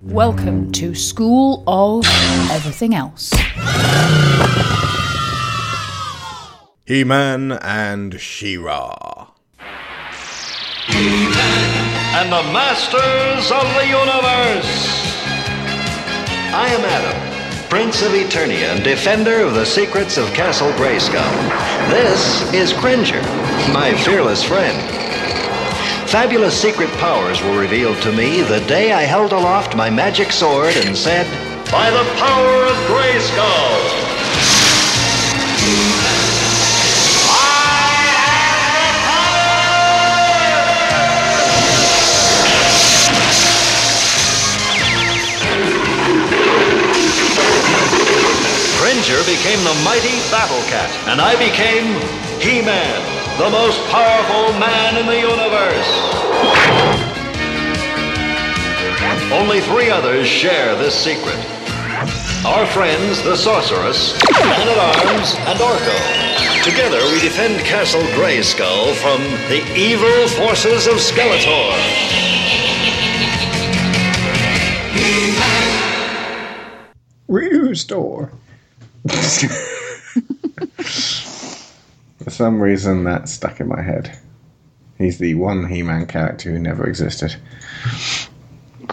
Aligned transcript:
Welcome 0.00 0.70
to 0.72 0.94
School 0.94 1.64
of 1.66 2.04
Everything 2.52 2.94
Else. 2.94 3.32
He 6.86 7.02
Man 7.02 7.50
and 7.50 8.20
She 8.20 8.56
Ra. 8.56 9.30
and 10.88 12.32
the 12.32 12.42
masters 12.52 13.50
of 13.50 13.64
the 13.74 13.86
universe. 13.88 14.88
I 16.54 16.68
am 16.68 16.84
Adam, 16.84 17.68
Prince 17.68 18.00
of 18.02 18.12
Eternia 18.12 18.76
and 18.76 18.84
defender 18.84 19.40
of 19.40 19.54
the 19.54 19.66
secrets 19.66 20.16
of 20.16 20.32
Castle 20.32 20.70
Grayskull. 20.74 21.28
This 21.90 22.52
is 22.54 22.72
Cringer, 22.72 23.20
my 23.72 23.92
fearless 24.04 24.44
friend. 24.44 25.07
Fabulous 26.10 26.58
secret 26.58 26.88
powers 26.92 27.42
were 27.42 27.58
revealed 27.58 28.00
to 28.00 28.10
me 28.10 28.40
the 28.40 28.60
day 28.60 28.92
I 28.92 29.02
held 29.02 29.32
aloft 29.32 29.76
my 29.76 29.90
magic 29.90 30.32
sword 30.32 30.74
and 30.74 30.96
said, 30.96 31.26
By 31.70 31.90
the 31.90 32.02
power 32.16 32.64
of 32.64 32.76
Grayskull! 32.88 34.08
Cringer 48.80 49.22
became 49.26 49.62
the 49.62 49.74
mighty 49.84 50.20
Battle 50.30 50.62
Cat, 50.70 50.90
and 51.06 51.20
I 51.20 51.36
became 51.36 52.00
He-Man, 52.40 53.18
the 53.36 53.50
most 53.50 53.78
powerful 53.90 54.58
man 54.58 54.96
in 54.96 55.06
the 55.06 55.20
universe. 55.20 56.07
Only 59.32 59.60
three 59.60 59.90
others 59.90 60.26
share 60.26 60.74
this 60.76 60.94
secret. 60.94 61.36
Our 62.46 62.66
friends, 62.66 63.22
the 63.22 63.36
Sorceress, 63.36 64.12
Man-at-Arms, 64.32 65.34
and 65.34 65.58
Orko. 65.58 66.64
Together, 66.64 67.00
we 67.12 67.20
defend 67.20 67.60
Castle 67.64 68.02
Grayskull 68.14 68.94
from 68.94 69.20
the 69.48 69.62
evil 69.76 70.28
forces 70.28 70.86
of 70.86 70.94
Skeletor. 70.94 71.74
Ryu 77.28 77.74
store. 77.74 78.32
For 82.18 82.30
some 82.30 82.60
reason, 82.60 83.04
that 83.04 83.28
stuck 83.28 83.60
in 83.60 83.68
my 83.68 83.82
head. 83.82 84.18
He's 84.98 85.18
the 85.18 85.34
one 85.34 85.68
He-Man 85.68 86.06
character 86.06 86.50
who 86.50 86.58
never 86.58 86.86
existed. 86.86 87.36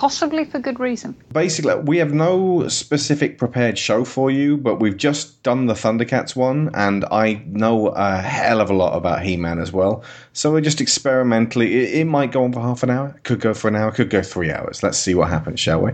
Possibly 0.06 0.46
for 0.46 0.60
good 0.60 0.80
reason. 0.80 1.16
Basically, 1.34 1.74
we 1.78 1.98
have 1.98 2.14
no 2.14 2.68
specific 2.68 3.40
prepared 3.40 3.76
show 3.76 4.06
for 4.06 4.30
you, 4.30 4.56
but 4.56 4.80
we've 4.80 4.98
just 4.98 5.42
done 5.42 5.66
the 5.66 5.74
Thundercats 5.74 6.36
one, 6.36 6.70
and 6.76 7.06
I 7.06 7.42
know 7.48 7.88
a 7.88 8.18
hell 8.18 8.62
of 8.62 8.70
a 8.70 8.74
lot 8.76 8.96
about 8.96 9.24
He-Man 9.24 9.58
as 9.58 9.74
well. 9.74 10.04
So 10.32 10.52
we're 10.52 10.62
just 10.62 10.80
experimentally. 10.80 11.74
It, 11.74 12.02
it 12.02 12.06
might 12.06 12.32
go 12.32 12.44
on 12.44 12.54
for 12.54 12.60
half 12.60 12.84
an 12.84 12.92
hour, 12.92 13.20
could 13.24 13.40
go 13.40 13.56
for 13.56 13.68
an 13.68 13.76
hour, 13.76 13.92
could 13.92 14.12
go 14.12 14.22
three 14.22 14.52
hours. 14.52 14.84
Let's 14.84 15.00
see 15.00 15.16
what 15.16 15.30
happens, 15.30 15.60
shall 15.60 15.82
we? 15.82 15.94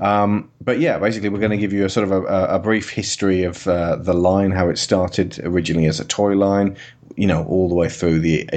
Um, 0.00 0.50
but 0.60 0.80
yeah, 0.80 0.98
basically, 0.98 1.28
we're 1.28 1.38
going 1.38 1.52
to 1.52 1.56
give 1.56 1.72
you 1.72 1.84
a 1.84 1.88
sort 1.88 2.10
of 2.10 2.24
a, 2.24 2.46
a 2.46 2.58
brief 2.58 2.90
history 2.90 3.44
of 3.44 3.68
uh, 3.68 3.94
the 3.94 4.12
line, 4.12 4.50
how 4.50 4.68
it 4.70 4.76
started 4.76 5.38
originally 5.44 5.86
as 5.86 6.00
a 6.00 6.04
toy 6.04 6.34
line, 6.34 6.76
you 7.14 7.28
know, 7.28 7.44
all 7.44 7.68
the 7.68 7.76
way 7.76 7.88
through 7.88 8.18
the 8.18 8.50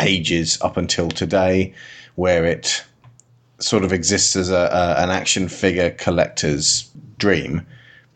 ages 0.00 0.58
up 0.62 0.78
until 0.78 1.10
today, 1.10 1.74
where 2.14 2.46
it 2.46 2.82
sort 3.60 3.84
of 3.84 3.92
exists 3.92 4.36
as 4.36 4.50
a, 4.50 4.68
a 4.72 5.02
an 5.02 5.10
action 5.10 5.48
figure 5.48 5.90
collector's 5.90 6.90
dream, 7.18 7.66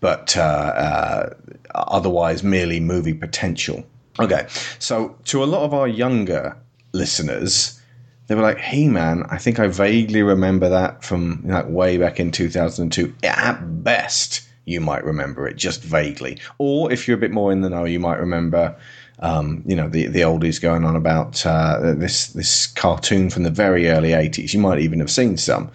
but 0.00 0.36
uh, 0.36 0.40
uh, 0.40 1.34
otherwise 1.74 2.42
merely 2.42 2.80
movie 2.80 3.14
potential. 3.14 3.84
Okay, 4.18 4.46
so 4.78 5.16
to 5.24 5.42
a 5.42 5.46
lot 5.46 5.64
of 5.64 5.74
our 5.74 5.88
younger 5.88 6.56
listeners, 6.92 7.80
they 8.26 8.34
were 8.34 8.42
like, 8.42 8.58
"Hey, 8.58 8.88
man, 8.88 9.24
I 9.30 9.38
think 9.38 9.58
I 9.58 9.66
vaguely 9.66 10.22
remember 10.22 10.68
that 10.68 11.04
from 11.04 11.42
like 11.44 11.68
way 11.68 11.98
back 11.98 12.20
in 12.20 12.30
2002." 12.30 13.14
At 13.22 13.82
best, 13.84 14.42
you 14.64 14.80
might 14.80 15.04
remember 15.04 15.46
it 15.46 15.56
just 15.56 15.82
vaguely, 15.82 16.38
or 16.58 16.92
if 16.92 17.06
you're 17.06 17.16
a 17.16 17.20
bit 17.20 17.32
more 17.32 17.52
in 17.52 17.60
the 17.60 17.70
know, 17.70 17.84
you 17.84 18.00
might 18.00 18.18
remember. 18.18 18.76
Um, 19.20 19.62
you 19.64 19.76
know 19.76 19.88
the 19.88 20.06
the 20.06 20.20
oldies 20.20 20.60
going 20.60 20.84
on 20.84 20.96
about 20.96 21.44
uh, 21.46 21.94
this 21.94 22.28
this 22.28 22.66
cartoon 22.66 23.30
from 23.30 23.44
the 23.44 23.50
very 23.50 23.88
early 23.88 24.10
80s. 24.10 24.52
You 24.52 24.60
might 24.60 24.80
even 24.80 25.00
have 25.00 25.10
seen 25.10 25.36
some. 25.36 25.70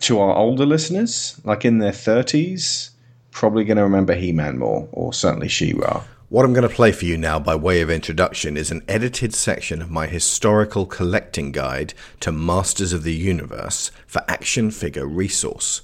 To 0.00 0.20
our 0.20 0.34
older 0.34 0.66
listeners, 0.66 1.40
like 1.44 1.64
in 1.64 1.78
their 1.78 1.92
30s, 1.92 2.90
probably 3.30 3.64
going 3.64 3.76
to 3.76 3.84
remember 3.84 4.14
He 4.14 4.32
Man 4.32 4.58
more, 4.58 4.88
or 4.92 5.12
certainly 5.12 5.48
She 5.48 5.72
Ra. 5.72 6.02
What 6.30 6.44
I'm 6.44 6.52
going 6.52 6.68
to 6.68 6.74
play 6.74 6.90
for 6.90 7.04
you 7.04 7.16
now 7.16 7.38
by 7.38 7.54
way 7.54 7.80
of 7.80 7.90
introduction 7.90 8.56
is 8.56 8.72
an 8.72 8.82
edited 8.88 9.34
section 9.34 9.80
of 9.80 9.90
my 9.90 10.08
historical 10.08 10.84
collecting 10.84 11.52
guide 11.52 11.94
to 12.20 12.32
Masters 12.32 12.92
of 12.92 13.04
the 13.04 13.14
Universe 13.14 13.92
for 14.06 14.24
Action 14.26 14.72
Figure 14.72 15.06
Resource. 15.06 15.80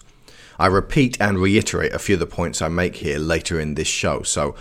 I 0.59 0.66
repeat 0.66 1.21
and 1.21 1.39
reiterate 1.39 1.93
a 1.93 1.99
few 1.99 2.15
of 2.15 2.21
the 2.21 2.27
points 2.27 2.60
I 2.60 2.69
make 2.69 2.97
here 2.97 3.19
later 3.19 3.60
in 3.60 3.75
this 3.75 3.87
show, 3.87 4.22
so 4.22 4.56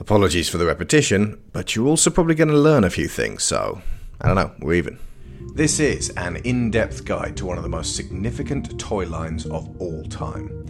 apologies 0.00 0.48
for 0.48 0.58
the 0.58 0.66
repetition, 0.66 1.40
but 1.52 1.74
you're 1.74 1.86
also 1.86 2.10
probably 2.10 2.34
going 2.34 2.48
to 2.48 2.58
learn 2.58 2.84
a 2.84 2.90
few 2.90 3.08
things, 3.08 3.42
so 3.42 3.80
I 4.20 4.26
don't 4.26 4.36
know, 4.36 4.52
we're 4.60 4.74
even. 4.74 4.98
This 5.54 5.80
is 5.80 6.10
an 6.10 6.36
in 6.36 6.70
depth 6.70 7.04
guide 7.04 7.36
to 7.38 7.46
one 7.46 7.56
of 7.56 7.62
the 7.62 7.68
most 7.68 7.96
significant 7.96 8.78
toy 8.78 9.06
lines 9.06 9.46
of 9.46 9.80
all 9.80 10.04
time. 10.04 10.66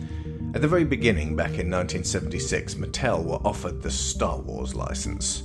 At 0.55 0.63
the 0.63 0.69
very 0.69 0.85
beginning, 0.85 1.37
back 1.37 1.59
in 1.59 1.71
1976, 1.71 2.75
Mattel 2.75 3.23
were 3.25 3.47
offered 3.47 3.83
the 3.83 3.91
Star 3.91 4.39
Wars 4.39 4.75
license. 4.75 5.43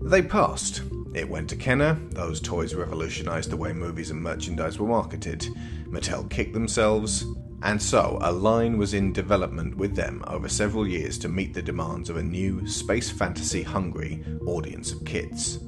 They 0.00 0.22
passed. 0.22 0.82
It 1.14 1.28
went 1.28 1.48
to 1.50 1.56
Kenner, 1.56 1.96
those 2.10 2.40
toys 2.40 2.74
revolutionized 2.74 3.48
the 3.48 3.56
way 3.56 3.72
movies 3.72 4.10
and 4.10 4.20
merchandise 4.20 4.80
were 4.80 4.88
marketed. 4.88 5.46
Mattel 5.86 6.28
kicked 6.28 6.52
themselves, 6.52 7.24
and 7.62 7.80
so 7.80 8.18
a 8.20 8.32
line 8.32 8.78
was 8.78 8.94
in 8.94 9.12
development 9.12 9.76
with 9.76 9.94
them 9.94 10.24
over 10.26 10.48
several 10.48 10.88
years 10.88 11.16
to 11.18 11.28
meet 11.28 11.54
the 11.54 11.62
demands 11.62 12.10
of 12.10 12.16
a 12.16 12.22
new, 12.22 12.66
space 12.66 13.10
fantasy 13.10 13.62
hungry 13.62 14.24
audience 14.44 14.90
of 14.90 15.04
kids. 15.04 15.60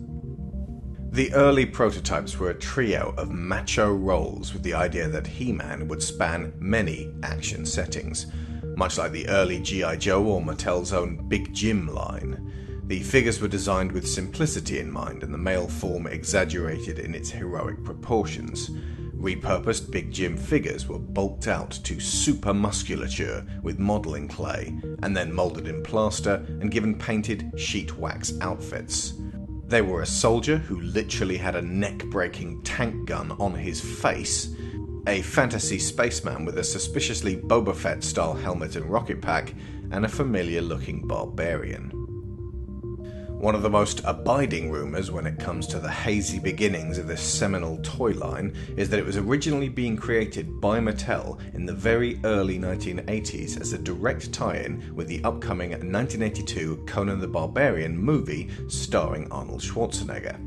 The 1.12 1.32
early 1.32 1.64
prototypes 1.64 2.38
were 2.38 2.50
a 2.50 2.58
trio 2.58 3.14
of 3.16 3.30
macho 3.30 3.94
roles 3.94 4.52
with 4.52 4.64
the 4.64 4.74
idea 4.74 5.08
that 5.08 5.28
He 5.28 5.52
Man 5.52 5.86
would 5.86 6.02
span 6.02 6.52
many 6.58 7.14
action 7.22 7.64
settings, 7.64 8.26
much 8.76 8.98
like 8.98 9.12
the 9.12 9.28
early 9.28 9.60
G.I. 9.60 9.96
Joe 9.96 10.24
or 10.24 10.42
Mattel's 10.42 10.92
own 10.92 11.28
Big 11.28 11.54
Jim 11.54 11.86
line. 11.86 12.52
The 12.86 13.02
figures 13.02 13.40
were 13.40 13.48
designed 13.48 13.90
with 13.90 14.06
simplicity 14.06 14.78
in 14.78 14.92
mind 14.92 15.24
and 15.24 15.34
the 15.34 15.38
male 15.38 15.66
form 15.66 16.06
exaggerated 16.06 17.00
in 17.00 17.16
its 17.16 17.28
heroic 17.28 17.82
proportions. 17.82 18.70
Repurposed 19.16 19.90
Big 19.90 20.12
Jim 20.12 20.36
figures 20.36 20.86
were 20.86 21.00
bulked 21.00 21.48
out 21.48 21.72
to 21.82 21.98
super 21.98 22.54
musculature 22.54 23.44
with 23.64 23.80
modelling 23.80 24.28
clay, 24.28 24.78
and 25.02 25.16
then 25.16 25.34
moulded 25.34 25.66
in 25.66 25.82
plaster 25.82 26.44
and 26.60 26.70
given 26.70 26.96
painted 26.96 27.50
sheet 27.56 27.98
wax 27.98 28.34
outfits. 28.40 29.14
They 29.66 29.82
were 29.82 30.02
a 30.02 30.06
soldier 30.06 30.58
who 30.58 30.80
literally 30.80 31.38
had 31.38 31.56
a 31.56 31.62
neck 31.62 32.04
breaking 32.04 32.62
tank 32.62 33.06
gun 33.06 33.32
on 33.40 33.52
his 33.52 33.80
face, 33.80 34.54
a 35.08 35.22
fantasy 35.22 35.80
spaceman 35.80 36.44
with 36.44 36.58
a 36.58 36.64
suspiciously 36.64 37.34
Boba 37.34 37.74
Fett 37.74 38.04
style 38.04 38.34
helmet 38.34 38.76
and 38.76 38.86
rocket 38.86 39.20
pack, 39.20 39.54
and 39.90 40.04
a 40.04 40.08
familiar 40.08 40.60
looking 40.60 41.04
barbarian. 41.04 42.05
One 43.38 43.54
of 43.54 43.60
the 43.60 43.68
most 43.68 44.00
abiding 44.06 44.70
rumours 44.70 45.10
when 45.10 45.26
it 45.26 45.38
comes 45.38 45.66
to 45.66 45.78
the 45.78 45.90
hazy 45.90 46.38
beginnings 46.38 46.96
of 46.96 47.06
this 47.06 47.20
seminal 47.20 47.78
toy 47.82 48.12
line 48.12 48.56
is 48.78 48.88
that 48.88 48.98
it 48.98 49.04
was 49.04 49.18
originally 49.18 49.68
being 49.68 49.94
created 49.94 50.58
by 50.58 50.80
Mattel 50.80 51.38
in 51.54 51.66
the 51.66 51.74
very 51.74 52.18
early 52.24 52.58
1980s 52.58 53.60
as 53.60 53.74
a 53.74 53.78
direct 53.78 54.32
tie 54.32 54.56
in 54.56 54.94
with 54.96 55.06
the 55.06 55.22
upcoming 55.22 55.72
1982 55.72 56.84
Conan 56.86 57.20
the 57.20 57.28
Barbarian 57.28 57.96
movie 57.96 58.48
starring 58.68 59.30
Arnold 59.30 59.60
Schwarzenegger. 59.60 60.40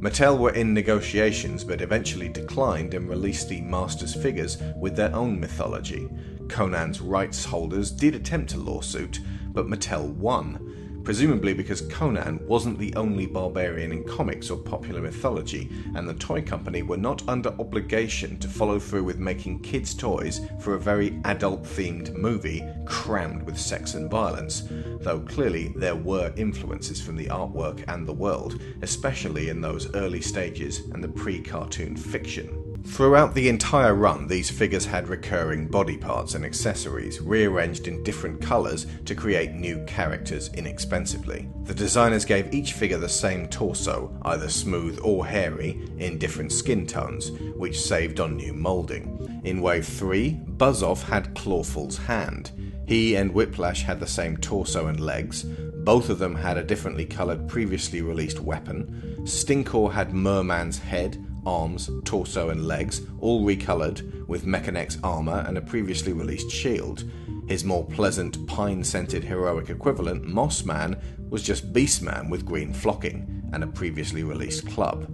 Mattel 0.00 0.38
were 0.38 0.54
in 0.54 0.74
negotiations 0.74 1.62
but 1.62 1.80
eventually 1.80 2.28
declined 2.28 2.94
and 2.94 3.08
released 3.08 3.48
the 3.48 3.60
Masters 3.60 4.14
figures 4.14 4.58
with 4.76 4.96
their 4.96 5.14
own 5.14 5.38
mythology. 5.38 6.08
Conan's 6.48 7.00
rights 7.00 7.44
holders 7.44 7.92
did 7.92 8.16
attempt 8.16 8.54
a 8.54 8.58
lawsuit, 8.58 9.20
but 9.52 9.66
Mattel 9.66 10.12
won, 10.14 10.74
presumably 11.08 11.54
because 11.54 11.80
Conan 11.80 12.38
wasn't 12.46 12.78
the 12.78 12.94
only 12.94 13.24
barbarian 13.24 13.92
in 13.92 14.04
comics 14.04 14.50
or 14.50 14.58
popular 14.58 15.00
mythology, 15.00 15.70
and 15.94 16.06
the 16.06 16.12
toy 16.12 16.42
company 16.42 16.82
were 16.82 16.98
not 16.98 17.26
under 17.26 17.48
obligation 17.58 18.38
to 18.38 18.46
follow 18.46 18.78
through 18.78 19.02
with 19.02 19.18
making 19.18 19.58
kids' 19.60 19.94
toys 19.94 20.42
for 20.60 20.74
a 20.74 20.78
very 20.78 21.18
adult 21.24 21.62
themed 21.62 22.12
movie 22.12 22.62
crammed 22.84 23.42
with 23.44 23.58
sex 23.58 23.94
and 23.94 24.10
violence, 24.10 24.64
though 25.00 25.20
clearly 25.20 25.72
there 25.76 25.96
were 25.96 26.30
influences 26.36 27.00
from 27.00 27.16
the 27.16 27.28
artwork 27.28 27.82
and 27.88 28.06
the 28.06 28.12
world, 28.12 28.60
especially 28.82 29.48
in 29.48 29.62
those 29.62 29.90
early 29.94 30.20
stages 30.20 30.80
and 30.92 31.02
the 31.02 31.08
pre 31.08 31.40
cartoon 31.40 31.96
fiction. 31.96 32.67
Throughout 32.90 33.34
the 33.34 33.48
entire 33.48 33.94
run, 33.94 34.26
these 34.26 34.50
figures 34.50 34.84
had 34.84 35.06
recurring 35.06 35.68
body 35.68 35.96
parts 35.96 36.34
and 36.34 36.44
accessories, 36.44 37.20
rearranged 37.20 37.86
in 37.86 38.02
different 38.02 38.40
colours 38.40 38.86
to 39.04 39.14
create 39.14 39.52
new 39.52 39.84
characters 39.84 40.50
inexpensively. 40.54 41.48
The 41.64 41.74
designers 41.74 42.24
gave 42.24 42.52
each 42.52 42.72
figure 42.72 42.98
the 42.98 43.08
same 43.08 43.46
torso, 43.46 44.18
either 44.22 44.48
smooth 44.48 44.98
or 45.04 45.24
hairy, 45.26 45.88
in 45.98 46.18
different 46.18 46.50
skin 46.50 46.86
tones, 46.86 47.30
which 47.56 47.80
saved 47.80 48.18
on 48.18 48.36
new 48.36 48.52
moulding. 48.52 49.40
In 49.44 49.62
Wave 49.62 49.86
3, 49.86 50.30
Buzz-Off 50.32 51.08
had 51.08 51.34
Clawful's 51.36 51.98
hand. 51.98 52.50
He 52.88 53.14
and 53.14 53.32
Whiplash 53.32 53.82
had 53.82 54.00
the 54.00 54.06
same 54.08 54.36
torso 54.38 54.88
and 54.88 54.98
legs. 54.98 55.44
Both 55.44 56.08
of 56.10 56.18
them 56.18 56.34
had 56.34 56.56
a 56.56 56.64
differently 56.64 57.04
coloured 57.04 57.46
previously 57.46 58.02
released 58.02 58.40
weapon. 58.40 59.20
Stinkor 59.22 59.92
had 59.92 60.12
Merman's 60.12 60.78
head, 60.78 61.24
arms, 61.46 61.90
torso, 62.04 62.50
and 62.50 62.66
legs, 62.66 63.02
all 63.20 63.44
recoloured 63.44 64.26
with 64.28 64.46
Mekaneck's 64.46 64.98
armour 65.02 65.44
and 65.46 65.58
a 65.58 65.62
previously 65.62 66.12
released 66.12 66.50
shield. 66.50 67.04
His 67.48 67.64
more 67.64 67.84
pleasant, 67.84 68.46
pine 68.46 68.84
scented 68.84 69.24
heroic 69.24 69.70
equivalent, 69.70 70.24
Mossman, 70.24 71.00
was 71.30 71.42
just 71.42 71.72
Beastman 71.72 72.28
with 72.28 72.44
green 72.44 72.72
flocking 72.72 73.42
and 73.52 73.64
a 73.64 73.68
previously 73.68 74.22
released 74.22 74.68
club. 74.68 75.06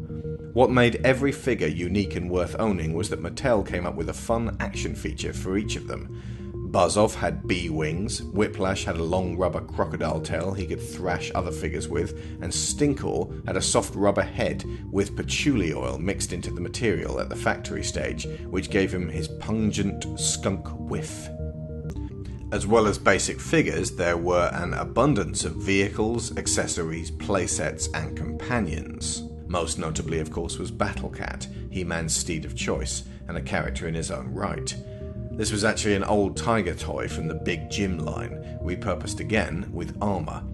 What 0.55 0.71
made 0.71 1.05
every 1.05 1.32
figure 1.32 1.67
unique 1.67 2.15
and 2.15 2.31
worth 2.31 2.55
owning 2.59 2.94
was 2.94 3.09
that 3.11 3.23
Mattel 3.23 3.67
came 3.67 3.87
up 3.87 3.97
with 3.97 4.09
a 4.09 4.15
fun 4.15 4.56
action 4.61 4.94
feature 4.94 5.32
for 5.32 5.56
each 5.56 5.77
of 5.77 5.88
them. 5.88 6.44
Buzz-Off 6.75 7.15
had 7.15 7.47
bee 7.47 7.71
wings, 7.71 8.21
Whiplash 8.21 8.85
had 8.85 8.97
a 8.97 9.05
long 9.05 9.37
rubber 9.37 9.61
crocodile 9.61 10.21
tail 10.21 10.53
he 10.53 10.67
could 10.67 10.81
thrash 10.81 11.31
other 11.32 11.53
figures 11.53 11.87
with, 11.87 12.19
and 12.43 12.53
Stinkor 12.53 13.47
had 13.47 13.56
a 13.56 13.62
soft 13.62 13.94
rubber 13.94 14.25
head 14.25 14.65
with 14.91 15.15
patchouli 15.15 15.73
oil 15.73 15.99
mixed 15.99 16.32
into 16.32 16.50
the 16.50 16.61
material 16.61 17.21
at 17.21 17.29
the 17.29 17.37
factory 17.37 17.85
stage, 17.85 18.26
which 18.50 18.71
gave 18.71 18.93
him 18.93 19.09
his 19.09 19.29
pungent 19.29 20.19
skunk 20.19 20.67
whiff. 20.91 21.29
As 22.50 22.67
well 22.67 22.88
as 22.88 22.99
basic 22.99 23.38
figures, 23.38 23.93
there 23.93 24.17
were 24.17 24.50
an 24.53 24.75
abundance 24.75 25.44
of 25.44 25.55
vehicles, 25.55 26.37
accessories, 26.37 27.12
playsets, 27.12 27.88
and 27.94 28.17
companions. 28.17 29.23
Most 29.47 29.79
notably, 29.79 30.19
of 30.19 30.32
course, 30.32 30.59
was 30.59 30.73
Battle 30.73 31.11
Cat, 31.11 31.47
He 31.70 31.85
Man's 31.85 32.17
steed 32.17 32.44
of 32.44 32.56
choice, 32.56 33.05
and 33.29 33.37
a 33.37 33.43
character 33.43 33.87
in 33.87 33.94
his 33.94 34.11
own 34.11 34.35
right. 34.35 34.75
This 35.36 35.50
was 35.50 35.64
actually 35.64 35.96
an 35.96 36.04
old 36.04 36.36
tiger 36.36 36.75
toy 36.75 37.08
from 37.08 37.26
the 37.26 37.34
Big 37.34 37.69
Jim 37.69 37.98
line, 37.98 38.58
repurposed 38.62 39.19
again 39.19 39.69
with 39.72 39.98
armour. 40.00 40.44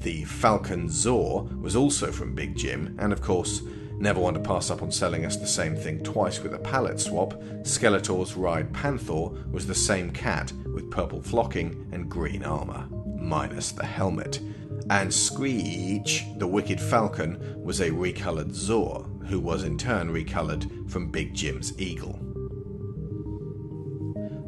The 0.00 0.24
Falcon 0.24 0.88
Zoar 0.88 1.44
was 1.60 1.76
also 1.76 2.10
from 2.10 2.34
Big 2.34 2.56
Jim, 2.56 2.96
and 2.98 3.12
of 3.12 3.22
course, 3.22 3.62
never 3.96 4.20
want 4.20 4.34
to 4.34 4.42
pass 4.42 4.70
up 4.70 4.82
on 4.82 4.90
selling 4.90 5.24
us 5.24 5.36
the 5.36 5.46
same 5.46 5.76
thing 5.76 6.02
twice 6.02 6.40
with 6.42 6.52
a 6.52 6.58
palette 6.58 6.98
swap, 6.98 7.40
Skeletor's 7.62 8.34
Ride 8.34 8.72
Panther 8.72 9.28
was 9.52 9.68
the 9.68 9.74
same 9.74 10.10
cat 10.10 10.52
with 10.74 10.90
purple 10.90 11.22
flocking 11.22 11.88
and 11.92 12.10
green 12.10 12.42
armour, 12.42 12.88
minus 13.16 13.70
the 13.70 13.86
helmet. 13.86 14.40
And 14.90 15.14
Screech, 15.14 16.24
the 16.38 16.46
Wicked 16.48 16.80
Falcon, 16.80 17.62
was 17.62 17.80
a 17.80 17.92
recoloured 17.92 18.52
Zoar, 18.52 19.04
who 19.28 19.38
was 19.38 19.62
in 19.62 19.78
turn 19.78 20.10
recoloured 20.10 20.90
from 20.90 21.12
Big 21.12 21.34
Jim's 21.34 21.78
eagle. 21.78 22.33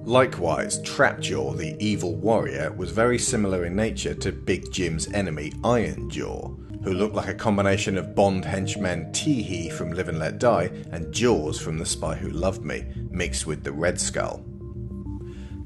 Likewise, 0.07 0.81
Trapjaw, 0.83 1.57
the 1.57 1.77
evil 1.85 2.15
warrior, 2.15 2.71
was 2.71 2.93
very 2.93 3.19
similar 3.19 3.65
in 3.65 3.75
nature 3.75 4.15
to 4.15 4.31
Big 4.31 4.71
Jim's 4.71 5.13
enemy 5.13 5.51
Ironjaw, 5.65 6.85
who 6.85 6.95
looked 6.95 7.17
like 7.17 7.27
a 7.27 7.35
combination 7.35 7.99
of 7.99 8.15
Bond 8.15 8.45
henchman 8.45 9.11
Teehee 9.11 9.73
from 9.73 9.91
Live 9.91 10.09
and 10.09 10.21
Let 10.21 10.39
Die 10.39 10.71
and 10.93 11.13
Jaws 11.13 11.61
from 11.61 11.79
The 11.79 11.85
Spy 11.85 12.15
Who 12.15 12.29
Loved 12.29 12.65
Me, 12.65 12.85
mixed 13.11 13.49
with 13.49 13.65
the 13.65 13.73
Red 13.73 14.01
Skull. 14.01 14.45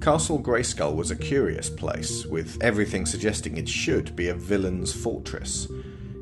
Castle 0.01 0.43
Grayskull 0.43 0.97
was 0.97 1.11
a 1.11 1.17
curious 1.17 1.69
place, 1.69 2.25
with 2.25 2.57
everything 2.63 3.05
suggesting 3.05 3.59
it 3.59 3.69
should 3.69 4.17
be 4.17 4.29
a 4.29 4.35
villain's 4.35 4.91
fortress. 4.91 5.69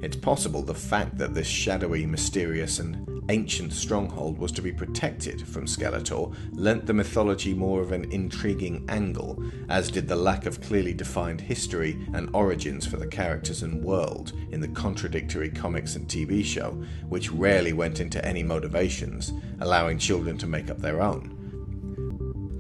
It's 0.02 0.16
possible 0.16 0.62
the 0.62 0.74
fact 0.74 1.18
that 1.18 1.34
this 1.34 1.46
shadowy, 1.46 2.04
mysterious, 2.04 2.80
and 2.80 3.17
ancient 3.28 3.72
stronghold 3.72 4.38
was 4.38 4.52
to 4.52 4.62
be 4.62 4.72
protected 4.72 5.46
from 5.46 5.66
Skeletor 5.66 6.34
lent 6.52 6.86
the 6.86 6.94
mythology 6.94 7.54
more 7.54 7.80
of 7.80 7.92
an 7.92 8.10
intriguing 8.10 8.84
angle, 8.88 9.42
as 9.68 9.90
did 9.90 10.08
the 10.08 10.16
lack 10.16 10.46
of 10.46 10.60
clearly 10.60 10.94
defined 10.94 11.40
history 11.40 11.98
and 12.14 12.30
origins 12.34 12.86
for 12.86 12.96
the 12.96 13.06
characters 13.06 13.62
and 13.62 13.84
world 13.84 14.32
in 14.50 14.60
the 14.60 14.68
contradictory 14.68 15.50
comics 15.50 15.96
and 15.96 16.06
TV 16.08 16.44
show, 16.44 16.70
which 17.08 17.30
rarely 17.30 17.72
went 17.72 18.00
into 18.00 18.24
any 18.24 18.42
motivations, 18.42 19.32
allowing 19.60 19.98
children 19.98 20.38
to 20.38 20.46
make 20.46 20.70
up 20.70 20.78
their 20.78 21.02
own. 21.02 21.34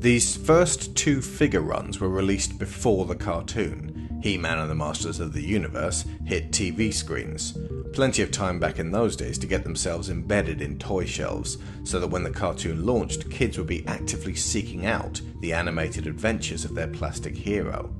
These 0.00 0.36
first 0.36 0.94
two 0.94 1.20
figure 1.20 1.60
runs 1.60 1.98
were 1.98 2.08
released 2.08 2.58
before 2.58 3.04
the 3.06 3.16
cartoon, 3.16 3.97
he 4.20 4.36
Man 4.36 4.58
and 4.58 4.70
the 4.70 4.74
Masters 4.74 5.20
of 5.20 5.32
the 5.32 5.42
Universe 5.42 6.04
hit 6.24 6.50
TV 6.50 6.92
screens. 6.92 7.56
Plenty 7.92 8.22
of 8.22 8.30
time 8.30 8.58
back 8.58 8.78
in 8.78 8.90
those 8.90 9.16
days 9.16 9.38
to 9.38 9.46
get 9.46 9.64
themselves 9.64 10.10
embedded 10.10 10.60
in 10.60 10.78
toy 10.78 11.04
shelves, 11.04 11.58
so 11.84 12.00
that 12.00 12.08
when 12.08 12.24
the 12.24 12.30
cartoon 12.30 12.84
launched, 12.84 13.30
kids 13.30 13.58
would 13.58 13.66
be 13.66 13.86
actively 13.86 14.34
seeking 14.34 14.86
out 14.86 15.20
the 15.40 15.52
animated 15.52 16.06
adventures 16.06 16.64
of 16.64 16.74
their 16.74 16.88
plastic 16.88 17.36
hero. 17.36 17.94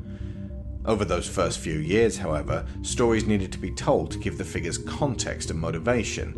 Over 0.84 1.04
those 1.04 1.28
first 1.28 1.58
few 1.60 1.78
years, 1.78 2.18
however, 2.18 2.66
stories 2.82 3.26
needed 3.26 3.52
to 3.52 3.58
be 3.58 3.70
told 3.70 4.10
to 4.10 4.18
give 4.18 4.38
the 4.38 4.44
figures 4.44 4.78
context 4.78 5.50
and 5.50 5.60
motivation. 5.60 6.34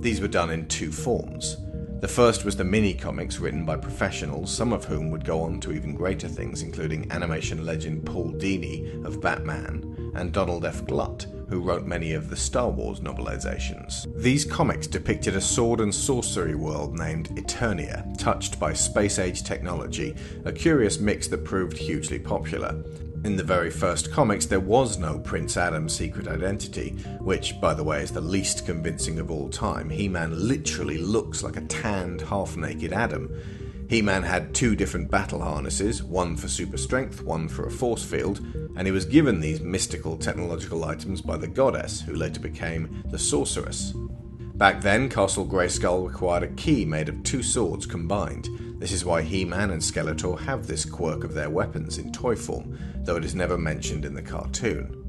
These 0.00 0.20
were 0.20 0.28
done 0.28 0.50
in 0.50 0.68
two 0.68 0.92
forms 0.92 1.56
the 2.00 2.08
first 2.08 2.44
was 2.44 2.56
the 2.56 2.64
mini 2.64 2.92
comics 2.92 3.38
written 3.38 3.64
by 3.64 3.76
professionals, 3.76 4.54
some 4.54 4.72
of 4.72 4.84
whom 4.84 5.10
would 5.10 5.24
go 5.24 5.42
on 5.42 5.60
to 5.60 5.72
even 5.72 5.94
greater 5.94 6.28
things, 6.28 6.62
including 6.62 7.10
animation 7.10 7.64
legend 7.64 8.04
Paul 8.04 8.32
Dini 8.32 9.04
of 9.04 9.20
Batman 9.20 10.12
and 10.14 10.32
Donald 10.32 10.64
F. 10.64 10.84
Glut, 10.84 11.26
who 11.48 11.60
wrote 11.60 11.86
many 11.86 12.12
of 12.12 12.28
the 12.28 12.36
Star 12.36 12.68
Wars 12.68 13.00
novelizations. 13.00 14.06
These 14.16 14.44
comics 14.44 14.86
depicted 14.86 15.36
a 15.36 15.40
sword 15.40 15.80
and 15.80 15.94
sorcery 15.94 16.54
world 16.54 16.98
named 16.98 17.28
Eternia, 17.30 18.16
touched 18.18 18.58
by 18.58 18.72
space 18.72 19.18
age 19.18 19.42
technology, 19.42 20.14
a 20.44 20.52
curious 20.52 20.98
mix 20.98 21.28
that 21.28 21.44
proved 21.44 21.76
hugely 21.76 22.18
popular. 22.18 22.82
In 23.26 23.34
the 23.34 23.42
very 23.42 23.70
first 23.70 24.12
comics, 24.12 24.46
there 24.46 24.60
was 24.60 24.98
no 24.98 25.18
Prince 25.18 25.56
Adam's 25.56 25.92
secret 25.92 26.28
identity, 26.28 26.90
which, 27.18 27.60
by 27.60 27.74
the 27.74 27.82
way, 27.82 28.00
is 28.00 28.12
the 28.12 28.20
least 28.20 28.64
convincing 28.64 29.18
of 29.18 29.32
all 29.32 29.48
time. 29.48 29.90
He 29.90 30.08
Man 30.08 30.46
literally 30.46 30.96
looks 30.96 31.42
like 31.42 31.56
a 31.56 31.62
tanned, 31.62 32.20
half 32.20 32.56
naked 32.56 32.92
Adam. 32.92 33.28
He 33.90 34.00
Man 34.00 34.22
had 34.22 34.54
two 34.54 34.76
different 34.76 35.10
battle 35.10 35.42
harnesses, 35.42 36.04
one 36.04 36.36
for 36.36 36.46
super 36.46 36.76
strength, 36.76 37.20
one 37.20 37.48
for 37.48 37.66
a 37.66 37.70
force 37.70 38.04
field, 38.04 38.38
and 38.76 38.86
he 38.86 38.92
was 38.92 39.04
given 39.04 39.40
these 39.40 39.60
mystical 39.60 40.16
technological 40.16 40.84
items 40.84 41.20
by 41.20 41.36
the 41.36 41.48
goddess, 41.48 42.00
who 42.00 42.14
later 42.14 42.38
became 42.38 43.02
the 43.10 43.18
sorceress. 43.18 43.92
Back 44.56 44.80
then, 44.80 45.10
Castle 45.10 45.44
Grayskull 45.44 46.08
required 46.08 46.42
a 46.42 46.48
key 46.48 46.86
made 46.86 47.10
of 47.10 47.22
two 47.22 47.42
swords 47.42 47.84
combined. 47.84 48.48
This 48.78 48.90
is 48.90 49.04
why 49.04 49.20
He 49.20 49.44
Man 49.44 49.70
and 49.70 49.82
Skeletor 49.82 50.40
have 50.40 50.66
this 50.66 50.86
quirk 50.86 51.24
of 51.24 51.34
their 51.34 51.50
weapons 51.50 51.98
in 51.98 52.10
toy 52.10 52.36
form, 52.36 52.78
though 53.04 53.16
it 53.16 53.24
is 53.24 53.34
never 53.34 53.58
mentioned 53.58 54.06
in 54.06 54.14
the 54.14 54.22
cartoon. 54.22 55.02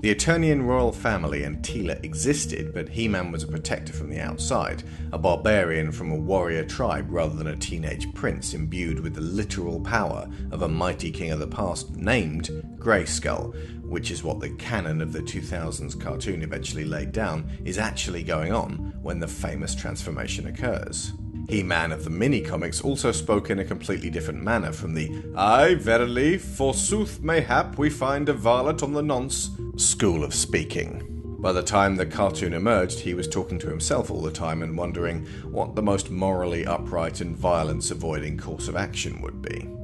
The 0.00 0.14
Eternian 0.14 0.62
royal 0.66 0.92
family 0.92 1.42
and 1.42 1.58
Teela 1.58 2.02
existed, 2.02 2.72
but 2.72 2.88
He 2.88 3.06
Man 3.06 3.30
was 3.30 3.42
a 3.42 3.48
protector 3.48 3.92
from 3.92 4.08
the 4.08 4.18
outside, 4.18 4.82
a 5.12 5.18
barbarian 5.18 5.92
from 5.92 6.10
a 6.10 6.16
warrior 6.16 6.64
tribe 6.64 7.08
rather 7.10 7.36
than 7.36 7.48
a 7.48 7.56
teenage 7.56 8.10
prince 8.14 8.54
imbued 8.54 9.00
with 9.00 9.14
the 9.14 9.20
literal 9.20 9.78
power 9.80 10.26
of 10.52 10.62
a 10.62 10.68
mighty 10.68 11.10
king 11.10 11.32
of 11.32 11.38
the 11.38 11.46
past 11.46 11.96
named 11.96 12.48
Grayskull, 12.78 13.54
which 13.90 14.10
is 14.12 14.22
what 14.22 14.40
the 14.40 14.50
canon 14.50 15.02
of 15.02 15.12
the 15.12 15.20
2000s 15.20 16.00
cartoon 16.00 16.42
eventually 16.42 16.84
laid 16.84 17.10
down, 17.12 17.50
is 17.64 17.76
actually 17.76 18.22
going 18.22 18.52
on 18.52 18.94
when 19.02 19.18
the 19.18 19.28
famous 19.28 19.74
transformation 19.74 20.46
occurs. 20.46 21.12
He 21.48 21.64
Man 21.64 21.90
of 21.90 22.04
the 22.04 22.10
mini 22.10 22.40
comics 22.40 22.80
also 22.80 23.10
spoke 23.10 23.50
in 23.50 23.58
a 23.58 23.64
completely 23.64 24.08
different 24.08 24.44
manner 24.44 24.72
from 24.72 24.94
the 24.94 25.10
Ay, 25.36 25.74
verily, 25.74 26.38
forsooth 26.38 27.20
mayhap 27.20 27.76
we 27.76 27.90
find 27.90 28.28
a 28.28 28.32
varlet 28.32 28.84
on 28.84 28.92
the 28.92 29.02
nonce 29.02 29.50
school 29.76 30.22
of 30.22 30.32
speaking. 30.32 31.06
By 31.40 31.50
the 31.50 31.62
time 31.62 31.96
the 31.96 32.06
cartoon 32.06 32.52
emerged, 32.52 33.00
he 33.00 33.14
was 33.14 33.26
talking 33.26 33.58
to 33.60 33.68
himself 33.68 34.10
all 34.12 34.22
the 34.22 34.30
time 34.30 34.62
and 34.62 34.76
wondering 34.76 35.26
what 35.50 35.74
the 35.74 35.82
most 35.82 36.10
morally 36.10 36.64
upright 36.64 37.20
and 37.20 37.36
violence 37.36 37.90
avoiding 37.90 38.38
course 38.38 38.68
of 38.68 38.76
action 38.76 39.20
would 39.20 39.42
be. 39.42 39.79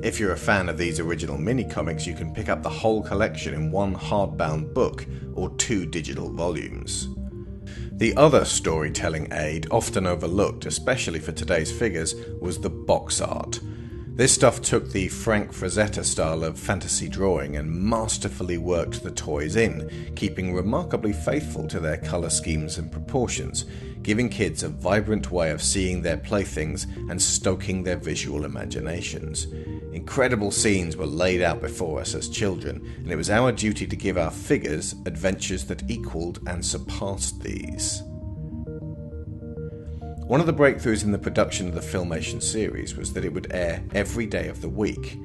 If 0.00 0.20
you're 0.20 0.32
a 0.32 0.36
fan 0.36 0.68
of 0.68 0.78
these 0.78 1.00
original 1.00 1.36
mini 1.36 1.64
comics, 1.64 2.06
you 2.06 2.14
can 2.14 2.32
pick 2.32 2.48
up 2.48 2.62
the 2.62 2.68
whole 2.68 3.02
collection 3.02 3.52
in 3.52 3.72
one 3.72 3.96
hardbound 3.96 4.72
book 4.72 5.04
or 5.34 5.50
two 5.56 5.86
digital 5.86 6.30
volumes. 6.30 7.08
The 7.90 8.16
other 8.16 8.44
storytelling 8.44 9.32
aid, 9.32 9.66
often 9.72 10.06
overlooked, 10.06 10.66
especially 10.66 11.18
for 11.18 11.32
today's 11.32 11.72
figures, 11.72 12.14
was 12.40 12.60
the 12.60 12.70
box 12.70 13.20
art. 13.20 13.58
This 14.06 14.32
stuff 14.32 14.62
took 14.62 14.90
the 14.90 15.08
Frank 15.08 15.52
Frazetta 15.52 16.04
style 16.04 16.44
of 16.44 16.58
fantasy 16.58 17.08
drawing 17.08 17.56
and 17.56 17.68
masterfully 17.68 18.58
worked 18.58 19.02
the 19.02 19.10
toys 19.10 19.56
in, 19.56 20.12
keeping 20.14 20.54
remarkably 20.54 21.12
faithful 21.12 21.66
to 21.66 21.80
their 21.80 21.98
colour 21.98 22.30
schemes 22.30 22.78
and 22.78 22.90
proportions, 22.90 23.64
giving 24.02 24.28
kids 24.28 24.62
a 24.62 24.68
vibrant 24.68 25.30
way 25.30 25.50
of 25.50 25.62
seeing 25.62 26.02
their 26.02 26.16
playthings 26.16 26.84
and 27.08 27.20
stoking 27.20 27.82
their 27.82 27.96
visual 27.96 28.44
imaginations. 28.44 29.46
Incredible 29.92 30.50
scenes 30.50 30.96
were 30.96 31.06
laid 31.06 31.42
out 31.42 31.60
before 31.60 32.00
us 32.00 32.14
as 32.14 32.28
children, 32.28 32.76
and 32.98 33.10
it 33.10 33.16
was 33.16 33.30
our 33.30 33.52
duty 33.52 33.86
to 33.86 33.96
give 33.96 34.16
our 34.16 34.30
figures 34.30 34.94
adventures 35.06 35.64
that 35.66 35.90
equalled 35.90 36.40
and 36.46 36.64
surpassed 36.64 37.40
these. 37.42 38.02
One 40.28 40.40
of 40.40 40.46
the 40.46 40.52
breakthroughs 40.52 41.04
in 41.04 41.12
the 41.12 41.18
production 41.18 41.68
of 41.68 41.74
the 41.74 41.80
Filmation 41.80 42.42
series 42.42 42.94
was 42.94 43.14
that 43.14 43.24
it 43.24 43.32
would 43.32 43.50
air 43.50 43.82
every 43.94 44.26
day 44.26 44.48
of 44.48 44.60
the 44.60 44.68
week. 44.68 45.18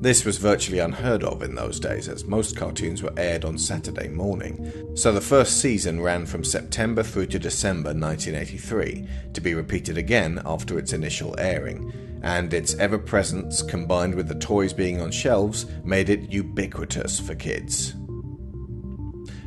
This 0.00 0.24
was 0.24 0.38
virtually 0.38 0.78
unheard 0.78 1.22
of 1.22 1.42
in 1.42 1.54
those 1.54 1.78
days, 1.78 2.08
as 2.08 2.24
most 2.24 2.56
cartoons 2.56 3.02
were 3.02 3.12
aired 3.18 3.44
on 3.44 3.58
Saturday 3.58 4.08
morning. 4.08 4.72
So 4.96 5.12
the 5.12 5.20
first 5.20 5.60
season 5.60 6.00
ran 6.00 6.24
from 6.24 6.42
September 6.42 7.02
through 7.02 7.26
to 7.26 7.38
December 7.38 7.90
1983, 7.90 9.06
to 9.34 9.40
be 9.42 9.52
repeated 9.52 9.98
again 9.98 10.40
after 10.46 10.78
its 10.78 10.94
initial 10.94 11.38
airing, 11.38 11.92
and 12.22 12.54
its 12.54 12.74
ever 12.76 12.96
presence 12.96 13.60
combined 13.60 14.14
with 14.14 14.28
the 14.28 14.36
toys 14.36 14.72
being 14.72 15.02
on 15.02 15.10
shelves 15.10 15.66
made 15.84 16.08
it 16.08 16.32
ubiquitous 16.32 17.20
for 17.20 17.34
kids. 17.34 17.94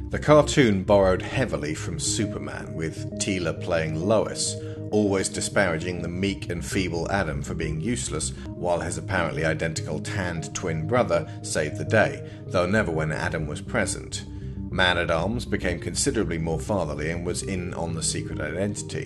The 0.10 0.20
cartoon 0.20 0.84
borrowed 0.84 1.24
heavily 1.24 1.74
from 1.74 2.00
Superman, 2.00 2.76
with 2.76 3.12
Teela 3.14 3.60
playing 3.60 3.96
Lois, 4.08 4.56
always 4.94 5.28
disparaging 5.28 6.02
the 6.02 6.08
meek 6.08 6.52
and 6.52 6.64
feeble 6.64 7.12
Adam 7.12 7.42
for 7.42 7.56
being 7.56 7.82
useless, 7.82 8.30
while 8.46 8.80
his 8.80 9.00
apparently 9.00 9.44
identical 9.44 10.00
tanned 10.00 10.54
twin 10.54 10.86
brother 10.86 11.28
saved 11.42 11.78
the 11.78 11.84
day, 11.84 12.30
though 12.46 12.68
never 12.68 12.92
when 12.92 13.12
Adam 13.12 13.48
was 13.48 13.60
present. 13.60 14.24
Man 14.72 15.00
at 15.00 15.10
Arms 15.10 15.46
became 15.46 15.80
considerably 15.80 16.38
more 16.38 16.60
fatherly 16.60 17.10
and 17.10 17.26
was 17.26 17.42
in 17.42 17.74
on 17.74 17.96
the 17.96 18.04
secret 18.04 18.40
identity. 18.40 19.06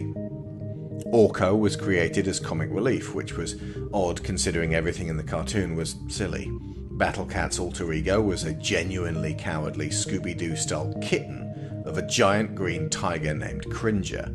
Orko 1.13 1.58
was 1.58 1.77
created 1.77 2.27
as 2.27 2.38
comic 2.38 2.70
relief, 2.70 3.15
which 3.15 3.38
was 3.38 3.56
odd 3.94 4.22
considering 4.24 4.75
everything 4.75 5.08
in 5.08 5.15
the 5.15 5.24
cartoon 5.24 5.74
was 5.77 5.96
silly. 6.10 6.51
Battle 6.91 7.25
Cat's 7.25 7.60
alter 7.60 7.94
ego 7.94 8.20
was 8.20 8.44
a 8.44 8.53
genuinely 8.53 9.34
cowardly 9.36 9.88
Scooby 9.88 10.38
Doo 10.38 10.58
style 10.58 10.94
kitten 11.01 11.84
of 11.86 11.98
a 11.98 12.06
giant 12.08 12.56
green 12.56 12.89
tiger 12.89 13.34
named 13.34 13.72
Cringer. 13.72 14.29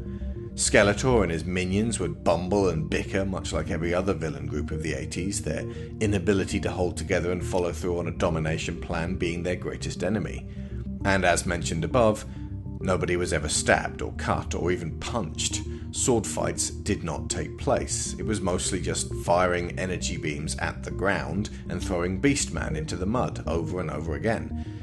Skeletor 0.55 1.23
and 1.23 1.33
his 1.33 1.47
minions 1.47 1.99
would 1.99 2.23
bumble 2.23 2.69
and 2.69 2.91
bicker 2.91 3.25
much 3.25 3.55
like 3.55 3.71
every 3.71 3.95
other 3.95 4.13
villain 4.13 4.47
group 4.47 4.71
of 4.71 4.83
the 4.83 4.93
80s, 4.93 5.39
their 5.39 5.63
inability 6.01 6.61
to 6.61 6.71
hold 6.71 6.97
together 6.97 7.33
and 7.33 7.43
follow 7.43 7.73
through 7.73 7.99
on 7.99 8.09
a 8.09 8.13
domination 8.13 8.79
plan 8.79 9.15
being 9.15 9.43
their 9.43 9.57
greatest 9.57 10.05
enemy. 10.05 10.47
And 11.07 11.25
as 11.25 11.47
mentioned 11.47 11.85
above, 11.85 12.27
nobody 12.81 13.17
was 13.17 13.33
ever 13.33 13.49
stabbed 13.49 14.03
or 14.03 14.13
cut 14.13 14.55
or 14.55 14.71
even 14.71 14.99
punched. 15.01 15.63
Sword 15.91 16.27
fights 16.27 16.69
did 16.69 17.03
not 17.03 17.31
take 17.31 17.57
place. 17.57 18.15
It 18.19 18.27
was 18.27 18.43
mostly 18.43 18.81
just 18.81 19.15
firing 19.25 19.79
energy 19.79 20.19
beams 20.19 20.55
at 20.59 20.83
the 20.83 20.91
ground 20.91 21.49
and 21.71 21.83
throwing 21.83 22.21
Beastman 22.21 22.77
into 22.77 22.97
the 22.97 23.07
mud 23.07 23.43
over 23.47 23.81
and 23.81 23.91
over 23.91 24.15
again. 24.15 24.82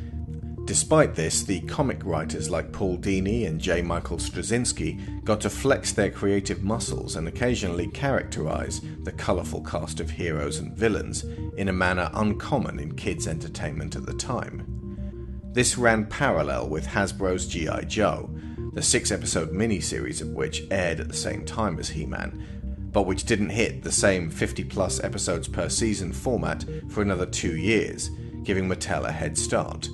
Despite 0.69 1.15
this, 1.15 1.41
the 1.41 1.61
comic 1.61 2.05
writers 2.05 2.47
like 2.47 2.71
Paul 2.71 2.99
Dini 2.99 3.47
and 3.47 3.59
J. 3.59 3.81
Michael 3.81 4.17
Straczynski 4.17 5.23
got 5.23 5.41
to 5.41 5.49
flex 5.49 5.93
their 5.93 6.11
creative 6.11 6.61
muscles 6.63 7.15
and 7.15 7.27
occasionally 7.27 7.88
characterize 7.88 8.79
the 9.01 9.11
colourful 9.11 9.63
cast 9.63 9.99
of 9.99 10.11
heroes 10.11 10.59
and 10.59 10.77
villains 10.77 11.23
in 11.57 11.69
a 11.69 11.73
manner 11.73 12.11
uncommon 12.13 12.77
in 12.77 12.93
kids' 12.93 13.27
entertainment 13.27 13.95
at 13.95 14.05
the 14.05 14.13
time. 14.13 15.41
This 15.53 15.75
ran 15.75 16.05
parallel 16.05 16.69
with 16.69 16.85
Hasbro's 16.85 17.47
G.I. 17.47 17.85
Joe, 17.85 18.29
the 18.73 18.83
six 18.83 19.11
episode 19.11 19.51
miniseries 19.51 20.21
of 20.21 20.27
which 20.27 20.65
aired 20.69 20.99
at 20.99 21.07
the 21.07 21.15
same 21.15 21.45
time 21.45 21.79
as 21.79 21.89
He 21.89 22.05
Man, 22.05 22.45
but 22.91 23.07
which 23.07 23.23
didn't 23.23 23.49
hit 23.49 23.81
the 23.81 23.91
same 23.91 24.29
50 24.29 24.65
plus 24.65 25.03
episodes 25.03 25.47
per 25.47 25.67
season 25.67 26.13
format 26.13 26.63
for 26.89 27.01
another 27.01 27.25
two 27.25 27.57
years, 27.57 28.11
giving 28.43 28.69
Mattel 28.69 29.07
a 29.07 29.11
head 29.11 29.35
start. 29.35 29.89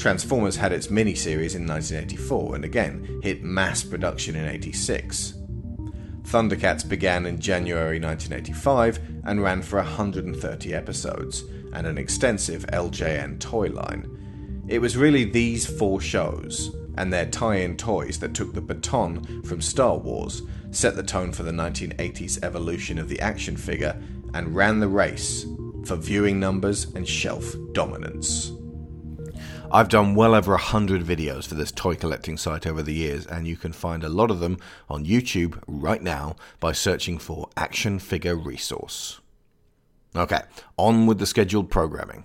Transformers 0.00 0.56
had 0.56 0.72
its 0.72 0.86
miniseries 0.86 1.54
in 1.54 1.66
1984 1.66 2.54
and 2.54 2.64
again 2.64 3.20
hit 3.22 3.42
mass 3.42 3.84
production 3.84 4.34
in 4.34 4.48
86. 4.48 5.34
Thundercats 6.22 6.88
began 6.88 7.26
in 7.26 7.38
January 7.38 8.00
1985 8.00 8.98
and 9.26 9.42
ran 9.42 9.60
for 9.60 9.76
130 9.76 10.72
episodes 10.72 11.44
and 11.74 11.86
an 11.86 11.98
extensive 11.98 12.64
LJN 12.68 13.40
toy 13.40 13.66
line. 13.66 14.64
It 14.68 14.78
was 14.78 14.96
really 14.96 15.24
these 15.24 15.66
four 15.66 16.00
shows 16.00 16.74
and 16.96 17.12
their 17.12 17.26
tie 17.26 17.56
in 17.56 17.76
toys 17.76 18.18
that 18.20 18.32
took 18.32 18.54
the 18.54 18.62
baton 18.62 19.42
from 19.42 19.60
Star 19.60 19.98
Wars, 19.98 20.40
set 20.70 20.96
the 20.96 21.02
tone 21.02 21.30
for 21.30 21.42
the 21.42 21.52
1980s 21.52 22.42
evolution 22.42 22.98
of 22.98 23.10
the 23.10 23.20
action 23.20 23.54
figure, 23.54 24.00
and 24.32 24.56
ran 24.56 24.80
the 24.80 24.88
race 24.88 25.44
for 25.84 25.96
viewing 25.96 26.40
numbers 26.40 26.86
and 26.94 27.06
shelf 27.06 27.54
dominance. 27.72 28.52
I've 29.72 29.88
done 29.88 30.16
well 30.16 30.34
over 30.34 30.54
a 30.54 30.58
hundred 30.58 31.02
videos 31.02 31.46
for 31.46 31.54
this 31.54 31.70
toy 31.70 31.94
collecting 31.94 32.36
site 32.36 32.66
over 32.66 32.82
the 32.82 32.92
years, 32.92 33.24
and 33.24 33.46
you 33.46 33.56
can 33.56 33.72
find 33.72 34.02
a 34.02 34.08
lot 34.08 34.28
of 34.28 34.40
them 34.40 34.58
on 34.88 35.06
YouTube 35.06 35.62
right 35.68 36.02
now 36.02 36.34
by 36.58 36.72
searching 36.72 37.18
for 37.18 37.48
Action 37.56 38.00
Figure 38.00 38.34
Resource. 38.34 39.20
Okay, 40.16 40.40
on 40.76 41.06
with 41.06 41.20
the 41.20 41.26
scheduled 41.26 41.70
programming. 41.70 42.24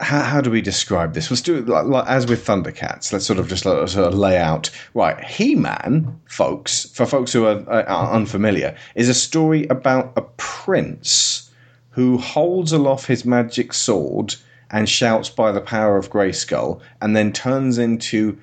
How, 0.00 0.22
how 0.22 0.40
do 0.40 0.50
we 0.50 0.60
describe 0.60 1.14
this? 1.14 1.30
Let's 1.30 1.42
do 1.42 1.58
it 1.58 1.68
like, 1.68 1.86
like, 1.86 2.08
as 2.08 2.26
with 2.26 2.44
Thundercats. 2.44 3.12
Let's 3.12 3.26
sort 3.26 3.38
of 3.38 3.46
just 3.46 3.62
sort 3.62 3.96
of 3.96 4.14
lay 4.14 4.38
out. 4.38 4.70
Right, 4.94 5.22
He 5.24 5.54
Man, 5.54 6.20
folks, 6.24 6.90
for 6.90 7.06
folks 7.06 7.32
who 7.32 7.46
are, 7.46 7.62
uh, 7.70 7.84
are 7.84 8.12
unfamiliar, 8.12 8.76
is 8.96 9.08
a 9.08 9.14
story 9.14 9.68
about 9.68 10.14
a 10.16 10.22
prince 10.36 11.48
who 11.90 12.18
holds 12.18 12.72
aloft 12.72 13.06
his 13.06 13.24
magic 13.24 13.72
sword 13.72 14.34
and 14.70 14.88
shouts 14.88 15.28
by 15.28 15.52
the 15.52 15.60
power 15.60 15.96
of 15.96 16.10
Grayskull, 16.10 16.80
and 17.00 17.16
then 17.16 17.32
turns 17.32 17.78
into 17.78 18.38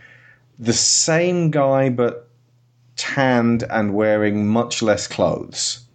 the 0.60 0.74
same 0.74 1.51
guy 1.51 1.89
but 1.89 2.27
tanned 2.96 3.63
and 3.69 3.93
wearing 3.93 4.48
much 4.48 4.81
less 4.81 5.07
clothes, 5.07 5.86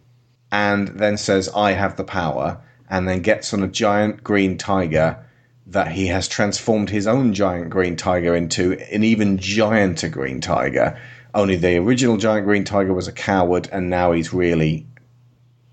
and 0.50 0.88
then 0.88 1.16
says, 1.16 1.48
I 1.54 1.72
have 1.72 1.96
the 1.96 2.04
power, 2.04 2.58
and 2.88 3.08
then 3.08 3.20
gets 3.20 3.52
on 3.52 3.62
a 3.62 3.68
giant 3.68 4.22
green 4.22 4.56
tiger 4.56 5.24
that 5.66 5.92
he 5.92 6.06
has 6.08 6.28
transformed 6.28 6.90
his 6.90 7.06
own 7.06 7.32
giant 7.32 7.70
green 7.70 7.96
tiger 7.96 8.34
into 8.34 8.72
an 8.92 9.04
even 9.04 9.38
gianter 9.38 10.10
green 10.10 10.40
tiger. 10.40 10.98
Only 11.34 11.56
the 11.56 11.78
original 11.78 12.16
giant 12.16 12.46
green 12.46 12.64
tiger 12.64 12.92
was 12.92 13.08
a 13.08 13.12
coward, 13.12 13.68
and 13.72 13.88
now 13.88 14.12
he's 14.12 14.32
really 14.32 14.86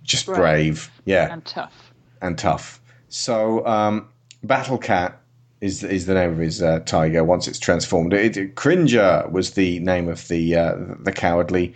just 0.04 0.26
brave. 0.26 0.38
brave. 0.38 0.92
Yeah. 1.06 1.34
And 1.34 1.46
tough. 1.46 1.94
And 2.22 2.38
tough. 2.38 2.82
So, 3.10 3.66
um, 3.66 4.08
Battle 4.44 4.78
Cat 4.78 5.20
is 5.62 5.84
is 5.84 6.06
the 6.06 6.14
name 6.14 6.32
of 6.32 6.38
his 6.38 6.62
uh, 6.62 6.80
tiger 6.86 7.24
once 7.24 7.48
it's 7.48 7.60
transformed. 7.60 8.14
It, 8.14 8.38
it, 8.38 8.56
Cringer 8.56 9.28
was 9.30 9.52
the 9.52 9.80
name 9.80 10.08
of 10.08 10.28
the 10.28 10.56
uh, 10.56 10.76
the 11.00 11.12
cowardly 11.12 11.74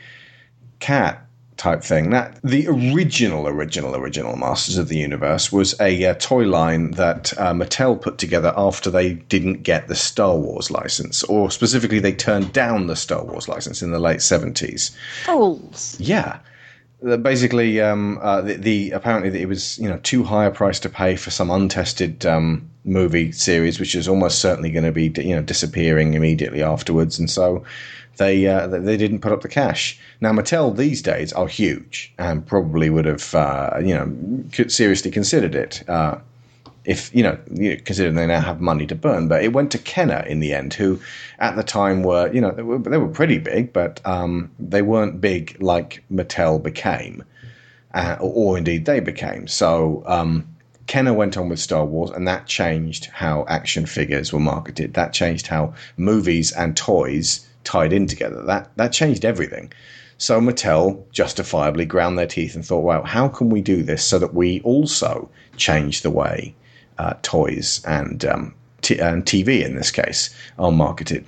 cat 0.79 1.25
type 1.57 1.83
thing. 1.83 2.09
That 2.11 2.39
the 2.43 2.67
original, 2.67 3.47
original, 3.47 3.95
original 3.95 4.37
Masters 4.37 4.77
of 4.77 4.87
the 4.87 4.97
Universe 4.97 5.51
was 5.51 5.79
a 5.81 6.05
uh, 6.05 6.13
toy 6.15 6.45
line 6.45 6.91
that 6.91 7.37
uh, 7.37 7.53
Mattel 7.53 8.01
put 8.01 8.17
together 8.17 8.53
after 8.55 8.89
they 8.89 9.13
didn't 9.13 9.63
get 9.63 9.87
the 9.87 9.95
Star 9.95 10.37
Wars 10.37 10.71
license, 10.71 11.23
or 11.23 11.51
specifically 11.51 11.99
they 11.99 12.13
turned 12.13 12.53
down 12.53 12.87
the 12.87 12.95
Star 12.95 13.23
Wars 13.23 13.47
license 13.49 13.81
in 13.81 13.91
the 13.91 13.99
late 13.99 14.21
seventies. 14.21 14.95
Fools. 15.25 15.97
Yeah 15.99 16.39
basically 17.21 17.81
um, 17.81 18.19
uh, 18.21 18.41
the, 18.41 18.55
the, 18.55 18.91
apparently 18.91 19.41
it 19.41 19.47
was 19.47 19.77
you 19.77 19.89
know 19.89 19.99
too 20.03 20.23
high 20.23 20.45
a 20.45 20.51
price 20.51 20.79
to 20.81 20.89
pay 20.89 21.15
for 21.15 21.31
some 21.31 21.51
untested 21.51 22.25
um, 22.25 22.69
movie 22.85 23.31
series, 23.31 23.79
which 23.79 23.95
is 23.95 24.07
almost 24.07 24.39
certainly 24.39 24.71
going 24.71 24.85
to 24.85 24.91
be 24.91 25.11
you 25.21 25.35
know 25.35 25.41
disappearing 25.41 26.13
immediately 26.13 26.63
afterwards, 26.63 27.19
and 27.19 27.29
so 27.29 27.63
they 28.17 28.47
uh, 28.47 28.67
they 28.67 28.97
didn't 28.97 29.19
put 29.19 29.31
up 29.31 29.41
the 29.41 29.49
cash. 29.49 29.99
Now 30.21 30.31
Mattel 30.31 30.75
these 30.75 31.01
days 31.01 31.33
are 31.33 31.47
huge 31.47 32.13
and 32.17 32.45
probably 32.45 32.89
would 32.89 33.05
have 33.05 33.35
uh, 33.35 33.79
you 33.83 33.93
know 33.93 34.67
seriously 34.67 35.11
considered 35.11 35.55
it 35.55 35.83
uh, 35.89 36.17
if 36.85 37.13
you 37.15 37.23
know, 37.23 37.37
considering 37.85 38.15
they 38.15 38.27
now 38.27 38.41
have 38.41 38.59
money 38.59 38.85
to 38.87 38.95
burn. 38.95 39.27
But 39.27 39.43
it 39.43 39.53
went 39.53 39.71
to 39.71 39.77
Kenner 39.77 40.21
in 40.21 40.39
the 40.39 40.53
end, 40.53 40.73
who 40.73 40.99
at 41.39 41.55
the 41.55 41.63
time 41.63 42.03
were 42.03 42.31
you 42.33 42.41
know 42.41 42.51
they 42.51 42.63
were, 42.63 42.77
they 42.77 42.97
were 42.97 43.07
pretty 43.07 43.37
big, 43.37 43.73
but 43.73 44.01
um, 44.05 44.51
they 44.59 44.81
weren't 44.81 45.21
big 45.21 45.57
like 45.61 46.03
Mattel 46.11 46.61
became, 46.61 47.23
uh, 47.93 48.17
or, 48.19 48.31
or, 48.33 48.57
indeed 48.57 48.85
they 48.85 48.99
became. 48.99 49.47
So. 49.47 50.03
Um, 50.05 50.47
Kenner 50.85 51.13
went 51.13 51.37
on 51.37 51.47
with 51.47 51.61
Star 51.61 51.85
Wars, 51.85 52.11
and 52.11 52.27
that 52.27 52.45
changed 52.45 53.05
how 53.05 53.45
action 53.47 53.85
figures 53.85 54.33
were 54.33 54.39
marketed. 54.41 54.95
That 54.95 55.13
changed 55.13 55.47
how 55.47 55.75
movies 55.95 56.51
and 56.51 56.75
toys 56.75 57.47
tied 57.63 57.93
in 57.93 58.05
together. 58.05 58.43
That 58.43 58.69
that 58.75 58.91
changed 58.91 59.23
everything. 59.23 59.71
So 60.17 60.41
Mattel 60.41 61.09
justifiably 61.11 61.85
ground 61.85 62.19
their 62.19 62.27
teeth 62.27 62.53
and 62.53 62.65
thought, 62.65 62.83
well, 62.83 63.03
how 63.03 63.29
can 63.29 63.49
we 63.49 63.61
do 63.61 63.81
this 63.81 64.03
so 64.03 64.19
that 64.19 64.33
we 64.33 64.59
also 64.61 65.29
change 65.55 66.01
the 66.01 66.11
way 66.11 66.53
uh, 66.97 67.13
toys 67.21 67.83
and 67.85 68.25
um, 68.25 68.53
t- 68.81 68.99
and 68.99 69.25
TV 69.25 69.63
in 69.63 69.75
this 69.75 69.91
case 69.91 70.35
are 70.59 70.71
marketed. 70.71 71.25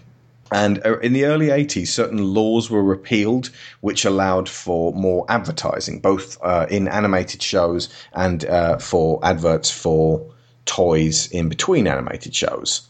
And 0.52 0.86
uh, 0.86 1.00
in 1.00 1.14
the 1.14 1.26
early 1.26 1.48
80s, 1.48 1.88
certain 1.88 2.34
laws 2.34 2.70
were 2.70 2.84
repealed 2.84 3.50
which 3.82 4.06
allowed 4.06 4.48
for 4.48 4.94
more 4.94 5.26
advertising, 5.28 6.00
both 6.00 6.38
uh, 6.44 6.68
in 6.70 6.88
animated 6.88 7.42
shows 7.42 7.90
and 8.14 8.46
uh, 8.46 8.78
for 8.78 9.20
adverts 9.24 9.72
for 9.72 10.26
toys 10.66 11.28
in 11.32 11.50
between 11.50 11.88
animated 11.88 12.36
shows. 12.36 12.88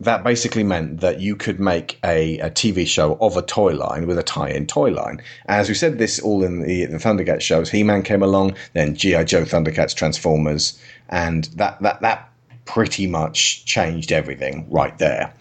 That 0.00 0.24
basically 0.24 0.64
meant 0.64 1.00
that 1.00 1.20
you 1.20 1.36
could 1.36 1.60
make 1.60 1.98
a, 2.04 2.38
a 2.38 2.50
TV 2.50 2.86
show 2.86 3.18
of 3.20 3.36
a 3.36 3.42
toy 3.42 3.74
line 3.74 4.06
with 4.06 4.18
a 4.18 4.22
tie 4.22 4.48
in 4.48 4.66
toy 4.66 4.90
line. 4.90 5.20
As 5.46 5.68
we 5.68 5.74
said, 5.74 5.98
this 5.98 6.18
all 6.18 6.42
in 6.42 6.62
the, 6.62 6.86
the 6.86 6.96
Thundercats 6.96 7.42
shows. 7.42 7.70
He 7.70 7.82
Man 7.82 8.02
came 8.02 8.22
along, 8.22 8.54
then 8.72 8.94
G.I. 8.94 9.24
Joe, 9.24 9.42
Thundercats, 9.42 9.94
Transformers, 9.94 10.80
and 11.10 11.44
that, 11.56 11.80
that, 11.82 12.00
that 12.00 12.30
pretty 12.64 13.06
much 13.06 13.64
changed 13.64 14.12
everything 14.12 14.66
right 14.70 14.96
there. 14.98 15.32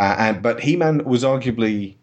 Uh, 0.00 0.16
and 0.18 0.42
but 0.42 0.60
He-Man 0.60 1.04
was 1.04 1.22
arguably 1.22 1.94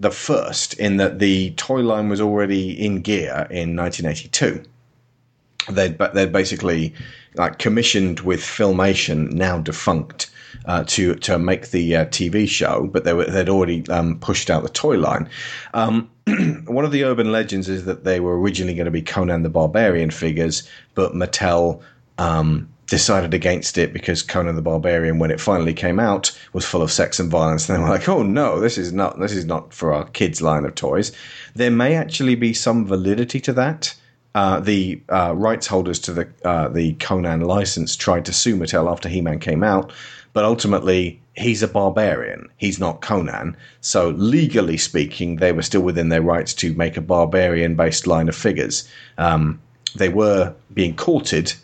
the 0.00 0.10
first 0.10 0.74
in 0.74 0.96
that 0.96 1.18
the 1.18 1.50
toy 1.52 1.80
line 1.80 2.08
was 2.08 2.20
already 2.20 2.70
in 2.72 3.02
gear 3.02 3.46
in 3.50 3.76
1982. 3.76 4.62
They'd 5.70 5.98
they'd 6.14 6.32
basically 6.32 6.94
like 7.34 7.58
commissioned 7.58 8.20
with 8.20 8.40
Filmation, 8.40 9.30
now 9.32 9.58
defunct, 9.58 10.30
uh, 10.64 10.84
to 10.84 11.14
to 11.16 11.38
make 11.38 11.70
the 11.70 11.96
uh, 11.96 12.04
TV 12.06 12.48
show, 12.48 12.88
but 12.90 13.04
they 13.04 13.12
were 13.12 13.26
they'd 13.26 13.48
already 13.50 13.86
um, 13.90 14.18
pushed 14.18 14.50
out 14.50 14.62
the 14.62 14.70
toy 14.70 14.96
line. 14.98 15.28
Um, 15.74 16.10
one 16.66 16.84
of 16.84 16.92
the 16.92 17.04
urban 17.04 17.30
legends 17.30 17.68
is 17.68 17.84
that 17.84 18.04
they 18.04 18.20
were 18.20 18.40
originally 18.40 18.74
going 18.74 18.86
to 18.86 18.90
be 18.90 19.02
Conan 19.02 19.42
the 19.42 19.50
Barbarian 19.50 20.10
figures, 20.10 20.68
but 20.94 21.12
Mattel 21.12 21.82
um, 22.20 22.68
decided 22.86 23.32
against 23.32 23.78
it 23.78 23.92
because 23.92 24.22
Conan 24.22 24.56
the 24.56 24.62
Barbarian, 24.62 25.18
when 25.18 25.30
it 25.30 25.40
finally 25.40 25.72
came 25.72 25.98
out, 25.98 26.38
was 26.52 26.66
full 26.66 26.82
of 26.82 26.92
sex 26.92 27.18
and 27.18 27.30
violence. 27.30 27.68
And 27.68 27.78
they 27.78 27.82
were 27.82 27.88
like, 27.88 28.08
"Oh 28.08 28.22
no, 28.22 28.60
this 28.60 28.76
is 28.76 28.92
not 28.92 29.18
this 29.18 29.32
is 29.32 29.46
not 29.46 29.72
for 29.72 29.92
our 29.94 30.04
kids' 30.04 30.42
line 30.42 30.64
of 30.66 30.74
toys." 30.74 31.12
There 31.54 31.70
may 31.70 31.94
actually 31.94 32.34
be 32.34 32.52
some 32.52 32.86
validity 32.86 33.40
to 33.40 33.52
that. 33.54 33.94
Uh, 34.34 34.60
the 34.60 35.00
uh, 35.08 35.34
rights 35.34 35.66
holders 35.66 35.98
to 36.00 36.12
the 36.12 36.28
uh, 36.44 36.68
the 36.68 36.92
Conan 36.94 37.40
license 37.40 37.96
tried 37.96 38.26
to 38.26 38.32
sue 38.32 38.56
Mattel 38.56 38.90
after 38.90 39.08
He 39.08 39.22
Man 39.22 39.38
came 39.38 39.64
out, 39.64 39.92
but 40.34 40.44
ultimately 40.44 41.20
he's 41.34 41.62
a 41.62 41.68
barbarian. 41.68 42.48
He's 42.58 42.78
not 42.78 43.00
Conan. 43.00 43.56
So 43.80 44.10
legally 44.10 44.76
speaking, 44.76 45.36
they 45.36 45.52
were 45.52 45.62
still 45.62 45.80
within 45.80 46.10
their 46.10 46.22
rights 46.22 46.52
to 46.54 46.74
make 46.74 46.98
a 46.98 47.00
barbarian-based 47.00 48.06
line 48.06 48.28
of 48.28 48.36
figures. 48.36 48.86
Um, 49.16 49.58
they 49.94 50.10
were 50.10 50.54
being 50.74 50.94
courted 50.94 51.54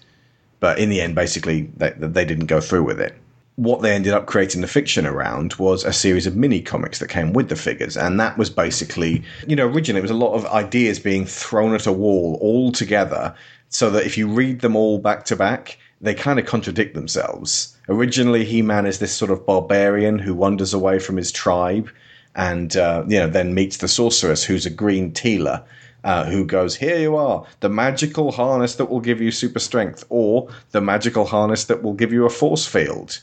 but 0.60 0.78
in 0.78 0.88
the 0.88 1.00
end, 1.00 1.14
basically, 1.14 1.70
they, 1.76 1.92
they 1.96 2.24
didn't 2.24 2.46
go 2.46 2.60
through 2.60 2.84
with 2.84 3.00
it. 3.00 3.14
What 3.56 3.80
they 3.80 3.94
ended 3.94 4.12
up 4.12 4.26
creating 4.26 4.60
the 4.60 4.68
fiction 4.68 5.06
around 5.06 5.54
was 5.54 5.84
a 5.84 5.92
series 5.92 6.26
of 6.26 6.36
mini 6.36 6.60
comics 6.60 6.98
that 6.98 7.08
came 7.08 7.32
with 7.32 7.48
the 7.48 7.56
figures. 7.56 7.96
And 7.96 8.20
that 8.20 8.36
was 8.36 8.50
basically, 8.50 9.22
you 9.46 9.56
know, 9.56 9.66
originally 9.66 10.00
it 10.00 10.02
was 10.02 10.10
a 10.10 10.14
lot 10.14 10.34
of 10.34 10.44
ideas 10.46 10.98
being 10.98 11.24
thrown 11.24 11.74
at 11.74 11.86
a 11.86 11.92
wall 11.92 12.38
all 12.42 12.70
together 12.70 13.34
so 13.70 13.90
that 13.90 14.04
if 14.04 14.18
you 14.18 14.28
read 14.28 14.60
them 14.60 14.76
all 14.76 14.98
back 14.98 15.24
to 15.26 15.36
back, 15.36 15.78
they 16.02 16.14
kind 16.14 16.38
of 16.38 16.44
contradict 16.44 16.94
themselves. 16.94 17.76
Originally, 17.88 18.44
He 18.44 18.60
Man 18.60 18.84
is 18.84 18.98
this 18.98 19.14
sort 19.14 19.30
of 19.30 19.46
barbarian 19.46 20.18
who 20.18 20.34
wanders 20.34 20.74
away 20.74 20.98
from 20.98 21.16
his 21.16 21.32
tribe 21.32 21.90
and, 22.34 22.76
uh, 22.76 23.04
you 23.08 23.18
know, 23.18 23.28
then 23.28 23.54
meets 23.54 23.78
the 23.78 23.88
sorceress 23.88 24.44
who's 24.44 24.66
a 24.66 24.70
green 24.70 25.12
Teela 25.12 25.64
uh, 26.06 26.24
who 26.24 26.44
goes, 26.44 26.76
Here 26.76 26.98
you 26.98 27.16
are, 27.16 27.44
the 27.60 27.68
magical 27.68 28.30
harness 28.30 28.76
that 28.76 28.86
will 28.86 29.00
give 29.00 29.20
you 29.20 29.32
super 29.32 29.58
strength, 29.58 30.04
or 30.08 30.48
the 30.70 30.80
magical 30.80 31.26
harness 31.26 31.64
that 31.64 31.82
will 31.82 31.94
give 31.94 32.12
you 32.12 32.24
a 32.24 32.30
force 32.30 32.64
field. 32.64 33.20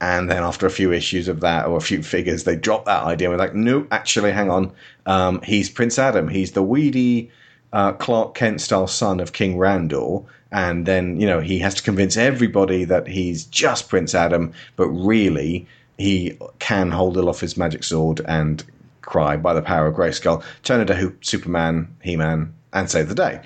And 0.00 0.28
then 0.28 0.42
after 0.42 0.66
a 0.66 0.70
few 0.70 0.92
issues 0.92 1.28
of 1.28 1.40
that, 1.40 1.66
or 1.66 1.76
a 1.76 1.80
few 1.80 2.02
figures, 2.02 2.42
they 2.42 2.56
drop 2.56 2.84
that 2.84 3.04
idea. 3.04 3.30
We're 3.30 3.36
like, 3.36 3.54
no, 3.54 3.86
actually, 3.92 4.32
hang 4.32 4.50
on. 4.50 4.72
Um, 5.06 5.40
he's 5.42 5.70
Prince 5.70 6.00
Adam. 6.00 6.26
He's 6.26 6.50
the 6.50 6.64
weedy 6.64 7.30
uh, 7.72 7.92
Clark 7.92 8.34
Kent 8.34 8.60
style 8.60 8.88
son 8.88 9.20
of 9.20 9.32
King 9.32 9.56
Randor. 9.56 10.24
And 10.50 10.84
then, 10.84 11.20
you 11.20 11.28
know, 11.28 11.38
he 11.40 11.60
has 11.60 11.74
to 11.74 11.82
convince 11.82 12.16
everybody 12.16 12.84
that 12.84 13.06
he's 13.06 13.44
just 13.44 13.88
Prince 13.88 14.16
Adam, 14.16 14.52
but 14.74 14.88
really, 14.88 15.66
he 15.96 16.36
can 16.58 16.90
hold 16.90 17.16
aloft 17.16 17.40
his 17.40 17.56
magic 17.56 17.84
sword 17.84 18.20
and 18.26 18.64
cry 19.06 19.36
by 19.36 19.54
the 19.54 19.62
power 19.62 19.86
of 19.86 19.94
Grayskull, 19.94 20.44
turn 20.62 20.80
into 20.80 21.14
Superman, 21.22 21.96
He 22.02 22.16
Man, 22.16 22.52
and 22.74 22.90
save 22.90 23.08
the 23.08 23.14
day. 23.14 23.40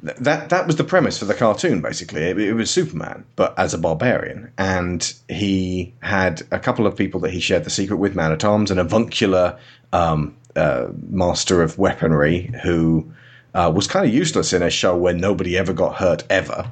That 0.00 0.48
that 0.48 0.66
was 0.66 0.76
the 0.76 0.84
premise 0.84 1.18
for 1.18 1.26
the 1.26 1.34
cartoon. 1.34 1.82
Basically, 1.82 2.22
it, 2.22 2.38
it, 2.38 2.54
was 2.54 2.70
Superman, 2.70 3.26
but 3.36 3.58
as 3.58 3.74
a 3.74 3.78
barbarian, 3.78 4.50
and 4.56 5.12
he 5.28 5.92
had 6.00 6.40
a 6.50 6.58
couple 6.58 6.86
of 6.86 6.96
people 6.96 7.20
that 7.20 7.32
he 7.32 7.40
shared 7.40 7.64
the 7.64 7.70
secret 7.70 7.98
with: 7.98 8.14
Man 8.14 8.32
at 8.32 8.44
Arms, 8.44 8.70
and 8.70 8.80
avuncular 8.80 9.58
um, 9.92 10.34
uh, 10.56 10.86
master 11.10 11.62
of 11.62 11.76
weaponry 11.76 12.50
who 12.62 13.12
uh, 13.52 13.70
was 13.74 13.86
kind 13.86 14.06
of 14.06 14.14
useless 14.14 14.54
in 14.54 14.62
a 14.62 14.70
show 14.70 14.96
where 14.96 15.12
nobody 15.12 15.58
ever 15.58 15.74
got 15.74 15.96
hurt 15.96 16.24
ever. 16.30 16.70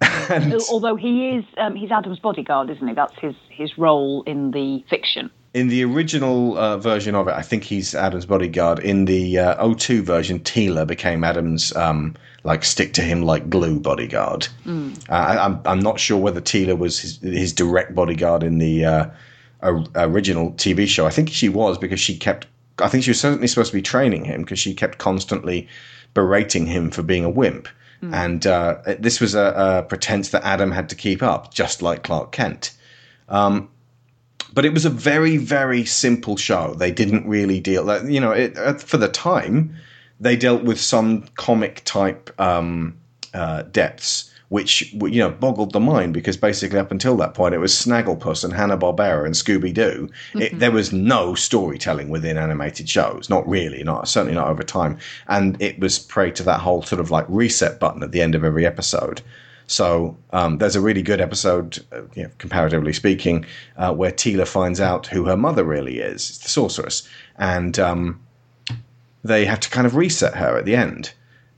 and, 0.28 0.52
Although 0.68 0.96
he 0.96 1.28
is, 1.30 1.44
um, 1.58 1.76
he's 1.76 1.92
Adam's 1.92 2.18
bodyguard, 2.18 2.70
isn't 2.70 2.88
he? 2.88 2.92
That's 2.92 3.16
his 3.20 3.36
his 3.50 3.78
role 3.78 4.24
in 4.24 4.50
the 4.50 4.84
fiction 4.90 5.30
in 5.56 5.68
the 5.68 5.82
original 5.82 6.58
uh, 6.58 6.76
version 6.76 7.14
of 7.14 7.28
it, 7.28 7.34
I 7.34 7.40
think 7.40 7.64
he's 7.64 7.94
Adam's 7.94 8.26
bodyguard. 8.26 8.78
In 8.78 9.06
the 9.06 9.38
uh, 9.38 9.74
02 9.74 10.02
version, 10.02 10.38
Teela 10.40 10.86
became 10.86 11.24
Adam's 11.24 11.74
um, 11.74 12.14
like 12.44 12.62
stick 12.62 12.92
to 12.92 13.00
him 13.00 13.22
like 13.22 13.48
glue 13.48 13.80
bodyguard. 13.80 14.48
Mm. 14.66 14.98
Uh, 15.08 15.12
I, 15.14 15.46
am 15.46 15.54
I'm, 15.54 15.60
I'm 15.64 15.80
not 15.80 15.98
sure 15.98 16.18
whether 16.18 16.42
Teela 16.42 16.76
was 16.76 17.00
his, 17.00 17.16
his 17.20 17.54
direct 17.54 17.94
bodyguard 17.94 18.42
in 18.42 18.58
the 18.58 18.84
uh, 18.84 19.06
original 19.94 20.52
TV 20.52 20.86
show. 20.86 21.06
I 21.06 21.10
think 21.10 21.30
she 21.30 21.48
was 21.48 21.78
because 21.78 22.00
she 22.00 22.18
kept. 22.18 22.46
I 22.78 22.88
think 22.88 23.04
she 23.04 23.10
was 23.10 23.20
certainly 23.20 23.46
supposed 23.46 23.70
to 23.70 23.78
be 23.78 23.82
training 23.82 24.26
him 24.26 24.42
because 24.42 24.58
she 24.58 24.74
kept 24.74 24.98
constantly 24.98 25.66
berating 26.12 26.66
him 26.66 26.90
for 26.90 27.02
being 27.02 27.24
a 27.24 27.30
wimp. 27.30 27.66
Mm. 28.02 28.12
And 28.12 28.46
uh, 28.46 28.76
this 28.98 29.22
was 29.22 29.34
a, 29.34 29.54
a, 29.56 29.82
pretense 29.84 30.28
that 30.28 30.44
Adam 30.44 30.70
had 30.70 30.90
to 30.90 30.94
keep 30.94 31.22
up, 31.22 31.54
just 31.54 31.80
like 31.80 32.02
Clark 32.02 32.32
Kent. 32.32 32.72
Um, 33.30 33.70
but 34.56 34.64
it 34.64 34.72
was 34.72 34.86
a 34.86 34.90
very 34.90 35.36
very 35.36 35.84
simple 35.84 36.36
show. 36.36 36.74
They 36.74 36.90
didn't 36.90 37.28
really 37.28 37.60
deal, 37.60 37.84
you 38.08 38.18
know, 38.18 38.32
it, 38.32 38.56
uh, 38.56 38.74
for 38.74 38.96
the 38.96 39.06
time, 39.06 39.76
they 40.18 40.34
dealt 40.34 40.64
with 40.64 40.80
some 40.80 41.26
comic 41.36 41.82
type 41.84 42.30
um, 42.40 42.96
uh, 43.34 43.62
depths, 43.70 44.32
which 44.48 44.94
you 44.94 45.18
know 45.18 45.28
boggled 45.28 45.74
the 45.74 45.78
mind 45.78 46.14
because 46.14 46.38
basically 46.38 46.78
up 46.78 46.90
until 46.90 47.18
that 47.18 47.34
point 47.34 47.54
it 47.54 47.58
was 47.58 47.74
Snagglepuss 47.74 48.44
and 48.44 48.54
Hanna 48.54 48.78
Barbera 48.78 49.26
and 49.26 49.34
Scooby 49.34 49.74
Doo. 49.74 50.08
Mm-hmm. 50.32 50.58
There 50.58 50.72
was 50.72 50.90
no 50.90 51.34
storytelling 51.34 52.08
within 52.08 52.38
animated 52.38 52.88
shows, 52.88 53.28
not 53.28 53.46
really, 53.46 53.84
not 53.84 54.08
certainly 54.08 54.34
not 54.34 54.48
over 54.48 54.62
time, 54.62 54.96
and 55.28 55.60
it 55.60 55.78
was 55.78 55.98
prey 55.98 56.30
to 56.30 56.42
that 56.44 56.60
whole 56.60 56.82
sort 56.82 57.00
of 57.00 57.10
like 57.10 57.26
reset 57.28 57.78
button 57.78 58.02
at 58.02 58.12
the 58.12 58.22
end 58.22 58.34
of 58.34 58.42
every 58.42 58.64
episode. 58.64 59.20
So 59.66 60.16
um, 60.30 60.58
there's 60.58 60.76
a 60.76 60.80
really 60.80 61.02
good 61.02 61.20
episode, 61.20 61.84
uh, 61.92 62.02
you 62.14 62.24
know, 62.24 62.30
comparatively 62.38 62.92
speaking, 62.92 63.44
uh, 63.76 63.92
where 63.92 64.12
Teela 64.12 64.46
finds 64.46 64.80
out 64.80 65.06
who 65.08 65.24
her 65.24 65.36
mother 65.36 65.64
really 65.64 65.98
is, 65.98 66.30
it's 66.30 66.38
the 66.38 66.48
sorceress, 66.48 67.08
and 67.36 67.78
um, 67.78 68.20
they 69.24 69.44
have 69.44 69.60
to 69.60 69.70
kind 69.70 69.86
of 69.86 69.96
reset 69.96 70.36
her 70.36 70.56
at 70.56 70.64
the 70.64 70.76
end. 70.76 71.12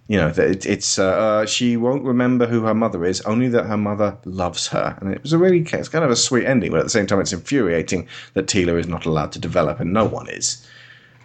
You 0.07 0.17
know, 0.17 0.29
it, 0.29 0.65
it's 0.65 0.99
uh, 0.99 1.05
uh, 1.05 1.47
she 1.47 1.77
won't 1.77 2.03
remember 2.03 2.47
who 2.47 2.63
her 2.63 2.75
mother 2.75 3.05
is, 3.05 3.21
only 3.23 3.49
that 3.49 3.67
her 3.67 3.77
mother 3.77 4.17
loves 4.25 4.67
her, 4.69 4.97
and 5.01 5.13
it 5.13 5.23
was 5.23 5.35
a 5.35 5.39
really 5.39 5.61
it's 5.61 5.91
kind 5.91 6.05
of 6.05 6.11
a 6.11 6.17
sweet 6.17 6.47
ending, 6.47 6.71
but 6.71 6.81
at 6.81 6.85
the 6.85 6.91
same 6.91 7.07
time, 7.07 7.21
it's 7.21 7.35
infuriating 7.35 8.09
that 8.33 8.47
Teela 8.47 8.79
is 8.81 8.87
not 8.87 9.05
allowed 9.05 9.33
to 9.33 9.39
develop, 9.39 9.81
and 9.81 9.93
no 9.93 10.07
one 10.07 10.31
is. 10.31 10.67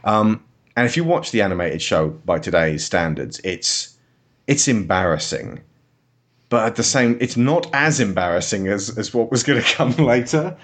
Um, 0.04 0.44
and 0.76 0.86
if 0.86 0.98
you 0.98 1.06
watch 1.06 1.32
the 1.32 1.42
animated 1.42 1.82
show 1.82 2.10
by 2.10 2.40
today's 2.40 2.84
standards, 2.84 3.40
it's 3.46 3.98
it's 4.48 4.68
embarrassing 4.68 5.62
but 6.54 6.68
at 6.68 6.76
the 6.76 6.84
same, 6.84 7.18
it's 7.20 7.36
not 7.36 7.68
as 7.74 8.00
embarrassing 8.00 8.68
as 8.68 8.96
as 8.96 9.12
what 9.12 9.32
was 9.32 9.42
going 9.42 9.60
to 9.64 9.74
come 9.74 9.94
later. 9.94 10.56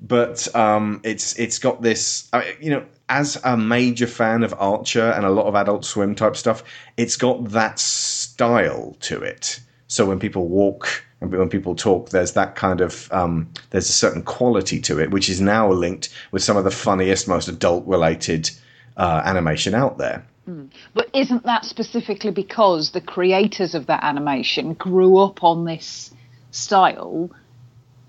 But 0.00 0.54
um, 0.54 1.00
it's 1.02 1.36
it's 1.36 1.58
got 1.58 1.82
this, 1.82 2.30
you 2.60 2.70
know, 2.70 2.86
as 3.08 3.40
a 3.42 3.56
major 3.56 4.06
fan 4.06 4.44
of 4.44 4.54
Archer 4.56 5.10
and 5.10 5.26
a 5.26 5.30
lot 5.30 5.46
of 5.46 5.56
Adult 5.56 5.84
Swim 5.84 6.14
type 6.14 6.36
stuff, 6.36 6.62
it's 6.96 7.16
got 7.16 7.50
that 7.50 7.80
style 7.80 8.96
to 9.00 9.20
it. 9.20 9.58
So 9.88 10.06
when 10.06 10.20
people 10.20 10.46
walk 10.46 11.04
and 11.20 11.32
when 11.32 11.48
people 11.48 11.74
talk, 11.74 12.10
there's 12.10 12.34
that 12.34 12.54
kind 12.54 12.80
of 12.80 13.12
um, 13.12 13.48
there's 13.70 13.88
a 13.88 13.92
certain 13.92 14.22
quality 14.22 14.80
to 14.82 15.00
it, 15.00 15.10
which 15.10 15.28
is 15.28 15.40
now 15.40 15.68
linked 15.72 16.08
with 16.30 16.44
some 16.44 16.56
of 16.56 16.62
the 16.62 16.70
funniest, 16.70 17.26
most 17.26 17.48
adult 17.48 17.84
related 17.84 18.48
uh, 18.96 19.22
animation 19.24 19.74
out 19.74 19.98
there. 19.98 20.24
Mm. 20.48 20.70
But 20.94 21.08
isn't 21.14 21.44
that 21.44 21.64
specifically 21.64 22.32
because 22.32 22.90
the 22.90 23.00
creators 23.00 23.74
of 23.74 23.86
that 23.86 24.02
animation 24.04 24.74
grew 24.74 25.18
up 25.18 25.44
on 25.44 25.64
this 25.64 26.12
style 26.50 27.30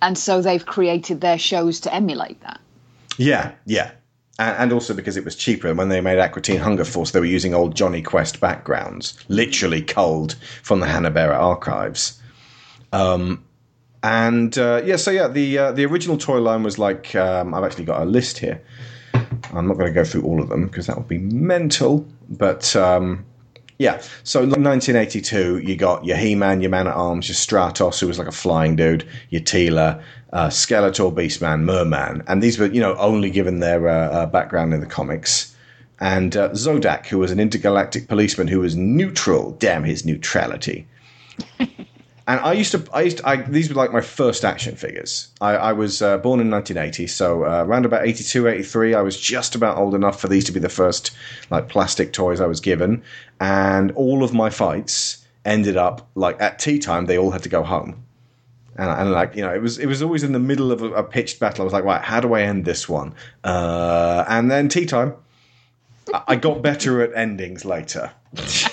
and 0.01 0.17
so 0.17 0.41
they've 0.41 0.65
created 0.65 1.21
their 1.21 1.37
shows 1.37 1.81
to 1.81 1.93
emulate 1.93 2.41
that? 2.41 2.59
Yeah, 3.17 3.53
yeah. 3.65 3.91
And 4.39 4.73
also 4.73 4.93
because 4.95 5.15
it 5.15 5.23
was 5.23 5.35
cheaper. 5.35 5.73
When 5.75 5.89
they 5.89 6.01
made 6.01 6.17
Aqua 6.17 6.41
Teen 6.41 6.59
Hunger 6.59 6.85
Force, 6.85 7.11
they 7.11 7.19
were 7.19 7.25
using 7.25 7.53
old 7.53 7.75
Jonny 7.75 8.01
Quest 8.01 8.39
backgrounds, 8.39 9.23
literally 9.27 9.83
culled 9.83 10.33
from 10.63 10.79
the 10.79 10.87
Hanna 10.87 11.11
Barbera 11.11 11.37
archives. 11.37 12.19
Um, 12.91 13.45
And 14.01 14.57
uh, 14.57 14.81
yeah, 14.83 14.97
so 14.97 15.11
yeah, 15.11 15.29
the 15.29 15.57
uh, 15.57 15.71
the 15.71 15.85
original 15.85 16.17
toy 16.17 16.39
line 16.41 16.63
was 16.63 16.77
like 16.77 17.15
um, 17.15 17.53
I've 17.53 17.63
actually 17.63 17.85
got 17.85 18.01
a 18.01 18.05
list 18.05 18.39
here. 18.39 18.61
I'm 19.53 19.67
not 19.67 19.75
going 19.77 19.87
to 19.87 19.93
go 19.93 20.03
through 20.03 20.23
all 20.23 20.41
of 20.41 20.49
them 20.49 20.67
because 20.67 20.87
that 20.87 20.97
would 20.97 21.07
be 21.07 21.19
mental. 21.19 22.05
But 22.37 22.75
um, 22.75 23.25
yeah, 23.79 24.01
so 24.23 24.43
in 24.43 24.49
1982, 24.49 25.59
you 25.59 25.75
got 25.75 26.05
your 26.05 26.17
He-Man, 26.17 26.61
your 26.61 26.69
Man 26.69 26.87
at 26.87 26.93
Arms, 26.93 27.27
your 27.27 27.35
Stratos, 27.35 27.99
who 27.99 28.07
was 28.07 28.19
like 28.19 28.27
a 28.27 28.31
flying 28.31 28.75
dude, 28.75 29.07
your 29.29 29.41
Teela, 29.41 30.01
uh, 30.31 30.47
Skeletor, 30.47 31.13
Beastman, 31.13 31.63
Merman, 31.63 32.23
and 32.27 32.41
these 32.41 32.57
were 32.57 32.67
you 32.67 32.81
know 32.81 32.95
only 32.95 33.29
given 33.29 33.59
their 33.59 33.87
uh, 33.87 34.09
uh, 34.09 34.25
background 34.25 34.73
in 34.73 34.79
the 34.79 34.85
comics. 34.85 35.55
And 35.99 36.35
uh, 36.35 36.49
Zodac, 36.49 37.05
who 37.05 37.19
was 37.19 37.31
an 37.31 37.39
intergalactic 37.39 38.07
policeman 38.07 38.47
who 38.47 38.59
was 38.59 38.75
neutral. 38.75 39.51
Damn 39.51 39.83
his 39.83 40.05
neutrality. 40.05 40.85
And 42.25 42.39
I 42.39 42.53
used 42.53 42.71
to, 42.71 42.83
I 42.93 43.01
used 43.01 43.17
to, 43.17 43.27
I, 43.27 43.35
these 43.37 43.67
were 43.69 43.75
like 43.75 43.91
my 43.91 43.99
first 43.99 44.45
action 44.45 44.75
figures. 44.77 45.27
I, 45.41 45.55
I 45.55 45.73
was 45.73 46.01
uh, 46.01 46.17
born 46.19 46.39
in 46.39 46.49
1980, 46.49 47.07
so 47.07 47.43
uh, 47.43 47.65
around 47.65 47.85
about 47.85 48.05
82, 48.07 48.47
83, 48.47 48.95
I 48.95 49.01
was 49.01 49.19
just 49.19 49.55
about 49.55 49.77
old 49.77 49.93
enough 49.93 50.21
for 50.21 50.29
these 50.29 50.45
to 50.45 50.53
be 50.53 50.59
the 50.59 50.69
first 50.69 51.11
like 51.49 51.67
plastic 51.67 52.13
toys 52.13 52.39
I 52.39 52.45
was 52.45 52.61
given. 52.61 53.03
And 53.41 53.91
all 53.91 54.23
of 54.23 54.33
my 54.33 54.49
fights 54.49 55.25
ended 55.43 55.75
up 55.75 56.09
like 56.15 56.41
at 56.41 56.59
tea 56.59 56.79
time, 56.79 57.07
they 57.07 57.17
all 57.17 57.31
had 57.31 57.43
to 57.43 57.49
go 57.49 57.63
home. 57.63 58.05
And, 58.77 58.89
and 58.89 59.11
like 59.11 59.35
you 59.35 59.41
know, 59.41 59.53
it 59.53 59.61
was 59.61 59.77
it 59.77 59.85
was 59.85 60.01
always 60.01 60.23
in 60.23 60.31
the 60.31 60.39
middle 60.39 60.71
of 60.71 60.81
a, 60.81 60.91
a 60.93 61.03
pitched 61.03 61.39
battle. 61.39 61.63
I 61.63 61.65
was 61.65 61.73
like, 61.73 61.83
right, 61.83 62.01
how 62.01 62.21
do 62.21 62.33
I 62.33 62.43
end 62.43 62.65
this 62.65 62.87
one? 62.87 63.13
Uh, 63.43 64.23
and 64.27 64.49
then 64.49 64.69
tea 64.69 64.85
time. 64.85 65.13
I, 66.13 66.23
I 66.29 66.35
got 66.37 66.61
better 66.61 67.01
at 67.01 67.13
endings 67.15 67.65
later. 67.65 68.11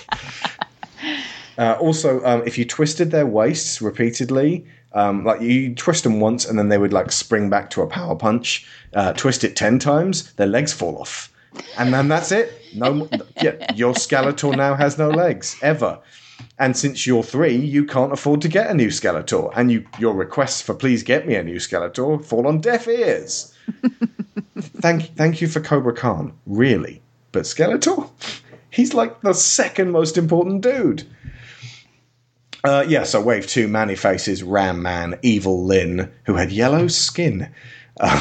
Uh, 1.60 1.76
also, 1.78 2.24
um, 2.24 2.42
if 2.46 2.56
you 2.56 2.64
twisted 2.64 3.10
their 3.10 3.26
waists 3.26 3.82
repeatedly, 3.82 4.64
um, 4.94 5.24
like 5.24 5.42
you 5.42 5.74
twist 5.74 6.04
them 6.04 6.18
once 6.18 6.46
and 6.46 6.58
then 6.58 6.70
they 6.70 6.78
would 6.78 6.92
like 6.92 7.12
spring 7.12 7.50
back 7.50 7.68
to 7.68 7.82
a 7.82 7.86
power 7.86 8.16
punch. 8.16 8.66
Uh, 8.94 9.12
twist 9.12 9.44
it 9.44 9.56
ten 9.56 9.78
times, 9.78 10.32
their 10.32 10.46
legs 10.46 10.72
fall 10.72 10.96
off, 10.96 11.30
and 11.76 11.92
then 11.92 12.08
that's 12.08 12.32
it. 12.32 12.50
No, 12.74 13.06
yeah, 13.42 13.74
your 13.74 13.92
Skeletor 13.92 14.56
now 14.56 14.74
has 14.74 14.96
no 14.96 15.10
legs 15.10 15.54
ever. 15.60 15.98
And 16.58 16.74
since 16.74 17.06
you're 17.06 17.22
three, 17.22 17.56
you 17.56 17.84
can't 17.84 18.14
afford 18.14 18.40
to 18.40 18.48
get 18.48 18.70
a 18.70 18.74
new 18.74 18.88
Skeletor, 18.88 19.52
and 19.54 19.70
you 19.70 19.84
your 19.98 20.14
requests 20.14 20.62
for 20.62 20.74
please 20.74 21.02
get 21.02 21.26
me 21.26 21.34
a 21.34 21.44
new 21.44 21.56
Skeletor 21.56 22.24
fall 22.24 22.46
on 22.46 22.62
deaf 22.62 22.88
ears. 22.88 23.54
thank 24.58 25.14
thank 25.14 25.42
you 25.42 25.46
for 25.46 25.60
Kobra 25.60 25.94
Khan, 25.94 26.32
really, 26.46 27.02
but 27.32 27.42
Skeletor, 27.42 28.08
he's 28.70 28.94
like 28.94 29.20
the 29.20 29.34
second 29.34 29.90
most 29.90 30.16
important 30.16 30.62
dude. 30.62 31.06
Uh, 32.62 32.84
yeah, 32.86 33.04
so 33.04 33.20
Wave 33.20 33.46
2, 33.46 33.68
Man-E-Faces, 33.68 34.42
Ram 34.42 34.82
Man, 34.82 35.18
Evil 35.22 35.64
Lyn, 35.64 36.10
who 36.24 36.34
had 36.34 36.52
yellow 36.52 36.88
skin. 36.88 37.50
Um, 38.02 38.18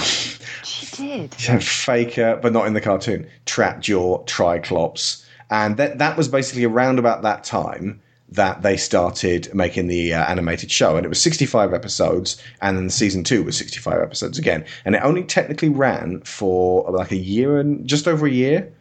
She 0.63 0.85
did. 0.97 1.33
Faker, 1.63 2.37
but 2.41 2.51
not 2.51 2.67
in 2.67 2.73
the 2.73 2.81
cartoon. 2.81 3.29
Trap 3.45 3.79
Jaw, 3.79 4.25
Triclops. 4.25 5.25
And 5.49 5.77
that, 5.77 5.99
that 5.99 6.17
was 6.17 6.27
basically 6.27 6.65
around 6.65 6.99
about 6.99 7.21
that 7.21 7.45
time 7.45 8.01
that 8.31 8.61
they 8.61 8.75
started 8.75 9.53
making 9.53 9.87
the 9.87 10.13
uh, 10.13 10.25
animated 10.25 10.69
show. 10.69 10.97
And 10.97 11.05
it 11.05 11.09
was 11.09 11.21
65 11.21 11.73
episodes, 11.73 12.41
and 12.61 12.77
then 12.77 12.89
season 12.89 13.23
two 13.23 13.43
was 13.43 13.57
65 13.57 14.01
episodes 14.01 14.37
again. 14.37 14.65
And 14.83 14.95
it 14.95 15.01
only 15.03 15.23
technically 15.23 15.69
ran 15.69 16.21
for 16.21 16.91
like 16.91 17.11
a 17.11 17.17
year 17.17 17.57
and 17.59 17.87
just 17.87 18.07
over 18.07 18.27
a 18.27 18.31
year 18.31 18.71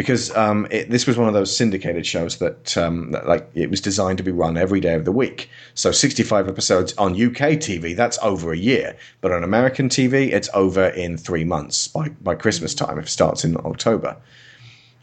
because 0.00 0.34
um, 0.34 0.66
it, 0.70 0.88
this 0.88 1.06
was 1.06 1.18
one 1.18 1.28
of 1.28 1.34
those 1.34 1.54
syndicated 1.54 2.06
shows 2.06 2.38
that, 2.38 2.74
um, 2.78 3.10
that, 3.10 3.28
like 3.28 3.50
it 3.52 3.68
was 3.68 3.82
designed 3.82 4.16
to 4.16 4.24
be 4.24 4.30
run 4.30 4.56
every 4.56 4.80
day 4.80 4.94
of 4.94 5.04
the 5.04 5.12
week. 5.12 5.50
So 5.74 5.92
65 5.92 6.48
episodes 6.48 6.94
on 6.96 7.12
UK 7.12 7.60
TV, 7.60 7.94
that's 7.94 8.18
over 8.22 8.50
a 8.50 8.56
year, 8.56 8.96
but 9.20 9.30
on 9.30 9.44
American 9.44 9.90
TV, 9.90 10.32
it's 10.32 10.48
over 10.54 10.86
in 10.86 11.18
three 11.18 11.44
months 11.44 11.86
by 11.86 12.08
by 12.22 12.34
Christmas 12.34 12.74
time 12.74 12.98
if 12.98 13.04
it 13.04 13.10
starts 13.10 13.44
in 13.44 13.58
October. 13.58 14.16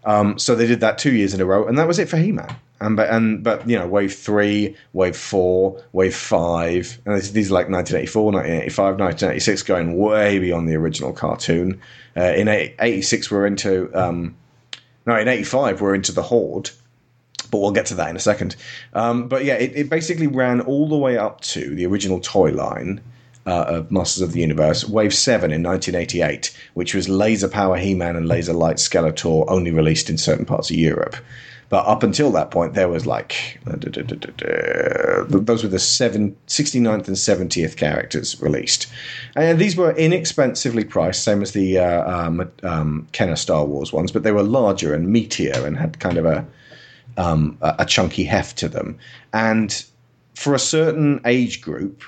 Um, 0.03 0.39
so 0.39 0.55
they 0.55 0.65
did 0.65 0.79
that 0.79 0.97
two 0.97 1.13
years 1.13 1.35
in 1.35 1.41
a 1.41 1.45
row, 1.45 1.67
and 1.67 1.77
that 1.77 1.87
was 1.87 1.99
it 1.99 2.09
for 2.09 2.17
He-Man. 2.17 2.55
And 2.81 2.95
but 2.95 3.11
and 3.11 3.43
but 3.43 3.69
you 3.69 3.77
know, 3.77 3.87
wave 3.87 4.15
three, 4.15 4.75
wave 4.93 5.15
four, 5.15 5.83
wave 5.93 6.15
five, 6.15 6.99
and 7.05 7.17
these, 7.17 7.33
these 7.33 7.51
are 7.51 7.53
like 7.53 7.69
1984, 7.69 8.23
1985, 8.31 8.99
1986, 8.99 9.61
going 9.61 9.95
way 9.95 10.39
beyond 10.39 10.67
the 10.67 10.75
original 10.75 11.13
cartoon. 11.13 11.79
Uh, 12.15 12.33
in 12.35 12.47
86, 12.47 13.29
we're 13.29 13.45
into 13.45 13.91
um, 13.93 14.35
no, 15.07 15.17
in 15.17 15.27
85, 15.29 15.79
we're 15.79 15.95
into 15.95 16.11
the 16.11 16.21
Horde, 16.21 16.69
but 17.49 17.59
we'll 17.59 17.71
get 17.71 17.85
to 17.87 17.95
that 17.95 18.09
in 18.09 18.17
a 18.17 18.19
second. 18.19 18.57
Um, 18.93 19.29
but 19.29 19.45
yeah, 19.45 19.53
it, 19.53 19.71
it, 19.73 19.89
basically 19.89 20.27
ran 20.27 20.59
all 20.61 20.89
the 20.89 20.97
way 20.97 21.17
up 21.17 21.39
to 21.41 21.73
the 21.73 21.85
original 21.85 22.19
toy 22.19 22.51
line 22.51 23.01
uh, 23.45 23.63
of 23.67 23.91
Masters 23.91 24.21
of 24.21 24.33
the 24.33 24.41
Universe, 24.41 24.83
Wave 24.85 25.13
7 25.13 25.49
in 25.51 25.63
1988, 25.63 26.55
which 26.73 26.93
was 26.93 27.07
Laser 27.07 27.47
Power 27.47 27.77
He 27.77 27.95
Man 27.95 28.17
and 28.17 28.27
Laser 28.27 28.51
Light 28.51 28.75
Skeletor, 28.75 29.45
only 29.47 29.71
released 29.71 30.09
in 30.09 30.17
certain 30.17 30.45
parts 30.45 30.69
of 30.69 30.75
Europe. 30.75 31.15
But 31.69 31.85
up 31.85 32.01
until 32.01 32.31
that 32.31 32.49
point, 32.49 32.75
there 32.75 32.87
was 32.87 33.05
like 33.05 33.59
uh, 33.67 33.75
those 35.27 35.63
were 35.63 35.69
the 35.69 35.79
seven, 35.79 36.35
69th 36.47 37.07
and 37.07 37.17
70th 37.17 37.75
characters 37.75 38.41
released, 38.41 38.87
and 39.35 39.59
these 39.59 39.75
were 39.75 39.91
inexpensively 39.91 40.85
priced, 40.85 41.23
same 41.23 41.41
as 41.41 41.51
the 41.51 41.79
uh, 41.79 42.09
um, 42.09 42.49
um, 42.63 43.07
Kenner 43.11 43.35
Star 43.35 43.65
Wars 43.65 43.91
ones, 43.91 44.13
but 44.13 44.23
they 44.23 44.31
were 44.31 44.43
larger 44.43 44.93
and 44.93 45.13
meatier 45.13 45.65
and 45.65 45.77
had 45.77 45.99
kind 45.99 46.17
of 46.17 46.25
a 46.25 46.45
um, 47.17 47.57
a 47.61 47.85
chunky 47.85 48.23
heft 48.23 48.57
to 48.59 48.69
them. 48.69 48.97
And 49.33 49.83
for 50.35 50.53
a 50.53 50.59
certain 50.59 51.19
age 51.25 51.61
group, 51.61 52.03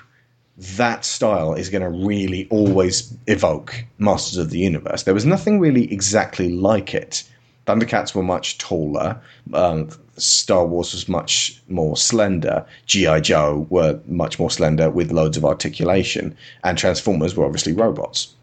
that 0.57 1.03
style 1.03 1.53
is 1.53 1.69
going 1.69 1.81
to 1.81 1.89
really 1.89 2.47
always 2.49 3.13
evoke 3.27 3.85
Masters 3.97 4.37
of 4.37 4.51
the 4.51 4.59
Universe. 4.59 5.03
There 5.03 5.13
was 5.13 5.25
nothing 5.25 5.59
really 5.59 5.91
exactly 5.91 6.49
like 6.49 6.93
it 6.93 7.23
Thundercats 7.69 8.15
were 8.15 8.23
much 8.23 8.57
taller. 8.57 9.21
Um, 9.53 9.89
Star 10.17 10.65
Wars 10.65 10.91
was 10.91 11.07
much 11.07 11.61
more 11.67 11.95
slender. 11.95 12.65
G.I. 12.87 13.19
Joe 13.19 13.67
were 13.69 13.99
much 14.07 14.39
more 14.39 14.49
slender 14.49 14.89
with 14.89 15.11
loads 15.11 15.37
of 15.37 15.45
articulation. 15.45 16.35
And 16.63 16.79
Transformers 16.79 17.35
were 17.35 17.45
obviously 17.45 17.73
robots. 17.73 18.33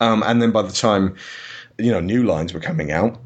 Um, 0.00 0.22
and 0.22 0.40
then 0.40 0.52
by 0.52 0.62
the 0.62 0.72
time, 0.72 1.16
you 1.76 1.92
know, 1.92 2.00
new 2.00 2.24
lines 2.24 2.54
were 2.54 2.60
coming 2.60 2.90
out, 2.90 3.20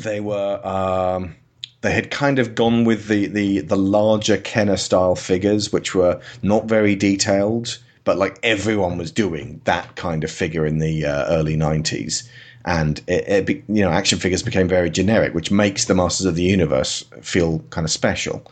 they 0.00 0.20
were. 0.20 0.66
Um, 0.66 1.36
they 1.82 1.92
had 1.92 2.10
kind 2.12 2.38
of 2.38 2.54
gone 2.54 2.84
with 2.84 3.08
the, 3.08 3.26
the, 3.26 3.58
the 3.58 3.76
larger 3.76 4.36
Kenner 4.38 4.76
style 4.76 5.16
figures, 5.16 5.72
which 5.72 5.96
were 5.96 6.20
not 6.40 6.66
very 6.66 6.94
detailed, 6.94 7.76
but 8.04 8.16
like 8.16 8.38
everyone 8.44 8.98
was 8.98 9.10
doing 9.10 9.60
that 9.64 9.96
kind 9.96 10.22
of 10.22 10.30
figure 10.30 10.64
in 10.64 10.78
the 10.78 11.04
uh, 11.04 11.26
early 11.26 11.56
90s 11.56 12.28
and 12.64 13.00
it, 13.06 13.48
it, 13.48 13.64
you 13.68 13.82
know 13.82 13.90
action 13.90 14.18
figures 14.18 14.42
became 14.42 14.68
very 14.68 14.90
generic, 14.90 15.34
which 15.34 15.50
makes 15.50 15.86
the 15.86 15.94
Masters 15.94 16.26
of 16.26 16.34
the 16.34 16.42
Universe 16.42 17.04
feel 17.20 17.60
kind 17.70 17.84
of 17.84 17.90
special. 17.90 18.44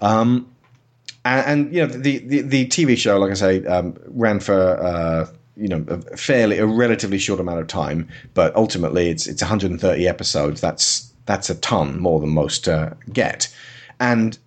Um, 0.00 0.46
and, 1.24 1.46
and 1.46 1.74
you 1.74 1.80
know 1.80 1.86
the, 1.86 2.18
the, 2.18 2.40
the 2.42 2.66
TV 2.66 2.96
show, 2.96 3.18
like 3.18 3.30
I 3.30 3.34
say, 3.34 3.64
um, 3.66 3.96
ran 4.06 4.40
for 4.40 4.58
uh, 4.58 5.26
you 5.56 5.68
know 5.68 5.84
a 5.88 6.16
fairly 6.16 6.58
a 6.58 6.66
relatively 6.66 7.18
short 7.18 7.40
amount 7.40 7.60
of 7.60 7.66
time, 7.66 8.08
but 8.34 8.54
ultimately 8.56 9.10
it's 9.10 9.26
it's 9.26 9.42
130 9.42 10.08
episodes. 10.08 10.60
That's 10.60 11.12
that's 11.26 11.50
a 11.50 11.54
ton 11.56 12.00
more 12.00 12.20
than 12.20 12.30
most 12.30 12.68
uh, 12.68 12.90
get, 13.12 13.54
and 14.00 14.38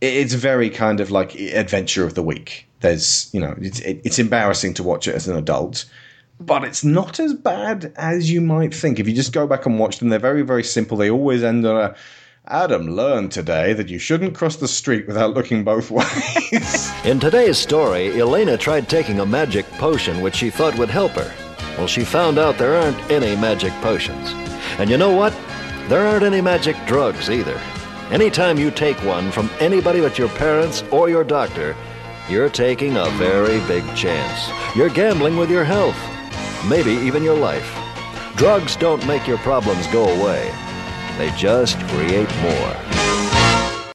it's 0.00 0.34
very 0.34 0.70
kind 0.70 1.00
of 1.00 1.10
like 1.10 1.34
adventure 1.34 2.04
of 2.04 2.14
the 2.14 2.22
week. 2.22 2.68
There's 2.80 3.32
you 3.32 3.40
know 3.40 3.54
it's 3.58 3.80
it's 3.80 4.18
embarrassing 4.18 4.74
to 4.74 4.82
watch 4.82 5.08
it 5.08 5.14
as 5.14 5.26
an 5.26 5.36
adult 5.36 5.86
but 6.40 6.64
it's 6.64 6.84
not 6.84 7.20
as 7.20 7.34
bad 7.34 7.92
as 7.96 8.30
you 8.30 8.40
might 8.40 8.74
think. 8.74 8.98
If 8.98 9.08
you 9.08 9.14
just 9.14 9.32
go 9.32 9.46
back 9.46 9.66
and 9.66 9.78
watch 9.78 9.98
them, 9.98 10.08
they're 10.08 10.18
very, 10.18 10.42
very 10.42 10.64
simple. 10.64 10.96
They 10.96 11.10
always 11.10 11.42
end 11.42 11.66
on 11.66 11.76
a 11.76 11.94
Adam 12.46 12.88
learned 12.88 13.32
today 13.32 13.72
that 13.72 13.88
you 13.88 13.98
shouldn't 13.98 14.34
cross 14.34 14.56
the 14.56 14.68
street 14.68 15.06
without 15.06 15.32
looking 15.32 15.64
both 15.64 15.90
ways. 15.90 16.92
In 17.02 17.18
today's 17.18 17.56
story, 17.56 18.20
Elena 18.20 18.58
tried 18.58 18.86
taking 18.86 19.20
a 19.20 19.24
magic 19.26 19.64
potion 19.72 20.20
which 20.20 20.34
she 20.34 20.50
thought 20.50 20.76
would 20.76 20.90
help 20.90 21.12
her. 21.12 21.32
Well, 21.78 21.86
she 21.86 22.04
found 22.04 22.38
out 22.38 22.58
there 22.58 22.76
aren't 22.76 23.10
any 23.10 23.34
magic 23.34 23.72
potions. 23.80 24.32
And 24.78 24.90
you 24.90 24.98
know 24.98 25.12
what? 25.12 25.32
There 25.88 26.06
aren't 26.06 26.24
any 26.24 26.42
magic 26.42 26.76
drugs 26.86 27.30
either. 27.30 27.58
Anytime 28.10 28.58
you 28.58 28.70
take 28.70 29.02
one 29.04 29.30
from 29.30 29.48
anybody 29.58 30.02
but 30.02 30.18
your 30.18 30.28
parents 30.28 30.84
or 30.90 31.08
your 31.08 31.24
doctor, 31.24 31.74
you're 32.28 32.50
taking 32.50 32.98
a 32.98 33.08
very 33.12 33.58
big 33.66 33.84
chance. 33.96 34.76
You're 34.76 34.90
gambling 34.90 35.38
with 35.38 35.50
your 35.50 35.64
health 35.64 35.96
maybe 36.68 36.92
even 36.92 37.22
your 37.22 37.36
life. 37.36 37.68
Drugs 38.36 38.76
don't 38.76 39.06
make 39.06 39.26
your 39.26 39.38
problems 39.38 39.86
go 39.88 40.04
away, 40.04 40.52
they 41.18 41.30
just 41.36 41.78
create 41.88 42.28
more. 42.42 42.76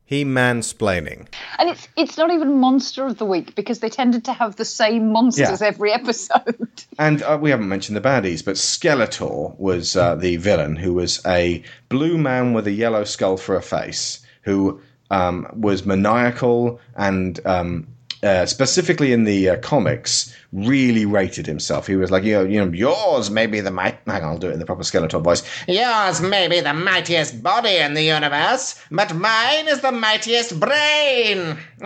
He 0.05 0.25
mansplaining. 0.25 1.27
And 1.59 1.69
it's 1.69 1.87
it's 1.95 2.17
not 2.17 2.31
even 2.31 2.59
monster 2.59 3.05
of 3.05 3.19
the 3.19 3.25
week 3.25 3.53
because 3.53 3.77
they 3.79 3.89
tended 3.89 4.25
to 4.25 4.33
have 4.33 4.55
the 4.55 4.65
same 4.65 5.11
monsters 5.11 5.61
Yeah. 5.61 5.67
every 5.67 5.91
episode. 5.91 6.67
and 6.97 7.21
uh, 7.21 7.37
we 7.39 7.51
haven't 7.51 7.69
mentioned 7.69 7.95
the 7.95 8.01
baddies, 8.01 8.43
but 8.43 8.55
Skeletor 8.55 9.55
was 9.59 9.95
uh, 9.95 10.15
the 10.15 10.37
villain, 10.37 10.75
who 10.77 10.95
was 10.95 11.23
a 11.27 11.63
blue 11.89 12.17
man 12.17 12.53
with 12.53 12.65
a 12.65 12.71
yellow 12.71 13.03
skull 13.03 13.37
for 13.37 13.55
a 13.55 13.61
face, 13.61 14.25
who 14.41 14.81
um, 15.11 15.45
was 15.53 15.85
maniacal 15.85 16.79
and 16.95 17.39
um, 17.45 17.85
uh, 18.21 18.45
specifically 18.45 19.13
in 19.13 19.23
the 19.23 19.49
uh, 19.49 19.57
comics, 19.59 20.35
really 20.51 21.05
rated 21.05 21.45
himself. 21.45 21.87
He 21.87 21.95
was 21.95 22.11
like, 22.11 22.23
you 22.23 22.33
know, 22.33 22.43
you 22.43 22.65
know, 22.65 22.71
yours 22.71 23.29
may 23.29 23.47
be 23.47 23.61
the 23.61 23.71
might. 23.71 23.97
Hang 24.05 24.23
on, 24.23 24.29
I'll 24.29 24.37
do 24.37 24.49
it 24.49 24.53
in 24.53 24.59
the 24.59 24.65
proper 24.65 24.83
Skeletor 24.83 25.21
voice. 25.21 25.43
Yours 25.67 26.21
may 26.21 26.47
be 26.47 26.59
the 26.59 26.73
mightiest 26.73 27.41
body 27.41 27.77
in 27.77 27.93
the 27.93 28.03
universe, 28.03 28.81
but 28.91 29.15
mine 29.15 29.67
is 29.67 29.81
the 29.81 29.91
mightiest 29.91 30.59
brain. 30.59 31.57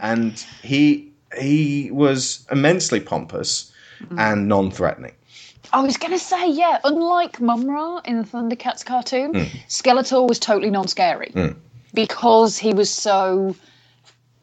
and 0.00 0.44
he 0.62 1.12
he 1.38 1.90
was 1.90 2.46
immensely 2.50 3.00
pompous 3.00 3.72
and 4.16 4.48
non-threatening. 4.48 5.12
I 5.72 5.82
was 5.82 5.98
going 5.98 6.12
to 6.12 6.18
say, 6.18 6.50
yeah, 6.50 6.78
unlike 6.84 7.40
Mumm-Ra 7.40 8.00
in 8.06 8.18
the 8.18 8.24
Thundercats 8.24 8.84
cartoon, 8.84 9.34
Skeletor 9.68 10.26
was 10.26 10.38
totally 10.38 10.70
non 10.70 10.88
scary 10.88 11.32
because 11.92 12.56
he 12.56 12.72
was 12.72 12.90
so 12.90 13.54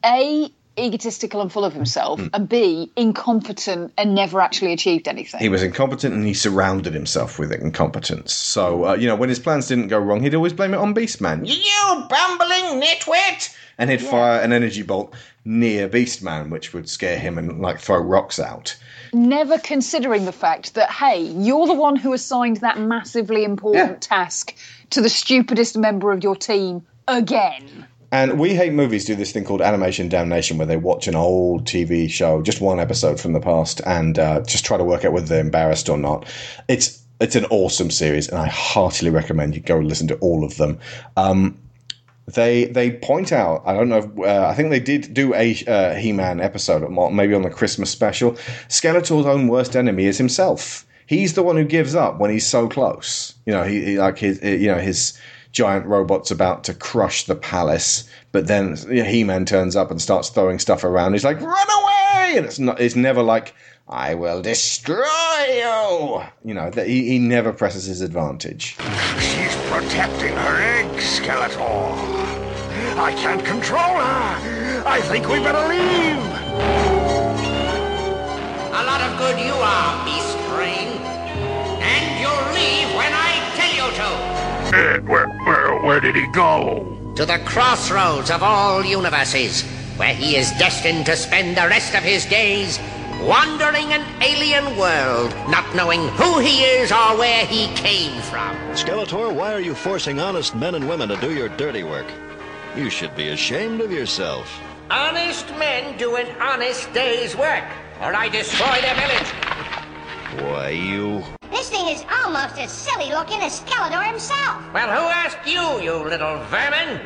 A, 0.05 0.49
egotistical 0.77 1.41
and 1.41 1.51
full 1.51 1.63
of 1.65 1.73
himself, 1.73 2.21
and 2.33 2.49
B, 2.49 2.91
incompetent 2.95 3.93
and 3.97 4.13
never 4.13 4.41
actually 4.41 4.73
achieved 4.73 5.07
anything. 5.07 5.39
He 5.39 5.49
was 5.49 5.63
incompetent 5.63 6.13
and 6.13 6.25
he 6.25 6.33
surrounded 6.33 6.93
himself 6.93 7.39
with 7.39 7.51
incompetence. 7.51 8.33
So, 8.33 8.85
uh, 8.89 8.93
you 8.95 9.07
know, 9.07 9.15
when 9.15 9.29
his 9.29 9.39
plans 9.39 9.67
didn't 9.67 9.87
go 9.87 9.97
wrong, 9.97 10.21
he'd 10.21 10.35
always 10.35 10.53
blame 10.53 10.73
it 10.73 10.77
on 10.77 10.93
Beastman. 10.93 11.47
You 11.47 12.05
bumbling 12.09 12.81
nitwit! 12.81 13.55
And 13.77 13.89
he'd 13.89 14.01
fire 14.01 14.41
an 14.41 14.53
energy 14.53 14.83
bolt 14.83 15.13
near 15.43 15.87
Beastman, 15.89 16.49
which 16.49 16.73
would 16.73 16.87
scare 16.89 17.17
him 17.19 17.37
and, 17.37 17.61
like, 17.61 17.79
throw 17.79 17.97
rocks 17.97 18.39
out. 18.39 18.75
never 19.13 19.57
considering 19.59 20.25
the 20.25 20.31
fact 20.33 20.73
that, 20.73 20.91
hey, 20.91 21.21
you're 21.21 21.67
the 21.67 21.73
one 21.73 21.95
who 21.95 22.11
assigned 22.11 22.57
that 22.57 22.77
massively 22.77 23.45
important 23.45 23.91
Yeah. 23.91 23.97
task 23.99 24.53
to 24.89 24.99
the 25.01 25.09
stupidest 25.09 25.77
member 25.77 26.11
of 26.11 26.21
your 26.21 26.35
team 26.35 26.85
again. 27.07 27.87
And 28.11 28.39
We 28.39 28.55
Hate 28.55 28.73
Movies 28.73 29.05
do 29.05 29.15
this 29.15 29.31
thing 29.31 29.43
called 29.43 29.61
Animation 29.61 30.09
Damnation, 30.09 30.57
where 30.57 30.67
they 30.67 30.77
watch 30.77 31.07
an 31.07 31.15
old 31.15 31.65
TV 31.65 32.09
show, 32.09 32.41
just 32.41 32.61
one 32.61 32.79
episode 32.79 33.19
from 33.19 33.33
the 33.33 33.39
past, 33.39 33.81
and 33.85 34.17
uh, 34.17 34.41
just 34.41 34.65
try 34.65 34.77
to 34.77 34.83
work 34.83 35.05
out 35.05 35.11
whether 35.11 35.27
they're 35.27 35.41
embarrassed 35.41 35.89
or 35.89 35.97
not. 35.97 36.25
It's 36.67 37.03
it's 37.19 37.35
an 37.35 37.45
awesome 37.45 37.91
series, 37.91 38.27
and 38.27 38.37
I 38.37 38.47
heartily 38.47 39.09
recommend 39.09 39.55
you 39.55 39.61
go 39.61 39.77
listen 39.77 40.07
to 40.09 40.15
all 40.17 40.43
of 40.43 40.57
them. 40.57 40.79
Um, 41.15 41.57
they 42.27 42.65
they 42.65 42.91
point 42.91 43.31
out. 43.31 43.63
I 43.65 43.73
don't 43.73 43.89
know. 43.89 43.97
If, 43.97 44.19
uh, 44.19 44.47
I 44.47 44.53
think 44.55 44.69
they 44.69 44.79
did 44.79 45.13
do 45.13 45.33
a 45.33 45.55
uh, 45.67 45.95
He-Man 45.95 46.41
episode, 46.41 46.83
at 46.83 46.91
mo- 46.91 47.11
maybe 47.11 47.33
on 47.33 47.43
the 47.43 47.49
Christmas 47.49 47.89
special. 47.89 48.31
Skeletor's 48.67 49.25
own 49.25 49.47
worst 49.47 49.75
enemy 49.75 50.05
is 50.05 50.17
himself. 50.17 50.85
He's 51.07 51.35
the 51.35 51.43
one 51.43 51.55
who 51.55 51.65
gives 51.65 51.93
up 51.93 52.19
when 52.19 52.31
he's 52.31 52.47
so 52.47 52.67
close. 52.67 53.35
You 53.45 53.53
know, 53.53 53.63
he, 53.63 53.83
he 53.83 53.99
like 53.99 54.17
his 54.17 54.41
you 54.41 54.67
know 54.67 54.79
his 54.79 55.19
giant 55.55 55.85
robot's 55.85 56.31
about 56.31 56.65
to 56.65 56.73
crush 56.73 57.23
the 57.23 57.35
palace, 57.35 58.07
but 58.33 58.47
then 58.47 58.75
He-Man 58.75 59.45
turns 59.45 59.75
up 59.75 59.89
and 59.89 60.01
starts 60.01 60.29
throwing 60.29 60.59
stuff 60.59 60.83
around. 60.83 61.13
He's 61.13 61.23
like, 61.23 61.39
"Run 61.39 61.67
away!" 61.81 62.33
And 62.37 62.45
it's 62.45 62.59
not. 62.59 62.79
It's 62.79 62.95
never 62.95 63.23
like, 63.23 63.55
"I 63.87 64.13
will 64.15 64.41
destroy 64.41 65.05
you." 65.47 66.21
You 66.43 66.53
know, 66.53 66.69
that 66.71 66.87
he, 66.87 67.07
he 67.07 67.19
never 67.19 67.53
presses 67.53 67.85
his 67.85 68.01
advantage. 68.01 68.75
She's 69.17 69.55
protecting 69.71 70.33
her 70.35 70.61
eggs, 70.61 71.19
Skeletor. 71.19 71.95
I 72.97 73.13
can't 73.13 73.43
control 73.43 73.95
her. 74.03 74.83
I 74.85 74.99
think 75.09 75.27
we 75.29 75.39
better 75.39 75.67
leave. 75.73 76.23
A 78.81 78.83
lot 78.83 79.01
of 79.01 79.17
good 79.17 79.39
you 79.39 79.53
are, 79.53 80.05
Beast 80.05 80.24
where, 84.75 85.27
where, 85.27 85.81
where 85.83 85.99
did 85.99 86.15
he 86.15 86.27
go? 86.27 87.13
To 87.15 87.25
the 87.25 87.39
crossroads 87.45 88.29
of 88.29 88.43
all 88.43 88.83
universes, 88.83 89.61
where 89.97 90.13
he 90.13 90.35
is 90.35 90.49
destined 90.51 91.05
to 91.05 91.15
spend 91.15 91.55
the 91.55 91.67
rest 91.67 91.95
of 91.95 92.03
his 92.03 92.25
days 92.25 92.79
wandering 93.21 93.93
an 93.93 94.05
alien 94.21 94.77
world, 94.77 95.31
not 95.49 95.73
knowing 95.75 96.07
who 96.09 96.39
he 96.39 96.63
is 96.63 96.91
or 96.91 97.17
where 97.17 97.45
he 97.45 97.73
came 97.75 98.21
from. 98.23 98.55
Skeletor, 98.73 99.33
why 99.33 99.53
are 99.53 99.61
you 99.61 99.73
forcing 99.73 100.19
honest 100.19 100.55
men 100.55 100.75
and 100.75 100.87
women 100.89 101.09
to 101.09 101.15
do 101.17 101.33
your 101.33 101.49
dirty 101.49 101.83
work? 101.83 102.07
You 102.75 102.89
should 102.89 103.15
be 103.15 103.29
ashamed 103.29 103.79
of 103.79 103.91
yourself. 103.91 104.61
Honest 104.91 105.47
men 105.51 105.97
do 105.97 106.17
an 106.17 106.27
honest 106.41 106.91
day's 106.93 107.35
work, 107.35 107.63
or 108.01 108.13
I 108.13 108.27
destroy 108.27 108.81
their 108.81 108.95
village. 108.95 109.54
Why, 110.33 110.69
you. 110.69 111.23
This 111.51 111.69
thing 111.69 111.87
is 111.87 112.03
almost 112.11 112.57
as 112.57 112.71
silly 112.71 113.11
looking 113.11 113.41
as 113.41 113.61
Skeletor 113.61 114.03
himself. 114.05 114.61
Well, 114.73 114.89
who 114.89 115.07
asked 115.07 115.45
you, 115.45 115.79
you 115.81 115.93
little 116.03 116.39
vermin? 116.45 116.99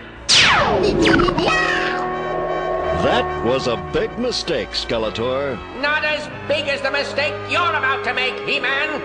That 3.03 3.45
was 3.45 3.67
a 3.67 3.77
big 3.93 4.17
mistake, 4.17 4.69
Skeletor. 4.69 5.57
Not 5.81 6.03
as 6.05 6.27
big 6.47 6.67
as 6.67 6.81
the 6.81 6.91
mistake 6.91 7.33
you're 7.49 7.75
about 7.75 8.03
to 8.05 8.13
make, 8.13 8.39
He-Man. 8.47 9.01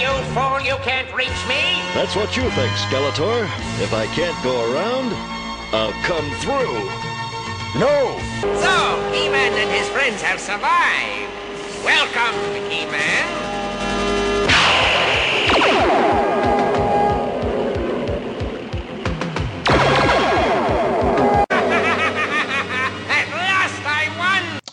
You 0.00 0.12
fool, 0.34 0.60
you 0.60 0.76
can't 0.84 1.12
reach 1.16 1.40
me. 1.48 1.80
That's 1.94 2.14
what 2.14 2.36
you 2.36 2.42
think, 2.50 2.72
Skeletor. 2.72 3.44
If 3.80 3.94
I 3.94 4.06
can't 4.08 4.36
go 4.44 4.54
around, 4.72 5.12
I'll 5.72 5.92
come 6.04 6.30
through. 6.40 6.84
No! 7.80 8.18
So, 8.60 9.12
He-Man 9.12 9.52
and 9.54 9.70
his 9.70 9.88
friends 9.88 10.20
have 10.22 10.38
survived. 10.38 11.43
Welcome, 11.84 12.70
He-Man. 12.70 13.28
At! 23.10 23.34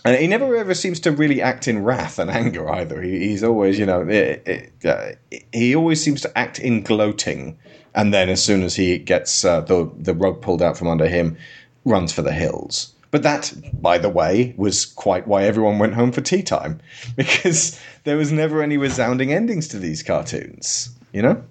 And 0.04 0.18
he 0.20 0.26
never 0.28 0.56
ever 0.56 0.74
seems 0.74 1.00
to 1.02 1.12
really 1.12 1.42
act 1.42 1.68
in 1.68 1.84
wrath 1.84 2.18
and 2.18 2.32
anger 2.32 2.70
either. 2.70 3.02
He, 3.02 3.20
he's 3.20 3.44
always, 3.44 3.78
you 3.78 3.86
know, 3.86 4.02
it, 4.08 4.42
it, 4.48 4.86
uh, 4.86 5.12
he 5.54 5.76
always 5.76 6.04
seems 6.04 6.22
to 6.22 6.38
act 6.38 6.60
in 6.60 6.82
gloating, 6.82 7.58
and 7.94 8.14
then 8.14 8.30
as 8.30 8.44
soon 8.44 8.64
as 8.64 8.76
he 8.76 8.98
gets 8.98 9.46
uh, 9.46 9.62
the 9.62 9.92
the 9.98 10.16
rug 10.16 10.42
pulled 10.42 10.62
out 10.62 10.78
from 10.78 10.88
under 10.88 11.08
him, 11.08 11.38
runs 11.86 12.12
for 12.12 12.24
the 12.24 12.34
hills. 12.34 12.94
But 13.12 13.24
that, 13.24 13.54
by 13.74 13.98
the 13.98 14.10
way, 14.10 14.54
was 14.58 14.86
quite 14.86 15.28
why 15.28 15.44
everyone 15.44 15.80
went 15.80 15.94
home 15.96 16.12
for 16.14 16.22
tea 16.22 16.42
time, 16.44 16.80
because 17.16 17.80
there 18.06 18.18
was 18.18 18.32
never 18.32 18.62
any 18.64 18.78
resounding 18.78 19.34
endings 19.34 19.68
to 19.70 19.80
these 19.80 20.02
cartoons. 20.02 20.90
You 21.12 21.22
know, 21.24 21.44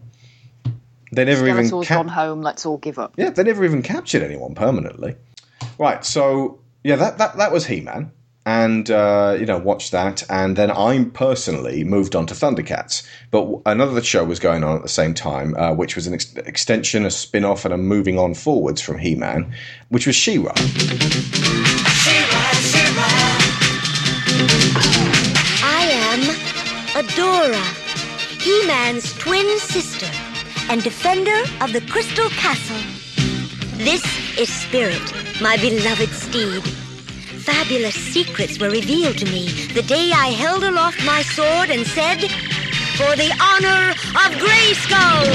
they 1.13 1.25
never 1.27 1.47
even 1.47 1.67
Skeletor's 1.67 1.87
cap- 1.89 1.99
gone 1.99 2.09
home, 2.09 2.41
let's 2.41 2.65
all 2.65 2.79
give 2.79 2.99
up. 2.99 3.13
yeah, 3.17 3.31
they 3.31 3.43
never 3.43 3.65
even 3.65 3.83
captured 3.83 4.23
anyone 4.23 4.55
permanently. 4.55 5.17
Right, 5.79 6.03
so 6.05 6.61
yeah, 6.83 6.97
that 6.97 7.19
that, 7.19 7.37
that 7.37 7.53
was 7.53 7.67
He 7.67 7.81
Man, 7.81 8.11
and 8.51 8.91
uh, 8.91 9.37
you 9.39 9.47
know 9.47 9.59
watched 9.59 9.93
that, 9.93 10.25
and 10.29 10.57
then 10.57 10.73
I 10.73 11.05
personally 11.15 11.85
moved 11.85 12.17
on 12.17 12.27
to 12.27 12.35
Thundercats. 12.35 13.07
But 13.31 13.47
another 13.65 14.03
show 14.03 14.25
was 14.25 14.41
going 14.41 14.65
on 14.65 14.75
at 14.75 14.83
the 14.83 14.89
same 14.89 15.15
time, 15.15 15.55
uh, 15.57 15.73
which 15.73 15.95
was 15.95 16.09
an 16.09 16.15
ex- 16.15 16.35
extension, 16.35 17.07
a 17.07 17.13
spin 17.13 17.45
off, 17.45 17.65
and 17.65 17.73
a 17.73 17.77
moving 17.77 18.19
on 18.19 18.35
forwards 18.35 18.81
from 18.81 18.99
He 18.99 19.15
Man, 19.15 19.55
which 19.91 20.05
was 20.09 20.17
She-Ra. 20.17 20.53
She-Ra, 20.57 22.45
She-Ra. 22.73 23.11
I 25.63 25.83
am 26.11 26.21
Adora, 27.01 27.65
He 28.43 28.67
Man's 28.67 29.17
twin 29.19 29.47
sister 29.61 30.11
and 30.69 30.83
defender 30.83 31.41
of 31.61 31.73
the 31.73 31.83
Crystal 31.83 32.29
Castle. 32.31 32.83
This 33.77 34.03
is 34.37 34.53
Spirit, 34.53 35.03
my 35.41 35.57
beloved 35.57 36.09
steed. 36.09 36.80
Fabulous 37.53 37.97
secrets 37.97 38.61
were 38.61 38.71
revealed 38.71 39.19
to 39.19 39.25
me 39.27 39.49
the 39.75 39.83
day 39.83 40.13
I 40.13 40.29
held 40.29 40.63
aloft 40.63 41.05
my 41.05 41.23
sword 41.23 41.69
and 41.71 41.85
said, 41.85 42.21
For 42.97 43.17
the 43.17 43.33
honor 43.43 43.91
of 43.91 44.39
Grayskull! 44.39 45.27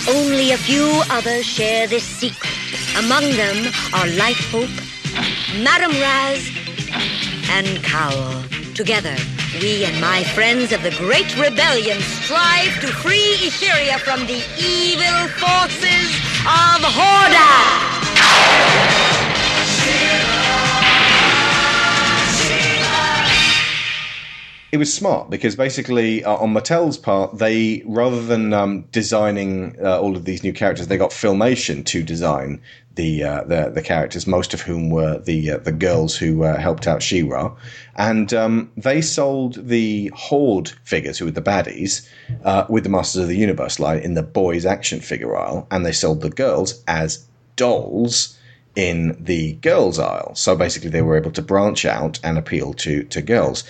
Only 0.08 0.50
a 0.50 0.58
few 0.58 1.02
others 1.08 1.46
share 1.46 1.86
this 1.86 2.02
secret. 2.02 2.55
Among 2.98 3.30
them 3.32 3.72
are 3.92 4.06
Light 4.16 4.40
Hope, 4.48 4.70
Madame 5.62 5.92
Raz, 6.00 6.48
and 7.50 7.84
Kowl. 7.84 8.42
Together, 8.74 9.14
we 9.60 9.84
and 9.84 10.00
my 10.00 10.24
friends 10.24 10.72
of 10.72 10.82
the 10.82 10.92
Great 10.92 11.36
Rebellion 11.36 12.00
strive 12.00 12.80
to 12.80 12.86
free 12.86 13.36
Etheria 13.40 13.98
from 13.98 14.20
the 14.20 14.42
evil 14.58 15.28
forces 15.36 16.08
of 16.46 16.80
Hordak! 16.96 17.96
It 24.72 24.76
it 24.76 24.78
was 24.78 24.92
smart 24.92 25.30
because 25.30 25.56
basically 25.56 26.22
uh, 26.22 26.36
on 26.36 26.52
Mattel's 26.52 26.98
part, 26.98 27.38
they 27.38 27.82
rather 27.86 28.22
than 28.22 28.52
um, 28.52 28.82
designing 28.92 29.74
uh, 29.82 29.98
all 29.98 30.16
of 30.16 30.26
these 30.26 30.42
new 30.42 30.52
characters, 30.52 30.88
they 30.88 30.98
got 30.98 31.12
Filmation 31.12 31.82
to 31.86 32.02
design 32.02 32.60
the 32.96 33.22
uh, 33.22 33.44
the, 33.44 33.70
the 33.70 33.82
characters, 33.82 34.26
most 34.26 34.52
of 34.52 34.62
whom 34.62 34.90
were 34.90 35.18
the 35.18 35.52
uh, 35.52 35.58
the 35.58 35.72
girls 35.72 36.16
who 36.16 36.42
uh, 36.42 36.58
helped 36.58 36.86
out 36.86 37.02
She-Ra, 37.02 37.54
and 37.94 38.32
um, 38.34 38.72
they 38.76 39.00
sold 39.00 39.68
the 39.68 40.10
Horde 40.14 40.70
figures, 40.82 41.18
who 41.18 41.26
were 41.26 41.30
the 41.30 41.42
baddies, 41.42 42.08
uh, 42.44 42.66
with 42.68 42.82
the 42.82 42.90
Masters 42.90 43.22
of 43.22 43.28
the 43.28 43.36
Universe 43.36 43.78
line 43.78 44.00
in 44.00 44.14
the 44.14 44.22
boys 44.22 44.66
action 44.66 45.00
figure 45.00 45.36
aisle, 45.36 45.66
and 45.70 45.86
they 45.86 45.92
sold 45.92 46.22
the 46.22 46.30
girls 46.30 46.82
as 46.88 47.24
dolls 47.54 48.38
in 48.74 49.16
the 49.22 49.52
girls 49.54 49.98
aisle. 49.98 50.34
So 50.34 50.56
basically, 50.56 50.90
they 50.90 51.02
were 51.02 51.16
able 51.16 51.32
to 51.32 51.42
branch 51.42 51.84
out 51.84 52.18
and 52.24 52.36
appeal 52.36 52.74
to 52.74 53.04
to 53.04 53.22
girls. 53.22 53.64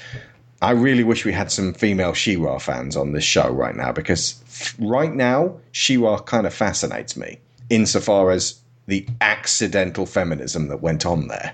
I 0.62 0.70
really 0.70 1.04
wish 1.04 1.24
we 1.24 1.32
had 1.32 1.52
some 1.52 1.74
female 1.74 2.14
She-Ra 2.14 2.58
fans 2.58 2.96
on 2.96 3.12
this 3.12 3.24
show 3.24 3.50
right 3.50 3.76
now 3.76 3.92
because 3.92 4.40
right 4.78 5.14
now 5.14 5.56
She-Ra 5.72 6.20
kind 6.20 6.46
of 6.46 6.54
fascinates 6.54 7.14
me 7.14 7.40
insofar 7.68 8.30
as 8.30 8.58
the 8.86 9.06
accidental 9.20 10.06
feminism 10.06 10.68
that 10.68 10.80
went 10.80 11.04
on 11.06 11.28
there. 11.28 11.52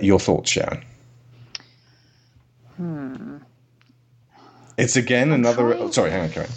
Your 0.00 0.20
thoughts, 0.20 0.50
Sharon? 0.50 0.84
Hmm. 2.76 3.36
It's 4.78 4.96
again 4.96 5.32
another. 5.32 5.72
trying- 5.74 5.82
oh, 5.82 5.90
sorry, 5.90 6.10
hang 6.10 6.22
on, 6.22 6.30
Karen. 6.30 6.50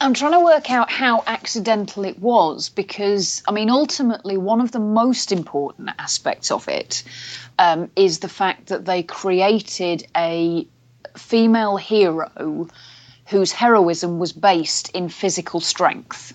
I'm 0.00 0.14
trying 0.14 0.32
to 0.32 0.40
work 0.40 0.70
out 0.70 0.90
how 0.90 1.22
accidental 1.28 2.04
it 2.04 2.18
was 2.18 2.70
because, 2.70 3.40
I 3.46 3.52
mean, 3.52 3.70
ultimately, 3.70 4.36
one 4.36 4.60
of 4.60 4.72
the 4.72 4.80
most 4.80 5.30
important 5.30 5.90
aspects 5.96 6.50
of 6.50 6.66
it 6.66 7.04
um, 7.60 7.88
is 7.94 8.18
the 8.18 8.28
fact 8.28 8.66
that 8.66 8.84
they 8.84 9.04
created 9.04 10.04
a 10.16 10.66
female 11.16 11.76
hero 11.76 12.66
whose 13.26 13.52
heroism 13.52 14.18
was 14.18 14.32
based 14.32 14.90
in 14.90 15.08
physical 15.08 15.60
strength. 15.60 16.34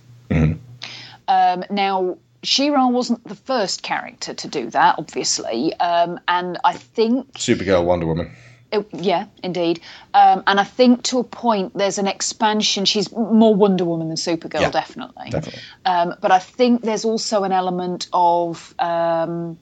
Um, 1.27 1.63
now, 1.69 2.17
She-Ra 2.43 2.87
wasn't 2.87 3.23
the 3.27 3.35
first 3.35 3.83
character 3.83 4.33
to 4.33 4.47
do 4.47 4.69
that, 4.69 4.95
obviously, 4.97 5.73
um, 5.79 6.19
and 6.27 6.57
I 6.63 6.73
think 6.73 7.33
Supergirl, 7.33 7.83
Wonder 7.83 8.05
Woman. 8.05 8.31
it- 8.71 8.87
yeah, 8.93 9.25
indeed. 9.43 9.81
Um, 10.13 10.43
and 10.47 10.59
I 10.59 10.63
think 10.63 11.03
to 11.03 11.19
a 11.19 11.23
point 11.23 11.73
there's 11.75 11.97
an 11.97 12.07
expansion. 12.07 12.85
She's 12.85 13.11
more 13.11 13.53
Wonder 13.55 13.85
Woman 13.85 14.07
than 14.07 14.17
Supergirl, 14.17 14.61
Yeah, 14.61 14.69
definitely. 14.69 15.29
Definitely. 15.31 15.61
Um, 15.85 16.15
but 16.21 16.31
I 16.31 16.39
think 16.39 16.81
there's 16.83 17.05
also 17.05 17.43
an 17.43 17.51
element 17.51 18.07
of 18.13 18.73
um, 18.79 19.57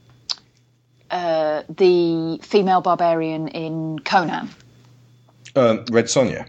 uh, 1.10 1.64
the 1.70 2.40
female 2.42 2.82
barbarian 2.82 3.48
in 3.48 4.00
Conan. 4.00 4.50
Um, 5.56 5.86
Red 5.90 6.06
Sonja. 6.06 6.48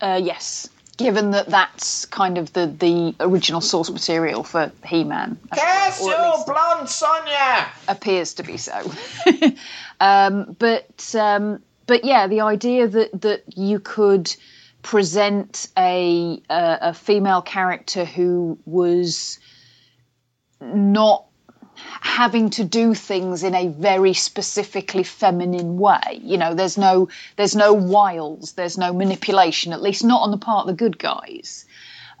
Uh, 0.00 0.20
yes, 0.22 0.68
given 0.98 1.30
that 1.30 1.46
that's 1.46 2.04
kind 2.06 2.36
of 2.36 2.52
the, 2.52 2.66
the 2.66 3.14
original 3.20 3.62
source 3.62 3.88
material 3.88 4.42
for 4.42 4.70
He-Man. 4.84 5.38
Or 6.02 6.12
at 6.12 6.44
blonde 6.44 6.88
Sonia! 6.90 7.68
appears 7.86 8.34
to 8.34 8.42
be 8.42 8.58
so. 8.58 8.92
um, 10.00 10.54
but 10.58 11.14
um, 11.14 11.62
but 11.86 12.04
yeah, 12.04 12.26
the 12.26 12.42
idea 12.42 12.86
that 12.88 13.20
that 13.22 13.44
you 13.56 13.80
could 13.80 14.34
present 14.82 15.68
a 15.78 16.42
a, 16.50 16.78
a 16.82 16.94
female 16.94 17.42
character 17.42 18.04
who 18.04 18.58
was 18.66 19.38
not 20.60 21.27
having 22.00 22.50
to 22.50 22.64
do 22.64 22.94
things 22.94 23.42
in 23.42 23.54
a 23.54 23.68
very 23.68 24.14
specifically 24.14 25.02
feminine 25.02 25.78
way 25.78 26.20
you 26.22 26.36
know 26.36 26.54
there's 26.54 26.78
no 26.78 27.08
there's 27.36 27.56
no 27.56 27.72
wiles 27.72 28.52
there's 28.52 28.78
no 28.78 28.92
manipulation 28.92 29.72
at 29.72 29.82
least 29.82 30.04
not 30.04 30.22
on 30.22 30.30
the 30.30 30.38
part 30.38 30.62
of 30.62 30.66
the 30.66 30.84
good 30.84 30.98
guys 30.98 31.66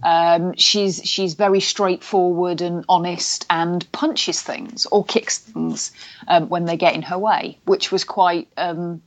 um, 0.02 0.54
she's 0.54 1.02
she's 1.04 1.34
very 1.34 1.60
straightforward 1.60 2.60
and 2.60 2.84
honest 2.88 3.46
and 3.50 3.90
punches 3.92 4.40
things 4.40 4.86
or 4.86 5.04
kicks 5.04 5.38
things 5.38 5.92
um, 6.28 6.48
when 6.48 6.66
they 6.66 6.76
get 6.76 6.94
in 6.94 7.02
her 7.02 7.18
way, 7.18 7.58
which 7.64 7.90
was 7.90 8.04
quite. 8.04 8.48
Um, 8.56 9.02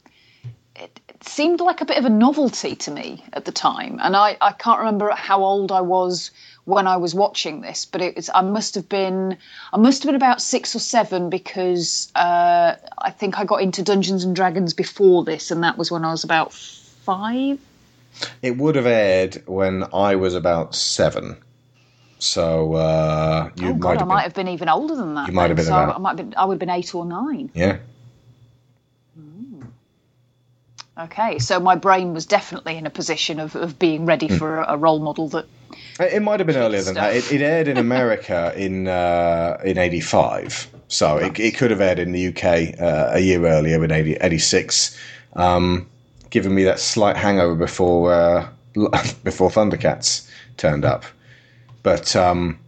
it, 0.75 0.99
it 1.07 1.23
seemed 1.23 1.59
like 1.61 1.81
a 1.81 1.85
bit 1.85 1.97
of 1.97 2.05
a 2.05 2.09
novelty 2.09 2.75
to 2.75 2.91
me 2.91 3.23
at 3.33 3.45
the 3.45 3.51
time, 3.51 3.99
and 4.01 4.15
I, 4.15 4.37
I 4.41 4.51
can't 4.51 4.79
remember 4.79 5.11
how 5.11 5.43
old 5.43 5.71
I 5.71 5.81
was 5.81 6.31
when 6.65 6.85
I 6.87 6.97
was 6.97 7.15
watching 7.15 7.61
this, 7.61 7.85
but 7.85 8.01
it 8.01 8.15
was 8.15 8.29
I 8.33 8.41
must 8.41 8.75
have 8.75 8.87
been 8.87 9.37
I 9.73 9.77
must 9.77 10.03
have 10.03 10.07
been 10.09 10.15
about 10.15 10.41
six 10.41 10.75
or 10.75 10.79
seven 10.79 11.29
because 11.29 12.11
uh, 12.15 12.75
I 12.97 13.11
think 13.11 13.39
I 13.39 13.45
got 13.45 13.61
into 13.61 13.81
Dungeons 13.81 14.23
and 14.23 14.35
Dragons 14.35 14.73
before 14.73 15.23
this, 15.23 15.51
and 15.51 15.63
that 15.63 15.77
was 15.77 15.89
when 15.91 16.05
I 16.05 16.11
was 16.11 16.23
about 16.23 16.53
five. 16.53 17.59
It 18.41 18.57
would 18.57 18.75
have 18.75 18.85
aired 18.85 19.41
when 19.47 19.85
I 19.93 20.15
was 20.15 20.35
about 20.35 20.75
seven. 20.75 21.37
So 22.19 22.73
uh, 22.75 23.49
you 23.55 23.69
oh 23.69 23.73
might 23.73 23.79
God, 23.79 23.95
I 23.95 23.99
have 23.99 24.07
might 24.07 24.15
been. 24.17 24.23
have 24.23 24.33
been 24.35 24.47
even 24.49 24.69
older 24.69 24.95
than 24.95 25.15
that. 25.15 25.27
You 25.27 25.33
might 25.33 25.49
have 25.49 25.57
been 25.57 25.65
so 25.65 25.71
about- 25.73 25.95
I 25.95 25.97
might 25.97 26.09
have 26.09 26.29
been, 26.29 26.33
I 26.37 26.45
would 26.45 26.53
have 26.55 26.59
been 26.59 26.69
eight 26.69 26.93
or 26.93 27.05
nine. 27.05 27.49
Yeah. 27.55 27.77
Okay, 30.99 31.39
so 31.39 31.59
my 31.59 31.75
brain 31.75 32.13
was 32.13 32.25
definitely 32.25 32.77
in 32.77 32.85
a 32.85 32.89
position 32.89 33.39
of, 33.39 33.55
of 33.55 33.79
being 33.79 34.05
ready 34.05 34.27
Hmm. 34.27 34.35
for 34.37 34.59
a, 34.59 34.73
a 34.73 34.77
role 34.77 34.99
model 34.99 35.29
that. 35.29 35.45
It 35.99 36.21
might 36.21 36.39
have 36.39 36.47
been 36.47 36.57
earlier 36.57 36.81
than 36.81 36.95
that. 36.95 37.15
It, 37.15 37.31
it 37.31 37.41
aired 37.41 37.67
in 37.67 37.77
America 37.77 38.53
in 38.57 38.87
uh, 38.87 39.59
in 39.63 39.77
'85, 39.77 40.69
so 40.87 41.17
it, 41.17 41.39
it 41.39 41.57
could 41.57 41.71
have 41.71 41.81
aired 41.81 41.99
in 41.99 42.11
the 42.11 42.27
UK 42.27 42.79
uh, 42.79 43.11
a 43.13 43.19
year 43.19 43.45
earlier 43.45 43.83
in 43.83 43.91
80, 43.91 44.15
86, 44.15 44.97
um, 45.33 45.87
giving 46.29 46.53
me 46.53 46.63
that 46.63 46.79
slight 46.79 47.15
hangover 47.15 47.55
before 47.55 48.13
uh, 48.13 48.47
before 49.23 49.49
Thundercats 49.49 50.29
turned 50.57 50.85
up. 50.85 51.03
But 51.83 52.15
um, 52.15 52.59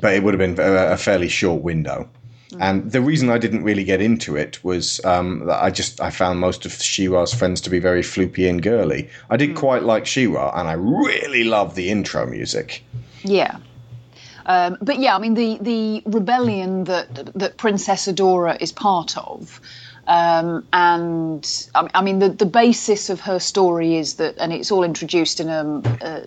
but 0.00 0.14
it 0.14 0.22
would 0.22 0.38
have 0.38 0.56
been 0.56 0.64
a 0.64 0.96
fairly 0.96 1.28
short 1.28 1.62
window. 1.62 2.08
And 2.58 2.90
the 2.90 3.02
reason 3.02 3.28
I 3.28 3.38
didn't 3.38 3.62
really 3.62 3.84
get 3.84 4.00
into 4.00 4.36
it 4.36 4.64
was 4.64 5.04
um, 5.04 5.46
that 5.46 5.62
I 5.62 5.70
just 5.70 6.00
I 6.00 6.10
found 6.10 6.40
most 6.40 6.64
of 6.64 6.72
She-Ra's 6.72 7.34
friends 7.34 7.60
to 7.62 7.70
be 7.70 7.78
very 7.78 8.02
floopy 8.02 8.48
and 8.48 8.62
girly. 8.62 9.10
I 9.28 9.36
did 9.36 9.54
quite 9.54 9.82
like 9.82 10.06
She-Ra, 10.06 10.58
and 10.58 10.68
I 10.68 10.72
really 10.72 11.44
love 11.44 11.74
the 11.74 11.90
intro 11.90 12.24
music. 12.26 12.82
Yeah. 13.22 13.58
Um, 14.46 14.78
but 14.80 14.98
yeah, 14.98 15.14
I 15.14 15.18
mean 15.18 15.34
the 15.34 15.58
the 15.60 16.02
rebellion 16.06 16.84
that 16.84 17.34
that 17.34 17.58
Princess 17.58 18.06
Adora 18.08 18.56
is 18.58 18.72
part 18.72 19.18
of, 19.18 19.60
um, 20.06 20.66
and 20.72 21.68
I, 21.74 21.90
I 21.92 22.02
mean 22.02 22.18
the 22.18 22.30
the 22.30 22.46
basis 22.46 23.10
of 23.10 23.20
her 23.20 23.38
story 23.40 23.96
is 23.96 24.14
that, 24.14 24.38
and 24.38 24.54
it's 24.54 24.72
all 24.72 24.84
introduced 24.84 25.40
in 25.40 25.50
um, 25.50 25.82
uh, 26.00 26.22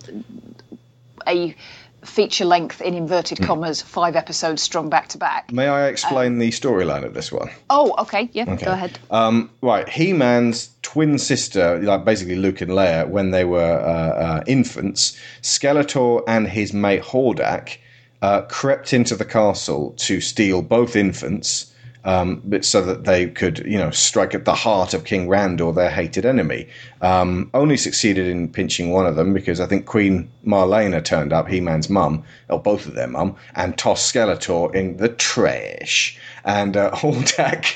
a 1.27 1.55
feature 2.03 2.45
length 2.45 2.81
in 2.81 2.93
inverted 2.93 3.37
Hmm. 3.37 3.45
commas, 3.45 3.81
five 3.81 4.15
episodes 4.15 4.61
strung 4.61 4.89
back 4.89 5.09
to 5.09 5.17
back. 5.17 5.51
May 5.51 5.67
I 5.67 5.87
explain 5.87 6.39
the 6.39 6.49
storyline 6.49 7.03
of 7.03 7.13
this 7.13 7.31
one? 7.31 7.49
Oh, 7.69 7.93
okay, 7.99 8.29
yeah, 8.33 8.45
go 8.45 8.71
ahead. 8.71 8.97
Um, 9.11 9.49
right, 9.61 9.87
He 9.87 10.13
Man's 10.13 10.69
twin 10.81 11.17
sister, 11.19 11.79
like 11.79 12.03
basically 12.03 12.35
Luke 12.35 12.61
and 12.61 12.71
Leia, 12.71 13.07
when 13.07 13.31
they 13.31 13.45
were 13.45 13.59
uh, 13.61 14.23
uh, 14.39 14.43
infants, 14.47 15.17
Skeletor 15.41 16.23
and 16.27 16.47
his 16.47 16.73
mate 16.73 17.03
Hordak 17.03 17.77
uh, 18.21 18.41
crept 18.43 18.93
into 18.93 19.15
the 19.15 19.25
castle 19.25 19.93
to 19.97 20.21
steal 20.21 20.61
both 20.61 20.95
infants. 20.95 21.70
Um, 22.03 22.41
but 22.43 22.65
so 22.65 22.81
that 22.81 23.03
they 23.03 23.27
could, 23.27 23.59
you 23.59 23.77
know, 23.77 23.91
strike 23.91 24.33
at 24.33 24.45
the 24.45 24.55
heart 24.55 24.93
of 24.95 25.03
King 25.03 25.27
Randor, 25.27 25.75
their 25.75 25.91
hated 25.91 26.25
enemy. 26.25 26.67
Um, 27.01 27.49
only 27.53 27.77
succeeded 27.77 28.27
in 28.27 28.49
pinching 28.49 28.91
one 28.91 29.05
of 29.05 29.15
them 29.15 29.33
because 29.33 29.59
I 29.59 29.67
think 29.67 29.85
Queen 29.85 30.29
Marlena 30.45 31.03
turned 31.03 31.31
up, 31.31 31.47
He-Man's 31.47 31.89
mum, 31.89 32.23
or 32.49 32.59
both 32.59 32.87
of 32.87 32.95
their 32.95 33.07
mum, 33.07 33.35
and 33.55 33.77
tossed 33.77 34.11
Skeletor 34.11 34.73
in 34.73 34.97
the 34.97 35.09
trash. 35.09 36.17
And 36.43 36.75
uh, 36.75 36.91
Hordak 36.95 37.75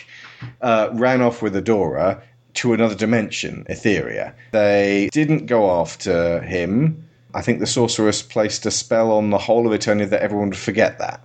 uh, 0.62 0.90
ran 0.94 1.22
off 1.22 1.42
with 1.42 1.56
Adora 1.56 2.22
to 2.56 2.74
another 2.74 2.96
dimension, 2.96 3.66
Etheria. 3.70 4.34
They 4.52 5.10
didn't 5.12 5.46
go 5.46 5.70
after 5.80 6.42
him. 6.42 7.08
I 7.34 7.42
think 7.42 7.60
the 7.60 7.68
sorceress 7.68 8.22
placed 8.22 8.66
a 8.66 8.72
spell 8.72 9.12
on 9.12 9.30
the 9.30 9.38
whole 9.38 9.68
of 9.72 9.78
Eternia 9.78 10.10
that 10.10 10.22
everyone 10.22 10.50
would 10.50 10.58
forget 10.58 10.98
that, 11.00 11.22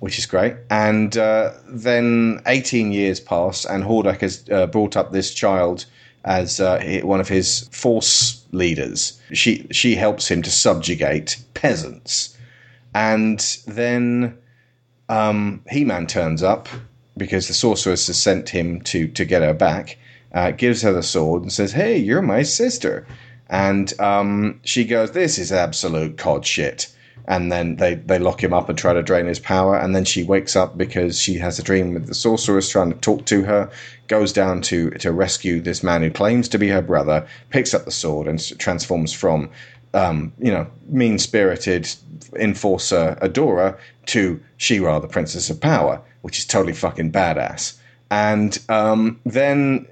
which 0.00 0.18
is 0.18 0.26
great. 0.26 0.54
And 0.70 1.16
uh, 1.16 1.52
then 1.66 2.40
18 2.46 2.92
years 2.92 3.20
pass, 3.20 3.64
and 3.64 3.84
Hordak 3.84 4.20
has 4.20 4.44
uh, 4.50 4.66
brought 4.66 4.96
up 4.96 5.12
this 5.12 5.32
child 5.32 5.86
as 6.24 6.58
uh, 6.58 7.00
one 7.02 7.20
of 7.20 7.28
his 7.28 7.68
force 7.70 8.44
leaders. 8.52 9.20
She 9.32 9.66
she 9.70 9.94
helps 9.94 10.30
him 10.30 10.42
to 10.42 10.50
subjugate 10.50 11.36
peasants, 11.54 12.36
and 12.94 13.40
then 13.66 14.38
um, 15.08 15.62
He-Man 15.70 16.06
turns 16.06 16.42
up 16.42 16.68
because 17.16 17.46
the 17.46 17.54
sorceress 17.54 18.06
has 18.06 18.20
sent 18.20 18.48
him 18.48 18.80
to 18.82 19.08
to 19.08 19.24
get 19.24 19.42
her 19.42 19.54
back. 19.54 19.98
Uh, 20.32 20.50
gives 20.50 20.82
her 20.82 20.92
the 20.92 21.02
sword 21.02 21.42
and 21.42 21.52
says, 21.52 21.72
"Hey, 21.72 21.96
you're 21.96 22.22
my 22.22 22.42
sister." 22.42 23.06
And 23.48 23.98
um, 24.00 24.60
she 24.64 24.84
goes, 24.84 25.12
"This 25.12 25.38
is 25.38 25.52
absolute 25.52 26.16
cod 26.16 26.44
shit." 26.46 26.88
And 27.26 27.50
then 27.50 27.76
they, 27.76 27.94
they 27.94 28.18
lock 28.18 28.42
him 28.42 28.52
up 28.52 28.68
and 28.68 28.76
try 28.76 28.92
to 28.92 29.02
drain 29.02 29.26
his 29.26 29.38
power. 29.38 29.76
And 29.76 29.94
then 29.94 30.04
she 30.04 30.22
wakes 30.22 30.56
up 30.56 30.76
because 30.76 31.18
she 31.18 31.38
has 31.38 31.58
a 31.58 31.62
dream 31.62 31.94
with 31.94 32.06
the 32.06 32.14
sorceress 32.14 32.68
trying 32.68 32.92
to 32.92 32.98
talk 32.98 33.24
to 33.26 33.42
her, 33.44 33.70
goes 34.08 34.32
down 34.32 34.60
to, 34.62 34.90
to 34.90 35.10
rescue 35.10 35.60
this 35.60 35.82
man 35.82 36.02
who 36.02 36.10
claims 36.10 36.48
to 36.48 36.58
be 36.58 36.68
her 36.68 36.82
brother, 36.82 37.26
picks 37.50 37.72
up 37.72 37.84
the 37.84 37.90
sword, 37.90 38.28
and 38.28 38.58
transforms 38.58 39.12
from, 39.12 39.48
um, 39.94 40.32
you 40.38 40.52
know, 40.52 40.66
mean 40.88 41.18
spirited 41.18 41.88
enforcer 42.36 43.16
Adora 43.22 43.78
to 44.06 44.40
She-Ra, 44.58 44.98
the 44.98 45.08
Princess 45.08 45.48
of 45.48 45.60
Power, 45.60 46.02
which 46.22 46.38
is 46.38 46.44
totally 46.44 46.74
fucking 46.74 47.12
badass. 47.12 47.78
And 48.10 48.58
um, 48.68 49.18
then 49.24 49.86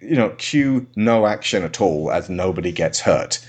you 0.00 0.16
know, 0.16 0.30
cue 0.38 0.86
no 0.96 1.26
action 1.26 1.62
at 1.62 1.80
all 1.80 2.10
as 2.10 2.28
nobody 2.28 2.72
gets 2.72 3.00
hurt. 3.00 3.44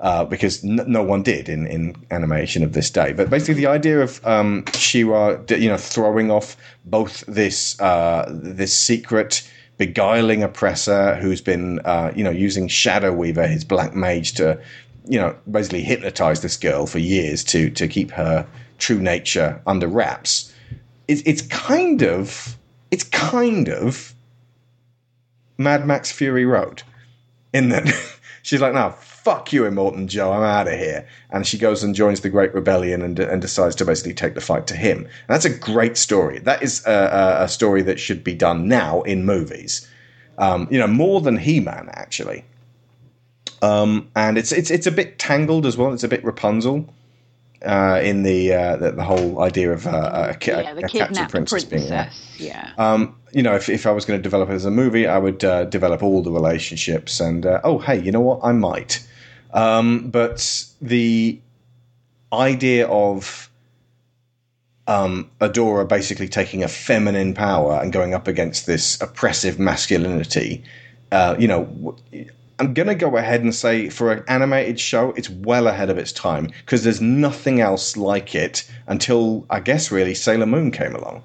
Uh, 0.00 0.24
because 0.24 0.62
n- 0.64 0.84
no 0.86 1.02
one 1.02 1.22
did 1.22 1.48
in, 1.48 1.66
in 1.66 1.94
animation 2.10 2.62
of 2.62 2.72
this 2.72 2.90
day. 2.90 3.12
But 3.12 3.30
basically, 3.30 3.54
the 3.54 3.68
idea 3.68 4.00
of 4.00 4.24
um, 4.26 4.64
She-Ra, 4.74 5.38
you 5.48 5.68
know, 5.68 5.76
throwing 5.76 6.30
off 6.30 6.56
both 6.84 7.24
this 7.26 7.80
uh, 7.80 8.28
this 8.30 8.74
secret 8.76 9.48
beguiling 9.78 10.42
oppressor 10.42 11.16
who's 11.16 11.40
been, 11.40 11.80
uh, 11.80 12.12
you 12.14 12.22
know, 12.22 12.30
using 12.30 12.68
Shadow 12.68 13.12
Weaver, 13.12 13.46
his 13.46 13.64
black 13.64 13.94
mage, 13.94 14.32
to, 14.34 14.60
you 15.06 15.18
know, 15.18 15.34
basically 15.50 15.82
hypnotize 15.82 16.42
this 16.42 16.56
girl 16.56 16.86
for 16.86 16.98
years 16.98 17.44
to 17.44 17.70
to 17.70 17.88
keep 17.88 18.10
her 18.10 18.46
true 18.78 19.00
nature 19.00 19.60
under 19.66 19.88
wraps. 19.88 20.52
It's 21.08 21.22
it's 21.24 21.42
kind 21.42 22.02
of 22.02 22.56
it's 22.90 23.04
kind 23.04 23.68
of 23.68 24.14
Mad 25.58 25.86
Max 25.86 26.10
Fury 26.10 26.44
Road. 26.44 26.82
In 27.52 27.68
that 27.70 27.88
she's 28.42 28.60
like, 28.60 28.74
no, 28.74 28.94
fuck 29.24 29.52
you, 29.54 29.62
Immortan 29.62 30.06
Joe, 30.06 30.32
I'm 30.32 30.42
out 30.42 30.68
of 30.68 30.78
here. 30.78 31.08
And 31.30 31.46
she 31.46 31.56
goes 31.56 31.82
and 31.82 31.94
joins 31.94 32.20
the 32.20 32.28
Great 32.28 32.54
Rebellion 32.54 33.00
and, 33.00 33.18
and 33.18 33.40
decides 33.40 33.74
to 33.76 33.84
basically 33.84 34.12
take 34.12 34.34
the 34.34 34.40
fight 34.40 34.66
to 34.66 34.76
him. 34.76 34.98
And 34.98 35.28
that's 35.28 35.46
a 35.46 35.58
great 35.58 35.96
story. 35.96 36.40
That 36.40 36.62
is 36.62 36.84
a, 36.86 36.92
a, 37.40 37.44
a 37.44 37.48
story 37.48 37.80
that 37.82 37.98
should 37.98 38.22
be 38.22 38.34
done 38.34 38.68
now 38.68 39.00
in 39.02 39.24
movies. 39.24 39.88
Um, 40.36 40.68
you 40.70 40.78
know, 40.78 40.86
more 40.86 41.22
than 41.22 41.38
He 41.38 41.58
Man, 41.58 41.88
actually. 41.94 42.44
Um, 43.62 44.10
and 44.14 44.36
it's, 44.36 44.52
it's, 44.52 44.70
it's 44.70 44.86
a 44.86 44.92
bit 44.92 45.18
tangled 45.18 45.64
as 45.64 45.76
well. 45.76 45.92
It's 45.94 46.04
a 46.04 46.08
bit 46.08 46.22
Rapunzel. 46.22 46.92
Uh, 47.64 47.98
in 48.02 48.24
the, 48.24 48.52
uh, 48.52 48.76
the 48.76 48.90
the 48.90 49.02
whole 49.02 49.40
idea 49.40 49.72
of 49.72 49.86
uh, 49.86 50.32
a, 50.32 50.36
ki- 50.36 50.50
yeah, 50.50 50.74
the 50.74 50.84
a 50.84 50.88
captured 50.88 51.30
princess, 51.30 51.64
princess. 51.64 51.70
being 51.70 51.88
there. 51.88 52.10
yeah. 52.36 52.72
um, 52.76 53.16
you 53.32 53.42
know, 53.42 53.54
if, 53.54 53.70
if 53.70 53.86
I 53.86 53.90
was 53.90 54.04
going 54.04 54.18
to 54.18 54.22
develop 54.22 54.50
it 54.50 54.52
as 54.52 54.66
a 54.66 54.70
movie, 54.70 55.06
I 55.06 55.16
would 55.16 55.42
uh, 55.42 55.64
develop 55.64 56.02
all 56.02 56.22
the 56.22 56.30
relationships. 56.30 57.20
And 57.20 57.46
uh, 57.46 57.62
oh, 57.64 57.78
hey, 57.78 57.98
you 57.98 58.12
know 58.12 58.20
what? 58.20 58.40
I 58.42 58.52
might. 58.52 59.06
Um, 59.54 60.10
but 60.10 60.66
the 60.82 61.40
idea 62.32 62.88
of 62.88 63.48
um, 64.86 65.30
Adora 65.40 65.88
basically 65.88 66.28
taking 66.28 66.62
a 66.62 66.68
feminine 66.68 67.32
power 67.32 67.80
and 67.80 67.92
going 67.92 68.12
up 68.12 68.28
against 68.28 68.66
this 68.66 69.00
oppressive 69.00 69.58
masculinity, 69.58 70.62
uh, 71.12 71.36
you 71.38 71.48
know, 71.48 71.96
I'm 72.58 72.74
going 72.74 72.88
to 72.88 72.94
go 72.94 73.16
ahead 73.16 73.42
and 73.42 73.54
say 73.54 73.88
for 73.88 74.12
an 74.12 74.24
animated 74.28 74.78
show, 74.78 75.12
it's 75.12 75.30
well 75.30 75.68
ahead 75.68 75.88
of 75.88 75.98
its 75.98 76.12
time 76.12 76.46
because 76.46 76.84
there's 76.84 77.00
nothing 77.00 77.60
else 77.60 77.96
like 77.96 78.34
it 78.34 78.68
until 78.86 79.46
I 79.48 79.60
guess 79.60 79.90
really 79.90 80.14
Sailor 80.14 80.46
Moon 80.46 80.70
came 80.70 80.94
along. 80.94 81.22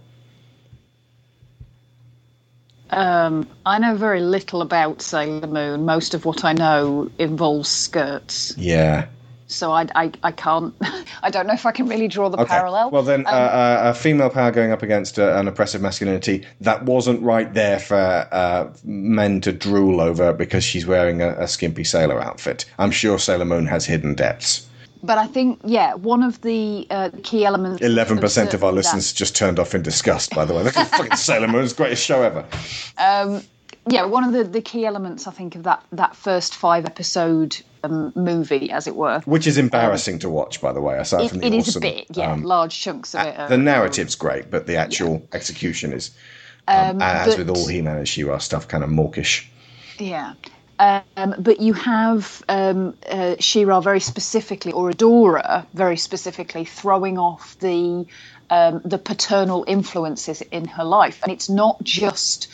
Um, 2.92 3.48
I 3.66 3.80
know 3.80 3.96
very 3.96 4.22
little 4.22 4.62
about 4.62 5.02
Sailor 5.02 5.48
Moon. 5.48 5.86
Most 5.86 6.14
of 6.14 6.26
what 6.26 6.44
I 6.44 6.54
know 6.54 7.10
involves 7.20 7.70
skirts, 7.70 8.56
Yeah. 8.58 9.08
so 9.48 9.72
I, 9.72 9.88
I, 9.96 10.12
I 10.24 10.32
can't. 10.32 10.74
I 11.24 11.30
don't 11.30 11.48
know 11.48 11.54
if 11.54 11.66
I 11.66 11.72
can 11.72 11.88
really 11.88 12.08
draw 12.08 12.30
the 12.30 12.44
parallel. 12.46 12.92
Well, 12.92 13.04
then, 13.04 13.26
uh, 13.28 13.30
uh, 13.30 13.80
a 13.86 13.94
female 13.94 14.30
power 14.30 14.52
going 14.52 14.72
up 14.72 14.82
against 14.82 15.20
uh, 15.20 15.36
an 15.36 15.48
oppressive 15.48 15.82
masculinity 15.82 16.46
that 16.62 16.86
wasn't 16.86 17.22
right 17.22 17.54
there 17.54 17.80
for 17.80 18.28
uh, 18.32 18.70
men 18.84 19.42
to 19.42 19.52
drool 19.52 20.02
over 20.02 20.34
because 20.34 20.64
she's 20.64 20.86
wearing 20.86 21.22
a, 21.22 21.30
a 21.38 21.48
skimpy 21.48 21.84
sailor 21.84 22.20
outfit. 22.22 22.66
I'm 22.80 22.92
sure 22.92 23.20
Sailor 23.20 23.46
Moon 23.46 23.66
has 23.68 23.86
hidden 23.86 24.16
depths. 24.16 24.66
But 25.02 25.18
I 25.18 25.28
think, 25.28 25.62
yeah, 25.64 25.94
one 25.94 26.24
of 26.24 26.42
the 26.42 26.86
uh, 26.90 27.10
key 27.24 27.46
elements. 27.46 27.82
Eleven 27.82 28.18
percent 28.20 28.54
of 28.54 28.64
our 28.64 28.70
certainly 28.70 28.82
that- 28.82 28.88
listeners 28.96 29.14
just 29.14 29.36
turned 29.36 29.60
off 29.60 29.74
in 29.74 29.82
disgust. 29.82 30.32
By 30.36 30.46
the 30.46 30.54
way, 30.54 30.64
look 30.64 30.78
at 30.78 30.88
fucking 30.88 31.16
Sailor 31.16 31.48
Moon's 31.48 31.74
greatest 31.74 32.04
show 32.04 32.22
ever. 32.22 32.46
yeah, 33.88 34.04
one 34.06 34.24
of 34.24 34.34
the, 34.34 34.44
the 34.44 34.62
key 34.62 34.86
elements 34.86 35.26
I 35.26 35.32
think 35.32 35.56
of 35.56 35.64
that 35.64 35.84
that 35.92 36.16
first 36.16 36.56
five 36.56 36.86
episode 36.86 37.58
um, 37.84 38.12
movie, 38.16 38.72
as 38.72 38.88
it 38.88 38.96
were. 38.96 39.22
Which 39.26 39.48
is 39.48 39.58
embarrassing 39.58 40.20
to 40.20 40.30
watch, 40.30 40.62
by 40.62 40.74
the 40.74 40.82
way. 40.82 40.98
Aside 40.98 41.26
It, 41.26 41.30
from 41.30 41.40
the 41.40 41.48
it 41.48 41.54
is 41.54 41.70
awesome, 41.70 41.84
a 41.84 41.92
bit, 41.92 42.08
yeah, 42.12 42.32
um, 42.32 42.44
large 42.44 42.80
chunks 42.80 43.16
of 43.16 43.26
it. 43.26 43.40
Are, 43.40 43.50
the 43.50 43.58
narrative's 43.58 44.16
great, 44.16 44.52
but 44.52 44.68
the 44.68 44.76
actual 44.76 45.28
execution 45.34 45.94
is, 45.94 46.12
um, 46.68 47.02
as 47.02 47.38
with 47.38 47.50
all 47.50 47.68
He-Man 47.68 47.98
and 47.98 48.08
She-Ra 48.08 48.38
stuff, 48.40 48.68
kind 48.68 48.84
of 48.84 48.90
mawkish. 48.90 49.50
Yeah. 49.98 50.34
Um, 50.80 51.36
but 51.38 51.60
you 51.60 51.74
have 51.74 52.42
um, 52.48 52.96
uh, 53.06 53.36
very 53.82 54.00
specifically, 54.00 54.72
or 54.72 54.90
Adora 54.90 55.66
very 55.74 55.98
specifically, 55.98 56.64
throwing 56.64 57.18
off 57.18 57.60
the 57.60 58.06
um, 58.50 58.82
the 58.86 58.98
paternal 58.98 59.66
influences 59.68 60.42
in 60.42 60.70
her 60.70 60.86
life, 60.86 61.22
and 61.22 61.34
it's 61.34 61.50
not 61.50 61.84
just 61.84 62.48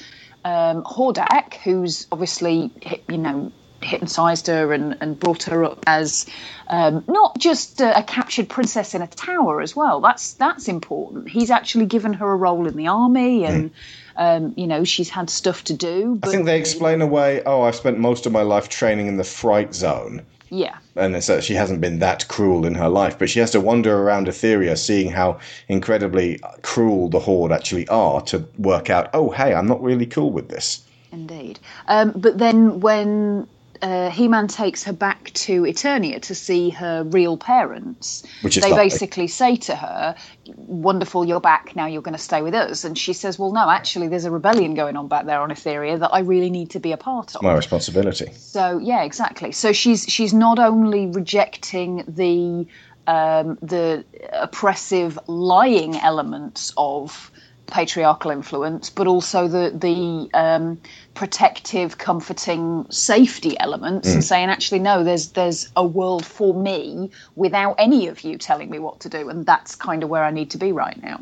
um, 0.43 0.83
Hordak, 0.83 1.53
who's 1.55 2.07
obviously 2.11 2.71
you 3.07 3.17
know 3.19 3.51
hypnotized 3.81 4.47
her 4.47 4.73
and, 4.73 4.97
and 5.01 5.19
brought 5.19 5.43
her 5.43 5.63
up 5.63 5.83
as 5.85 6.25
um, 6.67 7.03
not 7.07 7.37
just 7.37 7.79
a, 7.81 7.99
a 7.99 8.03
captured 8.03 8.49
princess 8.49 8.95
in 8.95 9.01
a 9.01 9.07
tower 9.07 9.61
as 9.61 9.75
well. 9.75 10.01
That's 10.01 10.33
that's 10.33 10.67
important. 10.67 11.29
He's 11.29 11.51
actually 11.51 11.85
given 11.85 12.13
her 12.13 12.31
a 12.31 12.35
role 12.35 12.67
in 12.67 12.75
the 12.75 12.87
army, 12.87 13.45
and 13.45 13.71
um, 14.17 14.53
you 14.55 14.67
know 14.67 14.83
she's 14.83 15.09
had 15.09 15.29
stuff 15.29 15.63
to 15.65 15.73
do. 15.73 16.15
But 16.15 16.29
I 16.29 16.31
think 16.31 16.45
they 16.45 16.59
explain 16.59 17.01
away. 17.01 17.41
Oh, 17.45 17.61
I've 17.63 17.75
spent 17.75 17.99
most 17.99 18.25
of 18.25 18.31
my 18.31 18.41
life 18.41 18.69
training 18.69 19.07
in 19.07 19.17
the 19.17 19.23
fright 19.23 19.73
zone. 19.73 20.21
yeah. 20.49 20.77
and 20.95 21.15
it's 21.15 21.27
that 21.27 21.43
she 21.43 21.55
hasn't 21.55 21.81
been 21.81 21.99
that 21.99 22.27
cruel 22.27 22.65
in 22.65 22.75
her 22.75 22.87
life, 22.87 23.17
but 23.19 23.29
she 23.29 23.39
has 23.39 23.51
to 23.51 23.59
wander 23.59 23.97
around 23.97 24.27
Etheria, 24.27 24.77
seeing 24.77 25.09
how 25.11 25.39
incredibly 25.67 26.39
cruel 26.61 27.09
the 27.09 27.19
Horde 27.19 27.51
actually 27.51 27.87
are, 27.89 28.21
to 28.21 28.47
work 28.57 28.89
out, 28.89 29.09
oh, 29.13 29.31
hey, 29.31 29.53
I'm 29.53 29.67
not 29.67 29.81
really 29.81 30.05
cool 30.05 30.31
with 30.31 30.49
this. 30.49 30.85
Indeed. 31.11 31.59
Um, 31.87 32.11
but 32.15 32.37
then 32.37 32.79
when 32.79 33.47
uh, 33.85 34.09
He-Man 34.09 34.47
takes 34.47 34.83
her 34.85 34.93
back 34.93 35.31
to 35.33 35.61
Eternia 35.61 36.19
to 36.23 36.33
see 36.33 36.71
her 36.71 37.03
real 37.03 37.37
parents, 37.37 38.23
Which 38.41 38.57
is 38.57 38.63
they 38.63 38.71
lovely. 38.71 38.85
basically 38.85 39.27
say 39.27 39.55
to 39.57 39.75
her, 39.75 40.15
"Wonderful, 40.55 41.23
you're 41.23 41.39
back. 41.39 41.75
Now 41.75 41.85
you're 41.85 42.01
going 42.01 42.15
to 42.15 42.23
stay 42.31 42.41
with 42.41 42.55
us." 42.55 42.83
And 42.83 42.97
she 42.97 43.13
says, 43.13 43.37
"Well, 43.37 43.51
no, 43.51 43.69
actually, 43.69 44.07
there's 44.07 44.25
a 44.25 44.31
rebellion 44.31 44.73
going 44.73 44.97
on 44.97 45.07
back 45.07 45.27
there 45.27 45.39
on 45.39 45.51
Etheria 45.51 45.99
that 45.99 46.11
I 46.11 46.19
really 46.19 46.49
need 46.49 46.71
to 46.71 46.79
be 46.79 46.93
a 46.93 46.97
part 46.97 47.35
of." 47.35 47.43
My 47.43 47.53
responsibility. 47.53 48.31
So 48.35 48.79
yeah, 48.79 49.03
exactly. 49.03 49.51
So 49.51 49.71
she's 49.71 50.05
she's 50.09 50.33
not 50.33 50.57
only 50.57 51.05
rejecting 51.05 52.03
the 52.07 52.65
um, 53.05 53.59
the 53.61 54.03
oppressive 54.33 55.19
lying 55.27 55.95
elements 55.95 56.73
of 56.75 57.31
patriarchal 57.67 58.31
influence, 58.31 58.89
but 58.89 59.07
also 59.07 59.47
the 59.47 59.71
the 59.73 60.29
um, 60.37 60.79
protective, 61.13 61.97
comforting, 61.97 62.85
safety 62.89 63.59
elements, 63.59 64.07
and 64.13 64.23
saying 64.23 64.49
actually 64.49 64.79
no, 64.79 65.03
there's 65.03 65.31
there's 65.31 65.69
a 65.75 65.85
world 65.85 66.25
for 66.25 66.53
me 66.53 67.11
without 67.35 67.75
any 67.77 68.07
of 68.07 68.21
you 68.21 68.37
telling 68.37 68.69
me 68.69 68.79
what 68.79 68.99
to 69.01 69.09
do, 69.09 69.29
and 69.29 69.45
that's 69.45 69.75
kind 69.75 70.03
of 70.03 70.09
where 70.09 70.23
I 70.23 70.31
need 70.31 70.51
to 70.51 70.57
be 70.57 70.71
right 70.71 71.01
now. 71.01 71.21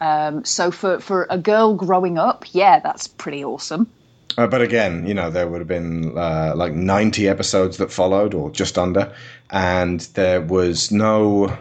Um, 0.00 0.44
so 0.44 0.70
for 0.70 0.98
for 1.00 1.26
a 1.30 1.38
girl 1.38 1.74
growing 1.74 2.18
up, 2.18 2.44
yeah, 2.52 2.80
that's 2.80 3.06
pretty 3.06 3.44
awesome. 3.44 3.90
Uh, 4.36 4.46
but 4.46 4.62
again, 4.62 5.06
you 5.06 5.14
know, 5.14 5.30
there 5.30 5.46
would 5.46 5.60
have 5.60 5.68
been 5.68 6.16
uh, 6.16 6.54
like 6.56 6.72
90 6.72 7.28
episodes 7.28 7.76
that 7.76 7.92
followed, 7.92 8.34
or 8.34 8.50
just 8.50 8.78
under, 8.78 9.12
and 9.50 10.00
there 10.14 10.40
was 10.40 10.90
no 10.90 11.56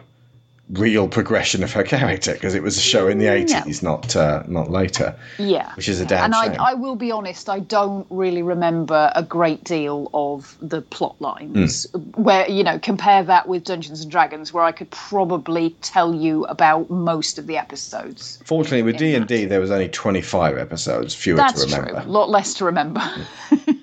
real 0.73 1.07
progression 1.07 1.63
of 1.63 1.71
her 1.73 1.83
character 1.83 2.33
because 2.33 2.55
it 2.55 2.63
was 2.63 2.77
a 2.77 2.81
show 2.81 3.07
in 3.07 3.17
the 3.17 3.25
80s, 3.25 3.83
not 3.83 4.15
uh, 4.15 4.43
not 4.47 4.71
later. 4.71 5.15
Yeah, 5.37 5.73
Which 5.75 5.89
is 5.89 5.99
a 5.99 6.05
damn 6.05 6.33
And 6.33 6.53
shame. 6.53 6.61
I, 6.61 6.71
I 6.71 6.73
will 6.75 6.95
be 6.95 7.11
honest, 7.11 7.49
I 7.49 7.59
don't 7.59 8.07
really 8.09 8.41
remember 8.41 9.11
a 9.15 9.23
great 9.23 9.63
deal 9.63 10.09
of 10.13 10.57
the 10.61 10.81
plot 10.81 11.15
lines. 11.19 11.85
Hmm. 11.91 11.99
Where 12.21 12.49
you 12.49 12.63
know, 12.63 12.79
compare 12.79 13.23
that 13.23 13.47
with 13.47 13.63
Dungeons 13.63 14.01
and 14.01 14.11
Dragons, 14.11 14.53
where 14.53 14.63
I 14.63 14.71
could 14.71 14.89
probably 14.91 15.71
tell 15.81 16.13
you 16.13 16.45
about 16.45 16.89
most 16.89 17.37
of 17.37 17.47
the 17.47 17.57
episodes. 17.57 18.39
Fortunately, 18.45 18.83
with 18.83 18.97
D 18.97 19.15
and 19.15 19.27
D, 19.27 19.45
there 19.45 19.59
was 19.59 19.71
only 19.71 19.89
25 19.89 20.57
episodes, 20.57 21.13
fewer 21.13 21.37
That's 21.37 21.63
to 21.63 21.69
true. 21.69 21.79
remember. 21.79 22.01
A 22.01 22.11
lot 22.11 22.29
less 22.29 22.53
to 22.55 22.65
remember. 22.65 23.01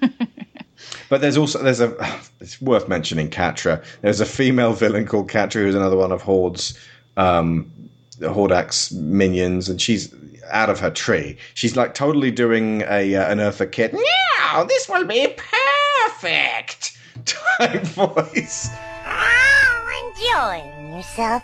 But 1.08 1.20
there's 1.20 1.36
also 1.36 1.62
there's 1.62 1.80
a 1.80 1.94
it's 2.40 2.60
worth 2.60 2.88
mentioning 2.88 3.30
Catra. 3.30 3.82
There's 4.02 4.20
a 4.20 4.26
female 4.26 4.72
villain 4.72 5.06
called 5.06 5.30
Catra 5.30 5.62
who's 5.62 5.74
another 5.74 5.96
one 5.96 6.12
of 6.12 6.22
Horde's 6.22 6.78
um, 7.16 7.70
Hordak's 8.20 8.92
minions, 8.92 9.68
and 9.68 9.80
she's 9.80 10.14
out 10.50 10.70
of 10.70 10.80
her 10.80 10.90
tree. 10.90 11.36
She's 11.54 11.76
like 11.76 11.94
totally 11.94 12.30
doing 12.30 12.82
a 12.82 13.14
uh, 13.14 13.30
an 13.30 13.38
Eartha 13.38 13.70
Kitt. 13.70 13.92
Now 13.92 14.64
this 14.64 14.88
will 14.88 15.04
be 15.04 15.34
perfect 16.08 16.98
type 17.24 17.82
voice. 17.82 18.68
Oh, 19.06 20.12
enjoying 20.14 20.96
yourself, 20.96 21.42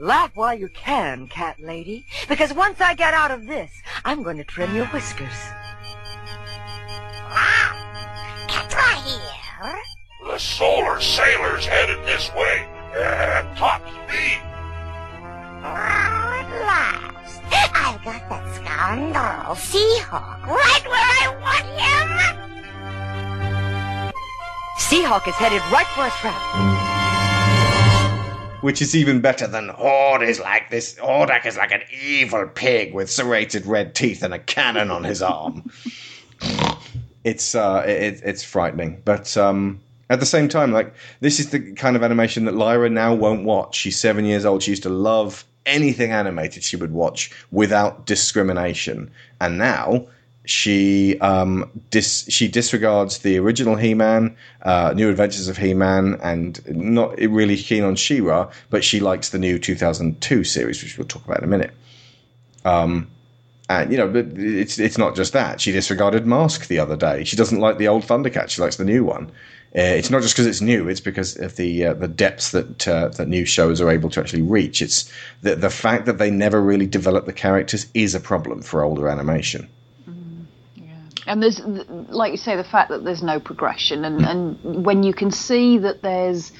Laugh 0.00 0.34
while 0.34 0.58
you 0.58 0.70
can, 0.70 1.28
cat 1.28 1.60
lady, 1.60 2.06
because 2.26 2.54
once 2.54 2.80
I 2.80 2.94
get 2.94 3.12
out 3.12 3.30
of 3.30 3.46
this, 3.46 3.70
I'm 4.02 4.22
going 4.22 4.38
to 4.38 4.44
trim 4.44 4.74
your 4.74 4.86
whiskers. 4.86 5.28
Ah, 7.28 7.76
get 8.48 8.74
right 8.74 8.96
here. 8.96 9.78
The 10.24 10.38
solar 10.38 11.02
sailor's 11.02 11.66
headed 11.66 11.98
this 12.06 12.32
way. 12.32 12.66
At 12.94 13.54
top 13.58 13.82
speed. 13.82 14.40
Oh, 15.60 16.32
at 16.32 16.48
last. 16.64 17.42
I've 17.52 18.02
got 18.02 18.26
that 18.30 18.54
scoundrel 18.54 19.54
Seahawk 19.54 20.46
right 20.46 20.84
where 20.88 21.08
I 21.20 21.28
want 21.42 21.66
him. 21.76 22.08
Seahawk 24.78 25.28
is 25.28 25.34
headed 25.34 25.60
right 25.70 25.86
for 25.88 26.06
a 26.06 26.10
trap. 26.22 26.99
Which 28.60 28.82
is 28.82 28.94
even 28.94 29.20
better 29.20 29.46
than 29.46 29.68
Horde 29.68 30.22
is 30.22 30.38
like 30.38 30.70
this. 30.70 30.94
Hordak 30.96 31.46
is 31.46 31.56
like 31.56 31.72
an 31.72 31.82
evil 32.02 32.46
pig 32.46 32.92
with 32.92 33.10
serrated 33.10 33.64
red 33.64 33.94
teeth 33.94 34.22
and 34.22 34.34
a 34.34 34.38
cannon 34.38 34.90
on 34.90 35.04
his 35.04 35.22
arm. 35.22 35.70
it's 37.24 37.54
uh, 37.54 37.84
it, 37.86 38.20
it's 38.24 38.42
frightening, 38.42 39.00
but 39.04 39.36
um, 39.36 39.80
at 40.08 40.20
the 40.20 40.26
same 40.26 40.48
time, 40.48 40.72
like 40.72 40.94
this 41.20 41.40
is 41.40 41.50
the 41.50 41.72
kind 41.72 41.96
of 41.96 42.02
animation 42.02 42.44
that 42.46 42.54
Lyra 42.54 42.90
now 42.90 43.14
won't 43.14 43.44
watch. 43.44 43.76
She's 43.76 43.98
seven 43.98 44.24
years 44.24 44.44
old. 44.44 44.62
She 44.62 44.72
used 44.72 44.82
to 44.82 44.90
love 44.90 45.44
anything 45.66 46.10
animated. 46.10 46.64
She 46.64 46.76
would 46.76 46.92
watch 46.92 47.30
without 47.50 48.06
discrimination, 48.06 49.10
and 49.40 49.58
now 49.58 50.06
she 50.50 51.18
um 51.20 51.70
dis- 51.90 52.26
she 52.28 52.48
disregards 52.48 53.18
the 53.18 53.38
original 53.38 53.76
He-Man, 53.76 54.36
uh, 54.62 54.92
New 54.94 55.08
Adventures 55.08 55.48
of 55.48 55.56
He-Man, 55.56 56.18
and 56.22 56.60
not 56.68 57.16
really 57.18 57.56
keen 57.56 57.84
on 57.84 57.96
She-Ra, 57.96 58.50
but 58.68 58.84
she 58.84 59.00
likes 59.00 59.30
the 59.30 59.38
new 59.38 59.58
2002 59.58 60.44
series, 60.44 60.82
which 60.82 60.98
we'll 60.98 61.06
talk 61.06 61.24
about 61.24 61.38
in 61.38 61.44
a 61.44 61.48
minute. 61.48 61.72
Um, 62.64 63.10
and 63.68 63.92
you 63.92 63.98
know, 63.98 64.08
but 64.08 64.26
it's 64.36 64.78
it's 64.78 64.98
not 64.98 65.14
just 65.14 65.32
that. 65.32 65.60
She 65.60 65.70
disregarded 65.70 66.26
Mask 66.26 66.66
the 66.66 66.80
other 66.80 66.96
day. 66.96 67.22
She 67.24 67.36
doesn't 67.36 67.60
like 67.60 67.78
the 67.78 67.88
old 67.88 68.02
Thundercat. 68.02 68.50
She 68.50 68.60
likes 68.60 68.76
the 68.76 68.84
new 68.84 69.04
one. 69.04 69.30
Uh, 69.76 69.82
it's 69.82 70.10
not 70.10 70.22
just 70.22 70.34
because 70.34 70.48
it's 70.48 70.60
new; 70.60 70.88
it's 70.88 71.00
because 71.00 71.36
of 71.38 71.54
the 71.54 71.86
uh, 71.86 71.94
the 71.94 72.08
depths 72.08 72.50
that 72.50 72.88
uh, 72.88 73.08
that 73.10 73.28
new 73.28 73.44
shows 73.44 73.80
are 73.80 73.88
able 73.88 74.10
to 74.10 74.18
actually 74.18 74.42
reach. 74.42 74.82
It's 74.82 75.10
the 75.42 75.54
the 75.54 75.70
fact 75.70 76.06
that 76.06 76.18
they 76.18 76.32
never 76.32 76.60
really 76.60 76.86
develop 76.86 77.26
the 77.26 77.32
characters 77.32 77.86
is 77.94 78.16
a 78.16 78.20
problem 78.20 78.62
for 78.62 78.82
older 78.82 79.08
animation. 79.08 79.68
And 81.30 81.40
there's, 81.40 81.60
like 81.60 82.32
you 82.32 82.36
say, 82.36 82.56
the 82.56 82.64
fact 82.64 82.88
that 82.88 83.04
there's 83.04 83.22
no 83.22 83.38
progression, 83.38 84.04
and, 84.04 84.26
and 84.26 84.84
when 84.84 85.04
you 85.04 85.14
can 85.14 85.30
see 85.30 85.78
that 85.78 86.02
there's 86.02 86.50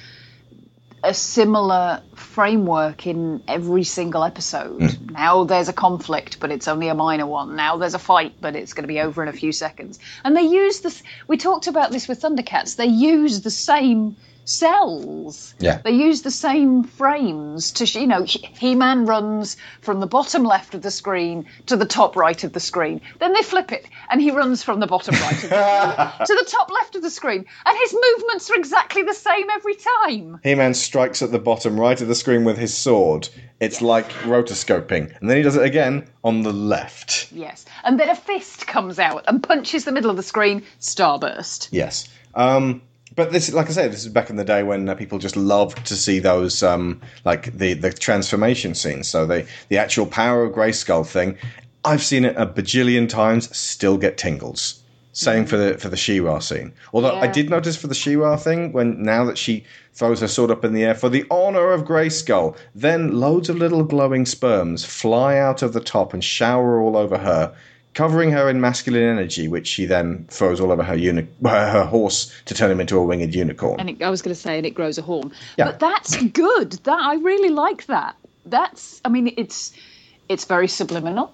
a 1.03 1.13
similar 1.13 2.01
framework 2.15 3.05
in 3.05 3.43
every 3.49 3.83
single 3.83 4.23
episode. 4.23 4.81
Hmm. 4.81 5.05
Now 5.07 5.43
there's 5.43 5.67
a 5.67 5.73
conflict, 5.73 6.39
but 6.39 6.51
it's 6.51 6.69
only 6.69 6.87
a 6.87 6.95
minor 6.95 7.25
one. 7.25 7.57
Now 7.57 7.75
there's 7.75 7.95
a 7.95 7.99
fight, 7.99 8.35
but 8.39 8.55
it's 8.55 8.71
going 8.71 8.83
to 8.83 8.87
be 8.87 9.01
over 9.01 9.21
in 9.21 9.27
a 9.27 9.33
few 9.33 9.51
seconds. 9.51 9.99
And 10.23 10.37
they 10.37 10.43
use 10.43 10.79
this. 10.79 11.03
We 11.27 11.35
talked 11.35 11.67
about 11.67 11.91
this 11.91 12.07
with 12.07 12.21
Thundercats. 12.21 12.77
They 12.77 12.85
use 12.85 13.41
the 13.41 13.51
same 13.51 14.15
cels. 14.45 15.53
Yeah. 15.59 15.81
They 15.83 15.91
use 15.91 16.21
the 16.21 16.31
same 16.31 16.83
frames 16.83 17.71
to, 17.73 17.85
you 17.99 18.07
know, 18.07 18.23
He 18.23 18.75
Man 18.75 19.05
runs 19.05 19.57
from 19.81 19.99
the 19.99 20.07
bottom 20.07 20.43
left 20.43 20.73
of 20.73 20.81
the 20.81 20.91
screen 20.91 21.45
to 21.67 21.75
the 21.75 21.85
top 21.85 22.15
right 22.15 22.43
of 22.43 22.53
the 22.53 22.59
screen. 22.59 23.01
Then 23.19 23.33
they 23.33 23.43
flip 23.43 23.71
it, 23.71 23.87
and 24.09 24.21
he 24.21 24.31
runs 24.31 24.63
from 24.63 24.79
the 24.79 24.87
bottom 24.87 25.15
right 25.15 25.43
of 25.43 25.49
the 25.49 26.11
screen 26.11 26.27
to 26.27 26.35
the 26.35 26.49
top 26.49 26.71
left 26.71 26.95
of 26.95 27.01
the 27.01 27.09
screen. 27.09 27.45
And 27.65 27.77
his 27.77 27.93
movements 27.93 28.49
are 28.49 28.55
exactly 28.55 29.03
the 29.03 29.13
same 29.13 29.49
every 29.49 29.75
time. 29.75 30.39
He-Man 30.43 30.73
strikes 30.73 31.21
at 31.21 31.31
the 31.31 31.39
bottom 31.39 31.79
right 31.79 31.99
of 31.99 32.07
the 32.07 32.15
screen 32.15 32.43
with 32.43 32.57
his 32.57 32.75
sword. 32.75 33.29
It's 33.59 33.81
like 33.81 34.09
rotoscoping, 34.23 35.19
and 35.19 35.29
then 35.29 35.37
he 35.37 35.43
does 35.43 35.55
it 35.55 35.63
again 35.63 36.07
on 36.23 36.41
the 36.41 36.53
left. 36.53 37.31
Yes. 37.31 37.65
And 37.83 37.99
then 37.99 38.09
a 38.09 38.15
fist 38.15 38.65
comes 38.65 38.97
out 38.97 39.25
and 39.27 39.43
punches 39.43 39.85
the 39.85 39.91
middle 39.91 40.09
of 40.09 40.17
the 40.17 40.23
screen. 40.23 40.63
Starburst. 40.79 41.69
Yes. 41.71 42.09
Um, 42.33 42.81
but 43.15 43.31
this, 43.31 43.51
like 43.53 43.67
I 43.67 43.71
said, 43.71 43.91
this 43.91 44.05
is 44.05 44.11
back 44.11 44.29
in 44.29 44.37
the 44.37 44.45
day 44.45 44.63
when 44.63 44.87
uh, 44.87 44.95
people 44.95 45.19
just 45.19 45.35
loved 45.35 45.85
to 45.87 45.95
see 45.95 46.19
those, 46.19 46.63
um, 46.63 47.01
like 47.25 47.51
the 47.57 47.73
the 47.73 47.91
transformation 47.91 48.73
scenes. 48.75 49.09
So 49.09 49.25
the 49.25 49.45
the 49.69 49.77
actual 49.77 50.05
power 50.05 50.43
of 50.43 50.53
Grayskull 50.53 51.05
thing, 51.05 51.37
I've 51.83 52.03
seen 52.03 52.25
it 52.25 52.35
a 52.37 52.45
bajillion 52.45 53.09
times. 53.09 53.55
Still 53.55 53.97
get 53.97 54.17
tingles. 54.17 54.81
Same 55.13 55.45
for 55.45 55.57
the 55.57 55.77
for 55.77 55.89
the 55.89 55.97
She-Ra 55.97 56.39
scene. 56.39 56.71
Although 56.93 57.15
I 57.15 57.27
did 57.27 57.49
notice 57.49 57.75
for 57.75 57.87
the 57.87 57.95
She-Ra 57.95 58.37
thing 58.37 58.71
when 58.71 59.03
now 59.03 59.25
that 59.25 59.37
she 59.37 59.65
throws 59.93 60.21
her 60.21 60.27
sword 60.27 60.51
up 60.51 60.63
in 60.63 60.71
the 60.71 60.85
air 60.85 60.95
for 60.95 61.09
the 61.09 61.25
honor 61.29 61.71
of 61.71 61.83
Grayskull, 61.83 62.55
then 62.73 63.19
loads 63.19 63.49
of 63.49 63.57
little 63.57 63.83
glowing 63.83 64.25
sperms 64.25 64.85
fly 64.85 65.37
out 65.37 65.61
of 65.61 65.73
the 65.73 65.81
top 65.81 66.13
and 66.13 66.23
shower 66.23 66.79
all 66.81 66.95
over 66.95 67.17
her, 67.17 67.53
covering 67.93 68.31
her 68.31 68.49
in 68.49 68.61
masculine 68.61 69.03
energy, 69.03 69.47
which 69.47 69.67
she 69.67 69.85
then 69.85 70.25
throws 70.29 70.59
all 70.59 70.71
over 70.71 70.83
her 70.83 70.95
uni- 70.95 71.27
her 71.43 71.85
horse 71.85 72.31
to 72.45 72.53
turn 72.53 72.71
him 72.71 72.79
into 72.79 72.97
a 72.97 73.03
winged 73.03 73.35
unicorn. 73.35 73.79
And 73.79 73.89
it, 73.89 74.01
I 74.01 74.09
was 74.09 74.21
going 74.21 74.35
to 74.35 74.41
say, 74.41 74.57
and 74.57 74.65
it 74.65 74.71
grows 74.71 74.97
a 74.97 75.01
horn. 75.01 75.31
Yeah. 75.57 75.65
But 75.65 75.79
that's 75.79 76.21
good. 76.23 76.71
That 76.83 76.99
I 76.99 77.15
really 77.15 77.49
like 77.49 77.85
that. 77.87 78.15
That's. 78.45 79.01
I 79.05 79.09
mean, 79.09 79.33
it's 79.37 79.73
it's 80.29 80.45
very 80.45 80.67
subliminal. 80.67 81.33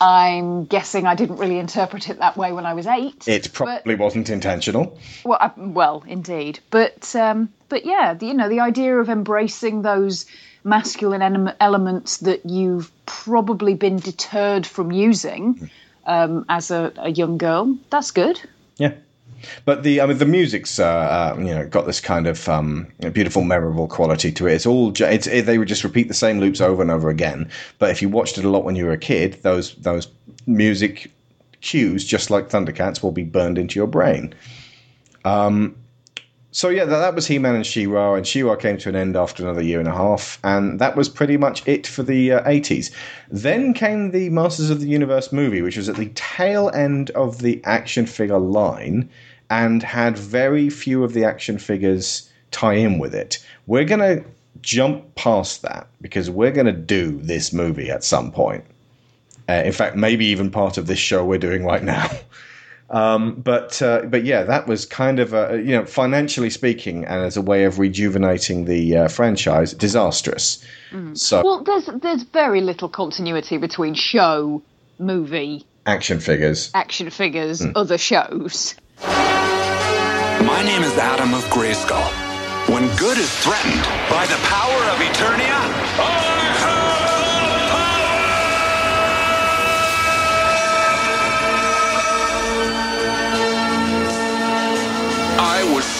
I'm 0.00 0.64
guessing 0.66 1.06
I 1.06 1.16
didn't 1.16 1.38
really 1.38 1.58
interpret 1.58 2.08
it 2.08 2.20
that 2.20 2.36
way 2.36 2.52
when 2.52 2.66
I 2.66 2.74
was 2.74 2.86
eight. 2.86 3.26
It 3.26 3.52
probably 3.52 3.96
wasn't 3.96 4.30
intentional. 4.30 4.96
Well, 5.24 5.38
I, 5.40 5.50
well, 5.56 6.04
indeed, 6.06 6.60
but 6.70 7.14
um, 7.16 7.48
but 7.68 7.84
yeah, 7.84 8.14
the, 8.14 8.26
you 8.26 8.34
know, 8.34 8.48
the 8.48 8.60
idea 8.60 8.96
of 8.96 9.08
embracing 9.08 9.82
those 9.82 10.26
masculine 10.64 11.52
elements 11.60 12.18
that 12.18 12.44
you've 12.46 12.90
probably 13.06 13.74
been 13.74 13.96
deterred 13.96 14.66
from 14.66 14.92
using 14.92 15.70
um, 16.08 16.44
as 16.48 16.72
a, 16.72 16.92
a 16.96 17.10
young 17.10 17.38
girl. 17.38 17.78
That's 17.90 18.10
good. 18.10 18.40
Yeah. 18.78 18.94
But 19.64 19.84
the 19.84 20.00
I 20.00 20.06
mean 20.06 20.18
the 20.18 20.26
music's 20.26 20.80
uh, 20.80 20.84
uh, 20.84 21.36
you 21.38 21.54
know 21.54 21.64
got 21.68 21.86
this 21.86 22.00
kind 22.00 22.26
of 22.26 22.48
um, 22.48 22.88
beautiful, 23.12 23.44
memorable 23.44 23.86
quality 23.86 24.32
to 24.32 24.48
it. 24.48 24.54
It's 24.54 24.66
all 24.66 24.92
it's, 25.00 25.28
it, 25.28 25.46
they 25.46 25.58
would 25.58 25.68
just 25.68 25.84
repeat 25.84 26.08
the 26.08 26.14
same 26.14 26.40
loops 26.40 26.60
over 26.60 26.82
and 26.82 26.90
over 26.90 27.08
again. 27.08 27.48
But 27.78 27.90
if 27.90 28.02
you 28.02 28.08
watched 28.08 28.36
it 28.38 28.44
a 28.44 28.48
lot 28.48 28.64
when 28.64 28.74
you 28.74 28.84
were 28.84 28.92
a 28.92 28.98
kid, 28.98 29.34
those 29.42 29.74
those 29.76 30.08
music 30.46 31.12
cues, 31.60 32.04
just 32.04 32.30
like 32.30 32.48
Thundercats, 32.48 33.00
will 33.00 33.12
be 33.12 33.22
burned 33.24 33.58
into 33.58 33.78
your 33.78 33.86
brain. 33.86 34.34
Um, 35.24 35.76
so 36.58 36.70
yeah, 36.70 36.84
that, 36.84 36.98
that 36.98 37.14
was 37.14 37.28
He-Man 37.28 37.54
and 37.54 37.64
She-Ra, 37.64 38.14
and 38.14 38.26
She-Ra 38.26 38.56
came 38.56 38.78
to 38.78 38.88
an 38.88 38.96
end 38.96 39.14
after 39.14 39.44
another 39.44 39.62
year 39.62 39.78
and 39.78 39.86
a 39.86 39.94
half, 39.94 40.40
and 40.42 40.80
that 40.80 40.96
was 40.96 41.08
pretty 41.08 41.36
much 41.36 41.62
it 41.68 41.86
for 41.86 42.02
the 42.02 42.32
uh, 42.32 42.42
80s. 42.42 42.90
Then 43.30 43.72
came 43.72 44.10
the 44.10 44.28
Masters 44.30 44.68
of 44.68 44.80
the 44.80 44.88
Universe 44.88 45.30
movie, 45.32 45.62
which 45.62 45.76
was 45.76 45.88
at 45.88 45.94
the 45.94 46.10
tail 46.16 46.68
end 46.70 47.10
of 47.10 47.42
the 47.42 47.62
action 47.62 48.06
figure 48.06 48.40
line, 48.40 49.08
and 49.50 49.84
had 49.84 50.18
very 50.18 50.68
few 50.68 51.04
of 51.04 51.12
the 51.12 51.24
action 51.24 51.58
figures 51.60 52.28
tie 52.50 52.74
in 52.74 52.98
with 52.98 53.14
it. 53.14 53.38
We're 53.68 53.84
gonna 53.84 54.24
jump 54.60 55.14
past 55.14 55.62
that 55.62 55.86
because 56.00 56.28
we're 56.28 56.50
gonna 56.50 56.72
do 56.72 57.20
this 57.22 57.52
movie 57.52 57.88
at 57.88 58.02
some 58.02 58.32
point. 58.32 58.64
Uh, 59.48 59.62
in 59.64 59.72
fact, 59.72 59.94
maybe 59.94 60.26
even 60.26 60.50
part 60.50 60.76
of 60.76 60.88
this 60.88 60.98
show 60.98 61.24
we're 61.24 61.38
doing 61.38 61.64
right 61.64 61.84
now. 61.84 62.10
Um, 62.90 63.34
but 63.42 63.82
uh, 63.82 64.02
but 64.06 64.24
yeah, 64.24 64.44
that 64.44 64.66
was 64.66 64.86
kind 64.86 65.18
of 65.20 65.34
a, 65.34 65.56
you 65.62 65.72
know 65.76 65.84
financially 65.84 66.48
speaking, 66.50 67.04
and 67.04 67.22
as 67.22 67.36
a 67.36 67.42
way 67.42 67.64
of 67.64 67.78
rejuvenating 67.78 68.64
the 68.64 68.96
uh, 68.96 69.08
franchise, 69.08 69.74
disastrous. 69.74 70.64
So 71.12 71.42
Well, 71.44 71.64
there's 71.64 71.86
there's 72.00 72.22
very 72.22 72.62
little 72.62 72.88
continuity 72.88 73.58
between 73.58 73.92
show, 73.92 74.62
movie, 74.98 75.66
action 75.84 76.18
figures. 76.18 76.70
action 76.72 77.10
figures, 77.10 77.62
Hmm. 77.62 77.72
other 77.76 77.98
shows. 77.98 78.74
My 79.02 80.62
name 80.64 80.82
is 80.82 80.96
Adam 80.96 81.34
of 81.34 81.44
Grayskull. 81.50 82.08
When 82.72 82.88
good 82.96 83.18
is 83.18 83.30
threatened 83.44 83.82
by 84.08 84.24
the 84.26 84.38
power 84.48 84.80
of 84.92 84.98
Eternia, 85.00 85.60
I 86.00 86.37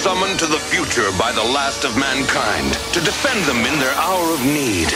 summoned 0.09 0.39
to 0.39 0.47
the 0.47 0.59
future 0.59 1.11
by 1.19 1.31
the 1.33 1.45
last 1.45 1.85
of 1.85 1.95
mankind 1.99 2.73
to 2.95 3.01
defend 3.01 3.45
them 3.45 3.59
in 3.59 3.79
their 3.79 3.93
hour 3.93 4.33
of 4.33 4.41
need. 4.43 4.89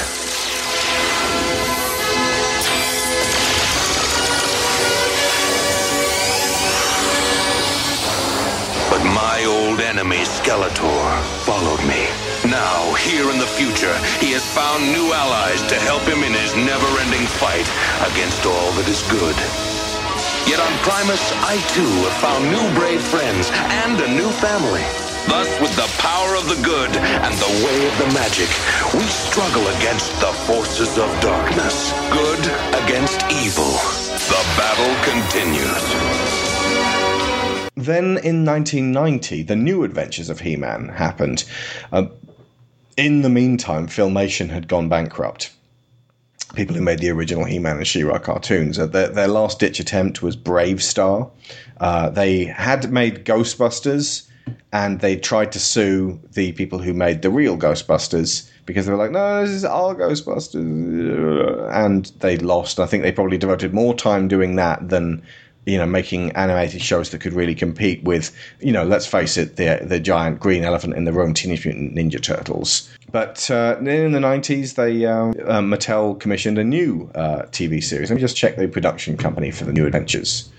But 8.89 9.05
my 9.13 9.45
old 9.45 9.81
enemy, 9.81 10.25
Skeletor, 10.25 11.23
followed 11.45 11.85
me. 11.87 12.09
Now, 12.51 12.95
here 12.95 13.29
in 13.29 13.39
the 13.39 13.53
future, 13.61 13.95
he 14.19 14.33
has 14.33 14.47
found 14.57 14.83
new 14.83 15.13
allies 15.13 15.61
to 15.69 15.75
help 15.75 16.05
him 16.09 16.25
in 16.25 16.33
his 16.33 16.57
never-ending 16.57 17.27
fight 17.37 17.69
against 18.11 18.47
all 18.47 18.73
that 18.81 18.89
is 18.89 19.03
good. 19.13 19.72
Yet 20.53 20.61
on 20.61 20.79
Primus, 20.85 21.33
I 21.41 21.57
too 21.73 21.89
have 22.05 22.13
found 22.21 22.45
new 22.45 22.79
brave 22.79 23.01
friends 23.01 23.49
and 23.55 23.99
a 23.99 24.09
new 24.09 24.29
family. 24.33 24.85
Thus, 25.27 25.49
with 25.63 25.75
the 25.77 25.89
power 25.97 26.37
of 26.37 26.47
the 26.47 26.61
good 26.63 26.95
and 26.95 27.35
the 27.41 27.65
way 27.65 27.89
of 27.89 27.97
the 27.97 28.13
magic, 28.13 28.51
we 28.93 29.01
struggle 29.09 29.67
against 29.79 30.13
the 30.21 30.31
forces 30.45 30.99
of 30.99 31.09
darkness. 31.23 31.95
Good 32.13 32.45
against 32.85 33.25
evil. 33.33 33.73
The 34.29 34.45
battle 34.61 34.93
continues. 35.09 35.89
Then 37.75 38.19
in 38.19 38.45
1990, 38.45 39.45
the 39.45 39.57
new 39.57 39.85
adventures 39.85 40.29
of 40.29 40.41
He 40.41 40.57
Man 40.57 40.91
happened. 40.91 41.45
Uh, 41.91 42.09
in 42.99 43.23
the 43.23 43.31
meantime, 43.31 43.87
Filmation 43.87 44.51
had 44.51 44.69
gone 44.69 44.91
bankrupt. 44.91 45.51
People 46.55 46.77
who 46.77 46.83
made 46.83 46.99
the 46.99 47.11
original 47.11 47.45
He 47.45 47.59
Man 47.59 47.79
and 47.79 47.87
She 47.87 48.05
Ra 48.05 48.19
cartoons, 48.19 48.79
uh, 48.79 48.87
their, 48.87 49.09
their 49.09 49.29
last 49.29 49.59
ditch 49.59 49.81
attempt 49.81 50.23
was 50.23 50.37
BraveStarr. 50.37 51.31
Uh, 51.81 52.11
they 52.11 52.45
had 52.45 52.93
made 52.93 53.25
Ghostbusters 53.25 54.29
and 54.73 55.01
they 55.01 55.17
tried 55.17 55.53
to 55.53 55.59
sue 55.59 56.21
the 56.33 56.53
people 56.53 56.79
who 56.79 56.93
made 56.93 57.23
the 57.23 57.31
real 57.31 57.57
Ghostbusters 57.57 58.51
because 58.67 58.87
they 58.87 58.93
were 58.93 58.99
like, 58.99 59.11
no, 59.11 59.43
this 59.43 59.51
is 59.51 59.65
our 59.65 59.95
Ghostbusters. 59.95 61.73
And 61.73 62.07
they 62.21 62.37
lost. 62.39 62.79
I 62.81 62.87
think 62.87 63.03
they 63.03 63.13
probably 63.13 63.39
devoted 63.39 63.75
more 63.75 63.95
time 63.95 64.29
doing 64.29 64.57
that 64.57 64.89
than 64.89 65.23
you 65.65 65.79
know, 65.79 65.87
making 65.87 66.33
animated 66.33 66.83
shows 66.83 67.11
that 67.11 67.21
could 67.21 67.33
really 67.33 67.55
compete 67.55 68.03
with, 68.03 68.35
you 68.61 68.73
know, 68.73 68.85
let's 68.85 69.07
face 69.07 69.37
it, 69.37 69.57
the 69.57 69.79
the 69.83 70.01
giant 70.01 70.41
green 70.41 70.65
elephant 70.65 70.95
in 70.95 71.05
the 71.05 71.13
room, 71.13 71.35
Teenage 71.35 71.65
Mutant 71.65 71.95
Ninja 71.95 72.21
Turtles. 72.21 72.91
But 73.13 73.51
uh, 73.51 73.77
in 73.79 74.13
the 74.13 74.21
nineties, 74.21 74.75
they 74.75 75.05
uh, 75.05 75.13
uh, 75.13 75.61
Mattel 75.61 76.19
commissioned 76.19 76.59
a 76.59 76.65
new 76.65 77.11
uh, 77.15 77.43
TV 77.51 77.83
series. 77.83 78.11
Let 78.11 78.17
me 78.17 78.23
just 78.23 78.37
check 78.37 78.57
the 78.57 78.67
production 78.67 79.19
company 79.19 79.51
for 79.51 79.65
the 79.65 79.73
New 79.73 79.87
Adventures. 79.87 80.51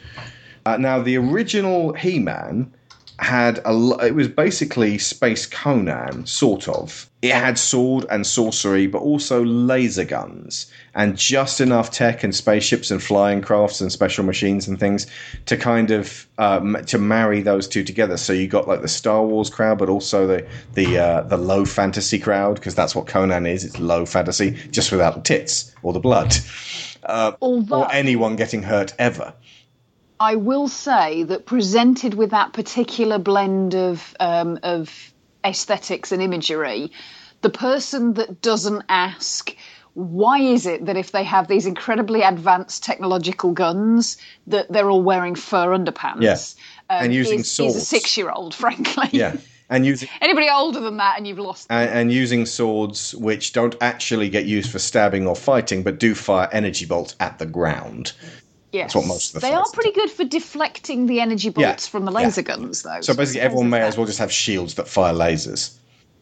Uh, 0.66 0.78
now, 0.78 1.02
the 1.02 1.18
original 1.18 1.94
He 1.94 2.20
Man 2.20 2.72
had 3.20 3.60
a 3.66 3.72
it 4.06 4.16
was 4.16 4.28
basically 4.28 4.98
Space 4.98 5.46
Conan, 5.46 6.26
sort 6.26 6.68
of. 6.68 7.10
It 7.22 7.34
had 7.34 7.58
sword 7.58 8.06
and 8.10 8.28
sorcery, 8.28 8.86
but 8.88 9.00
also 9.02 9.46
laser 9.46 10.04
guns 10.04 10.70
and 10.94 11.18
just 11.18 11.62
enough 11.62 11.90
tech 11.90 12.22
and 12.24 12.36
spaceships 12.36 12.92
and 12.92 13.02
flying 13.02 13.42
crafts 13.42 13.80
and 13.80 13.92
special 13.92 14.26
machines 14.26 14.68
and 14.68 14.78
things 14.78 15.08
to 15.46 15.56
kind 15.56 15.90
of 15.92 16.28
um, 16.38 16.76
to 16.88 16.98
marry 16.98 17.42
those 17.42 17.68
two 17.68 17.84
together. 17.84 18.18
So 18.18 18.34
you 18.34 18.48
got 18.48 18.68
like 18.68 18.82
the 18.82 18.90
Star 18.90 19.24
Wars 19.26 19.50
crowd, 19.50 19.78
but 19.78 19.90
also 19.90 20.28
the 20.28 20.48
the 20.74 20.98
uh, 20.98 21.22
the 21.22 21.38
low 21.38 21.66
fantasy 21.66 22.20
crowd 22.20 22.56
because 22.56 22.76
that's 22.76 22.96
what 22.96 23.08
Conan 23.08 23.46
is. 23.46 23.64
It's 23.64 23.80
low 23.80 24.06
fantasy, 24.06 24.52
just 24.72 24.92
without 24.92 25.16
the 25.16 25.22
tits 25.22 25.74
or 25.82 25.94
the 25.94 26.00
blood, 26.00 26.36
uh, 27.04 27.34
Although- 27.42 27.84
or 27.84 27.94
anyone 27.94 28.36
getting 28.36 28.64
hurt 28.64 28.94
ever. 29.00 29.34
I 30.24 30.36
will 30.36 30.70
say 30.70 31.24
that 31.24 31.46
presented 31.46 32.14
with 32.14 32.30
that 32.32 32.54
particular 32.54 33.20
blend 33.20 33.76
of 33.76 34.16
um, 34.22 34.58
of 34.64 35.14
aesthetics 35.44 36.14
and 36.14 36.22
imagery, 36.22 36.94
the 37.42 37.50
person 37.50 38.14
that 38.14 38.42
doesn't 38.42 38.84
ask 38.88 39.54
why 39.96 40.40
is 40.40 40.66
it 40.66 40.86
that 40.86 40.98
if 40.98 41.12
they 41.12 41.24
have 41.24 41.48
these 41.48 41.66
incredibly 41.66 42.22
advanced 42.22 42.84
technological 42.84 43.52
guns 43.52 44.18
that 44.48 44.72
they're 44.72 44.90
all 44.90 45.04
wearing 45.04 45.36
fur 45.36 45.68
underpants? 45.78 46.22
Yeah. 46.22 46.96
um, 46.98 47.06
And 47.06 47.14
using 47.14 47.42
is, 47.42 47.60
is 47.60 47.76
a 47.76 47.82
six-year-old, 47.82 48.56
frankly. 48.64 49.10
Yeah, 49.12 49.36
and 49.70 49.86
using 49.86 50.10
Anybody 50.22 50.48
older 50.50 50.80
than 50.80 50.98
that, 50.98 51.18
and 51.18 51.28
you've 51.28 51.38
lost. 51.38 51.68
and, 51.70 51.90
and 51.90 52.12
using 52.12 52.46
swords 52.46 53.14
which 53.14 53.54
don't 53.54 53.76
actually 53.82 54.30
get 54.30 54.46
used 54.46 54.72
for 54.72 54.80
stabbing 54.80 55.28
or 55.28 55.36
fighting, 55.36 55.84
but 55.84 56.00
do 56.00 56.16
fire 56.16 56.50
energy 56.52 56.86
bolts 56.86 57.16
at 57.20 57.38
the 57.38 57.46
ground. 57.46 58.14
Yes, 58.74 58.96
what 58.96 59.06
most 59.06 59.36
of 59.36 59.42
the 59.42 59.48
they 59.48 59.54
are 59.54 59.66
pretty 59.72 59.92
good 59.92 60.10
for 60.10 60.26
deflecting 60.26 61.06
the 61.06 61.22
energy 61.22 61.54
Yeah, 61.56 61.70
bolts 61.70 61.88
from 61.88 62.06
the 62.06 62.12
laser 62.12 62.42
guns, 62.42 62.82
though. 62.82 63.02
So 63.02 63.14
basically, 63.14 63.42
everyone 63.42 63.70
may 63.70 63.82
as 63.82 63.98
well 63.98 64.08
just 64.08 64.18
have 64.18 64.32
shields 64.32 64.74
that 64.76 64.88
fire 64.88 65.14
lasers. 65.14 65.76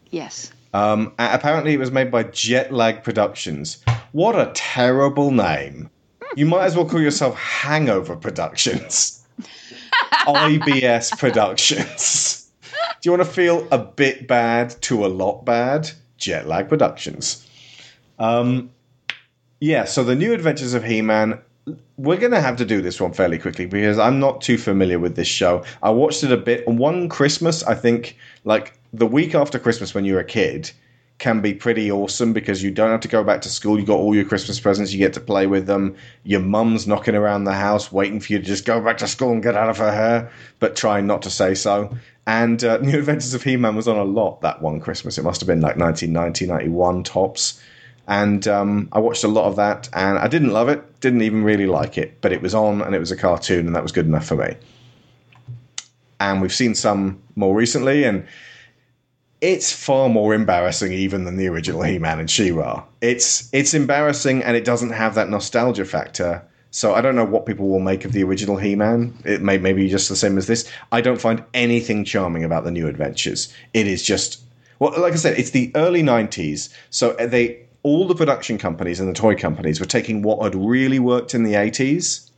Yes. 0.09 0.51
Um, 0.73 1.13
apparently, 1.17 1.73
it 1.73 1.79
was 1.79 1.91
made 1.91 2.11
by 2.11 2.25
Jetlag 2.25 3.03
Productions. 3.03 3.81
What 4.11 4.35
a 4.35 4.51
terrible 4.53 5.31
name! 5.31 5.89
You 6.35 6.45
might 6.45 6.65
as 6.65 6.75
well 6.75 6.85
call 6.85 7.01
yourself 7.01 7.37
Hangover 7.37 8.17
Productions. 8.17 9.25
IBS 10.11 11.17
Productions. 11.17 12.51
Do 13.01 13.09
you 13.09 13.11
want 13.11 13.23
to 13.23 13.33
feel 13.33 13.65
a 13.71 13.77
bit 13.77 14.27
bad 14.27 14.69
to 14.81 15.05
a 15.05 15.07
lot 15.07 15.45
bad? 15.45 15.89
Jetlag 16.19 16.67
Productions. 16.67 17.47
Um, 18.19 18.71
yeah, 19.61 19.85
so 19.85 20.03
the 20.03 20.15
new 20.15 20.33
adventures 20.33 20.73
of 20.73 20.83
He 20.83 21.01
Man. 21.01 21.39
We're 22.01 22.17
going 22.17 22.31
to 22.31 22.41
have 22.41 22.57
to 22.57 22.65
do 22.65 22.81
this 22.81 22.99
one 22.99 23.13
fairly 23.13 23.37
quickly 23.37 23.67
because 23.67 23.99
I'm 23.99 24.19
not 24.19 24.41
too 24.41 24.57
familiar 24.57 24.97
with 24.97 25.15
this 25.15 25.27
show. 25.27 25.63
I 25.83 25.91
watched 25.91 26.23
it 26.23 26.31
a 26.31 26.37
bit. 26.37 26.67
One 26.67 27.09
Christmas, 27.09 27.61
I 27.63 27.75
think, 27.75 28.17
like 28.43 28.73
the 28.91 29.05
week 29.05 29.35
after 29.35 29.59
Christmas 29.59 29.93
when 29.93 30.03
you're 30.03 30.19
a 30.19 30.25
kid, 30.25 30.71
can 31.19 31.39
be 31.39 31.53
pretty 31.53 31.91
awesome 31.91 32.33
because 32.33 32.63
you 32.63 32.71
don't 32.71 32.89
have 32.89 33.01
to 33.01 33.07
go 33.07 33.23
back 33.23 33.41
to 33.41 33.49
school. 33.49 33.79
You 33.79 33.85
got 33.85 33.99
all 33.99 34.15
your 34.15 34.25
Christmas 34.25 34.59
presents. 34.59 34.91
You 34.91 34.97
get 34.97 35.13
to 35.13 35.19
play 35.19 35.45
with 35.45 35.67
them. 35.67 35.95
Your 36.23 36.39
mum's 36.39 36.87
knocking 36.87 37.13
around 37.13 37.43
the 37.43 37.53
house, 37.53 37.91
waiting 37.91 38.19
for 38.19 38.33
you 38.33 38.39
to 38.39 38.43
just 38.43 38.65
go 38.65 38.81
back 38.81 38.97
to 38.97 39.07
school 39.07 39.31
and 39.31 39.43
get 39.43 39.55
out 39.55 39.69
of 39.69 39.77
her 39.77 39.91
hair, 39.91 40.31
but 40.57 40.75
trying 40.75 41.05
not 41.05 41.21
to 41.21 41.29
say 41.29 41.53
so. 41.53 41.95
And 42.25 42.63
uh, 42.63 42.77
New 42.81 42.97
Adventures 42.97 43.35
of 43.35 43.43
He-Man 43.43 43.75
was 43.75 43.87
on 43.87 43.97
a 43.97 44.03
lot 44.03 44.41
that 44.41 44.63
one 44.63 44.79
Christmas. 44.79 45.19
It 45.19 45.23
must 45.23 45.41
have 45.41 45.47
been 45.47 45.61
like 45.61 45.77
1990, 45.77 46.47
91 46.47 47.03
tops. 47.03 47.61
And 48.11 48.45
um, 48.45 48.89
I 48.91 48.99
watched 48.99 49.23
a 49.23 49.29
lot 49.29 49.45
of 49.45 49.55
that, 49.55 49.87
and 49.93 50.17
I 50.19 50.27
didn't 50.27 50.51
love 50.51 50.67
it. 50.67 50.99
Didn't 50.99 51.21
even 51.21 51.45
really 51.45 51.65
like 51.65 51.97
it, 51.97 52.19
but 52.19 52.33
it 52.33 52.41
was 52.41 52.53
on, 52.53 52.81
and 52.81 52.93
it 52.93 52.99
was 52.99 53.09
a 53.09 53.15
cartoon, 53.15 53.65
and 53.67 53.73
that 53.73 53.81
was 53.81 53.93
good 53.93 54.05
enough 54.05 54.25
for 54.25 54.35
me. 54.35 54.57
And 56.19 56.41
we've 56.41 56.53
seen 56.53 56.75
some 56.75 57.21
more 57.37 57.55
recently, 57.55 58.03
and 58.03 58.27
it's 59.39 59.71
far 59.71 60.09
more 60.09 60.33
embarrassing 60.33 60.91
even 60.91 61.23
than 61.23 61.37
the 61.37 61.47
original 61.47 61.83
He-Man 61.83 62.19
and 62.19 62.29
She-Ra. 62.29 62.83
It's 62.99 63.49
it's 63.53 63.73
embarrassing 63.73 64.43
and 64.43 64.57
it 64.57 64.65
doesn't 64.65 64.91
have 64.91 65.15
that 65.15 65.29
nostalgia 65.29 65.85
factor. 65.85 66.43
So 66.69 66.93
I 66.93 67.01
don't 67.01 67.15
know 67.15 67.25
what 67.25 67.45
people 67.45 67.69
will 67.69 67.79
make 67.79 68.05
of 68.05 68.11
the 68.11 68.23
original 68.23 68.57
He-Man. 68.57 69.15
It 69.25 69.41
may 69.41 69.57
maybe 69.57 69.87
just 69.89 70.09
the 70.09 70.15
same 70.15 70.37
as 70.37 70.47
this. 70.47 70.69
I 70.91 71.01
don't 71.01 71.19
find 71.19 71.43
anything 71.53 72.03
charming 72.03 72.43
about 72.43 72.65
the 72.65 72.71
new 72.71 72.87
adventures. 72.87 73.51
It 73.73 73.87
is 73.87 74.03
just 74.03 74.43
well, 74.79 74.99
like 74.99 75.13
I 75.13 75.17
said, 75.17 75.39
it's 75.39 75.51
the 75.51 75.71
early 75.75 76.03
'90s, 76.03 76.69
so 76.91 77.13
they 77.13 77.65
all 77.83 78.07
the 78.07 78.15
production 78.15 78.57
companies 78.57 78.99
and 78.99 79.09
the 79.09 79.13
toy 79.13 79.35
companies 79.35 79.79
were 79.79 79.85
taking 79.85 80.21
what 80.21 80.41
had 80.43 80.55
really 80.55 80.99
worked 80.99 81.33
in 81.33 81.43
the 81.43 81.53
'80s 81.53 82.29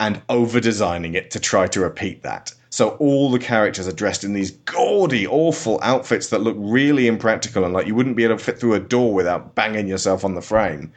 and 0.00 0.20
over 0.28 0.60
designing 0.60 1.14
it 1.14 1.30
to 1.30 1.40
try 1.40 1.66
to 1.68 1.80
repeat 1.80 2.22
that. 2.22 2.52
So 2.70 2.90
all 2.98 3.30
the 3.30 3.38
characters 3.38 3.86
are 3.86 3.92
dressed 3.92 4.24
in 4.24 4.32
these 4.32 4.50
gaudy, 4.50 5.28
awful 5.28 5.78
outfits 5.80 6.30
that 6.30 6.40
look 6.40 6.56
really 6.58 7.06
impractical 7.06 7.64
and 7.64 7.72
like 7.72 7.86
you 7.86 7.94
wouldn't 7.94 8.16
be 8.16 8.24
able 8.24 8.36
to 8.36 8.42
fit 8.44 8.58
through 8.58 8.74
a 8.74 8.80
door 8.80 9.14
without 9.14 9.54
banging 9.54 9.86
yourself 9.86 10.24
on 10.24 10.34
the 10.34 10.42
frame. 10.42 10.92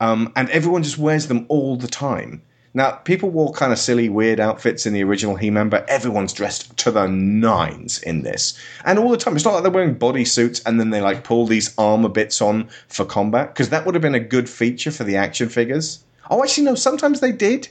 Um, 0.00 0.32
and 0.36 0.50
everyone 0.50 0.82
just 0.82 0.98
wears 0.98 1.28
them 1.28 1.46
all 1.48 1.76
the 1.76 1.88
time. 1.88 2.42
Now, 2.74 2.92
people 2.92 3.30
wore 3.30 3.52
kind 3.52 3.72
of 3.72 3.78
silly, 3.78 4.08
weird 4.08 4.40
outfits 4.40 4.84
in 4.84 4.92
the 4.92 5.04
original 5.04 5.36
He 5.36 5.48
Man, 5.48 5.68
but 5.68 5.88
everyone's 5.88 6.32
dressed 6.32 6.76
to 6.78 6.90
the 6.90 7.06
nines 7.06 8.02
in 8.02 8.22
this. 8.22 8.58
And 8.84 8.98
all 8.98 9.10
the 9.10 9.16
time, 9.16 9.36
it's 9.36 9.44
not 9.44 9.54
like 9.54 9.62
they're 9.62 9.72
wearing 9.72 9.96
bodysuits 9.96 10.60
and 10.66 10.80
then 10.80 10.90
they 10.90 11.00
like 11.00 11.24
pull 11.24 11.46
these 11.46 11.72
armor 11.78 12.08
bits 12.08 12.42
on 12.42 12.68
for 12.88 13.04
combat, 13.04 13.54
because 13.54 13.68
that 13.68 13.86
would 13.86 13.94
have 13.94 14.02
been 14.02 14.14
a 14.14 14.20
good 14.20 14.48
feature 14.48 14.90
for 14.90 15.04
the 15.04 15.16
action 15.16 15.48
figures. 15.48 16.04
Oh, 16.30 16.42
actually, 16.42 16.64
no, 16.64 16.74
sometimes 16.74 17.20
they 17.20 17.32
did 17.32 17.68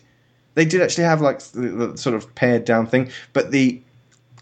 they 0.55 0.65
did 0.65 0.81
actually 0.81 1.05
have 1.05 1.21
like 1.21 1.39
the, 1.39 1.69
the 1.69 1.97
sort 1.97 2.15
of 2.15 2.33
pared 2.35 2.65
down 2.65 2.87
thing, 2.87 3.11
but 3.33 3.51
the 3.51 3.81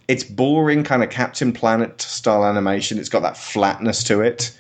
it's 0.08 0.24
boring 0.24 0.84
kind 0.84 1.04
of 1.04 1.10
Captain 1.10 1.54
Planet 1.54 2.02
style 2.02 2.44
animation. 2.44 2.98
It's 2.98 3.10
got 3.10 3.22
that 3.22 3.38
flatness 3.38 4.04
to 4.06 4.22
it. 4.22 4.56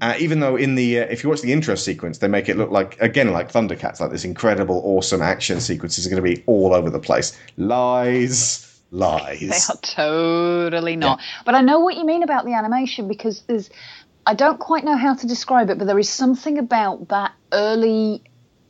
Uh, 0.00 0.14
even 0.18 0.40
though 0.40 0.56
in 0.56 0.76
the 0.76 1.00
uh, 1.00 1.04
if 1.06 1.22
you 1.22 1.28
watch 1.28 1.42
the 1.42 1.52
intro 1.52 1.74
sequence, 1.74 2.18
they 2.18 2.28
make 2.28 2.48
it 2.48 2.56
look 2.56 2.70
like 2.70 2.98
again 3.00 3.32
like 3.32 3.50
Thundercats, 3.52 4.00
like 4.00 4.10
this 4.10 4.24
incredible, 4.24 4.80
awesome 4.84 5.20
action 5.20 5.60
sequences 5.60 6.06
are 6.06 6.10
going 6.10 6.22
to 6.22 6.36
be 6.36 6.42
all 6.46 6.72
over 6.72 6.88
the 6.88 7.00
place. 7.00 7.36
Lies, 7.56 8.80
lies. 8.90 9.40
They 9.40 9.74
are 9.74 9.78
totally 9.82 10.96
not. 10.96 11.20
But 11.44 11.54
I 11.54 11.60
know 11.60 11.80
what 11.80 11.96
you 11.96 12.06
mean 12.06 12.22
about 12.22 12.44
the 12.44 12.54
animation 12.54 13.08
because 13.08 13.42
there's, 13.42 13.68
I 14.26 14.34
don't 14.34 14.58
quite 14.58 14.84
know 14.84 14.96
how 14.96 15.14
to 15.14 15.26
describe 15.26 15.68
it, 15.70 15.78
but 15.78 15.86
there 15.86 15.98
is 15.98 16.08
something 16.08 16.58
about 16.58 17.08
that 17.08 17.32
early 17.52 18.22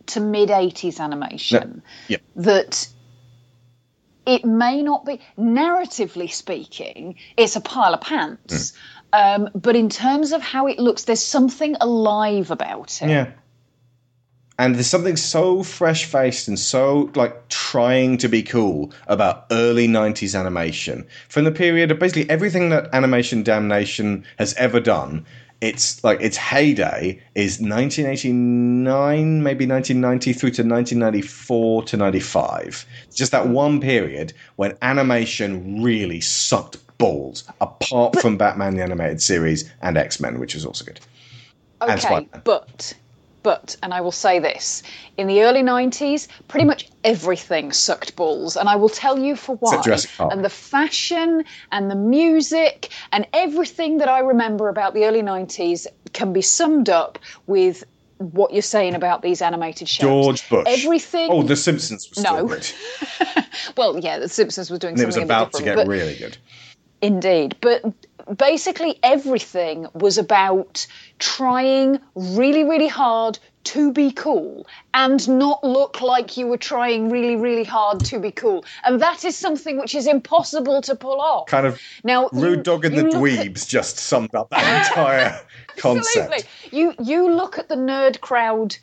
to 0.06 0.20
mid 0.20 0.48
80s 0.48 0.98
animation 0.98 1.82
Yeah. 2.08 2.18
that 2.36 2.88
it 4.26 4.44
may 4.44 4.82
not 4.82 5.06
be, 5.06 5.20
narratively 5.38 6.30
speaking, 6.30 7.16
it's 7.36 7.56
a 7.56 7.60
pile 7.60 7.94
of 7.94 8.00
pants. 8.00 8.72
Um, 9.12 9.48
but 9.54 9.76
in 9.76 9.88
terms 9.88 10.32
of 10.32 10.42
how 10.42 10.66
it 10.66 10.78
looks, 10.78 11.04
there's 11.04 11.22
something 11.22 11.76
alive 11.80 12.50
about 12.50 13.00
it. 13.02 13.08
Yeah. 13.08 13.30
And 14.60 14.74
there's 14.74 14.88
something 14.88 15.16
so 15.16 15.62
fresh 15.62 16.04
faced 16.04 16.48
and 16.48 16.58
so 16.58 17.12
like 17.14 17.48
trying 17.48 18.18
to 18.18 18.28
be 18.28 18.42
cool 18.42 18.92
about 19.06 19.46
early 19.52 19.86
90s 19.86 20.38
animation. 20.38 21.06
From 21.28 21.44
the 21.44 21.52
period 21.52 21.92
of 21.92 22.00
basically 22.00 22.28
everything 22.28 22.70
that 22.70 22.92
Animation 22.92 23.44
Damnation 23.44 24.24
has 24.36 24.54
ever 24.54 24.80
done, 24.80 25.24
it's 25.60 26.02
like 26.02 26.20
its 26.20 26.36
heyday 26.36 27.20
is 27.36 27.60
1989, 27.60 29.42
maybe 29.42 29.66
1990 29.66 30.32
through 30.32 30.50
to 30.50 30.62
1994 30.62 31.82
to 31.84 31.96
95. 31.96 32.86
It's 33.06 33.16
just 33.16 33.32
that 33.32 33.48
one 33.48 33.80
period 33.80 34.32
when 34.56 34.76
animation 34.82 35.82
really 35.82 36.20
sucked 36.20 36.78
balls, 36.98 37.44
apart 37.60 38.20
from 38.20 38.36
Batman 38.36 38.74
the 38.74 38.82
Animated 38.82 39.22
Series 39.22 39.70
and 39.80 39.96
X 39.96 40.20
Men, 40.20 40.38
which 40.38 40.54
was 40.54 40.66
also 40.66 40.84
good. 40.84 41.00
Okay, 41.80 42.28
but 42.44 42.94
but 43.44 43.76
and 43.82 43.94
I 43.94 44.00
will 44.00 44.12
say 44.12 44.40
this: 44.40 44.82
in 45.16 45.28
the 45.28 45.42
early 45.42 45.62
'90s, 45.62 46.26
pretty 46.48 46.66
much 46.66 46.88
everything 47.04 47.72
sucked 47.72 48.16
balls, 48.16 48.56
and 48.56 48.68
I 48.68 48.76
will 48.76 48.88
tell 48.88 49.18
you 49.18 49.36
for 49.36 49.56
why. 49.56 49.70
Except 49.70 49.84
Jurassic 49.84 50.10
Park. 50.18 50.32
And 50.32 50.44
the 50.44 50.50
fashion 50.50 51.44
and 51.70 51.90
the 51.90 51.94
music 51.94 52.90
and 53.12 53.26
everything 53.32 53.98
that 53.98 54.08
I 54.08 54.18
remember 54.20 54.68
about 54.68 54.92
the 54.94 55.04
early 55.04 55.22
'90s 55.22 55.86
can 56.12 56.32
be 56.32 56.42
summed 56.42 56.88
up 56.88 57.18
with 57.46 57.84
what 58.18 58.52
you're 58.52 58.62
saying 58.62 58.96
about 58.96 59.22
these 59.22 59.40
animated 59.40 59.88
shows. 59.88 60.00
George 60.00 60.48
Bush. 60.50 60.66
Everything. 60.66 61.30
Oh, 61.30 61.44
The 61.44 61.54
Simpsons 61.54 62.08
was 62.10 62.18
still 62.18 62.34
No. 62.38 62.46
good. 62.48 62.68
well, 63.76 63.96
yeah, 64.00 64.18
The 64.18 64.28
Simpsons 64.28 64.68
was 64.70 64.80
doing 64.80 64.94
And 64.94 65.02
it 65.02 65.06
was 65.06 65.14
something 65.14 65.30
a 65.30 65.32
bit 65.34 65.42
about 65.42 65.52
to 65.52 65.62
get 65.62 65.76
but- 65.76 65.86
really 65.86 66.16
good. 66.16 66.36
Indeed. 67.00 67.56
But 67.60 67.82
basically, 68.36 68.98
everything 69.02 69.86
was 69.94 70.18
about 70.18 70.86
trying 71.18 71.98
really, 72.14 72.64
really 72.64 72.88
hard 72.88 73.38
to 73.64 73.92
be 73.92 74.10
cool 74.12 74.66
and 74.94 75.28
not 75.28 75.62
look 75.62 76.00
like 76.00 76.38
you 76.38 76.46
were 76.46 76.56
trying 76.56 77.10
really, 77.10 77.36
really 77.36 77.64
hard 77.64 78.00
to 78.06 78.18
be 78.18 78.30
cool. 78.30 78.64
And 78.82 79.02
that 79.02 79.24
is 79.26 79.36
something 79.36 79.78
which 79.78 79.94
is 79.94 80.06
impossible 80.06 80.80
to 80.82 80.94
pull 80.94 81.20
off. 81.20 81.48
Kind 81.48 81.66
of 81.66 81.78
Now, 82.02 82.30
Rude 82.32 82.58
you- 82.58 82.62
Dog 82.62 82.84
and 82.86 82.96
the 82.96 83.02
look 83.02 83.14
at- 83.14 83.20
Dweebs 83.20 83.68
just 83.68 83.98
summed 83.98 84.34
up 84.34 84.48
that 84.50 84.88
entire 84.88 85.38
concept. 85.76 86.32
Absolutely. 86.32 86.78
You 86.78 86.94
you 87.02 87.30
look 87.30 87.58
at 87.58 87.68
the 87.68 87.74
nerd 87.76 88.20
crowd 88.20 88.76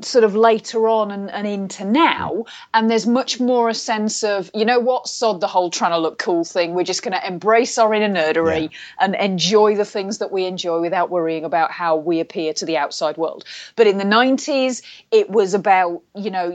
sort 0.00 0.24
of 0.24 0.36
later 0.36 0.88
on 0.88 1.10
and, 1.10 1.30
and 1.30 1.46
into 1.46 1.84
now, 1.84 2.44
and 2.72 2.90
there's 2.90 3.06
much 3.06 3.40
more 3.40 3.68
a 3.68 3.74
sense 3.74 4.22
of, 4.22 4.50
you 4.54 4.64
know 4.64 4.78
what, 4.78 5.08
sod 5.08 5.40
the 5.40 5.46
whole 5.46 5.70
trying 5.70 5.90
to 5.90 5.98
look 5.98 6.18
cool 6.18 6.44
thing. 6.44 6.74
We're 6.74 6.84
just 6.84 7.02
going 7.02 7.18
to 7.18 7.26
embrace 7.26 7.76
our 7.78 7.92
inner 7.92 8.08
nerdery 8.08 8.70
and 9.00 9.14
enjoy 9.14 9.76
the 9.76 9.84
things 9.84 10.18
that 10.18 10.30
we 10.30 10.46
enjoy 10.46 10.80
without 10.80 11.10
worrying 11.10 11.44
about 11.44 11.70
how 11.70 11.96
we 11.96 12.20
appear 12.20 12.52
to 12.54 12.66
the 12.66 12.76
outside 12.76 13.16
world. 13.16 13.44
But 13.76 13.86
in 13.86 13.98
the 13.98 14.04
90s, 14.04 14.82
it 15.10 15.28
was 15.28 15.54
about, 15.54 16.02
you 16.14 16.30
know, 16.30 16.50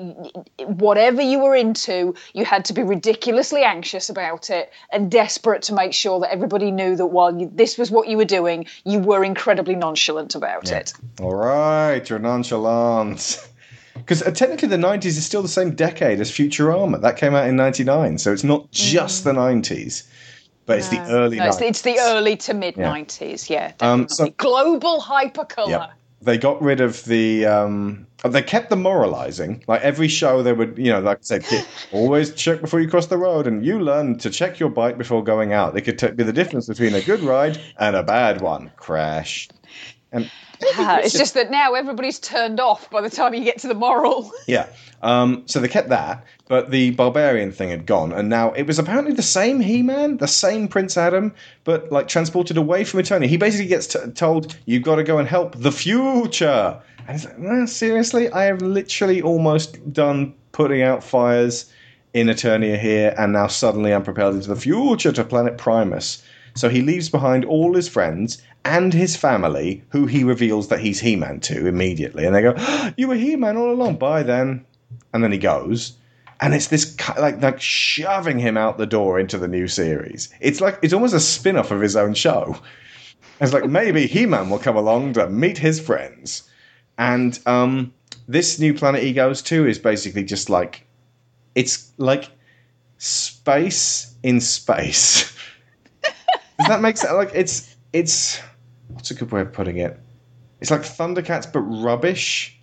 whatever 0.65 1.21
you 1.21 1.39
were 1.39 1.55
into, 1.55 2.15
you 2.33 2.45
had 2.45 2.65
to 2.65 2.73
be 2.73 2.83
ridiculously 2.83 3.63
anxious 3.63 4.09
about 4.09 4.49
it 4.49 4.71
and 4.91 5.11
desperate 5.11 5.63
to 5.63 5.73
make 5.73 5.93
sure 5.93 6.21
that 6.21 6.31
everybody 6.31 6.71
knew 6.71 6.95
that 6.95 7.07
while 7.07 7.37
you, 7.37 7.51
this 7.53 7.77
was 7.77 7.91
what 7.91 8.07
you 8.07 8.17
were 8.17 8.25
doing, 8.25 8.65
you 8.85 8.99
were 8.99 9.23
incredibly 9.23 9.75
nonchalant 9.75 10.35
about 10.35 10.71
it. 10.71 10.93
All 11.21 11.35
right, 11.35 12.07
you're 12.09 12.19
nonchalant. 12.19 13.08
Because 13.95 14.21
uh, 14.23 14.31
technically, 14.31 14.67
the 14.67 14.77
90s 14.77 15.05
is 15.05 15.25
still 15.25 15.41
the 15.41 15.47
same 15.47 15.75
decade 15.75 16.19
as 16.19 16.31
Futurama. 16.31 17.01
That 17.01 17.17
came 17.17 17.35
out 17.35 17.47
in 17.47 17.55
99, 17.55 18.17
so 18.17 18.31
it's 18.33 18.43
not 18.43 18.71
just 18.71 19.23
the 19.23 19.33
90s, 19.33 20.07
but 20.65 20.77
it's 20.79 20.89
the 20.89 20.99
early 21.09 21.37
Mm. 21.37 21.39
No, 21.39 21.45
it's, 21.47 21.57
the, 21.57 21.67
it's 21.67 21.81
the 21.81 21.97
early 21.99 22.37
to 22.37 22.53
mid 22.53 22.77
Yeah. 22.77 22.91
90s, 22.93 23.49
yeah. 23.49 23.73
Um, 23.79 24.07
so- 24.09 24.29
Global 24.37 24.99
hypercolor. 25.01 25.69
Yep. 25.69 25.91
They 26.21 26.37
got 26.37 26.61
rid 26.61 26.81
of 26.81 27.05
the. 27.05 27.45
Um, 27.45 28.05
they 28.25 28.41
kept 28.41 28.69
the 28.69 28.75
moralizing. 28.75 29.63
Like 29.69 29.81
every 29.83 30.09
show, 30.09 30.43
they 30.43 30.51
would, 30.51 30.77
you 30.77 30.91
know, 30.91 30.99
like 30.99 31.19
I 31.19 31.21
said, 31.21 31.45
always 31.93 32.33
check 32.33 32.59
before 32.59 32.81
you 32.81 32.89
cross 32.89 33.07
the 33.07 33.17
road, 33.17 33.47
and 33.47 33.65
you 33.65 33.79
learn 33.79 34.17
to 34.17 34.29
check 34.29 34.59
your 34.59 34.67
bike 34.67 34.97
before 34.97 35.23
going 35.23 35.53
out. 35.53 35.73
They 35.73 35.79
could 35.79 35.97
t- 35.97 36.11
be 36.11 36.23
the 36.25 36.33
difference 36.33 36.67
between 36.67 36.93
a 36.93 36.99
good 36.99 37.21
ride 37.21 37.57
and 37.77 37.95
a 37.95 38.03
bad 38.03 38.41
one. 38.41 38.69
Crash. 38.75 39.47
And 40.11 40.29
Ah, 40.77 40.99
it's 40.99 41.13
just 41.13 41.33
that 41.35 41.51
now 41.51 41.73
everybody's 41.73 42.19
turned 42.19 42.59
off 42.59 42.89
by 42.89 43.01
the 43.01 43.09
time 43.09 43.33
you 43.33 43.43
get 43.43 43.59
to 43.59 43.67
the 43.67 43.73
moral. 43.73 44.31
Yeah. 44.47 44.67
Um, 45.01 45.43
so 45.45 45.59
they 45.59 45.69
kept 45.69 45.89
that, 45.89 46.25
but 46.49 46.71
the 46.71 46.91
barbarian 46.91 47.53
thing 47.53 47.69
had 47.69 47.85
gone, 47.85 48.11
and 48.11 48.27
now 48.27 48.51
it 48.51 48.63
was 48.63 48.77
apparently 48.79 49.13
the 49.13 49.21
same 49.21 49.61
He-Man, 49.61 50.17
the 50.17 50.27
same 50.27 50.67
Prince 50.67 50.97
Adam, 50.97 51.33
but 51.63 51.89
like 51.89 52.09
transported 52.09 52.57
away 52.57 52.83
from 52.83 52.99
Eternia. 52.99 53.27
He 53.27 53.37
basically 53.37 53.67
gets 53.67 53.87
t- 53.87 53.99
told, 54.13 54.57
"You've 54.65 54.83
got 54.83 54.95
to 54.97 55.03
go 55.03 55.17
and 55.17 55.27
help 55.27 55.55
the 55.55 55.71
future." 55.71 56.81
And 57.07 57.11
he's 57.11 57.23
like, 57.23 57.39
"No, 57.39 57.65
"Seriously, 57.65 58.29
I 58.31 58.43
have 58.43 58.61
literally 58.61 59.21
almost 59.21 59.93
done 59.93 60.33
putting 60.51 60.81
out 60.81 61.01
fires 61.01 61.71
in 62.13 62.27
Eternia 62.27 62.77
here, 62.77 63.15
and 63.17 63.31
now 63.31 63.47
suddenly 63.47 63.93
I'm 63.93 64.03
propelled 64.03 64.35
into 64.35 64.49
the 64.49 64.57
future 64.57 65.13
to 65.13 65.23
planet 65.23 65.57
Primus." 65.57 66.21
So 66.59 66.67
he 66.67 66.81
leaves 66.81 67.07
behind 67.07 67.45
all 67.45 67.73
his 67.73 67.87
friends 67.87 68.41
and 68.65 68.93
his 68.93 69.15
family, 69.15 69.81
who 69.91 70.07
he 70.07 70.25
reveals 70.25 70.67
that 70.67 70.81
he's 70.81 70.99
He 70.99 71.15
Man 71.15 71.39
to 71.39 71.65
immediately. 71.65 72.25
And 72.25 72.35
they 72.35 72.41
go, 72.41 72.53
You 72.97 73.07
were 73.07 73.15
He 73.15 73.37
Man 73.37 73.55
all 73.55 73.71
along. 73.71 73.95
Bye 73.95 74.23
then. 74.23 74.65
And 75.13 75.23
then 75.23 75.31
he 75.31 75.37
goes. 75.37 75.93
And 76.41 76.53
it's 76.53 76.67
this 76.67 76.97
like 77.17 77.41
like 77.41 77.61
shoving 77.61 78.39
him 78.39 78.57
out 78.57 78.77
the 78.77 78.85
door 78.85 79.17
into 79.21 79.37
the 79.37 79.47
new 79.47 79.69
series. 79.69 80.27
It's 80.41 80.59
like 80.59 80.77
it's 80.81 80.93
almost 80.93 81.13
a 81.13 81.21
spin 81.21 81.55
off 81.55 81.71
of 81.71 81.79
his 81.79 81.95
own 81.95 82.13
show. 82.13 82.57
It's 83.39 83.53
like 83.53 83.65
maybe 83.69 84.05
He 84.05 84.25
Man 84.25 84.49
will 84.49 84.59
come 84.59 84.75
along 84.75 85.13
to 85.13 85.29
meet 85.29 85.57
his 85.57 85.79
friends. 85.79 86.43
And 86.97 87.39
um, 87.45 87.93
this 88.27 88.59
new 88.59 88.73
planet 88.73 89.01
he 89.01 89.13
goes 89.13 89.41
to 89.43 89.65
is 89.65 89.79
basically 89.79 90.25
just 90.25 90.49
like 90.49 90.85
it's 91.55 91.93
like 91.97 92.29
space 92.97 94.13
in 94.23 94.41
space. 94.41 95.33
Does 96.59 96.67
that 96.67 96.81
make 96.81 96.97
sense? 96.97 97.13
Like 97.13 97.31
it's 97.33 97.75
it's 97.93 98.39
what's 98.89 99.11
a 99.11 99.15
good 99.15 99.31
way 99.31 99.41
of 99.41 99.53
putting 99.53 99.77
it? 99.77 99.99
It's 100.59 100.71
like 100.71 100.81
Thundercats 100.81 101.51
but 101.51 101.61
rubbish. 101.61 102.59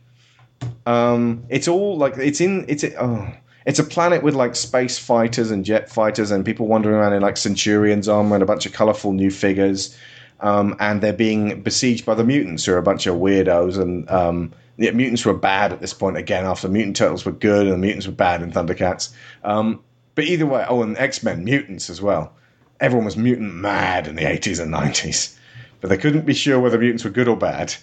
Um, 0.84 1.44
it's 1.48 1.66
all 1.66 1.96
like 1.96 2.16
it's 2.18 2.40
in 2.40 2.66
it's 2.68 2.84
oh, 2.84 3.32
it's 3.64 3.78
a 3.78 3.84
planet 3.84 4.22
with 4.22 4.34
like 4.34 4.54
space 4.54 4.98
fighters 4.98 5.50
and 5.50 5.64
jet 5.64 5.90
fighters 5.90 6.30
and 6.30 6.44
people 6.44 6.66
wandering 6.66 6.96
around 6.96 7.14
in 7.14 7.22
like 7.22 7.36
Centurions 7.36 8.08
armor 8.08 8.36
and 8.36 8.42
a 8.42 8.46
bunch 8.46 8.66
of 8.66 8.72
colorful 8.72 9.12
new 9.12 9.30
figures. 9.30 9.96
Um, 10.40 10.76
and 10.78 11.00
they're 11.00 11.14
being 11.14 11.62
besieged 11.62 12.04
by 12.04 12.14
the 12.14 12.22
mutants, 12.22 12.66
who 12.66 12.72
are 12.72 12.78
a 12.78 12.82
bunch 12.82 13.06
of 13.06 13.16
weirdos. 13.16 13.80
And 13.80 14.08
um, 14.10 14.52
yeah, 14.76 14.90
mutants 14.90 15.24
were 15.24 15.32
bad 15.32 15.72
at 15.72 15.80
this 15.80 15.94
point 15.94 16.18
again. 16.18 16.44
After 16.44 16.68
mutant 16.68 16.96
turtles 16.96 17.24
were 17.24 17.32
good, 17.32 17.66
and 17.66 17.72
the 17.72 17.78
mutants 17.78 18.06
were 18.06 18.12
bad 18.12 18.42
in 18.42 18.52
Thundercats. 18.52 19.12
Um, 19.42 19.82
but 20.14 20.24
either 20.24 20.44
way, 20.44 20.64
oh, 20.68 20.82
and 20.82 20.96
X 20.98 21.22
Men 21.22 21.44
mutants 21.44 21.88
as 21.88 22.02
well. 22.02 22.34
Everyone 22.80 23.04
was 23.04 23.16
mutant 23.16 23.54
mad 23.54 24.06
in 24.06 24.16
the 24.16 24.28
eighties 24.28 24.58
and 24.58 24.70
nineties, 24.70 25.38
but 25.80 25.88
they 25.88 25.96
couldn't 25.96 26.26
be 26.26 26.34
sure 26.34 26.60
whether 26.60 26.78
mutants 26.78 27.04
were 27.04 27.10
good 27.10 27.28
or 27.28 27.36
bad. 27.36 27.74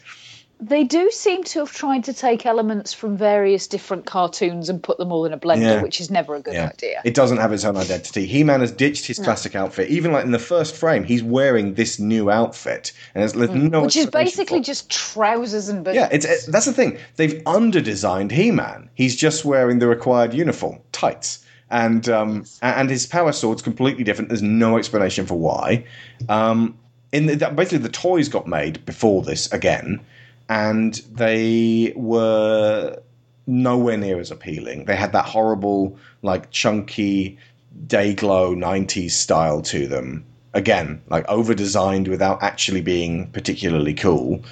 They 0.60 0.86
do 0.86 1.12
seem 1.12 1.44
to 1.46 1.60
have 1.60 1.74
tried 1.74 2.06
to 2.06 2.14
take 2.14 2.46
elements 2.46 2.94
from 2.94 3.18
various 3.18 3.68
different 3.68 4.06
cartoons 4.06 4.70
and 4.70 4.82
put 4.82 4.98
them 4.98 5.12
all 5.12 5.26
in 5.26 5.34
a 5.34 5.38
blender, 5.38 5.62
Yeah. 5.62 5.82
which 5.82 6.00
is 6.00 6.10
never 6.10 6.36
a 6.36 6.40
good 6.40 6.56
idea. 6.56 7.02
It 7.04 7.16
doesn't 7.16 7.38
have 7.38 7.52
its 7.52 7.66
own 7.66 7.76
identity. 7.76 8.26
He 8.28 8.46
Man 8.46 8.62
has 8.62 8.72
ditched 8.72 9.06
his 9.06 9.20
No. 9.20 9.26
classic 9.26 9.56
outfit. 9.56 9.90
Even 9.90 10.14
like 10.14 10.24
in 10.24 10.32
the 10.32 10.40
first 10.40 10.76
frame, 10.76 11.04
he's 11.04 11.22
wearing 11.22 11.74
this 11.74 12.00
new 12.00 12.30
outfit, 12.30 12.94
and 13.14 13.24
there's, 13.24 13.34
there's 13.34 13.50
mm. 13.50 13.72
no 13.72 13.82
which 13.82 13.98
is 13.98 14.06
basically 14.06 14.62
just 14.62 14.90
trousers 14.90 15.68
and 15.68 15.84
boots. 15.84 15.96
Yeah, 15.96 16.08
it's 16.12 16.26
it, 16.26 16.46
that's 16.50 16.68
the 16.68 16.72
thing. 16.72 16.98
They've 17.18 17.42
underdesigned 17.44 18.32
He-Man. 18.32 18.90
He's 18.94 19.18
just 19.18 19.44
wearing 19.44 19.80
the 19.80 19.88
required 19.88 20.34
uniform, 20.34 20.80
tights, 20.94 21.40
and 21.74 22.08
um, 22.08 22.46
and 22.62 22.90
his 22.90 23.08
power 23.08 23.32
sword's 23.32 23.64
completely 23.64 24.04
different. 24.04 24.30
There's 24.30 24.44
no 24.44 24.78
explanation 24.78 25.26
for 25.26 25.36
why. 25.36 25.86
Um, 26.30 26.78
in 27.12 27.26
the, 27.26 27.36
basically, 27.50 27.80
the 27.80 27.90
toys 27.90 28.30
got 28.30 28.48
made 28.48 28.86
before 28.86 29.24
this 29.24 29.52
again, 29.52 30.00
and 30.48 30.94
they 31.12 31.92
were 31.96 33.02
nowhere 33.48 33.98
near 33.98 34.20
as 34.20 34.30
appealing. 34.30 34.86
They 34.86 34.96
had 34.96 35.14
that 35.14 35.26
horrible, 35.26 35.98
like 36.22 36.52
chunky, 36.52 37.40
day 37.88 38.14
glow 38.14 38.56
'90s 38.56 39.12
style 39.12 39.64
to 39.64 39.88
them. 39.88 40.26
Again, 40.54 41.02
like 41.10 41.28
over 41.28 41.56
designed 41.56 42.08
without 42.08 42.44
actually 42.44 42.82
being 42.82 43.32
particularly 43.32 43.96
cool. 43.96 44.44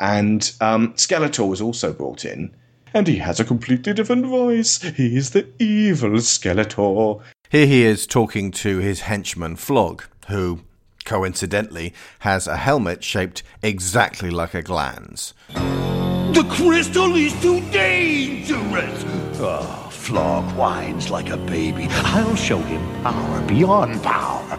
And 0.00 0.52
um, 0.60 0.92
Skeletor 0.94 1.48
was 1.48 1.60
also 1.60 1.92
brought 1.92 2.24
in, 2.24 2.52
and 2.94 3.06
he 3.08 3.16
has 3.16 3.40
a 3.40 3.44
completely 3.44 3.92
different 3.92 4.24
voice. 4.24 4.80
He's 4.80 5.30
the 5.30 5.46
evil 5.58 6.12
Skeletor. 6.12 7.20
Here 7.50 7.66
he 7.66 7.82
is 7.82 8.06
talking 8.06 8.50
to 8.52 8.78
his 8.78 9.02
henchman 9.02 9.56
Flogg, 9.56 10.04
who, 10.28 10.60
coincidentally, 11.04 11.92
has 12.20 12.46
a 12.46 12.56
helmet 12.56 13.04
shaped 13.04 13.42
exactly 13.62 14.30
like 14.30 14.54
a 14.54 14.62
gland's. 14.62 15.34
The 15.48 16.46
crystal 16.50 17.14
is 17.14 17.32
too 17.42 17.60
dangerous. 17.70 19.04
Oh, 19.40 19.88
Flogg 19.90 20.44
whines 20.56 21.10
like 21.10 21.30
a 21.30 21.36
baby. 21.36 21.86
I'll 21.90 22.36
show 22.36 22.58
him 22.58 23.02
power 23.02 23.46
beyond 23.46 24.02
power. 24.02 24.58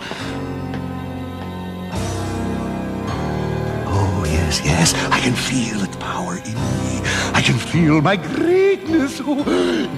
Oh, 3.98 4.24
yes, 4.26 4.62
yes. 4.64 4.93
I 5.10 5.20
can 5.20 5.34
feel 5.34 5.82
its 5.82 5.96
power 5.96 6.36
in 6.36 6.54
me. 6.54 7.02
I 7.34 7.41
can 7.41 7.58
feel 7.58 8.02
my 8.02 8.18
greatness. 8.18 9.22
Oh, 9.24 9.43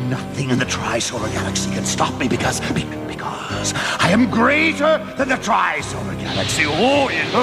nothing 0.08 0.52
in 0.52 0.60
the 0.60 0.66
Tri-Solar 0.66 1.30
Galaxy 1.30 1.72
can 1.72 1.84
stop 1.84 2.18
me 2.20 2.28
because, 2.28 2.60
because 2.72 3.74
I 4.00 4.10
am 4.12 4.30
greater 4.30 5.04
than 5.18 5.30
the 5.30 5.38
Tri-Solar 5.38 6.16
Galaxy. 6.16 6.64
Oh, 6.66 7.10
yes. 7.10 7.34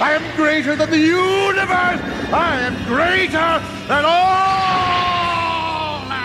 I 0.00 0.12
am 0.12 0.36
greater 0.36 0.74
than 0.74 0.90
the 0.90 0.98
universe. 0.98 2.00
I 2.32 2.60
am 2.60 2.74
greater 2.86 3.62
than 3.88 4.04
all. 4.04 4.50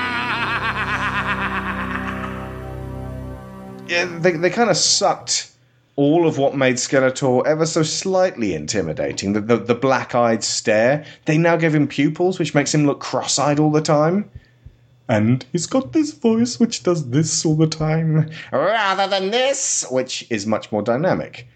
Yeah, 3.88 4.06
they, 4.06 4.32
they 4.32 4.50
kind 4.50 4.72
of 4.72 4.78
sucked 4.78 5.52
all 5.96 6.28
of 6.28 6.38
what 6.38 6.56
made 6.56 6.76
Skeletor 6.76 7.46
ever 7.46 7.66
so 7.66 7.84
slightly 7.84 8.54
intimidating. 8.54 9.34
The, 9.34 9.42
the, 9.42 9.58
the 9.58 9.76
black 9.76 10.14
eyed 10.14 10.44
stare. 10.44 11.06
They 11.26 11.38
now 11.38 11.56
give 11.56 11.74
him 11.74 11.88
pupils, 11.88 12.38
which 12.38 12.54
makes 12.54 12.74
him 12.74 12.86
look 12.86 13.00
cross 13.00 13.40
eyed 13.40 13.60
all 13.60 13.72
the 13.72 13.82
time. 13.82 14.30
And 15.08 15.46
he's 15.52 15.68
got 15.68 15.94
this 15.94 16.12
voice 16.12 16.60
which 16.60 16.84
does 16.84 17.10
this 17.12 17.46
all 17.46 17.56
the 17.56 17.68
time, 17.68 18.30
rather 18.52 19.08
than 19.08 19.30
this, 19.30 19.86
which 19.92 20.26
is 20.32 20.48
much 20.48 20.72
more 20.72 20.82
dynamic. 20.82 21.48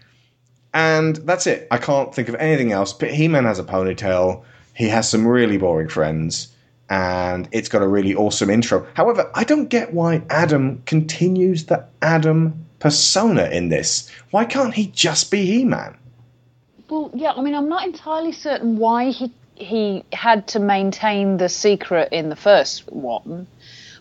And 0.72 1.16
that's 1.16 1.48
it. 1.48 1.66
I 1.70 1.78
can't 1.78 2.14
think 2.14 2.28
of 2.28 2.36
anything 2.36 2.70
else. 2.70 2.92
But 2.92 3.10
He 3.10 3.26
Man 3.26 3.44
has 3.44 3.58
a 3.58 3.64
ponytail. 3.64 4.44
He 4.74 4.88
has 4.88 5.08
some 5.10 5.26
really 5.26 5.58
boring 5.58 5.88
friends. 5.88 6.54
And 6.88 7.48
it's 7.52 7.68
got 7.68 7.82
a 7.82 7.88
really 7.88 8.14
awesome 8.14 8.50
intro. 8.50 8.86
However, 8.94 9.30
I 9.34 9.44
don't 9.44 9.68
get 9.68 9.92
why 9.92 10.22
Adam 10.30 10.82
continues 10.86 11.66
the 11.66 11.86
Adam 12.02 12.66
persona 12.80 13.44
in 13.44 13.68
this. 13.68 14.10
Why 14.32 14.44
can't 14.44 14.74
he 14.74 14.86
just 14.86 15.30
be 15.30 15.46
He 15.46 15.64
Man? 15.64 15.96
Well, 16.88 17.10
yeah, 17.14 17.32
I 17.36 17.40
mean, 17.42 17.54
I'm 17.54 17.68
not 17.68 17.84
entirely 17.86 18.32
certain 18.32 18.76
why 18.78 19.10
he 19.10 19.32
he 19.54 20.02
had 20.14 20.48
to 20.48 20.58
maintain 20.58 21.36
the 21.36 21.48
secret 21.48 22.08
in 22.12 22.30
the 22.30 22.36
first 22.36 22.90
one, 22.90 23.46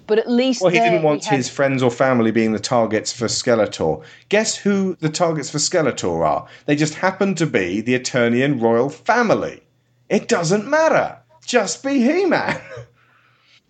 but 0.07 0.17
at 0.17 0.29
least 0.31 0.61
Well, 0.61 0.71
he 0.71 0.79
didn't 0.79 1.03
want 1.03 1.25
had- 1.25 1.35
his 1.35 1.49
friends 1.49 1.83
or 1.83 1.91
family 1.91 2.31
being 2.31 2.53
the 2.53 2.59
targets 2.59 3.11
for 3.11 3.25
Skeletor. 3.25 4.01
Guess 4.29 4.55
who 4.55 4.95
the 5.01 5.09
targets 5.09 5.49
for 5.49 5.57
Skeletor 5.57 6.25
are? 6.25 6.47
They 6.65 6.77
just 6.77 6.95
happen 6.95 7.35
to 7.35 7.45
be 7.45 7.81
the 7.81 7.93
Eternian 7.99 8.61
royal 8.61 8.89
family. 8.89 9.61
It 10.07 10.29
doesn't 10.29 10.65
matter. 10.67 11.17
Just 11.45 11.83
be 11.83 11.99
He 12.01 12.25
Man. 12.25 12.59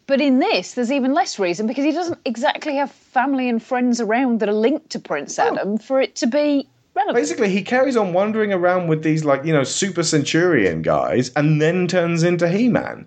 But 0.09 0.21
in 0.21 0.39
this, 0.39 0.73
there's 0.73 0.91
even 0.91 1.13
less 1.13 1.37
reason 1.37 1.67
because 1.67 1.85
he 1.85 1.91
doesn't 1.91 2.17
exactly 2.25 2.77
have 2.77 2.91
family 2.91 3.47
and 3.47 3.61
friends 3.61 4.01
around 4.01 4.39
that 4.39 4.49
are 4.49 4.53
linked 4.53 4.89
to 4.89 4.99
Prince 4.99 5.37
oh. 5.37 5.43
Adam 5.45 5.77
for 5.77 6.01
it 6.01 6.15
to 6.15 6.25
be 6.25 6.67
relevant. 6.95 7.15
Basically, 7.15 7.49
he 7.51 7.61
carries 7.61 7.95
on 7.95 8.11
wandering 8.11 8.51
around 8.51 8.87
with 8.87 9.03
these, 9.03 9.23
like, 9.23 9.45
you 9.45 9.53
know, 9.53 9.63
super 9.63 10.01
centurion 10.01 10.81
guys 10.81 11.29
and 11.35 11.61
then 11.61 11.87
turns 11.87 12.23
into 12.23 12.49
He 12.49 12.69
Man. 12.69 13.05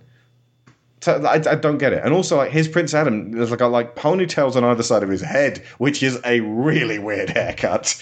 So 1.00 1.20
I, 1.24 1.42
I 1.44 1.56
don't 1.56 1.78
get 1.78 1.92
it. 1.92 2.04
And 2.04 2.14
also, 2.14 2.36
like 2.36 2.52
his 2.52 2.68
Prince 2.68 2.94
Adam, 2.94 3.32
there's 3.32 3.50
like 3.50 3.62
a, 3.62 3.66
like 3.66 3.96
ponytails 3.96 4.54
on 4.54 4.62
either 4.62 4.84
side 4.84 5.02
of 5.02 5.08
his 5.08 5.22
head, 5.22 5.58
which 5.78 6.04
is 6.04 6.20
a 6.24 6.38
really 6.38 7.00
weird 7.00 7.30
haircut. 7.36 8.00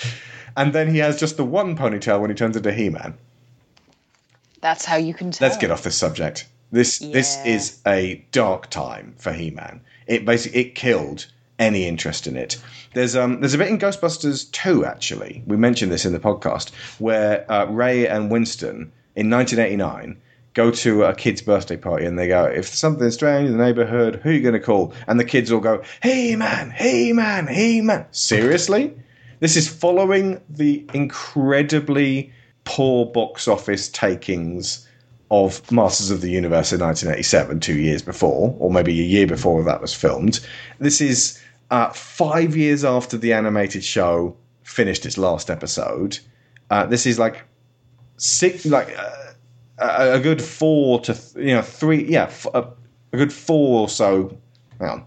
And 0.58 0.74
then 0.74 0.90
he 0.90 0.98
has 0.98 1.18
just 1.18 1.38
the 1.38 1.44
one 1.46 1.74
ponytail 1.74 2.20
when 2.20 2.28
he 2.28 2.36
turns 2.36 2.54
into 2.54 2.70
He 2.70 2.90
Man. 2.90 3.16
That's 4.60 4.84
how 4.84 4.96
you 4.96 5.14
can 5.14 5.30
tell. 5.30 5.48
Let's 5.48 5.58
get 5.58 5.70
off 5.70 5.84
this 5.84 5.96
subject. 5.96 6.46
This 6.72 6.98
this 6.98 7.38
is 7.44 7.80
a 7.86 8.24
dark 8.30 8.70
time 8.70 9.14
for 9.18 9.32
He 9.32 9.50
Man. 9.50 9.80
It 10.06 10.24
basically 10.24 10.60
it 10.60 10.74
killed 10.74 11.26
any 11.58 11.86
interest 11.86 12.26
in 12.26 12.36
it. 12.36 12.60
There's 12.94 13.16
um 13.16 13.40
there's 13.40 13.54
a 13.54 13.58
bit 13.58 13.68
in 13.68 13.78
Ghostbusters 13.78 14.50
2 14.52 14.84
actually. 14.84 15.42
We 15.46 15.56
mentioned 15.56 15.90
this 15.90 16.04
in 16.04 16.12
the 16.12 16.20
podcast 16.20 16.70
where 16.98 17.50
uh, 17.50 17.66
Ray 17.66 18.06
and 18.06 18.30
Winston 18.30 18.92
in 19.16 19.30
1989 19.30 20.16
go 20.54 20.70
to 20.70 21.04
a 21.04 21.14
kid's 21.14 21.42
birthday 21.42 21.76
party 21.76 22.04
and 22.04 22.18
they 22.18 22.28
go, 22.28 22.44
if 22.44 22.66
something's 22.68 23.14
strange 23.14 23.48
in 23.48 23.56
the 23.56 23.64
neighborhood, 23.64 24.20
who 24.22 24.30
are 24.30 24.32
you 24.32 24.40
going 24.40 24.54
to 24.54 24.60
call? 24.60 24.92
And 25.06 25.18
the 25.18 25.24
kids 25.24 25.52
all 25.52 25.60
go, 25.60 25.82
Hey 26.02 26.36
man, 26.36 26.70
hey 26.70 27.12
man, 27.12 27.46
hey 27.46 27.80
man. 27.80 28.06
Seriously? 28.10 28.94
This 29.40 29.56
is 29.56 29.68
following 29.68 30.40
the 30.48 30.86
incredibly 30.92 32.32
poor 32.64 33.06
box 33.06 33.48
office 33.48 33.88
takings 33.88 34.86
of 35.30 35.70
Masters 35.70 36.10
of 36.10 36.20
the 36.20 36.30
Universe 36.30 36.72
in 36.72 36.80
1987, 36.80 37.60
two 37.60 37.78
years 37.78 38.02
before, 38.02 38.54
or 38.58 38.70
maybe 38.70 38.98
a 39.00 39.04
year 39.04 39.26
before 39.26 39.62
that 39.62 39.80
was 39.80 39.94
filmed. 39.94 40.40
This 40.80 41.00
is 41.00 41.40
uh, 41.70 41.90
five 41.90 42.56
years 42.56 42.84
after 42.84 43.16
the 43.16 43.32
animated 43.32 43.84
show 43.84 44.36
finished 44.64 45.06
its 45.06 45.16
last 45.16 45.48
episode. 45.48 46.18
Uh, 46.70 46.86
this 46.86 47.06
is 47.06 47.18
like 47.18 47.44
six, 48.16 48.66
like 48.66 48.96
uh, 48.98 50.10
a, 50.14 50.18
good 50.18 50.42
four 50.42 51.00
to 51.00 51.14
th- 51.14 51.46
you 51.46 51.54
know 51.54 51.62
three, 51.62 52.04
yeah, 52.04 52.24
f- 52.24 52.46
a, 52.52 52.68
a 53.12 53.16
good 53.16 53.32
four 53.32 53.80
or 53.80 53.88
so. 53.88 54.36
On. 54.80 55.04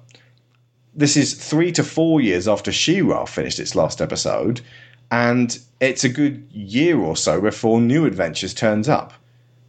This 0.96 1.18
is 1.18 1.34
three 1.34 1.72
to 1.72 1.84
four 1.84 2.22
years 2.22 2.48
after 2.48 2.72
She-Ra 2.72 3.26
finished 3.26 3.60
its 3.60 3.74
last 3.74 4.02
episode, 4.02 4.62
and 5.10 5.58
it's 5.80 6.04
a 6.04 6.10
good 6.10 6.48
year 6.52 7.00
or 7.00 7.18
so 7.18 7.42
before 7.42 7.82
New 7.82 8.06
Adventures 8.06 8.54
turns 8.54 8.88
up. 8.88 9.14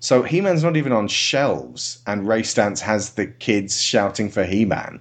So 0.04 0.22
He 0.22 0.42
Man's 0.42 0.62
not 0.62 0.76
even 0.76 0.92
on 0.92 1.08
shelves, 1.08 2.02
and 2.06 2.28
Ray 2.28 2.42
Stantz 2.42 2.80
has 2.80 3.12
the 3.12 3.26
kids 3.26 3.80
shouting 3.80 4.28
for 4.28 4.44
He 4.44 4.66
Man. 4.66 5.00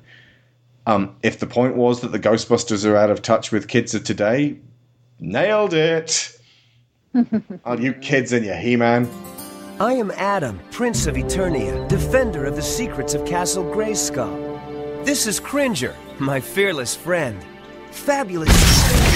Um, 0.86 1.14
if 1.24 1.40
the 1.40 1.46
point 1.46 1.76
was 1.76 2.00
that 2.00 2.14
the 2.14 2.20
Ghostbusters 2.20 2.86
are 2.86 2.96
out 2.96 3.10
of 3.10 3.22
touch 3.22 3.52
with 3.52 3.68
kids 3.68 3.94
of 3.94 4.06
today, 4.06 4.56
nailed 5.20 5.74
it. 5.74 6.40
Are 7.66 7.78
you 7.78 7.92
kids 7.96 8.32
and 8.32 8.46
your 8.46 8.56
He 8.56 8.78
Man? 8.78 9.10
I 9.82 9.92
am 9.92 10.10
Adam, 10.12 10.62
Prince 10.72 11.06
of 11.06 11.16
Eternia, 11.16 11.86
defender 11.90 12.46
of 12.46 12.56
the 12.56 12.62
secrets 12.62 13.14
of 13.14 13.26
Castle 13.26 13.66
Grayskull. 13.66 15.04
This 15.04 15.28
is 15.28 15.38
Cringer, 15.38 15.94
my 16.18 16.40
fearless 16.40 16.96
friend. 16.96 17.44
Fabulous. 17.92 19.13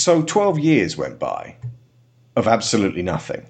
So 0.00 0.22
12 0.22 0.58
years 0.58 0.96
went 0.96 1.18
by 1.18 1.56
of 2.34 2.48
absolutely 2.48 3.02
nothing. 3.02 3.44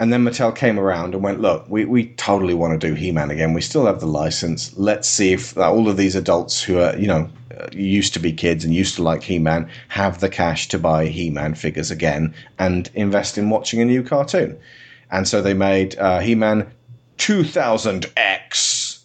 And 0.00 0.10
then 0.10 0.24
Mattel 0.24 0.56
came 0.56 0.80
around 0.80 1.12
and 1.12 1.22
went, 1.22 1.42
look, 1.42 1.66
we, 1.68 1.84
we 1.84 2.06
totally 2.14 2.54
want 2.54 2.80
to 2.80 2.88
do 2.88 2.94
He 2.94 3.12
Man 3.12 3.30
again. 3.30 3.52
We 3.52 3.60
still 3.60 3.84
have 3.84 4.00
the 4.00 4.06
license. 4.06 4.74
Let's 4.78 5.06
see 5.06 5.34
if 5.34 5.54
all 5.58 5.86
of 5.86 5.98
these 5.98 6.16
adults 6.16 6.62
who 6.62 6.78
are, 6.78 6.96
you 6.96 7.06
know, 7.06 7.28
uh, 7.60 7.66
used 7.72 8.14
to 8.14 8.18
be 8.18 8.32
kids 8.32 8.64
and 8.64 8.74
used 8.74 8.96
to 8.96 9.02
like 9.02 9.22
He 9.22 9.38
Man 9.38 9.68
have 9.88 10.20
the 10.20 10.30
cash 10.30 10.66
to 10.68 10.78
buy 10.78 11.08
He 11.08 11.28
Man 11.28 11.54
figures 11.54 11.90
again 11.90 12.34
and 12.58 12.90
invest 12.94 13.36
in 13.36 13.50
watching 13.50 13.82
a 13.82 13.84
new 13.84 14.02
cartoon. 14.02 14.58
And 15.10 15.28
so 15.28 15.42
they 15.42 15.52
made 15.52 15.98
uh, 15.98 16.20
He 16.20 16.34
Man 16.34 16.70
2000X. 17.18 19.02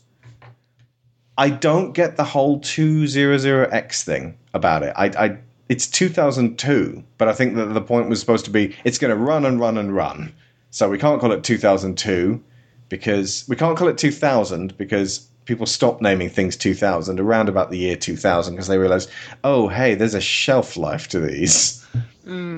I 1.38 1.49
don't 1.49 1.91
get 1.91 2.15
the 2.15 2.24
whole 2.24 2.61
200X 2.61 4.03
thing 4.03 4.38
about 4.53 4.84
it. 4.84 4.93
I, 4.95 5.05
I 5.07 5.38
it's 5.72 5.88
2002, 5.88 7.01
but 7.17 7.30
I 7.30 7.34
think 7.34 7.55
that 7.55 7.67
the 7.67 7.80
point 7.80 8.09
was 8.09 8.19
supposed 8.19 8.43
to 8.43 8.51
be 8.51 8.76
it's 8.84 8.97
going 8.97 9.09
to 9.09 9.15
run 9.15 9.45
and 9.45 9.57
run 9.57 9.78
and 9.78 9.95
run. 9.95 10.34
So 10.69 10.89
we 10.89 10.97
can't 10.97 11.22
call 11.22 11.32
it 11.32 11.45
2002 11.45 12.43
because 12.89 13.45
we 13.47 13.55
can't 13.55 13.78
call 13.78 13.88
it 13.88 13.97
2000 13.97 14.78
because 14.78 15.19
people 15.45 15.65
stopped 15.65 16.01
naming 16.01 16.30
things 16.30 16.57
2000 16.57 17.22
around 17.22 17.47
about 17.47 17.72
the 17.72 17.78
year 17.78 17.95
2000 17.95 18.53
because 18.53 18.67
they 18.67 18.78
realized, 18.78 19.09
oh, 19.45 19.69
hey, 19.69 19.95
there's 19.95 20.13
a 20.13 20.19
shelf 20.19 20.76
life 20.76 21.07
to 21.07 21.22
these. 21.22 21.88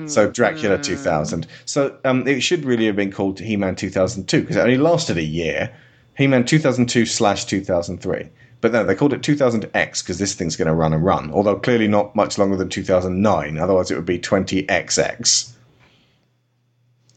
So 0.08 0.28
Dracula 0.28 0.78
2000. 0.78 1.46
So 1.66 1.96
um, 2.04 2.26
it 2.26 2.40
should 2.40 2.64
really 2.64 2.86
have 2.86 2.96
been 2.96 3.12
called 3.12 3.38
He-Man 3.38 3.76
2002 3.76 4.40
because 4.40 4.56
it 4.56 4.60
only 4.60 4.76
lasted 4.76 5.18
a 5.18 5.22
year. 5.22 5.72
He-Man 6.16 6.44
2002 6.44 7.06
slash 7.06 7.44
2003. 7.44 8.28
But 8.64 8.72
no, 8.72 8.82
they 8.82 8.94
called 8.94 9.12
it 9.12 9.20
2000X 9.20 10.02
because 10.02 10.18
this 10.18 10.32
thing's 10.32 10.56
going 10.56 10.68
to 10.68 10.72
run 10.72 10.94
and 10.94 11.04
run. 11.04 11.30
Although 11.30 11.56
clearly 11.56 11.86
not 11.86 12.16
much 12.16 12.38
longer 12.38 12.56
than 12.56 12.70
2009. 12.70 13.58
Otherwise, 13.58 13.90
it 13.90 13.96
would 13.96 14.06
be 14.06 14.18
20XX. 14.18 15.52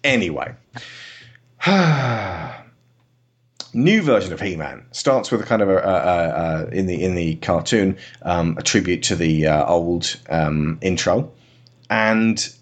Anyway. 0.03 0.53
New 3.73 4.01
version 4.01 4.33
of 4.33 4.41
He-Man 4.41 4.87
starts 4.91 5.31
with 5.31 5.39
a 5.39 5.45
kind 5.45 5.61
of 5.61 5.69
a, 5.69 5.77
a, 5.77 5.79
a, 5.79 6.65
a 6.65 6.67
in 6.71 6.85
the 6.85 7.01
in 7.01 7.15
the 7.15 7.35
cartoon 7.35 7.97
um, 8.23 8.57
a 8.57 8.61
tribute 8.61 9.03
to 9.03 9.15
the 9.15 9.47
uh, 9.47 9.65
old 9.67 10.17
um, 10.29 10.77
intro, 10.81 11.31
and 11.89 12.53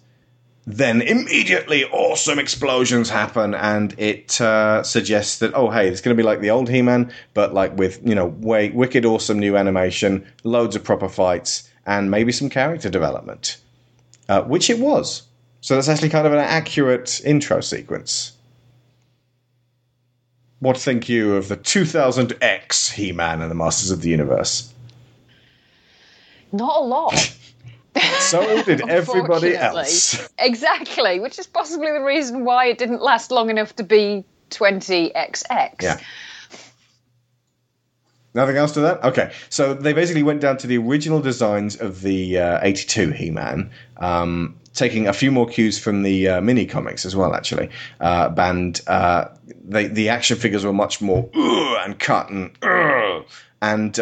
then 0.66 1.00
immediately 1.00 1.84
awesome 1.84 2.38
explosions 2.38 3.08
happen 3.08 3.54
and 3.54 3.94
it 3.98 4.40
uh, 4.40 4.82
suggests 4.82 5.38
that 5.38 5.54
oh 5.54 5.70
hey 5.70 5.88
it's 5.88 6.00
going 6.00 6.16
to 6.16 6.20
be 6.20 6.26
like 6.26 6.40
the 6.40 6.50
old 6.50 6.68
he-man 6.68 7.12
but 7.34 7.54
like 7.54 7.76
with 7.76 8.00
you 8.04 8.14
know 8.14 8.26
way 8.26 8.70
wicked 8.70 9.04
awesome 9.04 9.38
new 9.38 9.56
animation 9.56 10.26
loads 10.42 10.74
of 10.74 10.82
proper 10.82 11.08
fights 11.08 11.70
and 11.86 12.10
maybe 12.10 12.32
some 12.32 12.48
character 12.48 12.90
development 12.90 13.58
uh, 14.28 14.42
which 14.42 14.70
it 14.70 14.78
was. 14.78 15.22
So 15.60 15.74
that's 15.74 15.88
actually 15.88 16.10
kind 16.10 16.26
of 16.26 16.32
an 16.32 16.38
accurate 16.38 17.20
intro 17.24 17.60
sequence. 17.60 18.32
What 20.58 20.76
think 20.76 21.08
you 21.08 21.34
of 21.34 21.48
the 21.48 21.56
2000X 21.56 22.92
He 22.92 23.12
Man 23.12 23.42
and 23.42 23.50
the 23.50 23.54
Masters 23.54 23.90
of 23.90 24.00
the 24.00 24.08
Universe? 24.08 24.72
Not 26.52 26.76
a 26.76 26.80
lot. 26.80 27.36
So 28.20 28.62
did 28.62 28.80
everybody 28.88 29.56
else. 29.56 30.28
Exactly, 30.38 31.20
which 31.20 31.38
is 31.38 31.46
possibly 31.46 31.92
the 31.92 32.02
reason 32.02 32.44
why 32.44 32.66
it 32.66 32.78
didn't 32.78 33.02
last 33.02 33.30
long 33.30 33.50
enough 33.50 33.74
to 33.76 33.82
be 33.82 34.24
20XX. 34.50 35.82
Yeah. 35.82 36.00
Nothing 38.34 38.56
else 38.58 38.72
to 38.72 38.80
that? 38.80 39.02
Okay. 39.02 39.32
So 39.48 39.72
they 39.72 39.94
basically 39.94 40.22
went 40.22 40.42
down 40.42 40.58
to 40.58 40.66
the 40.66 40.76
original 40.76 41.20
designs 41.20 41.76
of 41.76 42.02
the 42.02 42.38
uh, 42.38 42.58
82 42.62 43.12
He 43.12 43.30
Man, 43.30 43.70
um, 43.96 44.56
taking 44.74 45.08
a 45.08 45.14
few 45.14 45.30
more 45.30 45.46
cues 45.46 45.78
from 45.78 46.02
the 46.02 46.28
uh, 46.28 46.40
mini 46.42 46.66
comics 46.66 47.06
as 47.06 47.16
well, 47.16 47.34
actually. 47.34 47.70
Uh, 47.98 48.30
and 48.36 48.78
uh, 48.88 49.28
they, 49.64 49.86
the 49.86 50.10
action 50.10 50.36
figures 50.36 50.66
were 50.66 50.74
much 50.74 51.00
more 51.00 51.30
and 51.34 51.98
cut 51.98 52.28
and. 52.30 52.56
And. 53.62 53.98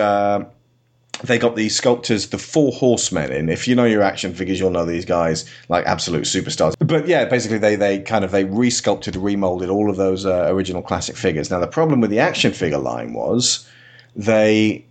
They 1.23 1.39
got 1.39 1.57
the 1.57 1.69
sculptors, 1.69 2.29
the 2.29 2.39
Four 2.39 2.73
Horsemen 2.73 3.33
in. 3.33 3.49
If 3.49 3.67
you 3.67 3.75
know 3.75 3.85
your 3.85 4.03
action 4.03 4.35
figures, 4.35 4.59
you'll 4.59 4.71
know 4.71 4.85
these 4.85 5.05
guys 5.05 5.49
like 5.69 5.87
absolute 5.87 6.25
superstars. 6.25 6.75
But 6.81 7.07
yeah, 7.07 7.25
basically 7.25 7.59
they 7.59 7.77
they 7.77 8.01
kind 8.01 8.25
of 8.25 8.31
they 8.31 8.45
resculpted, 8.45 9.13
remolded 9.15 9.71
all 9.71 9.89
of 9.91 9.97
those 9.97 10.27
uh, 10.27 10.47
original 10.49 10.83
classic 10.83 11.17
figures. 11.17 11.51
Now 11.51 11.61
the 11.61 11.67
problem 11.67 12.01
with 12.01 12.11
the 12.11 12.19
action 12.19 12.53
figure 12.53 12.79
line 12.79 13.15
was 13.15 13.69
they 14.15 14.85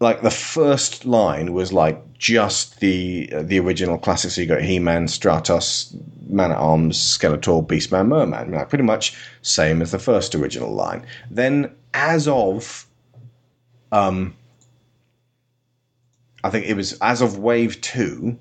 like 0.00 0.22
the 0.22 0.30
first 0.30 1.04
line 1.04 1.52
was 1.52 1.72
like 1.72 2.02
just 2.18 2.80
the 2.80 3.30
uh, 3.32 3.42
the 3.42 3.58
original 3.58 3.98
classics. 3.98 4.34
So 4.34 4.42
you 4.42 4.46
got 4.46 4.62
He 4.62 4.78
Man, 4.78 5.06
Stratos, 5.06 5.94
Man 6.28 6.50
at 6.50 6.58
Arms, 6.58 6.98
Skeletor, 6.98 7.66
Beastman, 7.66 8.08
Merman. 8.08 8.52
Like 8.52 8.68
pretty 8.68 8.84
much 8.84 9.16
same 9.42 9.80
as 9.80 9.90
the 9.90 9.98
first 9.98 10.34
original 10.34 10.72
line. 10.72 11.06
Then 11.30 11.74
as 11.94 12.28
of 12.28 12.86
um 13.92 14.34
I 16.46 16.50
think 16.50 16.66
it 16.66 16.74
was 16.74 16.96
as 17.00 17.20
of 17.22 17.38
wave 17.38 17.80
two, 17.80 18.38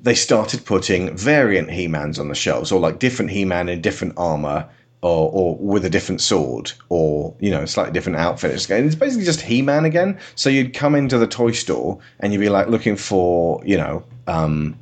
they 0.00 0.14
started 0.14 0.64
putting 0.64 1.16
variant 1.16 1.70
He 1.70 1.88
Mans 1.88 2.20
on 2.20 2.28
the 2.28 2.34
shelves, 2.34 2.70
or 2.70 2.78
like 2.78 3.00
different 3.00 3.32
He 3.32 3.44
Man 3.44 3.68
in 3.68 3.80
different 3.80 4.14
armor, 4.16 4.68
or, 5.02 5.30
or 5.32 5.56
with 5.56 5.84
a 5.84 5.90
different 5.90 6.20
sword, 6.20 6.70
or 6.90 7.34
you 7.40 7.50
know, 7.50 7.64
slightly 7.64 7.92
different 7.92 8.18
outfit. 8.18 8.52
It's 8.52 8.70
it's 8.70 8.94
basically 8.94 9.24
just 9.24 9.40
He 9.40 9.62
Man 9.62 9.84
again. 9.84 10.16
So 10.36 10.48
you'd 10.48 10.74
come 10.74 10.94
into 10.94 11.18
the 11.18 11.26
toy 11.26 11.50
store 11.50 11.98
and 12.20 12.32
you'd 12.32 12.38
be 12.38 12.50
like 12.50 12.68
looking 12.68 12.94
for, 12.94 13.60
you 13.64 13.76
know, 13.76 14.04
um, 14.28 14.78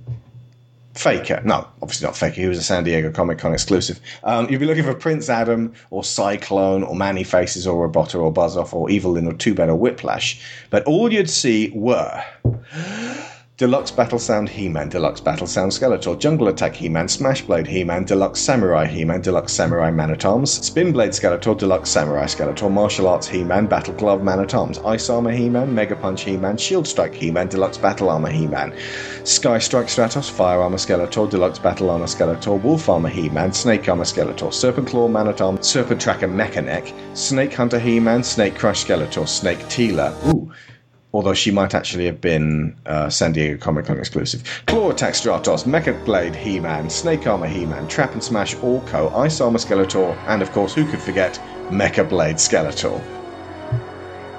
Faker. 0.99 1.41
No, 1.45 1.65
obviously 1.81 2.07
not 2.07 2.17
Faker. 2.17 2.41
He 2.41 2.49
was 2.49 2.59
a 2.59 2.63
San 2.63 2.83
Diego 2.83 3.13
Comic 3.13 3.39
Con 3.39 3.53
exclusive. 3.53 4.01
Um, 4.25 4.51
you'd 4.51 4.59
be 4.59 4.67
looking 4.67 4.83
for 4.83 4.95
Prince 4.95 5.29
Adam 5.29 5.73
or 5.91 6.03
Cyclone 6.03 6.83
or 6.83 6.97
Man-E-Faces 6.97 7.69
or 7.69 7.89
Roboto 7.89 8.21
or 8.21 8.33
Buzz 8.33 8.57
Off 8.57 8.75
or 8.75 8.91
Evil 8.91 9.13
Lyn 9.13 9.29
or 9.29 9.33
Two 9.33 9.55
Bad 9.55 9.69
or 9.69 9.77
Whiplash. 9.77 10.45
But 10.71 10.83
all 10.85 11.13
you'd 11.13 11.31
see 11.31 11.71
were 11.73 12.25
Deluxe 13.59 13.91
Battle 13.91 14.21
Sound 14.21 14.49
He 14.49 14.69
Man, 14.69 14.89
Deluxe 14.89 15.21
Battle 15.21 15.49
Sound 15.49 15.73
Skeletor, 15.73 16.17
Jungle 16.17 16.47
Attack 16.47 16.77
He 16.77 16.89
Man, 16.89 17.09
Smash 17.09 17.43
Blade 17.43 17.67
He 17.67 17.83
Man, 17.83 18.05
Deluxe 18.05 18.41
Samurai 18.41 18.87
He 18.87 19.05
Man, 19.05 19.21
Deluxe 19.21 19.53
Samurai 19.53 19.91
Man 19.91 20.13
at 20.13 20.25
Arms, 20.25 20.65
Spin 20.65 20.93
Blade 20.93 21.11
Skeletor, 21.11 21.59
Deluxe 21.59 21.91
Samurai 21.91 22.27
Skeletor, 22.27 22.71
Martial 22.71 23.09
Arts 23.09 23.27
He 23.27 23.43
Man, 23.43 23.67
Battle 23.67 23.95
Glove 23.95 24.23
Man 24.23 24.39
at 24.39 24.55
Arms, 24.55 24.79
Ice 24.85 25.11
Armor 25.11 25.33
He 25.33 25.49
Man, 25.49 25.75
Mega 25.75 25.97
Punch 25.97 26.23
He 26.23 26.37
Man, 26.37 26.57
Shield 26.57 26.87
Strike 26.87 27.13
He 27.13 27.33
Man, 27.33 27.49
Deluxe 27.49 27.79
Battle 27.79 28.11
Armor 28.11 28.31
He 28.31 28.47
Man, 28.47 28.73
Sky 29.25 29.59
Strike 29.59 29.89
Stratos, 29.89 30.31
Fire 30.31 30.61
Armor 30.61 30.77
Skeletor, 30.77 31.29
Deluxe 31.29 31.59
Battle 31.59 31.91
Armor 31.91 32.07
Skeletor, 32.07 32.63
Wolf 32.63 32.89
Armor 32.89 33.09
He 33.09 33.29
Man, 33.29 33.53
Snake 33.53 33.89
Armor 33.89 34.05
Skeletor, 34.05 34.55
Serpent 34.55 34.87
Claw 34.87 35.09
Man 35.09 35.27
at 35.27 35.41
Arms, 35.41 35.67
Serpent 35.67 36.01
Tracker 36.01 36.29
Mekaneck, 36.29 36.95
Snake 37.17 37.55
Hunter 37.55 37.81
He 37.81 37.99
Man, 37.99 38.23
Snake 38.23 38.55
Crush 38.55 38.85
Skeletor, 38.85 39.27
Snake 39.27 39.59
Teela. 39.65 40.15
Ooh 40.33 40.49
although 41.13 41.35
she 41.35 41.51
might 41.51 41.75
actually 41.75 42.07
have 42.07 42.21
been 42.21 42.77
uh, 42.87 43.09
San 43.09 43.33
Diego 43.33 43.59
Comic 43.59 43.87
Con 43.87 43.99
exclusive. 43.99 44.63
Claw 44.67 44.91
Attack 44.91 45.15
Stratos, 45.15 45.65
Mecha 45.65 46.05
Blade 46.05 46.35
He 46.35 46.61
Man, 46.61 46.91
Snake 46.91 47.27
Armor 47.27 47.47
He 47.47 47.65
Man, 47.65 47.89
Trap 47.89 48.13
and 48.13 48.23
Smash 48.23 48.55
Orko, 48.57 49.15
Ice 49.17 49.41
Armor 49.41 49.59
Skeletor, 49.59 50.17
and 50.27 50.43
of 50.43 50.53
course, 50.53 50.75
who 50.75 50.85
could 50.85 51.01
forget 51.01 51.41
Mecha 51.71 52.09
Blade 52.09 52.37
Skeletor. 52.37 53.03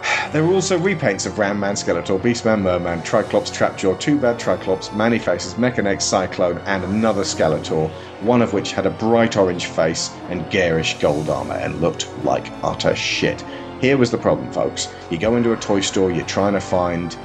There 0.32 0.44
were 0.44 0.54
also 0.54 0.78
repaints 0.78 1.26
of 1.26 1.40
Ram 1.40 1.60
Man, 1.60 1.74
Skeletor, 1.74 2.22
Beast 2.22 2.44
Beastman, 2.44 2.62
Merman, 2.62 3.02
Triclops, 3.02 3.50
Trapjaw, 3.50 4.00
Two 4.00 4.20
Bad 4.20 4.38
Triclops, 4.38 4.94
Manny 4.94 5.18
Faces, 5.18 5.56
Mekaneck, 5.56 6.04
Cyclone, 6.04 6.60
and 6.68 6.84
another 6.84 7.24
Skeletor, 7.24 7.90
one 8.22 8.44
of 8.44 8.54
which 8.54 8.72
had 8.72 8.86
a 8.86 8.92
bright 8.92 9.38
orange 9.38 9.66
face 9.66 10.12
and 10.30 10.48
garish 10.52 11.00
gold 11.00 11.30
armor 11.30 11.56
and 11.56 11.82
looked 11.82 12.08
like 12.24 12.52
utter 12.62 12.96
shit. 12.96 13.44
Here 13.82 13.98
was 13.98 14.12
the 14.12 14.18
problem, 14.18 14.52
folks. 14.52 14.90
You 15.10 15.18
go 15.18 15.38
into 15.38 15.54
a 15.54 15.58
toy 15.58 15.80
store, 15.80 16.12
you're 16.12 16.26
trying 16.26 16.52
to 16.52 16.60
find 16.60 17.18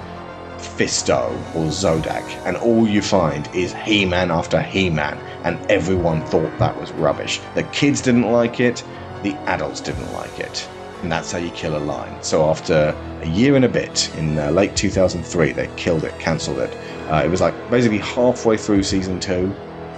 Fisto 0.58 1.32
or 1.54 1.66
Zodac, 1.66 2.22
and 2.46 2.56
all 2.56 2.86
you 2.86 3.02
find 3.02 3.48
is 3.54 3.74
He 3.74 4.04
Man 4.04 4.30
after 4.30 4.62
He 4.62 4.88
Man, 4.88 5.18
and 5.44 5.58
everyone 5.68 6.24
thought 6.26 6.56
that 6.60 6.78
was 6.78 6.92
rubbish. 6.92 7.40
The 7.54 7.64
kids 7.64 8.00
didn't 8.00 8.30
like 8.30 8.60
it, 8.60 8.84
the 9.24 9.34
adults 9.46 9.80
didn't 9.80 10.12
like 10.12 10.38
it. 10.38 10.68
And 11.02 11.10
that's 11.10 11.32
how 11.32 11.38
you 11.38 11.50
kill 11.50 11.76
a 11.76 11.78
line. 11.78 12.22
So 12.22 12.48
after 12.48 12.96
a 13.20 13.26
year 13.26 13.56
and 13.56 13.64
a 13.64 13.68
bit, 13.68 14.14
in 14.16 14.38
uh, 14.38 14.50
late 14.52 14.76
2003, 14.76 15.52
they 15.52 15.68
killed 15.76 16.04
it, 16.04 16.16
cancelled 16.20 16.60
it. 16.60 16.72
Uh, 17.10 17.22
it 17.24 17.28
was 17.28 17.40
like 17.40 17.54
basically 17.68 17.98
halfway 17.98 18.56
through 18.56 18.84
season 18.84 19.18
two, 19.18 19.52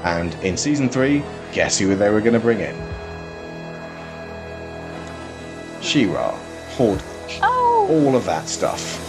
and 0.05 0.35
in 0.37 0.57
season 0.57 0.89
three, 0.89 1.23
guess 1.53 1.79
who 1.79 1.95
they 1.95 2.09
were 2.09 2.21
going 2.23 2.33
to 2.33 2.41
bring 2.41 2.61
in? 2.61 2.75
She-Ra, 5.83 6.37
Horde, 6.77 7.03
Oh. 7.43 7.87
all 7.91 8.17
of 8.17 8.27
that 8.27 8.49
stuff. 8.49 9.03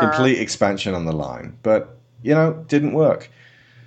Complete 0.00 0.38
expansion 0.38 0.94
on 0.94 1.04
the 1.04 1.12
line, 1.12 1.56
but 1.62 1.96
you 2.22 2.34
know, 2.34 2.64
didn't 2.68 2.92
work. 2.92 3.30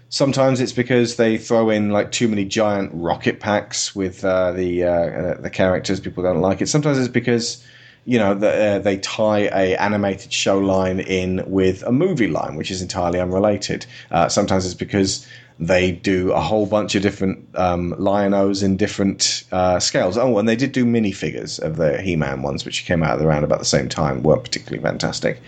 Sometimes 0.09 0.61
it's 0.61 0.71
because 0.71 1.15
they 1.15 1.37
throw 1.37 1.69
in 1.71 1.89
like 1.89 2.11
too 2.11 2.27
many 2.27 2.45
giant 2.45 2.91
rocket 2.93 3.39
packs 3.39 3.95
with 3.95 4.23
uh, 4.23 4.51
the 4.51 4.83
uh, 4.83 4.89
uh, 4.91 5.41
the 5.41 5.49
characters. 5.49 5.99
People 5.99 6.23
don't 6.23 6.41
like 6.41 6.61
it. 6.61 6.67
Sometimes 6.69 6.99
it's 6.99 7.07
because 7.07 7.65
you 8.05 8.19
know 8.19 8.35
the, 8.35 8.49
uh, 8.75 8.79
they 8.79 8.97
tie 8.97 9.49
a 9.51 9.75
animated 9.77 10.31
show 10.31 10.59
line 10.59 10.99
in 10.99 11.43
with 11.47 11.81
a 11.83 11.91
movie 11.91 12.27
line, 12.27 12.55
which 12.55 12.69
is 12.69 12.81
entirely 12.81 13.19
unrelated. 13.19 13.85
Uh, 14.11 14.29
sometimes 14.29 14.65
it's 14.65 14.75
because 14.75 15.27
they 15.59 15.91
do 15.91 16.31
a 16.31 16.41
whole 16.41 16.65
bunch 16.65 16.95
of 16.95 17.01
different 17.01 17.47
um, 17.55 17.95
Lion-Os 17.97 18.63
in 18.63 18.77
different 18.77 19.43
uh, 19.51 19.79
scales. 19.79 20.17
Oh, 20.17 20.37
and 20.37 20.49
they 20.49 20.55
did 20.55 20.71
do 20.71 20.85
minifigures 20.85 21.59
of 21.59 21.77
the 21.77 22.01
He-Man 22.01 22.41
ones, 22.41 22.65
which 22.65 22.85
came 22.85 23.03
out 23.03 23.21
around 23.21 23.43
about 23.43 23.59
the 23.59 23.65
same 23.65 23.87
time. 23.87 24.23
weren't 24.23 24.43
particularly 24.43 24.83
fantastic, 24.83 25.41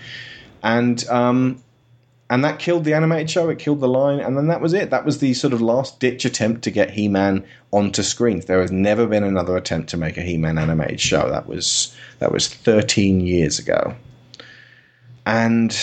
and 0.63 1.07
um, 1.09 1.61
and 2.29 2.43
that 2.43 2.59
killed 2.59 2.85
the 2.85 2.93
animated 2.93 3.29
show. 3.29 3.49
It 3.49 3.59
killed 3.59 3.81
the 3.81 3.87
line, 3.87 4.19
and 4.19 4.37
then 4.37 4.47
that 4.47 4.61
was 4.61 4.73
it. 4.73 4.89
That 4.89 5.05
was 5.05 5.19
the 5.19 5.33
sort 5.33 5.53
of 5.53 5.61
last 5.61 5.99
ditch 5.99 6.25
attempt 6.25 6.63
to 6.63 6.71
get 6.71 6.91
He-Man 6.91 7.43
onto 7.71 8.03
screens. 8.03 8.45
There 8.45 8.61
has 8.61 8.71
never 8.71 9.05
been 9.07 9.23
another 9.23 9.57
attempt 9.57 9.89
to 9.91 9.97
make 9.97 10.17
a 10.17 10.21
He-Man 10.21 10.57
animated 10.57 10.99
show. 10.99 11.29
That 11.29 11.47
was 11.47 11.95
that 12.19 12.31
was 12.31 12.47
13 12.47 13.21
years 13.21 13.59
ago, 13.59 13.95
and 15.25 15.75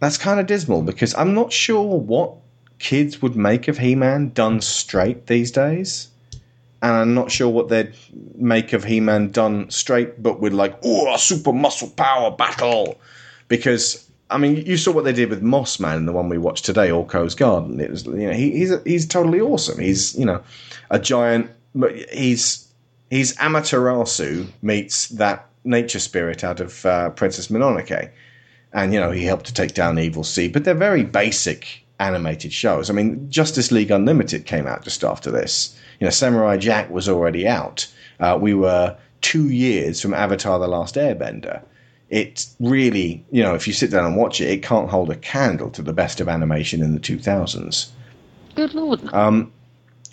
that's 0.00 0.18
kind 0.18 0.40
of 0.40 0.46
dismal 0.46 0.82
because 0.82 1.14
I'm 1.14 1.34
not 1.34 1.52
sure 1.52 1.98
what 1.98 2.41
kids 2.82 3.22
would 3.22 3.36
make 3.36 3.68
of 3.68 3.78
He-Man 3.78 4.32
done 4.34 4.60
straight 4.60 5.28
these 5.28 5.52
days. 5.52 6.08
And 6.82 6.92
I'm 6.92 7.14
not 7.14 7.30
sure 7.30 7.48
what 7.48 7.68
they'd 7.68 7.94
make 8.34 8.72
of 8.72 8.82
He-Man 8.82 9.30
done 9.30 9.70
straight, 9.70 10.20
but 10.20 10.40
with 10.40 10.52
like, 10.52 10.76
oh, 10.82 11.14
a 11.14 11.18
super 11.18 11.52
muscle 11.52 11.90
power 11.90 12.32
battle. 12.32 13.00
Because 13.46 14.10
I 14.30 14.38
mean, 14.38 14.56
you 14.66 14.76
saw 14.76 14.90
what 14.90 15.04
they 15.04 15.12
did 15.12 15.30
with 15.30 15.42
Moss 15.42 15.78
Man 15.78 15.96
in 15.96 16.06
the 16.06 16.12
one 16.12 16.28
we 16.28 16.38
watched 16.38 16.64
today, 16.64 16.90
Orko's 16.90 17.36
Garden. 17.36 17.78
It 17.78 17.90
was, 17.90 18.04
you 18.04 18.26
know, 18.26 18.32
he, 18.32 18.50
he's 18.50 18.72
he's 18.82 19.06
totally 19.06 19.40
awesome. 19.40 19.78
He's 19.78 20.18
you 20.18 20.24
know, 20.24 20.42
a 20.90 20.98
giant. 20.98 21.50
But 21.74 21.94
he's 22.10 22.66
he's 23.10 23.36
Amaterasu 23.36 24.48
meets 24.60 25.08
that 25.10 25.46
nature 25.64 26.00
spirit 26.00 26.42
out 26.42 26.60
of 26.60 26.84
uh, 26.84 27.10
Princess 27.10 27.48
Mononoke, 27.48 28.10
and 28.72 28.92
you 28.92 28.98
know 28.98 29.12
he 29.12 29.24
helped 29.24 29.46
to 29.46 29.54
take 29.54 29.74
down 29.74 29.98
Evil 29.98 30.24
Seed, 30.24 30.52
But 30.52 30.64
they're 30.64 30.74
very 30.74 31.04
basic 31.04 31.81
animated 32.00 32.52
shows. 32.52 32.90
I 32.90 32.92
mean, 32.92 33.30
Justice 33.30 33.70
League 33.70 33.90
Unlimited 33.90 34.46
came 34.46 34.66
out 34.66 34.82
just 34.82 35.04
after 35.04 35.30
this. 35.30 35.78
You 36.00 36.06
know, 36.06 36.10
Samurai 36.10 36.56
Jack 36.56 36.90
was 36.90 37.08
already 37.08 37.46
out. 37.46 37.86
Uh, 38.20 38.38
we 38.40 38.54
were 38.54 38.96
two 39.20 39.48
years 39.50 40.00
from 40.00 40.14
Avatar: 40.14 40.58
The 40.58 40.68
Last 40.68 40.96
Airbender 40.96 41.62
it 42.12 42.46
really, 42.60 43.24
you 43.30 43.42
know, 43.42 43.54
if 43.54 43.66
you 43.66 43.72
sit 43.72 43.90
down 43.90 44.04
and 44.04 44.16
watch 44.16 44.38
it, 44.38 44.50
it 44.50 44.62
can't 44.62 44.90
hold 44.90 45.10
a 45.10 45.16
candle 45.16 45.70
to 45.70 45.80
the 45.80 45.94
best 45.94 46.20
of 46.20 46.28
animation 46.28 46.82
in 46.82 46.92
the 46.92 47.00
2000s. 47.00 47.88
Good 48.54 48.74
lord. 48.74 49.02
Um, 49.14 49.50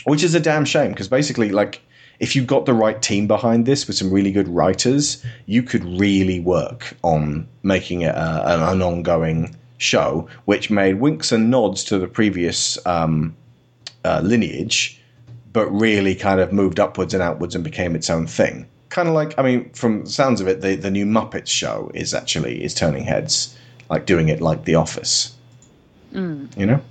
which 0.06 0.24
is 0.24 0.34
a 0.34 0.40
damn 0.40 0.64
shame 0.64 0.92
because 0.92 1.10
basically, 1.10 1.50
like, 1.50 1.82
if 2.22 2.38
you 2.38 2.44
got 2.46 2.66
the 2.66 2.74
right 2.74 3.02
team 3.02 3.28
behind 3.28 3.66
this 3.66 3.86
with 3.86 3.98
some 3.98 4.12
really 4.12 4.32
good 4.32 4.48
writers, 4.48 5.24
you 5.46 5.62
could 5.62 5.84
really 6.00 6.40
work 6.40 6.96
on 7.04 7.50
making 7.64 8.02
it 8.02 8.16
a, 8.16 8.54
an, 8.54 8.62
an 8.62 8.82
ongoing 8.82 9.58
show, 9.80 10.28
which 10.46 10.70
made 10.70 11.00
winks 11.00 11.32
and 11.32 11.50
nods 11.50 11.84
to 11.86 11.98
the 11.98 12.08
previous 12.08 12.78
um, 12.86 13.36
uh, 14.06 14.22
lineage, 14.24 15.02
but 15.52 15.68
really 15.70 16.14
kind 16.14 16.40
of 16.40 16.54
moved 16.54 16.80
upwards 16.80 17.14
and 17.16 17.24
outwards 17.24 17.56
and 17.56 17.64
became 17.64 17.96
its 17.96 18.10
own 18.10 18.28
thing. 18.28 18.68
Kind 18.90 19.08
of 19.08 19.16
like, 19.16 19.38
I 19.40 19.42
mean, 19.42 19.72
from 19.72 20.04
the 20.04 20.10
sounds 20.10 20.42
of 20.42 20.48
it, 20.48 20.62
the, 20.62 20.76
the 20.76 20.92
new 20.92 21.06
Muppets 21.06 21.48
show 21.48 21.90
is 21.94 22.14
actually 22.14 22.64
is 22.64 22.74
turning 22.74 23.04
heads, 23.04 23.58
like 23.90 24.06
doing 24.06 24.30
it 24.30 24.42
like 24.42 24.66
The 24.66 24.76
Office. 24.76 25.36
Mm. 26.14 26.56
You 26.58 26.66
know? 26.66 26.82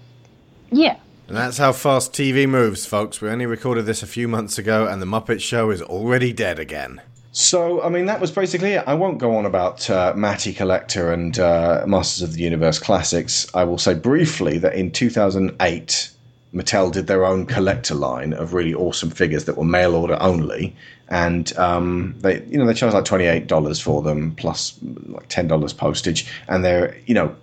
Yeah. 0.70 0.96
And 1.28 1.36
that's 1.36 1.58
how 1.58 1.72
fast 1.72 2.12
TV 2.12 2.48
moves, 2.48 2.86
folks. 2.86 3.20
We 3.20 3.28
only 3.28 3.46
recorded 3.46 3.84
this 3.84 4.02
a 4.02 4.06
few 4.06 4.28
months 4.28 4.58
ago, 4.58 4.86
and 4.86 5.02
the 5.02 5.06
Muppet 5.06 5.42
Show 5.42 5.70
is 5.70 5.82
already 5.82 6.32
dead 6.32 6.58
again. 6.58 7.02
So, 7.38 7.80
I 7.82 7.88
mean, 7.88 8.06
that 8.06 8.20
was 8.20 8.32
basically 8.32 8.72
it. 8.72 8.82
I 8.84 8.94
won't 8.94 9.18
go 9.18 9.36
on 9.36 9.46
about 9.46 9.88
uh, 9.88 10.12
Matty 10.16 10.52
Collector 10.52 11.12
and 11.12 11.38
uh, 11.38 11.84
Masters 11.86 12.22
of 12.28 12.32
the 12.32 12.42
Universe 12.42 12.80
classics. 12.80 13.46
I 13.54 13.62
will 13.62 13.78
say 13.78 13.94
briefly 13.94 14.58
that 14.58 14.74
in 14.74 14.90
2008, 14.90 16.10
Mattel 16.52 16.92
did 16.92 17.06
their 17.06 17.24
own 17.24 17.46
collector 17.46 17.94
line 17.94 18.32
of 18.32 18.54
really 18.54 18.74
awesome 18.74 19.10
figures 19.10 19.44
that 19.44 19.56
were 19.56 19.64
mail 19.64 19.94
order 19.94 20.20
only, 20.20 20.74
and 21.10 21.56
um, 21.56 22.16
they, 22.18 22.42
you 22.46 22.58
know, 22.58 22.66
they 22.66 22.74
charged 22.74 22.94
like 22.94 23.04
twenty 23.04 23.26
eight 23.26 23.46
dollars 23.46 23.78
for 23.80 24.02
them 24.02 24.34
plus 24.34 24.76
like 25.06 25.28
ten 25.28 25.46
dollars 25.46 25.72
postage, 25.72 26.28
and 26.48 26.64
they're, 26.64 26.96
you 27.06 27.14
know, 27.14 27.36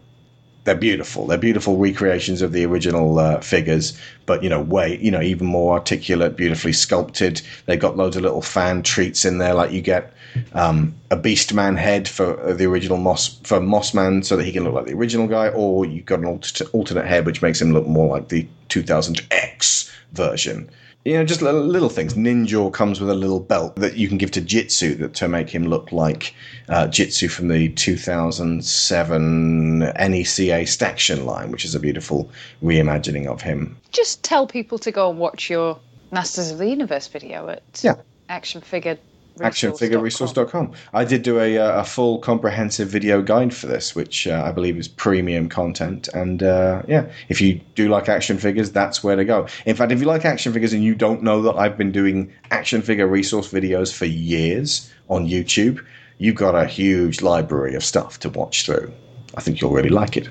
they're 0.65 0.75
beautiful. 0.75 1.27
They're 1.27 1.37
beautiful 1.37 1.77
recreations 1.77 2.41
of 2.41 2.51
the 2.51 2.65
original 2.65 3.19
uh, 3.19 3.39
figures, 3.39 3.97
but 4.25 4.43
you 4.43 4.49
know, 4.49 4.59
way 4.59 4.97
you 4.97 5.11
know, 5.11 5.21
even 5.21 5.47
more 5.47 5.73
articulate, 5.73 6.35
beautifully 6.35 6.73
sculpted. 6.73 7.41
They've 7.65 7.79
got 7.79 7.97
loads 7.97 8.17
of 8.17 8.23
little 8.23 8.41
fan 8.41 8.83
treats 8.83 9.25
in 9.25 9.37
there, 9.37 9.53
like 9.53 9.71
you 9.71 9.81
get 9.81 10.13
um, 10.53 10.95
a 11.11 11.17
Beastman 11.17 11.77
head 11.77 12.07
for 12.07 12.39
uh, 12.41 12.53
the 12.53 12.65
original 12.65 12.97
Moss 12.97 13.37
for 13.43 13.59
Mossman, 13.59 14.25
so 14.25 14.35
that 14.35 14.43
he 14.43 14.51
can 14.51 14.63
look 14.63 14.73
like 14.73 14.87
the 14.87 14.93
original 14.93 15.27
guy, 15.27 15.49
or 15.49 15.85
you've 15.85 16.05
got 16.05 16.19
an 16.19 16.25
alter- 16.25 16.65
alternate 16.73 17.05
head 17.05 17.25
which 17.25 17.41
makes 17.43 17.61
him 17.61 17.71
look 17.71 17.87
more 17.87 18.07
like 18.07 18.29
the 18.29 18.47
2000X 18.69 19.91
version. 20.13 20.69
You 21.05 21.13
know, 21.13 21.23
just 21.23 21.43
little, 21.43 21.89
things. 21.89 22.15
Ninja 22.15 22.73
comes 22.73 22.99
with 22.99 23.11
a 23.11 23.13
little 23.13 23.39
belt 23.39 23.75
that 23.75 23.95
you 23.95 24.07
can 24.07 24.17
give 24.17 24.31
to 24.31 24.41
Jitsu 24.41 24.95
that, 24.95 25.13
to 25.15 25.27
make 25.27 25.51
him 25.51 25.67
look 25.67 25.91
like 25.91 26.33
uh, 26.67 26.87
Jitsu 26.87 27.27
from 27.27 27.47
the 27.47 27.69
2007 27.69 29.79
NECA 29.81 30.67
Staction 30.67 31.25
line, 31.27 31.51
which 31.51 31.63
is 31.63 31.75
a 31.75 31.79
beautiful 31.79 32.31
reimagining 32.63 33.27
of 33.27 33.41
him. 33.41 33.77
Just 33.91 34.23
tell 34.23 34.47
people 34.47 34.79
to 34.79 34.91
go 34.91 35.11
and 35.11 35.19
watch 35.19 35.47
your 35.47 35.77
Masters 36.11 36.49
of 36.49 36.57
the 36.57 36.67
Universe 36.67 37.07
video 37.07 37.49
at 37.49 37.61
Yeah. 37.83 37.97
Action 38.27 38.61
Figure. 38.61 38.97
actionfigureresource.com. 39.37 40.73
I 40.93 41.05
did 41.05 41.23
do 41.23 41.39
a, 41.39 41.57
uh, 41.57 41.81
a 41.81 41.83
full 41.83 42.19
comprehensive 42.19 42.87
video 42.87 43.21
guide 43.21 43.53
for 43.53 43.67
this, 43.67 43.95
which 43.95 44.27
uh, 44.27 44.43
I 44.45 44.51
believe 44.51 44.77
is 44.77 44.87
premium 44.87 45.49
content. 45.49 46.07
And 46.13 46.41
uh, 46.43 46.83
yeah, 46.87 47.11
if 47.29 47.41
you 47.41 47.61
do 47.75 47.89
like 47.89 48.09
action 48.09 48.37
figures, 48.37 48.71
that's 48.71 49.03
where 49.03 49.15
to 49.15 49.25
go. 49.25 49.47
In 49.65 49.75
fact, 49.75 49.91
if 49.91 49.99
you 49.99 50.05
like 50.05 50.25
action 50.25 50.53
figures 50.53 50.73
and 50.73 50.83
you 50.83 50.95
don't 50.95 51.23
know 51.23 51.41
that 51.41 51.55
I've 51.55 51.77
been 51.77 51.91
doing 51.91 52.31
action 52.51 52.81
figure 52.81 53.07
resource 53.07 53.51
videos 53.51 53.93
for 53.93 54.05
years 54.05 54.91
on 55.09 55.27
YouTube, 55.27 55.83
you've 56.17 56.35
got 56.35 56.55
a 56.55 56.65
huge 56.65 57.21
library 57.21 57.75
of 57.75 57.83
stuff 57.83 58.19
to 58.19 58.29
watch 58.29 58.65
through. 58.65 58.91
I 59.35 59.41
think 59.41 59.59
you'll 59.59 59.71
really 59.71 59.89
like 59.89 60.15
it. 60.17 60.29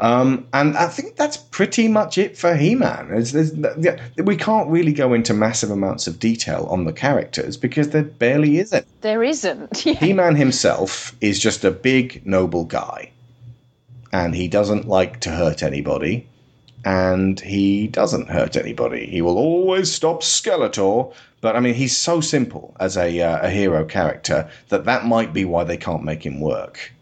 Um, 0.00 0.46
and 0.52 0.76
I 0.76 0.86
think 0.86 1.16
that's 1.16 1.36
pretty 1.36 1.88
much 1.88 2.18
it 2.18 2.38
for 2.38 2.54
there's, 3.32 3.52
yeah, 3.78 4.00
we 4.16 4.36
can't 4.36 4.68
really 4.68 4.92
go 4.92 5.12
into 5.12 5.34
massive 5.34 5.70
amounts 5.70 6.06
of 6.06 6.20
detail 6.20 6.66
on 6.70 6.84
the 6.84 6.92
characters 6.92 7.56
because 7.56 7.90
there 7.90 8.04
barely 8.04 8.58
is 8.58 8.72
it. 8.72 8.86
There 9.00 9.22
isn't. 9.22 9.86
Yeah. 9.88 9.94
He-Man 9.94 10.36
himself 10.36 11.16
is 11.20 11.38
just 11.38 11.64
a 11.64 11.70
big, 11.70 12.26
noble 12.26 12.64
guy, 12.64 13.10
and 14.12 14.34
he 14.34 14.46
doesn't 14.46 14.86
like 14.86 15.20
to 15.20 15.30
hurt 15.30 15.62
anybody, 15.62 16.28
and 16.84 17.40
he 17.40 17.86
doesn't 17.86 18.28
hurt 18.28 18.56
anybody. 18.56 19.06
He 19.06 19.22
will 19.22 19.38
always 19.38 19.90
stop 19.90 20.22
Skeletor, 20.22 21.14
but 21.40 21.56
I 21.56 21.60
mean, 21.60 21.74
he's 21.74 21.96
so 21.96 22.20
simple 22.20 22.76
as 22.80 22.98
a, 22.98 23.20
uh, 23.20 23.46
a 23.46 23.50
hero 23.50 23.84
character 23.84 24.50
that 24.68 24.84
that 24.84 25.06
might 25.06 25.32
be 25.32 25.46
why 25.46 25.64
they 25.64 25.78
can't 25.78 26.04
make 26.04 26.26
him 26.26 26.40
work. 26.40 26.92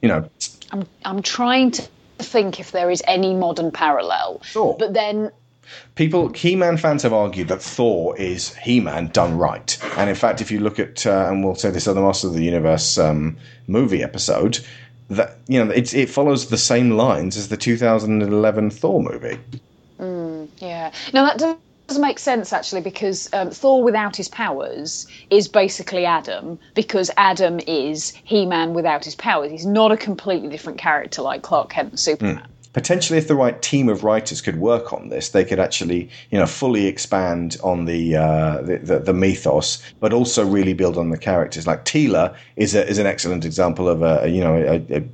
You 0.00 0.08
know, 0.08 0.30
I'm 0.74 0.86
I'm 1.04 1.22
trying 1.22 1.70
to 1.72 1.82
think 2.18 2.58
if 2.58 2.72
there 2.72 2.90
is 2.90 3.00
any 3.06 3.32
modern 3.32 3.70
parallel. 3.70 4.42
Sure. 4.42 4.74
But 4.76 4.92
then 4.92 5.30
people 5.94 6.32
he-man 6.32 6.76
fans 6.76 7.04
have 7.04 7.12
argued 7.12 7.48
that 7.48 7.62
thor 7.62 8.16
is 8.18 8.54
he-man 8.56 9.08
done 9.08 9.38
right 9.38 9.78
and 9.96 10.10
in 10.10 10.14
fact 10.14 10.42
if 10.42 10.50
you 10.50 10.60
look 10.60 10.78
at 10.78 11.06
uh, 11.06 11.28
and 11.30 11.42
we'll 11.42 11.54
say 11.54 11.70
this 11.70 11.88
other 11.88 12.02
master 12.02 12.26
of 12.26 12.34
the 12.34 12.44
universe 12.44 12.98
um, 12.98 13.34
movie 13.66 14.02
episode 14.02 14.58
that 15.08 15.38
you 15.48 15.64
know 15.64 15.70
it, 15.72 15.94
it 15.94 16.10
follows 16.10 16.50
the 16.50 16.58
same 16.58 16.90
lines 16.90 17.38
as 17.38 17.48
the 17.48 17.56
2011 17.56 18.70
thor 18.70 19.02
movie 19.02 19.38
Mm, 19.98 20.48
yeah. 20.58 20.92
No, 21.12 21.24
that 21.24 21.58
does, 21.86 21.98
make 21.98 22.18
sense 22.18 22.52
actually 22.52 22.80
because 22.80 23.32
um, 23.32 23.50
Thor 23.50 23.82
without 23.82 24.16
his 24.16 24.28
powers 24.28 25.06
is 25.30 25.48
basically 25.48 26.04
Adam 26.04 26.58
because 26.74 27.10
Adam 27.16 27.60
is 27.66 28.12
He 28.24 28.46
Man 28.46 28.74
without 28.74 29.04
his 29.04 29.14
powers. 29.14 29.50
He's 29.50 29.66
not 29.66 29.92
a 29.92 29.96
completely 29.96 30.48
different 30.48 30.78
character 30.78 31.22
like 31.22 31.42
Clark 31.42 31.70
Kent 31.70 31.90
and 31.90 32.00
Superman. 32.00 32.36
Hmm. 32.36 32.44
potentially 32.72 33.18
if 33.18 33.28
the 33.28 33.34
right 33.34 33.62
team 33.62 33.88
of 33.88 34.04
writers 34.04 34.40
could 34.40 34.56
work 34.56 34.92
on 34.92 35.08
this 35.08 35.30
they 35.30 35.44
could 35.44 35.60
actually 35.60 36.10
you 36.30 36.38
know 36.38 36.46
fully 36.46 36.86
expand 36.86 37.56
on 37.62 37.84
the 37.84 38.16
uh, 38.16 38.60
the, 38.62 38.78
the, 38.78 38.98
the 38.98 39.12
mythos 39.14 39.82
but 40.00 40.12
also 40.12 40.44
really 40.44 40.74
build 40.74 40.98
on 40.98 41.10
the 41.10 41.18
characters 41.18 41.66
like 41.66 41.84
Teela 41.84 42.34
is 42.56 42.74
a, 42.74 42.86
is 42.88 42.98
an 42.98 43.06
excellent 43.06 43.44
example 43.44 43.88
of 43.88 44.02
a 44.02 44.28
you 44.28 44.40
know 44.40 44.56
a, 44.56 44.96
a, 44.96 45.04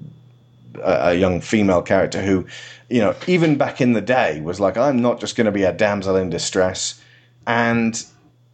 a 0.82 1.14
young 1.14 1.40
female 1.40 1.82
character 1.82 2.22
who 2.22 2.46
you 2.90 3.00
know 3.00 3.14
even 3.26 3.56
back 3.56 3.80
in 3.80 3.92
the 3.92 4.00
day 4.00 4.40
was 4.40 4.60
like 4.60 4.76
I'm 4.76 5.00
not 5.00 5.20
just 5.20 5.36
going 5.36 5.46
to 5.46 5.52
be 5.52 5.62
a 5.62 5.72
damsel 5.72 6.16
in 6.16 6.28
distress 6.28 7.00
and 7.46 8.04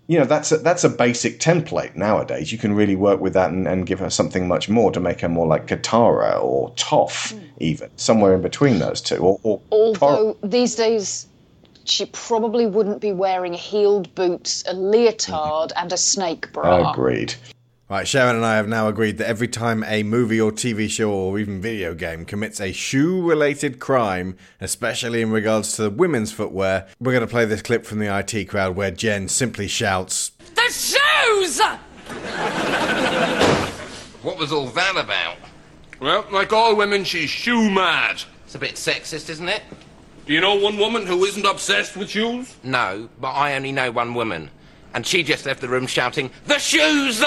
you 0.06 0.18
know 0.18 0.24
that's 0.24 0.52
a, 0.52 0.58
that's 0.58 0.84
a 0.84 0.88
basic 0.88 1.40
template 1.40 1.96
nowadays. 1.96 2.52
You 2.52 2.58
can 2.58 2.74
really 2.74 2.94
work 2.94 3.20
with 3.20 3.32
that 3.32 3.50
and, 3.50 3.66
and 3.66 3.86
give 3.86 3.98
her 3.98 4.10
something 4.10 4.46
much 4.46 4.68
more 4.68 4.92
to 4.92 5.00
make 5.00 5.20
her 5.20 5.28
more 5.28 5.46
like 5.46 5.66
Katara 5.66 6.40
or 6.40 6.70
Toph, 6.74 7.38
even 7.58 7.90
somewhere 7.96 8.34
in 8.34 8.40
between 8.40 8.78
those 8.78 9.00
two. 9.00 9.16
Or, 9.16 9.40
or 9.42 9.60
Although 9.72 10.36
these 10.44 10.76
days 10.76 11.26
she 11.84 12.06
probably 12.06 12.66
wouldn't 12.66 13.00
be 13.00 13.12
wearing 13.12 13.52
heeled 13.52 14.14
boots, 14.14 14.64
a 14.66 14.74
leotard, 14.74 15.72
and 15.76 15.92
a 15.92 15.96
snake 15.96 16.52
bra. 16.52 16.90
agreed. 16.92 17.34
Right, 17.88 18.08
Sharon 18.08 18.34
and 18.34 18.44
I 18.44 18.56
have 18.56 18.66
now 18.66 18.88
agreed 18.88 19.18
that 19.18 19.28
every 19.28 19.46
time 19.46 19.84
a 19.84 20.02
movie 20.02 20.40
or 20.40 20.50
TV 20.50 20.90
show 20.90 21.08
or 21.08 21.38
even 21.38 21.60
video 21.60 21.94
game 21.94 22.24
commits 22.24 22.60
a 22.60 22.72
shoe 22.72 23.22
related 23.22 23.78
crime, 23.78 24.36
especially 24.60 25.22
in 25.22 25.30
regards 25.30 25.76
to 25.76 25.88
women's 25.88 26.32
footwear, 26.32 26.88
we're 26.98 27.12
going 27.12 27.20
to 27.20 27.30
play 27.30 27.44
this 27.44 27.62
clip 27.62 27.86
from 27.86 28.00
the 28.00 28.08
IT 28.08 28.46
crowd 28.46 28.74
where 28.74 28.90
Jen 28.90 29.28
simply 29.28 29.68
shouts, 29.68 30.32
The 30.56 30.62
shoes! 30.62 31.60
What 34.20 34.36
was 34.36 34.50
all 34.50 34.66
that 34.66 34.96
about? 34.96 35.36
Well, 36.00 36.26
like 36.32 36.52
all 36.52 36.74
women, 36.74 37.04
she's 37.04 37.30
shoe 37.30 37.70
mad. 37.70 38.20
It's 38.46 38.56
a 38.56 38.58
bit 38.58 38.74
sexist, 38.74 39.30
isn't 39.30 39.48
it? 39.48 39.62
Do 40.26 40.32
you 40.32 40.40
know 40.40 40.56
one 40.56 40.76
woman 40.76 41.06
who 41.06 41.24
isn't 41.24 41.46
obsessed 41.46 41.96
with 41.96 42.10
shoes? 42.10 42.56
No, 42.64 43.08
but 43.20 43.30
I 43.30 43.54
only 43.54 43.70
know 43.70 43.92
one 43.92 44.12
woman. 44.14 44.50
And 44.96 45.06
she 45.06 45.22
just 45.22 45.44
left 45.44 45.60
the 45.60 45.68
room 45.68 45.86
shouting, 45.86 46.30
The 46.46 46.58
shoes 46.58 47.18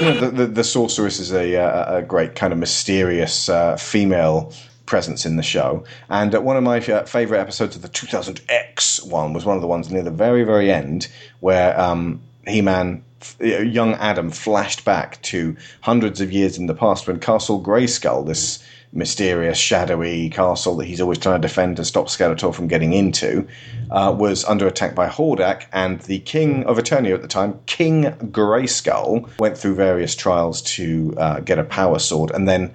the, 0.00 0.32
the, 0.34 0.46
the 0.46 0.64
sorceress 0.64 1.20
is 1.20 1.30
a, 1.30 1.56
uh, 1.56 1.98
a 1.98 2.02
great 2.02 2.34
kind 2.34 2.54
of 2.54 2.58
mysterious 2.58 3.50
uh, 3.50 3.76
female 3.76 4.54
presence 4.86 5.26
in 5.26 5.36
the 5.36 5.42
show. 5.42 5.84
And 6.08 6.34
uh, 6.34 6.40
one 6.40 6.56
of 6.56 6.62
my 6.62 6.78
uh, 6.78 7.04
favorite 7.04 7.38
episodes 7.38 7.76
of 7.76 7.82
the 7.82 7.88
2000X 7.90 9.06
one 9.06 9.34
was 9.34 9.44
one 9.44 9.56
of 9.56 9.60
the 9.60 9.68
ones 9.68 9.90
near 9.90 10.02
the 10.02 10.10
very, 10.10 10.42
very 10.42 10.72
end 10.72 11.06
where 11.40 11.78
um, 11.78 12.22
He 12.48 12.62
Man, 12.62 13.04
young 13.40 13.92
Adam, 13.96 14.30
flashed 14.30 14.86
back 14.86 15.20
to 15.20 15.54
hundreds 15.82 16.22
of 16.22 16.32
years 16.32 16.56
in 16.56 16.64
the 16.64 16.74
past 16.74 17.06
when 17.06 17.20
Castle 17.20 17.62
Grayskull, 17.62 18.26
this 18.26 18.66
mysterious, 18.92 19.58
shadowy 19.58 20.28
castle 20.28 20.76
that 20.76 20.86
he's 20.86 21.00
always 21.00 21.18
trying 21.18 21.40
to 21.40 21.48
defend 21.48 21.76
to 21.76 21.84
stop 21.84 22.06
Skeletor 22.06 22.54
from 22.54 22.68
getting 22.68 22.92
into, 22.92 23.46
uh, 23.90 24.14
was 24.16 24.44
under 24.44 24.66
attack 24.66 24.94
by 24.94 25.08
Hordak, 25.08 25.64
and 25.72 26.00
the 26.00 26.18
King 26.20 26.64
of 26.64 26.76
Eternia 26.76 27.14
at 27.14 27.22
the 27.22 27.28
time, 27.28 27.58
King 27.66 28.04
Grayskull, 28.30 29.28
went 29.38 29.56
through 29.56 29.74
various 29.74 30.14
trials 30.14 30.60
to 30.62 31.14
uh, 31.16 31.40
get 31.40 31.58
a 31.58 31.64
power 31.64 31.98
sword, 31.98 32.30
and 32.30 32.48
then 32.48 32.72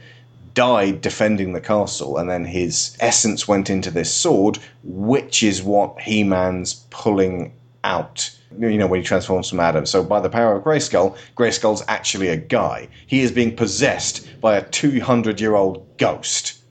died 0.56 1.02
defending 1.02 1.54
the 1.54 1.62
castle, 1.62 2.18
and 2.18 2.28
then 2.30 2.44
his 2.44 2.98
essence 3.00 3.48
went 3.48 3.70
into 3.70 3.92
this 3.92 4.12
sword, 4.12 4.58
which 4.84 5.44
is 5.44 5.62
what 5.62 6.02
He 6.02 6.24
Man's 6.24 6.86
pulling 6.90 7.54
out. 7.88 8.32
You 8.58 8.78
know, 8.78 8.88
when 8.88 9.02
he 9.02 9.06
transforms 9.06 9.50
from 9.50 9.60
Adam. 9.60 9.86
So, 9.86 10.04
by 10.04 10.20
the 10.20 10.30
power 10.30 10.56
of 10.56 10.64
Grayskull, 10.64 11.18
Grayskull's 11.36 11.84
actually 11.88 12.30
a 12.30 12.38
guy. 12.38 12.88
He 13.06 13.22
is 13.22 13.32
being 13.32 13.56
possessed 13.56 14.28
by 14.40 14.58
a 14.58 14.64
200 14.64 15.42
year 15.42 15.56
old 15.56 15.98
ghost. 15.98 16.62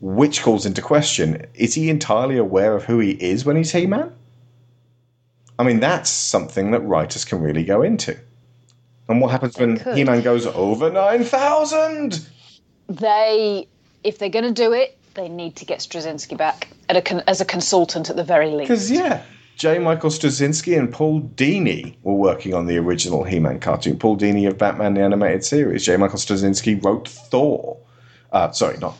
Which 0.00 0.42
calls 0.42 0.64
into 0.64 0.80
question 0.80 1.46
is 1.54 1.74
he 1.74 1.90
entirely 1.90 2.38
aware 2.38 2.74
of 2.74 2.84
who 2.84 2.98
he 3.00 3.10
is 3.12 3.44
when 3.44 3.56
he's 3.56 3.72
He 3.72 3.86
Man? 3.86 4.12
I 5.58 5.62
mean, 5.62 5.78
that's 5.78 6.08
something 6.08 6.70
that 6.70 6.80
writers 6.80 7.24
can 7.24 7.40
really 7.40 7.64
go 7.64 7.82
into. 7.82 8.18
And 9.08 9.20
what 9.20 9.30
happens 9.30 9.58
when. 9.58 9.78
He 9.94 10.04
Man 10.04 10.22
goes 10.22 10.46
over 10.46 10.90
9,000? 10.90 12.26
They, 12.88 13.68
if 14.02 14.18
they're 14.18 14.30
going 14.30 14.46
to 14.46 14.52
do 14.52 14.72
it, 14.72 14.96
they 15.14 15.28
need 15.28 15.56
to 15.56 15.64
get 15.64 15.80
Straczynski 15.80 16.36
back 16.36 16.68
at 16.88 16.96
a 16.96 17.02
con- 17.02 17.22
as 17.26 17.40
a 17.40 17.44
consultant 17.44 18.08
at 18.08 18.16
the 18.16 18.24
very 18.24 18.50
least. 18.50 18.68
Because, 18.68 18.90
yeah, 18.90 19.22
J. 19.60 19.78
Michael 19.78 20.08
Straczynski 20.08 20.78
and 20.78 20.90
Paul 20.90 21.20
Dini 21.20 21.94
were 22.02 22.14
working 22.14 22.54
on 22.54 22.64
the 22.64 22.78
original 22.78 23.24
He 23.24 23.38
Man 23.38 23.60
cartoon. 23.60 23.98
Paul 23.98 24.16
Dini 24.16 24.48
of 24.48 24.56
Batman 24.56 24.94
the 24.94 25.02
Animated 25.02 25.44
Series. 25.44 25.84
J. 25.84 25.98
Michael 25.98 26.18
Straczynski 26.18 26.82
wrote 26.82 27.06
Thor. 27.06 27.76
Uh, 28.32 28.50
sorry, 28.52 28.78
not 28.78 28.98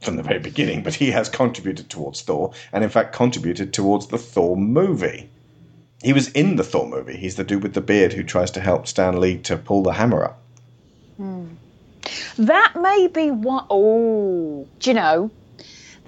from 0.00 0.16
the 0.16 0.24
very 0.24 0.40
beginning, 0.40 0.82
but 0.82 0.94
he 0.94 1.12
has 1.12 1.28
contributed 1.28 1.88
towards 1.88 2.22
Thor, 2.22 2.52
and 2.72 2.82
in 2.82 2.90
fact 2.90 3.14
contributed 3.14 3.72
towards 3.72 4.08
the 4.08 4.18
Thor 4.18 4.56
movie. 4.56 5.30
He 6.02 6.12
was 6.12 6.26
in 6.30 6.56
the 6.56 6.64
Thor 6.64 6.88
movie. 6.88 7.16
He's 7.16 7.36
the 7.36 7.44
dude 7.44 7.62
with 7.62 7.74
the 7.74 7.80
beard 7.80 8.12
who 8.12 8.24
tries 8.24 8.50
to 8.50 8.60
help 8.60 8.88
Stan 8.88 9.20
Lee 9.20 9.38
to 9.42 9.56
pull 9.56 9.84
the 9.84 9.92
hammer 9.92 10.24
up. 10.24 10.42
That 12.36 12.72
may 12.74 13.06
be 13.06 13.30
what. 13.30 13.66
Oh, 13.70 14.66
do 14.80 14.90
you 14.90 14.94
know? 14.94 15.30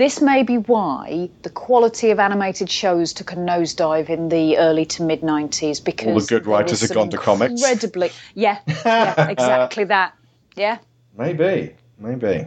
This 0.02 0.20
may 0.20 0.42
be 0.42 0.58
why 0.58 1.30
the 1.42 1.48
quality 1.48 2.10
of 2.10 2.18
animated 2.18 2.68
shows 2.68 3.12
took 3.12 3.30
a 3.30 3.36
nosedive 3.36 4.08
in 4.08 4.30
the 4.30 4.58
early 4.58 4.84
to 4.86 5.04
mid 5.04 5.20
'90s 5.20 5.84
because 5.84 6.08
All 6.08 6.18
the 6.18 6.26
good 6.26 6.44
writers 6.44 6.80
had 6.80 6.90
gone 6.90 7.08
to 7.10 7.16
comics. 7.16 7.52
Incredibly, 7.52 8.10
yeah, 8.34 8.58
yeah, 8.66 9.28
exactly 9.28 9.84
that. 9.84 10.16
Yeah, 10.56 10.78
Maybe, 11.16 11.76
maybe. 12.00 12.46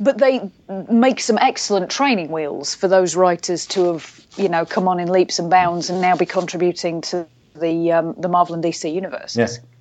but 0.00 0.18
they 0.18 0.50
make 0.90 1.20
some 1.20 1.38
excellent 1.38 1.88
training 1.88 2.32
wheels 2.32 2.74
for 2.74 2.88
those 2.88 3.14
writers 3.14 3.64
to 3.66 3.92
have, 3.92 4.26
you 4.36 4.48
know, 4.48 4.64
come 4.66 4.88
on 4.88 4.98
in 4.98 5.06
leaps 5.08 5.38
and 5.38 5.48
bounds 5.50 5.88
and 5.88 6.00
now 6.00 6.16
be 6.16 6.26
contributing 6.26 7.00
to 7.02 7.28
the 7.54 7.92
um, 7.92 8.16
the 8.18 8.28
Marvel 8.28 8.56
and 8.56 8.64
DC 8.64 8.92
universe. 8.92 9.36
Yeah. 9.36 9.46
yeah. 9.48 9.71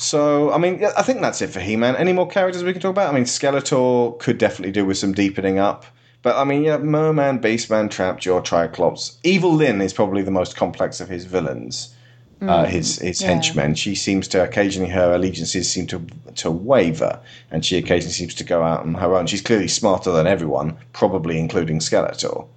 So, 0.00 0.50
I 0.50 0.56
mean, 0.56 0.82
I 0.96 1.02
think 1.02 1.20
that's 1.20 1.42
it 1.42 1.48
for 1.48 1.60
He 1.60 1.76
Man. 1.76 1.94
Any 1.94 2.14
more 2.14 2.26
characters 2.26 2.64
we 2.64 2.72
can 2.72 2.80
talk 2.80 2.92
about? 2.92 3.12
I 3.12 3.14
mean, 3.14 3.24
Skeletor 3.24 4.18
could 4.18 4.38
definitely 4.38 4.72
do 4.72 4.86
with 4.86 4.96
some 4.96 5.12
deepening 5.12 5.58
up. 5.58 5.84
But, 6.22 6.36
I 6.36 6.44
mean, 6.44 6.64
yeah, 6.64 6.78
Merman, 6.78 7.38
Beastman, 7.38 7.90
Trapjaw, 7.90 8.42
Triclops. 8.42 9.18
Evil 9.24 9.52
Lyn 9.52 9.82
is 9.82 9.92
probably 9.92 10.22
the 10.22 10.30
most 10.30 10.56
complex 10.56 11.00
of 11.00 11.10
his 11.10 11.26
villains. 11.26 11.94
Uh, 12.40 12.64
Mm, 12.64 12.68
his 12.68 12.98
his 12.98 13.20
yeah. 13.20 13.28
henchmen. 13.28 13.74
She 13.74 13.94
seems 13.94 14.26
to 14.28 14.42
occasionally 14.42 14.88
her 14.90 15.12
allegiances 15.12 15.70
seem 15.70 15.86
to 15.88 16.06
to 16.36 16.50
waver, 16.50 17.20
and 17.50 17.62
she 17.62 17.76
occasionally 17.76 18.14
seems 18.14 18.34
to 18.36 18.44
go 18.44 18.62
out 18.62 18.80
on 18.80 18.94
her 18.94 19.14
own. 19.14 19.26
She's 19.26 19.42
clearly 19.42 19.68
smarter 19.68 20.10
than 20.10 20.26
everyone, 20.26 20.78
probably 20.94 21.38
including 21.38 21.80
Skeletor. 21.80 22.48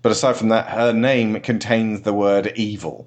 But 0.00 0.12
aside 0.12 0.36
from 0.36 0.48
that, 0.48 0.70
her 0.70 0.94
name 0.94 1.38
contains 1.40 2.00
the 2.00 2.14
word 2.14 2.54
evil. 2.56 3.06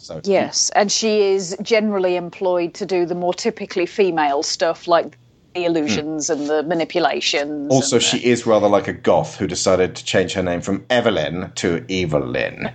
So 0.00 0.20
Yes, 0.24 0.70
and 0.74 0.90
she 0.90 1.20
is 1.20 1.54
generally 1.60 2.16
employed 2.16 2.72
to 2.74 2.86
do 2.86 3.04
the 3.04 3.14
more 3.14 3.34
typically 3.34 3.84
female 3.84 4.42
stuff 4.42 4.88
like 4.88 5.18
the 5.54 5.66
illusions 5.66 6.28
hmm. 6.28 6.32
and 6.32 6.48
the 6.48 6.62
manipulations. 6.62 7.70
Also, 7.70 7.98
she 7.98 8.18
is 8.24 8.46
rather 8.46 8.66
like 8.66 8.88
a 8.88 8.94
goth 8.94 9.36
who 9.36 9.46
decided 9.46 9.96
to 9.96 10.04
change 10.04 10.32
her 10.32 10.42
name 10.42 10.62
from 10.62 10.86
Evelyn 10.88 11.52
to 11.56 11.84
Evil 11.88 12.20
Lyn. 12.20 12.72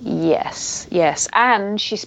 Yes, 0.00 0.86
yes, 0.90 1.28
and 1.32 1.80
she 1.80 1.98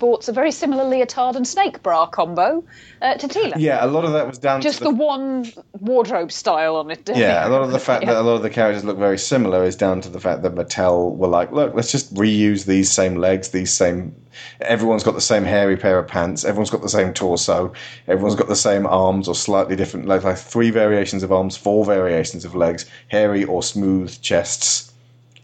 sports 0.00 0.28
a 0.28 0.32
very 0.32 0.50
similar 0.50 0.84
leotard 0.84 1.36
and 1.36 1.46
snake 1.46 1.82
bra 1.82 2.06
combo 2.06 2.64
uh, 3.02 3.14
to 3.18 3.28
Teela. 3.28 3.52
Yeah, 3.58 3.84
a 3.84 3.86
lot 3.86 4.06
of 4.06 4.12
that 4.12 4.26
was 4.26 4.38
down 4.38 4.62
Just 4.62 4.78
to 4.78 4.84
the 4.84 4.90
the, 4.92 4.96
one 4.96 5.52
wardrobe 5.78 6.32
style 6.32 6.76
on 6.76 6.90
it. 6.90 7.06
yeah, 7.14 7.46
a 7.46 7.50
lot 7.50 7.60
of 7.62 7.70
the 7.70 7.78
fact 7.88 8.04
Yeah. 8.04 8.14
that 8.14 8.20
a 8.22 8.22
lot 8.22 8.36
of 8.36 8.42
the 8.42 8.48
characters 8.48 8.82
look 8.82 8.96
very 8.96 9.18
similar 9.18 9.62
is 9.62 9.76
down 9.76 10.00
to 10.00 10.08
the 10.08 10.18
fact 10.18 10.40
that 10.42 10.54
Mattel 10.54 11.14
were 11.16 11.28
like, 11.28 11.52
look, 11.52 11.74
let's 11.74 11.92
just 11.92 12.14
reuse 12.14 12.64
these 12.64 12.90
same 12.90 13.16
legs, 13.16 13.50
these 13.50 13.70
same. 13.74 14.14
Everyone's 14.62 15.04
got 15.04 15.14
the 15.16 15.20
same 15.20 15.44
hairy 15.44 15.76
pair 15.76 15.98
of 15.98 16.08
pants. 16.08 16.46
Everyone's 16.46 16.70
got 16.70 16.80
the 16.80 16.88
same 16.88 17.12
torso. 17.12 17.74
Everyone's 18.08 18.36
got 18.36 18.48
the 18.48 18.56
same 18.56 18.86
arms 18.86 19.28
or 19.28 19.34
slightly 19.34 19.76
different, 19.76 20.06
like, 20.08 20.24
like 20.24 20.38
three 20.38 20.70
variations 20.70 21.22
of 21.22 21.30
arms, 21.30 21.58
four 21.58 21.84
variations 21.84 22.46
of 22.46 22.54
legs, 22.54 22.86
hairy 23.08 23.44
or 23.44 23.62
smooth 23.62 24.18
chests. 24.22 24.94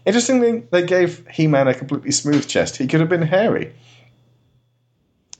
Interestingly, 0.07 0.63
they 0.71 0.81
gave 0.81 1.27
He-Man 1.27 1.67
a 1.67 1.75
completely 1.75 2.11
smooth 2.11 2.47
chest. 2.47 2.77
He 2.77 2.87
could 2.87 3.01
have 3.01 3.09
been 3.09 3.21
hairy, 3.21 3.71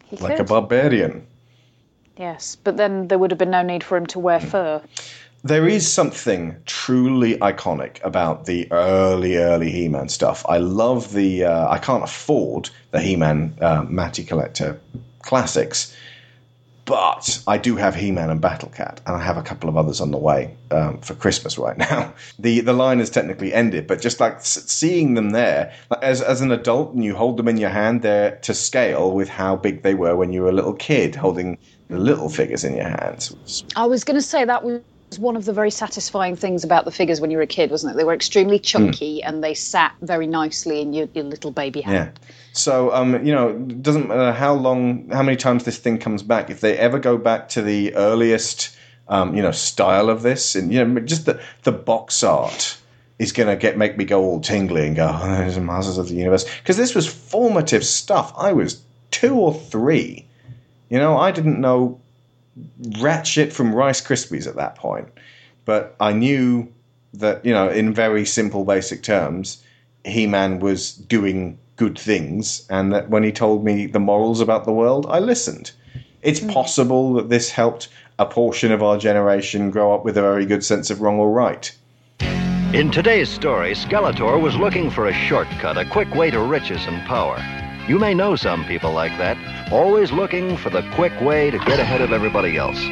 He 0.10 0.18
like 0.18 0.40
a 0.40 0.44
barbarian. 0.44 1.26
Yes, 2.18 2.56
but 2.56 2.78
then 2.78 3.08
there 3.10 3.20
would 3.20 3.32
have 3.32 3.38
been 3.38 3.52
no 3.52 3.62
need 3.62 3.84
for 3.84 3.98
him 3.98 4.06
to 4.08 4.20
wear 4.20 4.40
fur. 4.40 4.82
There 5.44 5.68
is 5.68 5.90
something 5.90 6.56
truly 6.66 7.38
iconic 7.38 8.04
about 8.04 8.46
the 8.46 8.70
early, 8.72 9.38
early 9.38 9.70
He-Man 9.70 10.10
stuff. 10.10 10.46
I 10.50 10.58
love 10.58 11.14
the. 11.14 11.46
Uh, 11.46 11.70
I 11.70 11.78
can't 11.78 12.04
afford 12.04 12.70
the 12.92 13.00
He-Man 13.00 13.56
uh, 13.62 13.86
Matty 13.88 14.24
Collector 14.24 14.80
classics, 15.22 15.96
but 16.88 17.44
I 17.46 17.58
do 17.58 17.76
have 17.76 17.96
He-Man 17.96 18.30
and 18.30 18.40
Battle 18.40 18.70
Cat, 18.70 19.02
and 19.06 19.16
I 19.16 19.20
have 19.20 19.36
a 19.36 19.44
couple 19.44 19.68
of 19.70 19.76
others 19.76 20.00
on 20.00 20.12
the 20.12 20.18
way 20.18 20.56
um, 20.72 21.00
for 21.00 21.14
Christmas 21.14 21.58
right 21.66 21.78
now. 21.78 22.14
the 22.40 22.62
The 22.62 22.74
line 22.74 23.00
has 23.00 23.10
technically 23.10 23.54
ended, 23.54 23.86
but 23.86 24.02
just 24.02 24.20
like 24.20 24.38
seeing 24.42 25.14
them 25.14 25.32
there, 25.32 25.74
like 25.92 26.02
as 26.02 26.22
as 26.22 26.42
an 26.42 26.52
adult, 26.52 26.94
and 26.94 27.04
you 27.04 27.14
hold 27.14 27.38
them 27.38 27.50
in 27.50 27.58
your 27.58 27.70
hand, 27.70 28.02
they're 28.02 28.38
to 28.38 28.54
scale 28.54 29.12
with 29.12 29.28
how 29.28 29.58
big 29.58 29.84
they 29.84 29.94
were 29.94 30.16
when 30.16 30.32
you 30.32 30.42
were 30.42 30.50
a 30.50 30.54
little 30.54 30.74
kid, 30.74 31.14
holding 31.14 31.58
the 31.90 32.00
little 32.00 32.30
figures 32.30 32.64
in 32.64 32.76
your 32.76 32.90
hands. 32.90 33.64
I 33.76 33.86
was 33.86 34.04
going 34.04 34.18
to 34.18 34.26
say 34.26 34.46
that 34.46 34.64
was 34.64 34.82
one 35.20 35.36
of 35.36 35.46
the 35.46 35.54
very 35.54 35.72
satisfying 35.72 36.36
things 36.36 36.64
about 36.64 36.86
the 36.86 36.92
figures 36.92 37.22
when 37.22 37.32
you 37.32 37.38
were 37.38 37.44
a 37.44 37.48
kid, 37.48 37.72
wasn't 37.72 37.94
it? 37.94 37.98
They 37.98 38.04
were 38.04 38.14
extremely 38.14 38.60
chunky 38.60 39.24
and 39.24 39.44
they 39.44 39.54
sat 39.54 39.94
very 40.02 40.28
nicely 40.28 40.82
in 40.82 40.94
your, 40.94 41.08
your 41.14 41.24
little 41.24 41.52
baby 41.52 41.82
hand. 41.82 42.20
Yeah. 42.22 42.28
So, 42.58 42.92
um, 42.92 43.26
you 43.26 43.34
know, 43.34 43.54
doesn't 43.58 44.08
matter 44.08 44.32
how 44.32 44.54
long, 44.54 45.10
how 45.10 45.24
many 45.24 45.38
times 45.38 45.64
this 45.64 45.78
thing 45.78 45.98
comes 46.00 46.24
back. 46.24 46.50
If 46.50 46.62
they 46.62 46.78
ever 46.78 47.00
go 47.00 47.18
back 47.18 47.50
to 47.50 47.62
the 47.62 47.94
earliest, 47.96 48.76
um, 49.08 49.36
you 49.36 49.42
know, 49.42 49.52
style 49.52 50.10
of 50.10 50.22
this, 50.24 50.56
and 50.56 50.74
you 50.74 50.84
know, 50.84 51.00
just 51.02 51.26
the 51.26 51.42
the 51.64 51.72
box 51.72 52.24
art 52.24 52.78
is 53.20 53.32
going 53.32 53.48
to 53.48 53.56
get 53.56 53.78
make 53.78 53.98
me 53.98 54.06
go 54.06 54.22
all 54.22 54.42
tingly 54.42 54.86
and 54.86 54.96
go, 54.96 55.10
oh, 55.12 55.38
there's 55.38 55.58
Masters 55.60 55.98
of 55.98 56.10
the 56.10 56.16
Universe, 56.16 56.46
because 56.60 56.78
this 56.78 56.94
was 56.94 57.08
formative 57.08 57.86
stuff. 57.86 58.34
I 58.38 58.54
was 58.54 58.82
two 59.12 59.36
or 59.36 59.54
three. 59.54 60.26
You 60.90 61.00
know, 61.00 61.18
I 61.18 61.32
didn't 61.32 61.60
know 61.62 62.00
rat 63.00 63.28
shit 63.28 63.54
from 63.54 63.74
Rice 63.74 64.02
Krispies 64.02 64.48
at 64.48 64.56
that 64.56 64.76
point, 64.76 65.08
but 65.66 65.96
I 66.00 66.12
knew 66.14 66.72
that 67.14 67.46
you 67.46 67.54
know, 67.54 67.70
in 67.70 67.94
very 67.94 68.26
simple, 68.26 68.66
basic 68.66 69.04
terms, 69.04 69.64
He-Man 70.06 70.60
was 70.60 70.94
doing 70.94 71.58
good 71.78 71.98
things, 71.98 72.66
and 72.70 72.92
that 72.92 73.10
when 73.10 73.24
he 73.24 73.32
told 73.32 73.64
me 73.64 73.86
the 73.86 74.00
morals 74.00 74.42
about 74.42 74.66
the 74.66 74.74
world, 74.74 75.06
I 75.10 75.20
listened. 75.20 75.72
It's 76.22 76.42
mm. 76.42 76.52
possible 76.52 77.14
that 77.14 77.30
this 77.30 77.52
helped 77.52 77.88
a 78.20 78.26
portion 78.26 78.72
of 78.72 78.84
our 78.84 78.98
generation 78.98 79.72
grow 79.72 79.94
up 79.94 80.04
with 80.04 80.18
a 80.18 80.22
very 80.22 80.46
good 80.46 80.66
sense 80.66 80.90
of 80.90 81.02
wrong 81.02 81.20
or 81.20 81.32
right. 81.32 81.72
In 82.74 82.92
today's 82.92 83.30
story, 83.30 83.74
Skeletor 83.74 84.42
was 84.42 84.58
looking 84.58 84.90
for 84.90 85.08
a 85.08 85.14
shortcut, 85.14 85.78
a 85.78 85.86
quick 85.86 86.14
way 86.16 86.30
to 86.32 86.42
riches 86.42 86.86
and 86.86 87.02
power. 87.08 87.42
You 87.88 87.98
may 87.98 88.14
know 88.14 88.36
some 88.36 88.66
people 88.66 88.92
like 88.92 89.18
that, 89.20 89.38
always 89.72 90.12
looking 90.12 90.58
for 90.58 90.70
the 90.70 90.82
quick 90.94 91.14
way 91.22 91.50
to 91.52 91.60
get 91.60 91.80
ahead 91.80 92.02
of 92.02 92.12
everybody 92.12 92.58
else. 92.58 92.84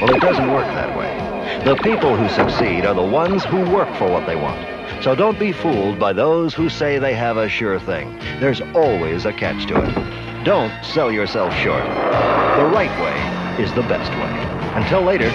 Well, 0.00 0.14
it 0.14 0.20
doesn't 0.20 0.50
work 0.50 0.66
that 0.66 0.98
way. 0.98 1.16
The 1.64 1.76
people 1.76 2.16
who 2.16 2.28
succeed 2.28 2.84
are 2.84 2.94
the 2.94 3.02
ones 3.02 3.44
who 3.44 3.62
work 3.70 3.88
for 3.96 4.10
what 4.10 4.26
they 4.26 4.36
want. 4.36 4.73
So 5.04 5.14
don't 5.14 5.38
be 5.38 5.52
fooled 5.52 5.98
by 5.98 6.14
those 6.14 6.54
who 6.54 6.70
say 6.70 6.98
they 6.98 7.12
have 7.12 7.36
a 7.36 7.46
sure 7.46 7.78
thing. 7.78 8.18
There's 8.40 8.62
always 8.74 9.26
a 9.26 9.34
catch 9.34 9.66
to 9.66 9.76
it. 9.76 10.44
Don't 10.46 10.72
sell 10.82 11.12
yourself 11.12 11.52
short. 11.56 11.84
The 11.84 12.64
right 12.72 12.88
way 13.02 13.62
is 13.62 13.70
the 13.74 13.82
best 13.82 14.10
way. 14.12 14.80
Until 14.80 15.02
later, 15.02 15.30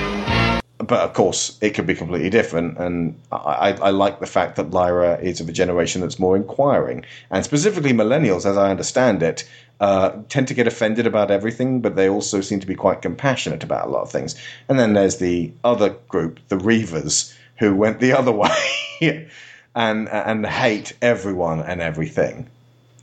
But 0.80 1.02
of 1.02 1.14
course, 1.14 1.56
it 1.62 1.76
could 1.76 1.86
be 1.86 1.94
completely 1.94 2.32
different, 2.32 2.80
and 2.80 3.16
I, 3.32 3.74
I, 3.74 3.92
like 3.92 4.20
the 4.20 4.26
fact 4.26 4.56
that 4.56 4.72
Lyra 4.72 5.20
is 5.22 5.40
of 5.40 5.48
a 5.48 5.52
generation 5.52 6.02
that's 6.02 6.18
more 6.18 6.36
inquiring, 6.36 7.06
and 7.30 7.46
specifically 7.46 7.94
millennials, 7.94 8.48
as 8.48 8.58
I 8.58 8.72
understand 8.72 9.22
it, 9.22 9.48
uh, 9.80 10.14
tend 10.30 10.48
to 10.48 10.56
get 10.56 10.66
offended 10.66 11.06
about 11.06 11.30
everything, 11.30 11.82
but 11.82 11.96
they 11.96 12.10
also 12.10 12.42
seem 12.42 12.60
to 12.60 12.66
be 12.66 12.74
quite 12.74 13.04
compassionate 13.04 13.64
about 13.64 13.86
a 13.86 13.92
lot 13.92 14.02
of 14.02 14.12
things. 14.12 14.36
And 14.68 14.80
then 14.80 14.94
there's 14.94 15.18
the 15.18 15.52
other 15.64 15.90
group, 16.08 16.40
the 16.48 16.58
Reavers, 16.58 17.36
who 17.60 17.76
went 17.76 18.00
the 18.00 18.14
other 18.14 18.32
way 19.02 19.28
and 19.76 20.10
and 20.10 20.46
hate 20.46 20.94
everyone 21.02 21.62
and 21.62 21.82
everything. 21.82 22.48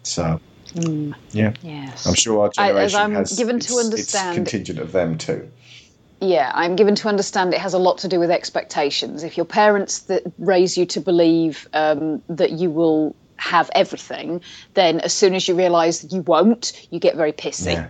So 0.02 0.40
yeah, 1.32 1.52
Yes. 1.62 2.06
I'm 2.06 2.14
sure 2.14 2.40
our 2.42 2.50
I- 2.58 2.68
generation 2.68 2.84
as 2.84 2.94
I'm 2.94 3.14
has 3.14 3.32
given 3.38 3.60
to 3.60 3.72
its, 3.72 3.72
its 3.72 3.84
understand- 4.14 4.34
contingent 4.36 4.78
of 4.78 4.92
them 4.92 5.16
too. 5.18 5.50
Yeah, 6.20 6.50
I'm 6.54 6.76
given 6.76 6.94
to 6.96 7.08
understand 7.08 7.52
it 7.52 7.60
has 7.60 7.74
a 7.74 7.78
lot 7.78 7.98
to 7.98 8.08
do 8.08 8.18
with 8.18 8.30
expectations. 8.30 9.22
If 9.22 9.36
your 9.36 9.44
parents 9.44 10.00
that 10.00 10.22
raise 10.38 10.76
you 10.78 10.86
to 10.86 11.00
believe 11.00 11.68
um, 11.74 12.22
that 12.30 12.52
you 12.52 12.70
will 12.70 13.14
have 13.36 13.70
everything, 13.74 14.40
then 14.72 15.00
as 15.00 15.12
soon 15.12 15.34
as 15.34 15.46
you 15.46 15.54
realise 15.54 16.10
you 16.10 16.22
won't, 16.22 16.72
you 16.90 16.98
get 17.00 17.16
very 17.16 17.32
pissy. 17.32 17.74
Yeah. 17.74 17.88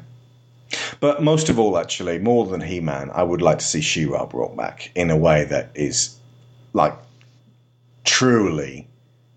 But 0.98 1.22
most 1.22 1.48
of 1.48 1.60
all, 1.60 1.78
actually, 1.78 2.18
more 2.18 2.44
than 2.46 2.60
He 2.60 2.80
Man, 2.80 3.12
I 3.14 3.22
would 3.22 3.40
like 3.42 3.60
to 3.60 3.64
see 3.64 3.80
She-Ra 3.80 4.26
brought 4.26 4.56
back 4.56 4.90
in 4.96 5.10
a 5.12 5.16
way 5.16 5.44
that 5.44 5.70
is 5.76 6.16
like 6.72 6.94
truly 8.16 8.88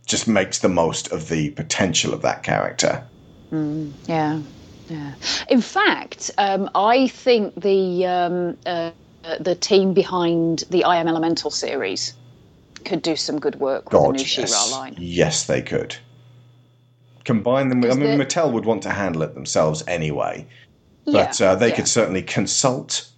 just 0.06 0.26
makes 0.26 0.60
the 0.60 0.69
most 0.69 1.11
of 1.11 1.27
the 1.27 1.49
potential 1.51 2.14
of 2.14 2.22
that 2.22 2.43
character. 2.43 3.03
Mm, 3.51 3.91
yeah, 4.06 4.39
yeah. 4.89 5.14
In 5.49 5.60
fact, 5.60 6.31
um, 6.38 6.69
I 6.73 7.10
think 7.10 7.61
the 7.61 8.06
um, 8.06 8.57
uh, 8.65 8.91
the 9.41 9.56
team 9.56 9.93
behind 9.93 10.64
the 10.69 10.85
I 10.85 10.95
Am 10.95 11.10
Elemental 11.10 11.51
series 11.51 12.14
could 12.85 13.01
do 13.01 13.18
some 13.18 13.38
good 13.39 13.56
work 13.60 13.91
with 13.91 14.01
God, 14.01 14.14
the 14.14 14.19
new 14.19 14.19
yes. 14.19 14.30
She-Ra 14.30 14.80
line. 14.80 14.95
Yes, 14.97 15.45
they 15.45 15.61
could. 15.61 15.97
Combine 17.26 17.68
them 17.68 17.81
with. 17.81 17.91
I 17.91 17.95
mean, 17.95 18.18
the- 18.18 18.23
Mattel 18.23 18.53
would 18.53 18.65
want 18.65 18.84
to 18.84 18.91
handle 18.91 19.23
it 19.23 19.34
themselves 19.34 19.84
anyway, 19.88 20.47
Yeah, 21.03 21.26
but 21.26 21.41
uh, 21.41 21.56
they 21.56 21.69
yeah. 21.69 21.76
could 21.76 21.88
certainly 21.89 22.22
consult. 22.22 23.10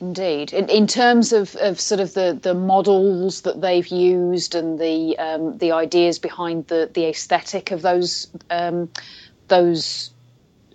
Indeed, 0.00 0.54
in, 0.54 0.70
in 0.70 0.86
terms 0.86 1.34
of, 1.34 1.54
of 1.56 1.78
sort 1.78 2.00
of 2.00 2.14
the, 2.14 2.38
the 2.40 2.54
models 2.54 3.42
that 3.42 3.60
they've 3.60 3.86
used 3.86 4.54
and 4.54 4.78
the 4.78 5.18
um, 5.18 5.58
the 5.58 5.72
ideas 5.72 6.18
behind 6.18 6.66
the 6.68 6.90
the 6.92 7.04
aesthetic 7.04 7.70
of 7.70 7.82
those 7.82 8.28
um, 8.48 8.88
those 9.48 10.10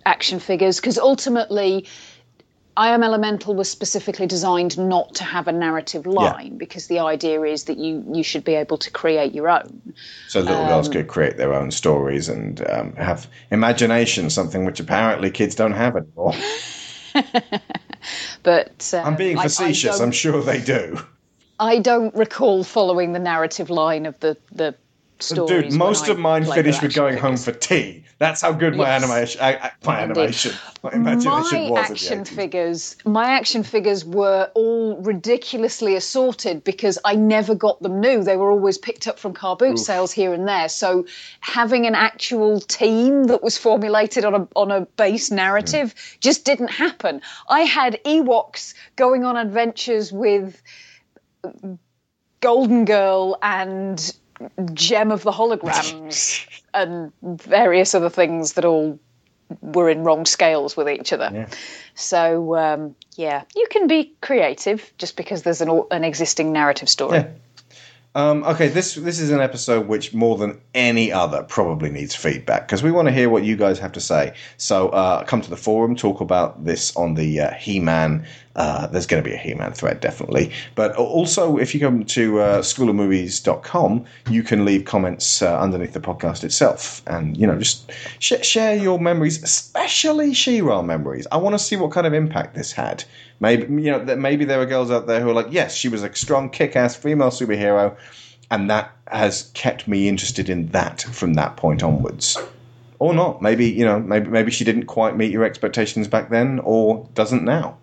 action 0.04 0.38
figures, 0.38 0.78
because 0.78 0.96
ultimately, 0.96 1.86
I 2.76 2.90
Am 2.90 3.02
Elemental 3.02 3.56
was 3.56 3.68
specifically 3.68 4.28
designed 4.28 4.78
not 4.78 5.16
to 5.16 5.24
have 5.24 5.48
a 5.48 5.52
narrative 5.52 6.06
line, 6.06 6.56
because 6.56 6.86
the 6.86 7.00
idea 7.00 7.42
is 7.42 7.64
that 7.64 7.78
you 7.78 8.04
you 8.12 8.22
should 8.22 8.44
be 8.44 8.54
able 8.54 8.78
to 8.78 8.92
create 8.92 9.34
your 9.34 9.48
own. 9.48 9.92
So 10.28 10.38
little 10.38 10.66
girls 10.66 10.86
Um, 10.86 10.92
could 10.92 11.08
create 11.08 11.36
their 11.36 11.52
own 11.52 11.72
stories 11.72 12.28
and 12.28 12.64
um, 12.70 12.92
have 12.94 13.26
imagination, 13.50 14.30
something 14.30 14.64
which 14.64 14.78
apparently 14.78 15.32
kids 15.32 15.56
don't 15.56 15.72
have 15.72 15.96
anymore. 15.96 16.34
But 18.42 18.92
um, 18.94 19.06
I'm 19.06 19.16
being 19.16 19.36
I- 19.36 19.42
I 19.42 19.44
facetious. 19.44 20.00
I'm 20.00 20.12
sure 20.12 20.42
they 20.42 20.60
do. 20.60 20.98
I 21.58 21.78
don't 21.78 22.14
recall 22.14 22.64
following 22.64 23.12
the 23.12 23.18
narrative 23.18 23.70
line 23.70 24.06
of 24.06 24.18
the 24.20 24.36
the. 24.52 24.74
So, 25.18 25.46
dude, 25.46 25.72
most 25.72 26.08
I 26.08 26.12
of 26.12 26.18
mine 26.18 26.44
played 26.44 26.56
finished 26.56 26.82
with 26.82 26.94
going 26.94 27.16
home 27.16 27.38
for 27.38 27.52
tea. 27.52 28.04
That's 28.18 28.42
how 28.42 28.52
good 28.52 28.76
my 28.76 28.84
Yes. 28.84 29.02
animation, 29.02 29.40
I, 29.42 29.52
I, 29.54 29.72
my 29.84 30.02
Indeed. 30.02 30.18
animation, 30.18 30.52
my 30.82 30.92
imagination 30.92 31.64
my 31.64 31.70
was. 31.70 31.90
action 31.90 32.24
figures, 32.24 32.96
my 33.04 33.30
action 33.32 33.62
figures 33.62 34.04
were 34.04 34.50
all 34.54 34.96
ridiculously 34.98 35.96
assorted 35.96 36.64
because 36.64 36.98
I 37.04 37.14
never 37.14 37.54
got 37.54 37.80
them 37.82 38.00
new. 38.00 38.22
They 38.22 38.36
were 38.36 38.50
always 38.50 38.76
picked 38.78 39.06
up 39.06 39.18
from 39.18 39.32
car 39.32 39.56
boot 39.56 39.72
Oof. 39.72 39.78
sales 39.78 40.12
here 40.12 40.34
and 40.34 40.46
there. 40.46 40.68
So 40.68 41.06
having 41.40 41.86
an 41.86 41.94
actual 41.94 42.60
team 42.60 43.24
that 43.24 43.42
was 43.42 43.56
formulated 43.56 44.24
on 44.24 44.34
a 44.34 44.48
on 44.54 44.70
a 44.70 44.82
base 44.82 45.30
hmm. 45.30 45.36
narrative 45.36 45.94
just 46.20 46.44
didn't 46.44 46.70
happen. 46.70 47.22
I 47.48 47.60
had 47.60 48.00
Ewoks 48.04 48.74
going 48.96 49.24
on 49.24 49.36
adventures 49.38 50.12
with 50.12 50.60
Golden 52.40 52.84
Girl 52.84 53.38
and 53.42 54.14
Jem 54.74 55.10
of 55.10 55.22
the 55.22 55.32
Holograms 55.32 56.46
and 56.74 57.12
various 57.22 57.94
other 57.94 58.10
things 58.10 58.54
that 58.54 58.64
all 58.64 58.98
were 59.60 59.88
in 59.88 60.02
wrong 60.02 60.26
scales 60.26 60.76
with 60.76 60.88
each 60.88 61.12
other. 61.12 61.48
So 61.94 62.56
um, 62.56 62.94
yeah, 63.16 63.44
you 63.54 63.66
can 63.70 63.86
be 63.86 64.12
creative 64.20 64.92
just 64.98 65.16
because 65.16 65.42
there's 65.42 65.60
an 65.60 65.82
an 65.90 66.04
existing 66.04 66.52
narrative 66.52 66.88
story. 66.88 67.18
Yeah. 67.18 67.28
Um, 68.16 68.44
okay, 68.44 68.68
this 68.68 68.94
this 68.94 69.20
is 69.20 69.30
an 69.30 69.40
episode 69.40 69.88
which 69.88 70.14
more 70.14 70.38
than 70.38 70.58
any 70.72 71.12
other 71.12 71.42
probably 71.42 71.90
needs 71.90 72.14
feedback 72.14 72.66
because 72.66 72.82
we 72.82 72.90
want 72.90 73.08
to 73.08 73.12
hear 73.12 73.28
what 73.28 73.44
you 73.44 73.56
guys 73.56 73.78
have 73.78 73.92
to 73.92 74.00
say. 74.00 74.32
So 74.56 74.88
uh, 74.88 75.24
come 75.24 75.42
to 75.42 75.50
the 75.50 75.56
forum, 75.56 75.94
talk 75.96 76.22
about 76.22 76.64
this 76.64 76.96
on 76.96 77.12
the 77.12 77.40
uh, 77.40 77.50
He-Man. 77.52 78.26
Uh, 78.56 78.86
there's 78.86 79.06
going 79.06 79.22
to 79.22 79.28
be 79.28 79.34
a 79.34 79.38
He-Man 79.38 79.72
thread 79.72 80.00
definitely, 80.00 80.50
but 80.74 80.96
also 80.96 81.58
if 81.58 81.74
you 81.74 81.80
come 81.80 82.04
to 82.06 82.40
uh, 82.40 82.62
schoolofmovies.com, 82.62 84.04
you 84.30 84.42
can 84.42 84.64
leave 84.64 84.86
comments 84.86 85.42
uh, 85.42 85.60
underneath 85.60 85.92
the 85.92 86.00
podcast 86.00 86.42
itself, 86.42 87.02
and 87.06 87.36
you 87.36 87.46
know 87.46 87.58
just 87.58 87.92
sh- 88.18 88.42
share 88.42 88.74
your 88.74 88.98
memories, 88.98 89.42
especially 89.42 90.32
She-Ra 90.32 90.80
memories. 90.80 91.26
I 91.30 91.36
want 91.36 91.52
to 91.54 91.58
see 91.58 91.76
what 91.76 91.90
kind 91.92 92.06
of 92.06 92.14
impact 92.14 92.54
this 92.54 92.72
had. 92.72 93.04
Maybe 93.40 93.64
you 93.82 93.90
know 93.90 94.02
that 94.02 94.18
maybe 94.18 94.46
there 94.46 94.60
are 94.60 94.66
girls 94.66 94.90
out 94.90 95.06
there 95.06 95.20
who 95.20 95.28
are 95.28 95.34
like, 95.34 95.48
yes, 95.50 95.74
she 95.74 95.90
was 95.90 96.02
a 96.02 96.14
strong, 96.14 96.48
kick-ass 96.48 96.96
female 96.96 97.28
superhero, 97.28 97.94
and 98.50 98.70
that 98.70 98.90
has 99.08 99.50
kept 99.52 99.86
me 99.86 100.08
interested 100.08 100.48
in 100.48 100.68
that 100.68 101.02
from 101.02 101.34
that 101.34 101.56
point 101.56 101.82
onwards. 101.82 102.38
Or 102.98 103.12
not. 103.12 103.42
Maybe 103.42 103.66
you 103.66 103.84
know, 103.84 104.00
maybe 104.00 104.30
maybe 104.30 104.50
she 104.50 104.64
didn't 104.64 104.86
quite 104.86 105.14
meet 105.14 105.30
your 105.30 105.44
expectations 105.44 106.08
back 106.08 106.30
then, 106.30 106.60
or 106.64 107.06
doesn't 107.12 107.44
now. 107.44 107.76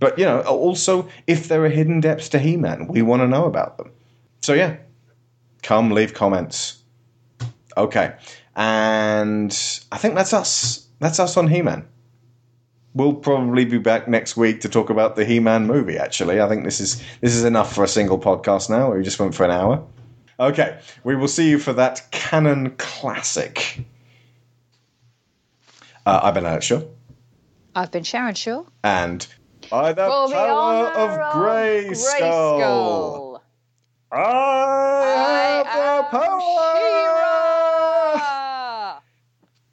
But 0.00 0.18
you 0.18 0.24
know, 0.24 0.40
also 0.42 1.08
if 1.26 1.48
there 1.48 1.64
are 1.64 1.68
hidden 1.68 2.00
depths 2.00 2.28
to 2.30 2.38
He-Man, 2.38 2.86
we 2.88 3.02
want 3.02 3.22
to 3.22 3.28
know 3.28 3.44
about 3.46 3.78
them. 3.78 3.90
So 4.40 4.54
yeah, 4.54 4.76
come 5.62 5.90
leave 5.90 6.14
comments. 6.14 6.82
Okay, 7.76 8.14
and 8.56 9.50
I 9.92 9.98
think 9.98 10.14
that's 10.14 10.32
us. 10.32 10.86
That's 11.00 11.20
us 11.20 11.36
on 11.36 11.48
He-Man. 11.48 11.86
We'll 12.94 13.14
probably 13.14 13.64
be 13.64 13.78
back 13.78 14.08
next 14.08 14.36
week 14.36 14.62
to 14.62 14.68
talk 14.68 14.90
about 14.90 15.14
the 15.14 15.24
He-Man 15.24 15.66
movie. 15.66 15.98
Actually, 15.98 16.40
I 16.40 16.48
think 16.48 16.64
this 16.64 16.80
is 16.80 17.02
this 17.20 17.34
is 17.34 17.44
enough 17.44 17.74
for 17.74 17.84
a 17.84 17.88
single 17.88 18.18
podcast 18.18 18.70
now. 18.70 18.92
We 18.92 19.02
just 19.02 19.18
went 19.20 19.34
for 19.34 19.44
an 19.44 19.50
hour. 19.50 19.84
Okay, 20.40 20.78
we 21.04 21.16
will 21.16 21.28
see 21.28 21.50
you 21.50 21.58
for 21.58 21.72
that 21.72 22.10
canon 22.12 22.70
classic. 22.78 23.80
Uh, 26.06 26.20
I've 26.22 26.34
been 26.34 26.46
Alex 26.46 26.64
Shaw, 26.66 26.80
I've 27.74 27.90
been 27.90 28.04
Sharon 28.04 28.34
Shaw. 28.34 28.64
and 28.82 29.26
by 29.70 29.92
the 29.92 30.08
power 30.08 30.86
of 30.88 31.34
Grayskull, 31.34 33.40
I 34.10 35.62
have 35.66 35.66
the 35.66 36.18
power. 36.18 36.58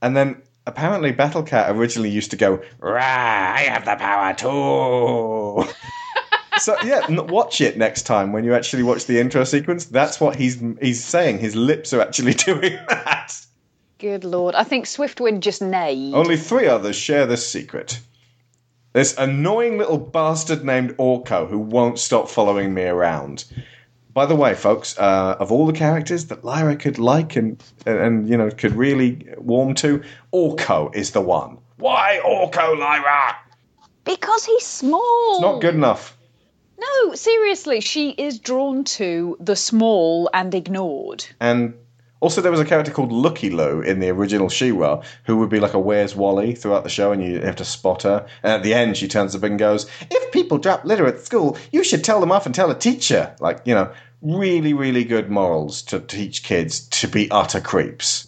And 0.02 0.16
then 0.16 0.42
apparently 0.68 1.12
Battle 1.12 1.44
Cat 1.44 1.76
originally 1.76 2.10
used 2.10 2.32
to 2.32 2.38
go, 2.38 2.62
Rah, 2.80 3.00
I 3.00 3.68
have 3.70 3.86
the 3.86 3.96
power 3.96 4.34
too. 4.34 5.72
so 6.60 6.76
yeah, 6.84 7.06
watch 7.10 7.62
it 7.62 7.78
next 7.78 8.04
time 8.04 8.32
when 8.32 8.44
you 8.44 8.54
actually 8.54 8.84
watch 8.84 9.06
the 9.06 9.20
intro 9.20 9.44
sequence. 9.44 9.86
That's 9.86 10.20
what 10.20 10.36
he's 10.36 10.62
he's 10.82 11.04
saying. 11.04 11.40
His 11.40 11.56
lips 11.56 11.94
are 11.94 12.02
actually 12.02 12.34
doing 12.46 12.78
that. 12.90 13.34
Good 13.98 14.26
lord, 14.26 14.56
I 14.56 14.64
think 14.64 14.86
Swiftwind 14.86 15.40
just 15.40 15.62
neighed. 15.62 16.14
Only 16.14 16.38
three 16.38 16.68
others 16.68 16.98
share 16.98 17.26
this 17.26 17.48
secret. 17.48 18.00
This 18.96 19.14
annoying 19.18 19.78
little 19.78 19.98
bastard 19.98 20.64
named 20.64 20.96
Orko 20.96 21.50
who 21.50 21.60
won't 21.60 22.00
stop 22.00 22.30
following 22.30 22.74
me 22.74 22.84
around. 22.84 23.44
By 24.14 24.26
the 24.26 24.38
way, 24.38 24.54
folks, 24.54 24.98
uh, 24.98 25.36
of 25.38 25.52
all 25.52 25.68
the 25.68 25.74
characters 25.74 26.28
that 26.28 26.46
Lyra 26.46 26.78
could 26.78 26.98
like 26.98 27.36
and, 27.36 27.62
and 27.86 28.00
and 28.00 28.30
you 28.30 28.38
know 28.38 28.50
could 28.50 28.72
really 28.72 29.28
warm 29.38 29.76
to, 29.76 30.02
Orko 30.32 30.96
is 30.96 31.12
the 31.12 31.20
one. 31.20 31.58
Why 31.76 32.22
Orko, 32.24 32.80
Lyra? 32.80 33.36
Because 34.06 34.46
he's 34.46 34.66
small. 34.66 35.34
It's 35.34 35.42
not 35.42 35.60
good 35.60 35.76
enough. 35.76 36.18
No, 36.80 37.16
seriously, 37.16 37.82
she 37.82 38.12
is 38.12 38.40
drawn 38.40 38.86
to 38.86 39.36
the 39.42 39.58
small 39.58 40.30
and 40.34 40.56
ignored. 40.56 41.26
And 41.42 41.74
also, 42.26 42.42
there 42.42 42.52
was 42.52 42.60
a 42.60 42.66
character 42.66 42.92
called 42.92 43.12
Looky 43.12 43.52
Loo 43.52 43.82
in 43.82 44.00
the 44.00 44.10
original 44.10 44.50
She-Ra 44.50 45.04
who 45.26 45.38
would 45.38 45.50
be 45.50 45.60
like 45.60 45.76
a 45.76 45.80
Where's 45.80 46.16
Wally 46.16 46.56
throughout 46.56 46.84
the 46.84 46.90
show, 46.90 47.12
and 47.12 47.24
you 47.24 47.40
have 47.42 47.58
to 47.58 47.64
spot 47.64 48.02
her. 48.02 48.26
And 48.42 48.52
at 48.52 48.64
the 48.64 48.74
end, 48.74 48.98
she 48.98 49.08
turns 49.08 49.36
up 49.36 49.44
and 49.44 49.60
goes, 49.60 49.86
"If 50.10 50.32
people 50.32 50.58
drop 50.58 50.86
litter 50.86 51.06
at 51.06 51.24
school, 51.24 51.56
you 51.72 51.84
should 51.84 52.04
tell 52.04 52.20
them 52.20 52.32
off 52.32 52.48
and 52.48 52.56
tell 52.56 52.72
a 52.72 52.80
teacher." 52.80 53.36
Like 53.40 53.62
you 53.66 53.76
know, 53.76 53.92
really, 54.24 54.74
really 54.74 55.04
good 55.04 55.30
morals 55.30 55.84
to 55.84 56.00
teach 56.00 56.42
kids 56.42 56.80
to 56.80 57.08
be 57.08 57.30
utter 57.30 57.62
creeps. 57.62 58.26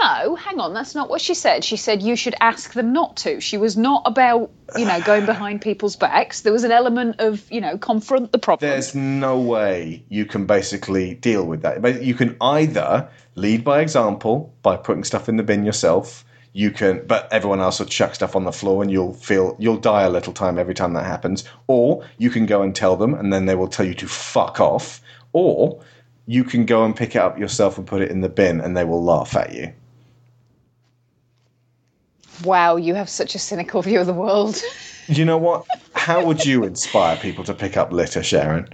No, 0.00 0.36
hang 0.36 0.60
on, 0.60 0.74
that's 0.74 0.94
not 0.94 1.08
what 1.08 1.20
she 1.20 1.34
said. 1.34 1.64
She 1.64 1.76
said 1.76 2.02
you 2.02 2.14
should 2.14 2.34
ask 2.40 2.72
them 2.72 2.92
not 2.92 3.16
to. 3.18 3.40
She 3.40 3.56
was 3.56 3.76
not 3.76 4.02
about, 4.06 4.50
you 4.76 4.84
know, 4.84 5.00
going 5.00 5.26
behind 5.34 5.60
people's 5.60 5.96
backs. 5.96 6.42
There 6.42 6.52
was 6.52 6.64
an 6.64 6.70
element 6.70 7.16
of, 7.18 7.50
you 7.50 7.60
know, 7.60 7.78
confront 7.78 8.30
the 8.32 8.38
problem. 8.38 8.70
There's 8.70 8.94
no 8.94 9.38
way 9.38 10.04
you 10.08 10.24
can 10.24 10.46
basically 10.46 11.14
deal 11.14 11.44
with 11.44 11.62
that. 11.62 11.82
But 11.82 12.02
you 12.02 12.14
can 12.14 12.36
either 12.40 13.08
lead 13.38 13.64
by 13.64 13.80
example 13.80 14.54
by 14.62 14.76
putting 14.76 15.04
stuff 15.04 15.28
in 15.28 15.36
the 15.36 15.42
bin 15.42 15.64
yourself. 15.64 16.24
You 16.52 16.70
can, 16.70 17.06
but 17.06 17.32
everyone 17.32 17.60
else 17.60 17.78
will 17.78 17.86
chuck 17.86 18.14
stuff 18.14 18.34
on 18.34 18.44
the 18.44 18.52
floor, 18.52 18.82
and 18.82 18.90
you'll 18.90 19.14
feel 19.14 19.54
you'll 19.58 19.76
die 19.76 20.02
a 20.02 20.10
little 20.10 20.32
time 20.32 20.58
every 20.58 20.74
time 20.74 20.94
that 20.94 21.04
happens. 21.04 21.44
Or 21.66 22.04
you 22.16 22.30
can 22.30 22.46
go 22.46 22.62
and 22.62 22.74
tell 22.74 22.96
them, 22.96 23.14
and 23.14 23.32
then 23.32 23.46
they 23.46 23.54
will 23.54 23.68
tell 23.68 23.86
you 23.86 23.94
to 23.94 24.08
fuck 24.08 24.60
off. 24.60 25.00
Or 25.32 25.80
you 26.26 26.44
can 26.44 26.66
go 26.66 26.84
and 26.84 26.96
pick 26.96 27.14
it 27.14 27.18
up 27.18 27.38
yourself 27.38 27.78
and 27.78 27.86
put 27.86 28.02
it 28.02 28.10
in 28.10 28.22
the 28.22 28.28
bin, 28.28 28.60
and 28.60 28.76
they 28.76 28.84
will 28.84 29.02
laugh 29.02 29.36
at 29.36 29.54
you. 29.54 29.72
Wow, 32.44 32.76
you 32.76 32.94
have 32.94 33.08
such 33.08 33.34
a 33.34 33.38
cynical 33.38 33.82
view 33.82 34.00
of 34.00 34.06
the 34.06 34.14
world. 34.14 34.60
You 35.10 35.24
know 35.24 35.38
what? 35.38 35.64
How 35.94 36.22
would 36.22 36.44
you 36.44 36.64
inspire 36.64 37.16
people 37.16 37.42
to 37.44 37.54
pick 37.54 37.78
up 37.78 37.92
litter, 37.92 38.22
Sharon? 38.22 38.68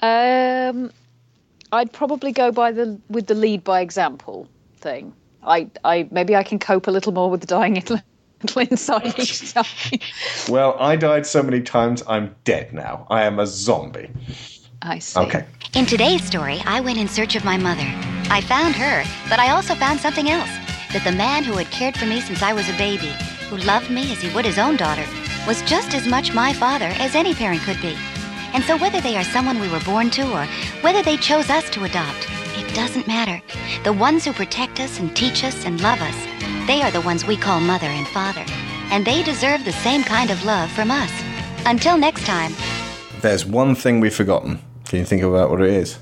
Um, 0.00 0.90
I'd 1.72 1.92
probably 1.92 2.32
go 2.32 2.50
by 2.50 2.72
the 2.72 2.98
with 3.08 3.26
the 3.26 3.34
lead 3.34 3.64
by 3.64 3.80
example 3.80 4.48
thing. 4.76 5.12
I, 5.42 5.68
I 5.84 6.08
maybe 6.10 6.34
I 6.34 6.42
can 6.42 6.58
cope 6.58 6.86
a 6.86 6.90
little 6.90 7.12
more 7.12 7.30
with 7.30 7.40
the 7.40 7.46
dying 7.46 7.74
little 7.74 8.02
inside 8.56 9.18
each 9.18 9.52
time. 9.52 9.64
Well, 10.48 10.76
I 10.78 10.96
died 10.96 11.26
so 11.26 11.42
many 11.42 11.60
times, 11.60 12.02
I'm 12.06 12.34
dead 12.44 12.72
now. 12.72 13.06
I 13.10 13.24
am 13.24 13.38
a 13.38 13.46
zombie. 13.46 14.10
I 14.82 14.98
see. 14.98 15.20
Okay. 15.20 15.44
In 15.74 15.86
today's 15.86 16.24
story, 16.24 16.62
I 16.64 16.80
went 16.80 16.98
in 16.98 17.08
search 17.08 17.36
of 17.36 17.44
my 17.44 17.56
mother. 17.56 17.86
I 18.30 18.40
found 18.40 18.74
her, 18.76 19.04
but 19.28 19.38
I 19.38 19.50
also 19.50 19.74
found 19.74 20.00
something 20.00 20.30
else 20.30 20.50
that 20.92 21.02
the 21.04 21.12
man 21.12 21.44
who 21.44 21.52
had 21.54 21.66
cared 21.70 21.96
for 21.96 22.06
me 22.06 22.20
since 22.20 22.42
I 22.42 22.52
was 22.52 22.68
a 22.68 22.78
baby, 22.78 23.12
who 23.50 23.56
loved 23.58 23.90
me 23.90 24.12
as 24.12 24.22
he 24.22 24.34
would 24.34 24.44
his 24.44 24.58
own 24.58 24.76
daughter, 24.76 25.04
was 25.46 25.62
just 25.62 25.94
as 25.94 26.06
much 26.06 26.32
my 26.32 26.52
father 26.52 26.92
as 26.98 27.14
any 27.14 27.34
parent 27.34 27.60
could 27.62 27.80
be. 27.80 27.96
And 28.54 28.64
so, 28.64 28.76
whether 28.76 29.00
they 29.00 29.16
are 29.16 29.24
someone 29.24 29.60
we 29.60 29.68
were 29.68 29.80
born 29.80 30.10
to 30.10 30.22
or 30.32 30.46
whether 30.80 31.02
they 31.02 31.16
chose 31.16 31.50
us 31.50 31.68
to 31.70 31.84
adopt, 31.84 32.26
it 32.56 32.74
doesn't 32.74 33.06
matter. 33.06 33.42
The 33.84 33.92
ones 33.92 34.24
who 34.24 34.32
protect 34.32 34.80
us 34.80 34.98
and 34.98 35.14
teach 35.14 35.44
us 35.44 35.64
and 35.64 35.80
love 35.80 36.00
us, 36.00 36.16
they 36.66 36.82
are 36.82 36.90
the 36.90 37.00
ones 37.00 37.26
we 37.26 37.36
call 37.36 37.60
mother 37.60 37.86
and 37.86 38.06
father. 38.08 38.44
And 38.90 39.04
they 39.04 39.22
deserve 39.22 39.64
the 39.64 39.72
same 39.72 40.02
kind 40.02 40.30
of 40.30 40.44
love 40.44 40.70
from 40.72 40.90
us. 40.90 41.12
Until 41.66 41.98
next 41.98 42.24
time. 42.24 42.52
There's 43.20 43.44
one 43.44 43.74
thing 43.74 44.00
we've 44.00 44.14
forgotten. 44.14 44.60
Can 44.86 45.00
you 45.00 45.04
think 45.04 45.22
about 45.22 45.50
what 45.50 45.60
it 45.60 45.70
is? 45.70 45.98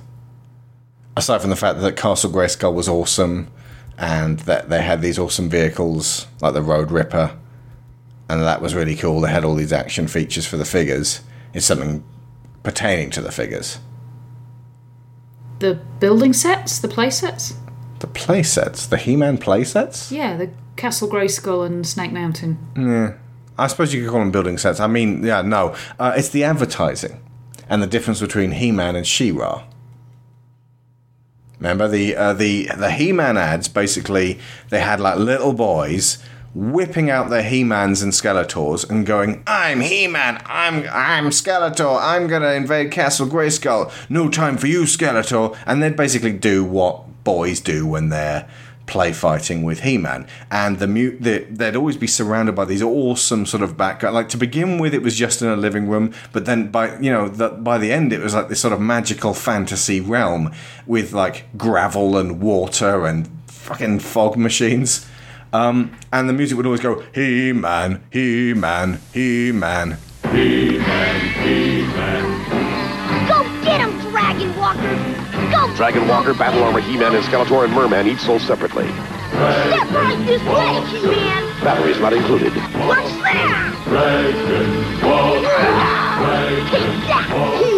Aside 1.17 1.41
from 1.41 1.51
the 1.51 1.57
fact 1.57 1.81
that 1.81 1.97
Castle 1.97 2.31
Grayskull 2.31 2.75
was 2.75 2.89
awesome 2.89 3.51
and 3.99 4.39
that 4.41 4.69
they 4.69 4.83
had 4.83 5.01
these 5.01 5.19
awesome 5.19 5.49
vehicles 5.49 6.27
like 6.41 6.55
the 6.55 6.63
Road 6.63 6.91
Ripper, 6.91 7.37
and 8.29 8.43
that 8.43 8.61
was 8.61 8.75
really 8.75 8.95
cool. 8.97 9.21
They 9.21 9.31
had 9.31 9.45
all 9.45 9.55
these 9.55 9.73
action 9.73 10.09
features 10.09 10.47
for 10.47 10.57
the 10.57 10.65
figures. 10.65 11.21
It's 11.55 11.67
something 11.67 12.05
pertaining 12.67 13.11
to 13.11 13.21
the 13.21 13.31
figures. 13.31 13.79
The 15.61 15.77
building 16.01 16.33
sets, 16.33 16.81
the 16.81 16.89
play 16.89 17.11
sets? 17.11 17.55
The 18.01 18.09
play 18.09 18.43
sets, 18.43 18.89
the 18.89 18.97
He-Man 18.97 19.39
play 19.39 19.63
sets. 19.63 20.11
Yeah, 20.11 20.37
the 20.37 20.51
Castle 20.75 21.09
Grayskull 21.09 21.65
and 21.65 21.87
Snake 21.87 22.11
Mountain. 22.11 22.59
Yeah, 22.77 23.15
I 23.57 23.69
suppose 23.69 23.95
you 23.95 24.03
could 24.03 24.11
call 24.11 24.19
them 24.19 24.33
building 24.33 24.59
sets. 24.59 24.81
I 24.81 24.89
mean, 24.89 25.23
yeah, 25.23 25.43
no, 25.43 25.77
uh, 26.01 26.15
it's 26.17 26.31
the 26.31 26.43
advertising 26.43 27.23
and 27.69 27.81
the 27.81 27.87
difference 27.87 28.21
between 28.21 28.51
He-Man 28.51 28.97
and 28.97 29.07
She-Ra. 29.07 29.63
Remember 31.61 31.87
the 31.87 32.17
uh, 32.17 32.33
the 32.33 32.67
the 32.77 32.91
He-Man 32.91 33.37
ads? 33.37 33.69
Basically, 33.69 34.41
they 34.71 34.81
had 34.81 34.99
like 34.99 35.19
little 35.19 35.53
boys 35.53 36.19
whipping 36.57 37.11
out 37.11 37.29
their 37.29 37.43
He-Mans 37.43 38.01
and 38.01 38.13
Skeletors 38.13 38.89
and 38.89 39.05
going, 39.05 39.43
"I'm 39.47 39.81
He-Man, 39.81 40.43
I'm 40.47 40.89
I'm 40.91 41.27
Skeletor, 41.27 42.01
I'm 42.01 42.27
gonna 42.27 42.53
invade 42.53 42.91
Castle 42.91 43.27
Grayskull. 43.27 43.93
No 44.09 44.31
time 44.31 44.57
for 44.57 44.67
you, 44.67 44.83
Skeletor." 44.83 45.55
And 45.67 45.83
they'd 45.83 45.97
basically 45.97 46.33
do 46.33 46.65
what 46.65 47.25
boys 47.25 47.61
do 47.61 47.87
when 47.87 48.09
they're 48.09 48.49
play 48.87 49.13
fighting 49.13 49.65
with 49.65 49.81
He-Man, 49.81 50.27
and 50.51 50.79
the, 50.79 50.87
mu- 50.87 51.19
the 51.19 51.41
they'd 51.51 51.77
always 51.77 51.97
be 51.97 52.07
surrounded 52.07 52.55
by 52.55 52.65
these 52.65 52.83
awesome 52.83 53.45
sort 53.45 53.63
of 53.63 53.77
background. 53.77 54.15
Like 54.15 54.29
to 54.31 54.37
begin 54.39 54.79
with, 54.79 54.95
it 54.95 55.03
was 55.03 55.17
just 55.17 55.43
in 55.43 55.49
a 55.49 55.57
living 55.57 55.89
room, 55.89 56.15
but 56.33 56.47
then 56.47 56.71
by 56.71 56.99
you 57.01 57.11
know 57.11 57.29
the, 57.29 57.51
by 57.51 57.77
the 57.77 57.93
end, 57.93 58.13
it 58.13 58.21
was 58.21 58.35
like 58.35 58.49
this 58.49 58.61
sort 58.61 58.73
of 58.73 58.81
magical 58.81 59.35
fantasy 59.35 60.01
realm 60.01 60.53
with 60.87 61.13
like 61.13 61.47
gravel 61.59 62.17
and 62.17 62.41
water 62.41 63.05
and 63.05 63.29
fucking 63.47 63.99
fog 63.99 64.39
machines. 64.39 65.07
Um, 65.57 65.97
and 66.13 66.29
the 66.29 66.35
music 66.35 66.57
would 66.59 66.67
always 66.67 66.83
go 66.83 67.03
He-Man, 67.15 68.03
He-Man, 68.11 69.01
He-Man. 69.15 69.97
He-Man, 70.31 71.21
He-Man. 71.45 72.25
Go 73.27 73.43
get 73.65 73.81
him, 73.81 73.99
Dragon 74.11 74.55
Walker! 74.59 75.51
Go! 75.51 75.75
Dragon 75.77 76.07
Walker, 76.09 76.35
Battle 76.35 76.63
Armor, 76.63 76.81
He-Man, 76.81 77.15
and 77.15 77.25
Skeletor 77.25 77.65
and 77.65 77.73
Merman 77.73 78.07
each 78.07 78.19
sold 78.19 78.43
separately. 78.43 78.87
Step 78.87 79.91
right 79.93 80.23
this 80.27 80.43
way, 80.43 80.99
He-Man! 81.01 81.65
Batteries 81.65 82.01
not 82.01 82.13
included. 82.13 82.53
What's 82.53 83.17
that? 83.23 83.73
Dragon 83.89 85.09
Walker! 85.09 85.57
Take 86.71 87.09
that, 87.09 87.76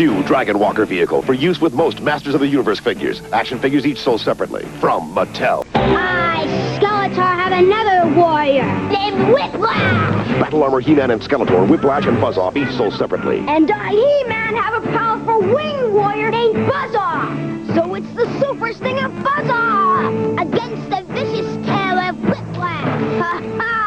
New 0.00 0.22
Dragon 0.22 0.58
Walker 0.58 0.86
vehicle 0.86 1.20
for 1.20 1.34
use 1.34 1.60
with 1.60 1.74
most 1.74 2.00
Masters 2.00 2.32
of 2.32 2.40
the 2.40 2.46
Universe 2.46 2.80
figures. 2.80 3.20
Action 3.34 3.58
figures 3.58 3.84
each 3.84 3.98
sold 3.98 4.22
separately. 4.22 4.64
From 4.80 5.14
Mattel. 5.14 5.66
I, 5.74 6.46
Skeletor, 6.80 7.16
have 7.16 7.52
another 7.52 8.18
warrior 8.18 8.64
named 8.88 9.28
Whiplash! 9.28 10.40
Battle 10.40 10.62
Armor, 10.62 10.80
He-Man, 10.80 11.10
and 11.10 11.20
Skeletor, 11.20 11.68
Whiplash, 11.68 12.06
and 12.06 12.18
Buzz-Off 12.18 12.56
each 12.56 12.72
sold 12.72 12.94
separately. 12.94 13.40
And 13.40 13.70
I, 13.70 13.90
He-Man, 13.90 14.56
have 14.56 14.82
a 14.82 14.86
powerful 14.90 15.40
wing 15.42 15.92
warrior 15.92 16.30
named 16.30 16.66
Buzz-Off! 16.66 17.74
So 17.74 17.94
it's 17.94 18.10
the 18.14 18.40
Super 18.40 18.72
Stinger 18.72 19.10
Buzz-Off 19.10 20.14
against 20.40 20.88
the 20.88 21.04
vicious 21.12 21.66
tail 21.66 21.98
of 21.98 22.18
Whiplash! 22.22 23.20
Ha-ha! 23.20 23.79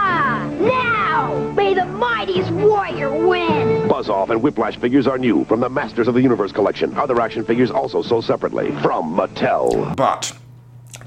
Now, 2.24 2.30
may 2.30 2.42
the 2.42 2.52
mightiest 2.52 2.66
warrior 2.66 3.28
win! 3.28 3.88
Buzz-Off 3.90 4.30
and 4.30 4.42
Whiplash 4.42 4.78
figures 4.78 5.08
are 5.08 5.18
new 5.18 5.44
from 5.46 5.60
the 5.60 5.70
Masters 5.70 6.08
of 6.08 6.14
the 6.14 6.22
Universe 6.22 6.54
collection. 6.54 6.96
Other 6.96 7.20
action 7.20 7.44
figures 7.44 7.70
also 7.70 8.02
sold 8.02 8.24
separately. 8.24 8.72
From 8.82 9.14
Mattel. 9.16 9.94
But 9.98 10.34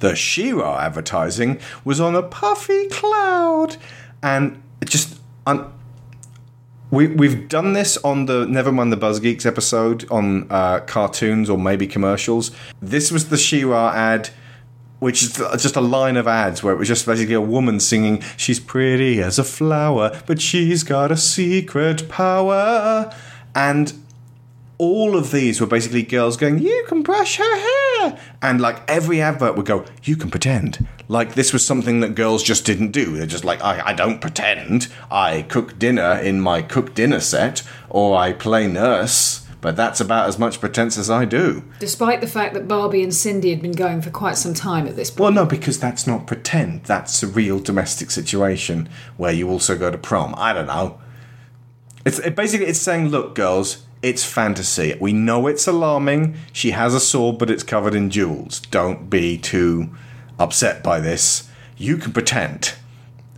the 0.00 0.14
She-Ra 0.14 0.78
advertising 0.78 1.58
was 1.84 2.00
on 2.00 2.14
a 2.14 2.22
puffy 2.22 2.88
cloud, 2.88 3.76
and 4.22 4.62
it 4.82 4.90
just 4.90 5.18
un- 5.46 5.72
we 6.90 7.06
we've 7.08 7.48
done 7.48 7.72
this 7.72 7.96
on 7.98 8.26
the 8.26 8.46
Never 8.46 8.70
Mind 8.70 8.92
the 8.92 8.96
Buzz 8.96 9.18
Geeks 9.18 9.46
episode 9.46 10.06
on 10.10 10.46
uh, 10.50 10.80
cartoons 10.80 11.48
or 11.48 11.56
maybe 11.56 11.86
commercials. 11.86 12.50
This 12.82 13.10
was 13.10 13.30
the 13.30 13.38
She-Ra 13.38 13.92
ad. 13.94 14.30
Which 14.98 15.22
is 15.22 15.32
just 15.34 15.76
a 15.76 15.80
line 15.80 16.16
of 16.16 16.26
ads 16.26 16.62
where 16.62 16.72
it 16.72 16.78
was 16.78 16.88
just 16.88 17.04
basically 17.04 17.34
a 17.34 17.40
woman 17.40 17.80
singing, 17.80 18.22
She's 18.36 18.58
pretty 18.58 19.20
as 19.22 19.38
a 19.38 19.44
flower, 19.44 20.22
but 20.26 20.40
she's 20.40 20.82
got 20.82 21.12
a 21.12 21.16
secret 21.16 22.08
power. 22.08 23.12
And 23.54 23.92
all 24.78 25.16
of 25.16 25.30
these 25.30 25.60
were 25.60 25.66
basically 25.66 26.02
girls 26.02 26.36
going, 26.36 26.58
You 26.58 26.84
can 26.88 27.02
brush 27.02 27.36
her 27.36 27.56
hair. 27.56 28.18
And 28.42 28.60
like 28.60 28.88
every 28.88 29.20
advert 29.20 29.56
would 29.56 29.66
go, 29.66 29.84
You 30.02 30.16
can 30.16 30.30
pretend. 30.30 30.86
Like 31.08 31.34
this 31.34 31.52
was 31.52 31.66
something 31.66 32.00
that 32.00 32.14
girls 32.14 32.42
just 32.42 32.66
didn't 32.66 32.90
do. 32.90 33.16
They're 33.16 33.26
just 33.26 33.44
like, 33.44 33.62
I, 33.62 33.88
I 33.88 33.92
don't 33.92 34.20
pretend. 34.20 34.88
I 35.10 35.42
cook 35.42 35.78
dinner 35.78 36.18
in 36.18 36.40
my 36.40 36.62
cook 36.62 36.94
dinner 36.94 37.20
set, 37.20 37.62
or 37.88 38.16
I 38.16 38.32
play 38.32 38.66
nurse. 38.66 39.45
But 39.60 39.76
that's 39.76 40.00
about 40.00 40.28
as 40.28 40.38
much 40.38 40.60
pretense 40.60 40.98
as 40.98 41.10
I 41.10 41.24
do. 41.24 41.64
Despite 41.78 42.20
the 42.20 42.26
fact 42.26 42.54
that 42.54 42.68
Barbie 42.68 43.02
and 43.02 43.14
Sindy 43.14 43.50
had 43.50 43.62
been 43.62 43.72
going 43.72 44.02
for 44.02 44.10
quite 44.10 44.36
some 44.36 44.54
time 44.54 44.86
at 44.86 44.96
this 44.96 45.10
point. 45.10 45.20
Well, 45.20 45.32
no, 45.32 45.46
because 45.46 45.80
that's 45.80 46.06
not 46.06 46.26
pretend. 46.26 46.84
That's 46.84 47.22
a 47.22 47.26
real 47.26 47.58
domestic 47.58 48.10
situation 48.10 48.88
where 49.16 49.32
you 49.32 49.48
also 49.48 49.76
go 49.76 49.90
to 49.90 49.98
prom. 49.98 50.34
I 50.36 50.52
don't 50.52 50.66
know. 50.66 51.00
It's 52.04 52.18
it 52.20 52.36
basically 52.36 52.66
it's 52.66 52.78
saying, 52.78 53.08
look, 53.08 53.34
girls, 53.34 53.84
it's 54.02 54.24
fantasy. 54.24 54.96
We 55.00 55.12
know 55.12 55.46
it's 55.46 55.66
alarming. 55.66 56.36
She 56.52 56.70
has 56.70 56.94
a 56.94 57.00
sword, 57.00 57.38
but 57.38 57.50
it's 57.50 57.62
covered 57.62 57.94
in 57.94 58.10
jewels. 58.10 58.60
Don't 58.60 59.10
be 59.10 59.38
too 59.38 59.90
upset 60.38 60.84
by 60.84 61.00
this. 61.00 61.50
You 61.76 61.96
can 61.96 62.12
pretend. 62.12 62.74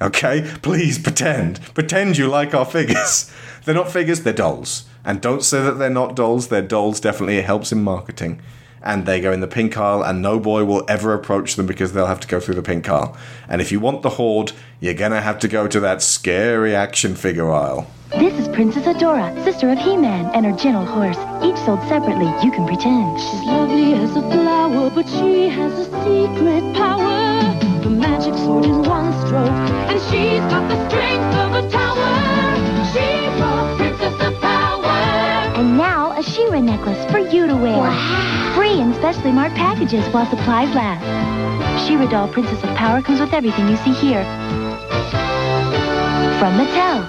Okay? 0.00 0.42
Please 0.62 0.98
pretend. 0.98 1.60
Pretend 1.74 2.18
you 2.18 2.28
like 2.28 2.54
our 2.54 2.64
figures. 2.64 3.32
they're 3.64 3.74
not 3.74 3.90
figures, 3.90 4.22
they're 4.22 4.32
dolls. 4.32 4.87
And 5.04 5.20
don't 5.20 5.42
say 5.42 5.62
that 5.62 5.78
they're 5.78 5.90
not 5.90 6.16
dolls. 6.16 6.48
They're 6.48 6.62
dolls. 6.62 7.00
Definitely 7.00 7.38
it 7.38 7.44
helps 7.44 7.72
in 7.72 7.82
marketing. 7.82 8.40
And 8.82 9.06
they 9.06 9.20
go 9.20 9.32
in 9.32 9.40
the 9.40 9.48
pink 9.48 9.76
aisle, 9.76 10.02
and 10.02 10.22
no 10.22 10.38
boy 10.38 10.64
will 10.64 10.84
ever 10.88 11.12
approach 11.12 11.56
them 11.56 11.66
because 11.66 11.92
they'll 11.92 12.06
have 12.06 12.20
to 12.20 12.28
go 12.28 12.38
through 12.38 12.54
the 12.54 12.62
pink 12.62 12.88
aisle. 12.88 13.16
And 13.48 13.60
if 13.60 13.72
you 13.72 13.80
want 13.80 14.02
the 14.02 14.10
horde, 14.10 14.52
you're 14.80 14.94
gonna 14.94 15.20
have 15.20 15.40
to 15.40 15.48
go 15.48 15.66
to 15.66 15.80
that 15.80 16.00
scary 16.00 16.76
action 16.76 17.16
figure 17.16 17.50
aisle. 17.50 17.90
This 18.10 18.32
is 18.38 18.48
Princess 18.48 18.84
Adora, 18.84 19.44
sister 19.44 19.68
of 19.68 19.78
He-Man, 19.78 20.30
and 20.34 20.46
her 20.46 20.52
gentle 20.52 20.86
horse. 20.86 21.18
Each 21.42 21.58
sold 21.64 21.80
separately, 21.88 22.32
you 22.42 22.52
can 22.52 22.66
pretend. 22.66 23.20
She's 23.20 23.44
lovely 23.44 23.94
as 23.94 24.16
a 24.16 24.22
flower, 24.22 24.90
but 24.90 25.06
she 25.08 25.48
has 25.48 25.72
a 25.72 25.84
secret 26.04 26.74
power. 26.74 27.58
The 27.82 27.90
magic 27.90 28.34
sword 28.34 28.64
in 28.64 28.82
one 28.82 29.12
stroke, 29.26 29.50
and 29.90 30.00
she's 30.02 30.40
got 30.52 30.68
the 30.68 30.88
strength 30.88 31.36
of 31.36 31.64
a 31.64 31.70
tower. 31.70 31.87
A 36.18 36.20
She-Ra 36.20 36.58
necklace 36.58 37.08
for 37.12 37.20
you 37.20 37.46
to 37.46 37.54
wear. 37.54 37.92
Free 38.56 38.80
in 38.80 38.92
specially 38.94 39.30
marked 39.30 39.54
packages 39.54 40.04
while 40.12 40.26
supplies 40.28 40.74
last. 40.74 41.86
She-Ra 41.86 42.06
doll 42.06 42.26
Princess 42.26 42.60
of 42.64 42.70
Power 42.74 43.00
comes 43.00 43.20
with 43.20 43.32
everything 43.32 43.68
you 43.68 43.76
see 43.76 43.92
here. 43.92 44.24
From 46.40 46.58
Mattel. 46.58 47.08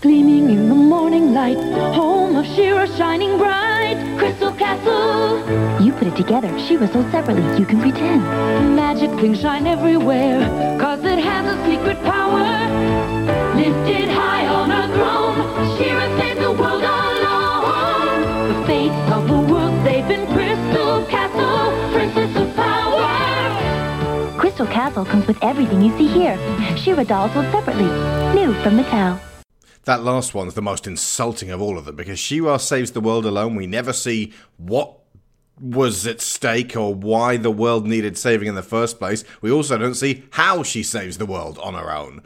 Gleaming 0.00 0.50
in 0.50 0.68
the 0.68 0.74
morning 0.74 1.32
light, 1.32 1.58
home 1.94 2.34
of 2.34 2.44
She-Ra 2.56 2.86
shining 2.96 3.38
bright, 3.38 4.16
Crystal 4.18 4.50
Castle. 4.50 5.38
You 5.80 5.92
put 5.92 6.08
it 6.08 6.16
together. 6.16 6.50
She-Ra 6.58 6.88
sold 6.88 7.08
separately, 7.12 7.44
you 7.56 7.66
can 7.66 7.80
pretend. 7.80 8.24
Magic 8.74 9.10
things 9.20 9.40
shine 9.40 9.68
everywhere, 9.68 10.40
cause 10.80 11.04
it 11.04 11.20
has 11.20 11.46
a 11.54 11.64
secret 11.70 12.02
power. 12.02 12.42
Lifted 13.54 14.08
high 14.08 14.48
on 14.48 14.70
her 14.70 14.88
throne, 14.92 15.78
She-Ra 15.78 16.27
in 20.18 20.26
Crystal 20.34 21.04
Castle, 21.06 21.92
Princess 21.92 22.36
of 22.36 22.54
Power. 22.56 24.38
Crystal 24.38 24.66
Castle 24.66 25.04
comes 25.04 25.26
with 25.26 25.42
everything 25.42 25.82
you 25.82 25.96
see 25.96 26.08
here. 26.08 26.36
She-Ra 26.76 27.04
dolls 27.04 27.32
sold 27.32 27.46
separately. 27.46 27.84
New 28.34 28.52
from 28.62 28.78
Mattel. 28.78 29.20
That 29.84 30.02
last 30.02 30.34
one's 30.34 30.54
the 30.54 30.62
most 30.62 30.86
insulting 30.86 31.50
of 31.50 31.62
all 31.62 31.78
of 31.78 31.84
them 31.84 31.96
because 31.96 32.18
She-Ra 32.18 32.56
saves 32.58 32.92
the 32.92 33.00
world 33.00 33.26
alone. 33.26 33.54
We 33.54 33.66
never 33.66 33.92
see 33.92 34.32
what 34.56 34.98
was 35.60 36.06
at 36.06 36.20
stake 36.20 36.76
or 36.76 36.94
why 36.94 37.36
the 37.36 37.50
world 37.50 37.86
needed 37.86 38.16
saving 38.16 38.48
in 38.48 38.54
the 38.54 38.62
first 38.62 38.98
place. 38.98 39.24
We 39.40 39.50
also 39.50 39.78
don't 39.78 39.94
see 39.94 40.24
how 40.30 40.62
she 40.62 40.82
saves 40.82 41.18
the 41.18 41.26
world 41.26 41.58
on 41.58 41.74
her 41.74 41.92
own. 41.92 42.22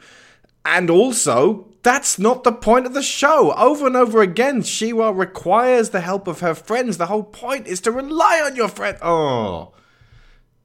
And 0.65 0.89
also, 0.89 1.67
that's 1.83 2.17
not 2.17 2.43
the 2.43 2.53
point 2.53 2.85
of 2.85 2.93
the 2.93 3.03
show. 3.03 3.53
Over 3.53 3.87
and 3.87 3.95
over 3.95 4.21
again, 4.21 4.61
She-Ra 4.61 5.09
requires 5.09 5.89
the 5.89 6.01
help 6.01 6.27
of 6.27 6.39
her 6.39 6.55
friends. 6.55 6.97
The 6.97 7.07
whole 7.07 7.23
point 7.23 7.67
is 7.67 7.81
to 7.81 7.91
rely 7.91 8.41
on 8.45 8.55
your 8.55 8.69
friend. 8.69 8.97
Oh. 9.01 9.73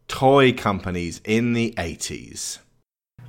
Toy 0.07 0.53
companies 0.53 1.20
in 1.25 1.53
the 1.53 1.75
80s. 1.77 2.59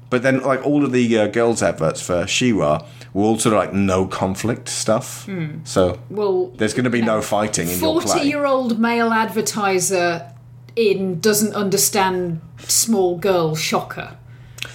But 0.09 0.23
then, 0.23 0.41
like, 0.41 0.65
all 0.65 0.85
of 0.85 0.91
the 0.91 1.17
uh, 1.17 1.27
girls' 1.27 1.61
adverts 1.61 2.01
for 2.01 2.25
She-Ra 2.25 2.85
were 3.13 3.23
all 3.23 3.39
sort 3.39 3.53
of 3.53 3.59
like 3.59 3.73
no 3.73 4.05
conflict 4.07 4.67
stuff. 4.69 5.25
Hmm. 5.25 5.63
So 5.63 5.99
Well, 6.09 6.47
there's 6.47 6.73
going 6.73 6.85
to 6.85 6.89
be 6.89 7.01
no 7.01 7.21
fighting 7.21 7.67
in 7.69 7.79
your. 7.79 8.01
Forty-year-old 8.01 8.79
male 8.79 9.11
advertiser 9.11 10.33
in 10.75 11.19
doesn't 11.19 11.53
understand 11.53 12.41
small 12.59 13.17
girl 13.17 13.55
shocker. 13.55 14.17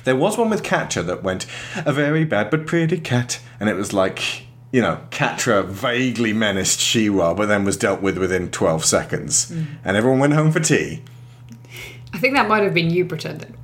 There 0.05 0.17
was 0.17 0.39
one 0.39 0.51
with 0.51 0.63
Catra 0.63 1.05
that 1.07 1.23
went, 1.23 1.47
a 1.77 1.93
very 1.93 2.25
bad 2.25 2.51
but 2.51 2.67
pretty 2.67 2.99
cat. 2.99 3.41
And 3.61 3.69
it 3.69 3.75
was 3.75 3.93
like, 3.93 4.47
you 4.73 4.81
know, 4.81 5.01
Catra 5.11 5.65
vaguely 5.67 6.33
menaced 6.33 6.81
She-Ra, 6.81 7.35
but 7.35 7.47
then 7.47 7.65
was 7.65 7.77
dealt 7.77 8.01
with 8.03 8.19
within 8.19 8.51
12 8.51 8.85
seconds. 8.85 9.51
Mm. 9.51 9.67
And 9.85 9.97
everyone 9.97 10.21
went 10.21 10.33
home 10.33 10.53
for 10.53 10.61
tea. 10.61 11.03
I 12.13 12.19
think 12.19 12.35
that 12.35 12.49
might 12.49 12.63
have 12.63 12.75
been 12.75 12.91
you 12.91 13.05
pretending. 13.05 13.57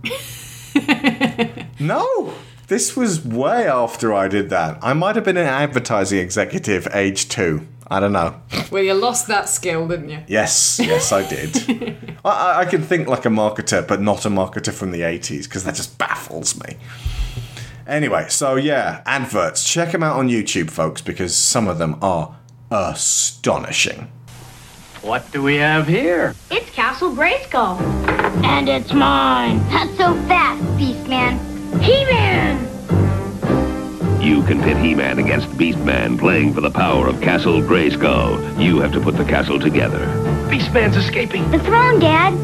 No! 1.78 2.34
This 2.68 2.96
was 2.96 3.24
way 3.24 3.66
after 3.66 4.12
I 4.12 4.28
did 4.28 4.50
that. 4.50 4.78
I 4.82 4.92
might 4.92 5.16
have 5.16 5.24
been 5.24 5.36
an 5.36 5.46
advertising 5.46 6.18
executive 6.18 6.86
age 6.92 7.28
two. 7.28 7.66
I 7.90 7.98
don't 8.00 8.12
know. 8.12 8.40
well, 8.70 8.82
you 8.84 8.94
lost 8.94 9.26
that 9.28 9.48
skill, 9.48 9.88
didn't 9.88 10.10
you? 10.10 10.20
Yes, 10.28 10.78
yes, 10.82 11.10
I 11.12 11.28
did. 11.28 11.56
I- 12.24 12.30
I, 12.30 12.60
I 12.60 12.64
can 12.66 12.82
think 12.82 13.08
like 13.08 13.24
a 13.26 13.30
marketer, 13.30 13.86
but 13.86 14.00
not 14.00 14.24
a 14.26 14.28
marketer 14.28 14.72
from 14.72 14.90
the 14.92 15.00
80s, 15.00 15.44
because 15.44 15.64
that 15.64 15.74
just 15.74 15.96
baffles 15.98 16.58
me. 16.62 16.76
Anyway, 17.86 18.26
so 18.28 18.54
yeah, 18.56 19.02
adverts. 19.06 19.64
Check 19.64 19.90
them 19.92 20.02
out 20.02 20.16
on 20.16 20.28
YouTube, 20.28 20.70
folks, 20.70 21.00
because 21.00 21.34
some 21.34 21.66
of 21.66 21.78
them 21.78 21.96
are 22.02 22.36
astonishing. 22.70 24.10
What 25.02 25.32
do 25.32 25.42
we 25.42 25.56
have 25.56 25.88
here? 25.88 26.34
It's 26.50 26.70
Castle 26.70 27.12
Grayskull. 27.14 27.80
And 28.44 28.68
it's 28.68 28.92
mine. 28.92 29.56
Not 29.70 29.88
so 29.96 30.14
fast, 30.28 30.62
Beastman. 30.78 31.38
He-Man! 31.82 32.66
You 34.20 34.42
can 34.42 34.60
pit 34.62 34.76
He-Man 34.76 35.18
against 35.18 35.48
Beastman 35.56 36.18
playing 36.18 36.52
for 36.52 36.60
the 36.60 36.70
power 36.70 37.08
of 37.08 37.22
Castle 37.22 37.62
Grayskull. 37.62 38.62
You 38.62 38.78
have 38.80 38.92
to 38.92 39.00
put 39.00 39.16
the 39.16 39.24
castle 39.24 39.58
together. 39.58 40.06
Beastman's 40.50 40.96
escaping. 40.96 41.50
The 41.50 41.58
throne, 41.60 41.98
Dad. 41.98 42.34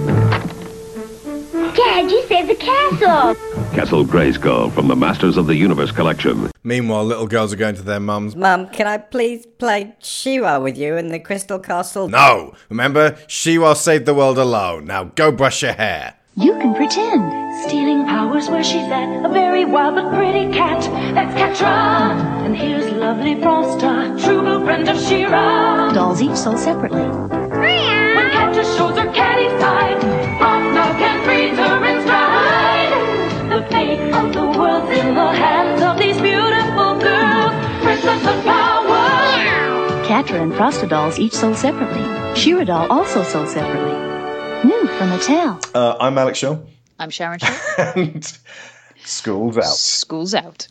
Dad, 1.76 2.10
you 2.10 2.26
saved 2.28 2.48
the 2.48 2.54
castle. 2.54 3.34
Castle 3.74 4.06
Grayskull 4.06 4.72
from 4.72 4.88
the 4.88 4.96
Masters 4.96 5.36
of 5.36 5.46
the 5.46 5.54
Universe 5.54 5.92
collection. 5.92 6.50
Meanwhile, 6.64 7.04
little 7.04 7.26
girls 7.26 7.52
are 7.52 7.56
going 7.56 7.74
to 7.74 7.82
their 7.82 8.00
mums. 8.00 8.34
Mum, 8.34 8.70
can 8.70 8.86
I 8.86 8.96
please 8.96 9.44
play 9.44 9.94
She-Ra 9.98 10.58
with 10.58 10.78
you 10.78 10.96
in 10.96 11.08
the 11.08 11.20
Crystal 11.20 11.58
Castle? 11.58 12.08
No! 12.08 12.54
Remember, 12.70 13.18
She-Ra 13.26 13.74
saved 13.74 14.06
the 14.06 14.14
world 14.14 14.38
alone. 14.38 14.86
Now 14.86 15.04
go 15.04 15.30
brush 15.30 15.62
your 15.62 15.74
hair. 15.74 16.15
You 16.38 16.52
can 16.58 16.74
pretend. 16.74 17.64
Stealing 17.64 18.04
powers 18.04 18.50
where 18.50 18.62
she's 18.62 18.84
at. 18.92 19.24
A 19.24 19.28
very 19.30 19.64
wild 19.64 19.94
but 19.94 20.12
pretty 20.12 20.52
cat. 20.52 20.82
That's 21.14 21.32
Catra. 21.32 22.12
And 22.44 22.54
here's 22.54 22.92
lovely 22.92 23.36
Frosta. 23.36 24.22
True 24.22 24.42
blue 24.42 24.62
friend 24.62 24.86
of 24.86 25.00
She-Ra. 25.00 25.94
Dolls 25.94 26.20
each 26.20 26.36
sold 26.36 26.58
separately. 26.58 27.00
When 27.00 28.28
Catra 28.36 28.64
shows 28.76 28.98
her 28.98 29.10
catty 29.14 29.48
side. 29.58 29.96
Frosta 30.38 30.98
can 30.98 31.24
freeze 31.24 31.56
her 31.56 31.84
in 31.86 32.02
stride. 32.02 32.92
The 33.50 33.66
fate 33.70 34.12
of 34.12 34.34
the 34.34 34.58
world's 34.58 34.90
in 34.90 35.14
the 35.14 35.32
hands 35.32 35.80
of 35.80 35.96
these 35.96 36.20
beautiful 36.20 36.98
girls. 37.00 37.54
Princess 37.82 38.26
of 38.26 38.44
power. 38.44 40.04
Catra 40.04 40.42
and 40.42 40.52
Frosta 40.52 40.86
dolls 40.86 41.18
each 41.18 41.32
sold 41.32 41.56
separately. 41.56 42.04
She-Ra 42.38 42.64
doll 42.64 42.92
also 42.92 43.22
sold 43.22 43.48
separately. 43.48 44.15
New 44.66 44.84
from 44.98 45.10
Mattel. 45.10 45.64
Uh, 45.76 45.96
I'm 46.00 46.18
Alex 46.18 46.38
Shaw, 46.38 46.58
I'm 46.98 47.08
Sharon 47.10 47.38
Shaw. 47.38 47.54
and 47.94 48.38
school's 49.04 49.56
out. 49.56 49.62
School's 49.76 50.34
out. 50.34 50.66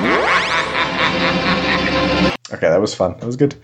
Yeah! 0.00 0.28
Okay, 2.52 2.68
that 2.68 2.80
was 2.80 2.94
fun. 2.94 3.16
That 3.18 3.26
was 3.26 3.36
good. 3.36 3.54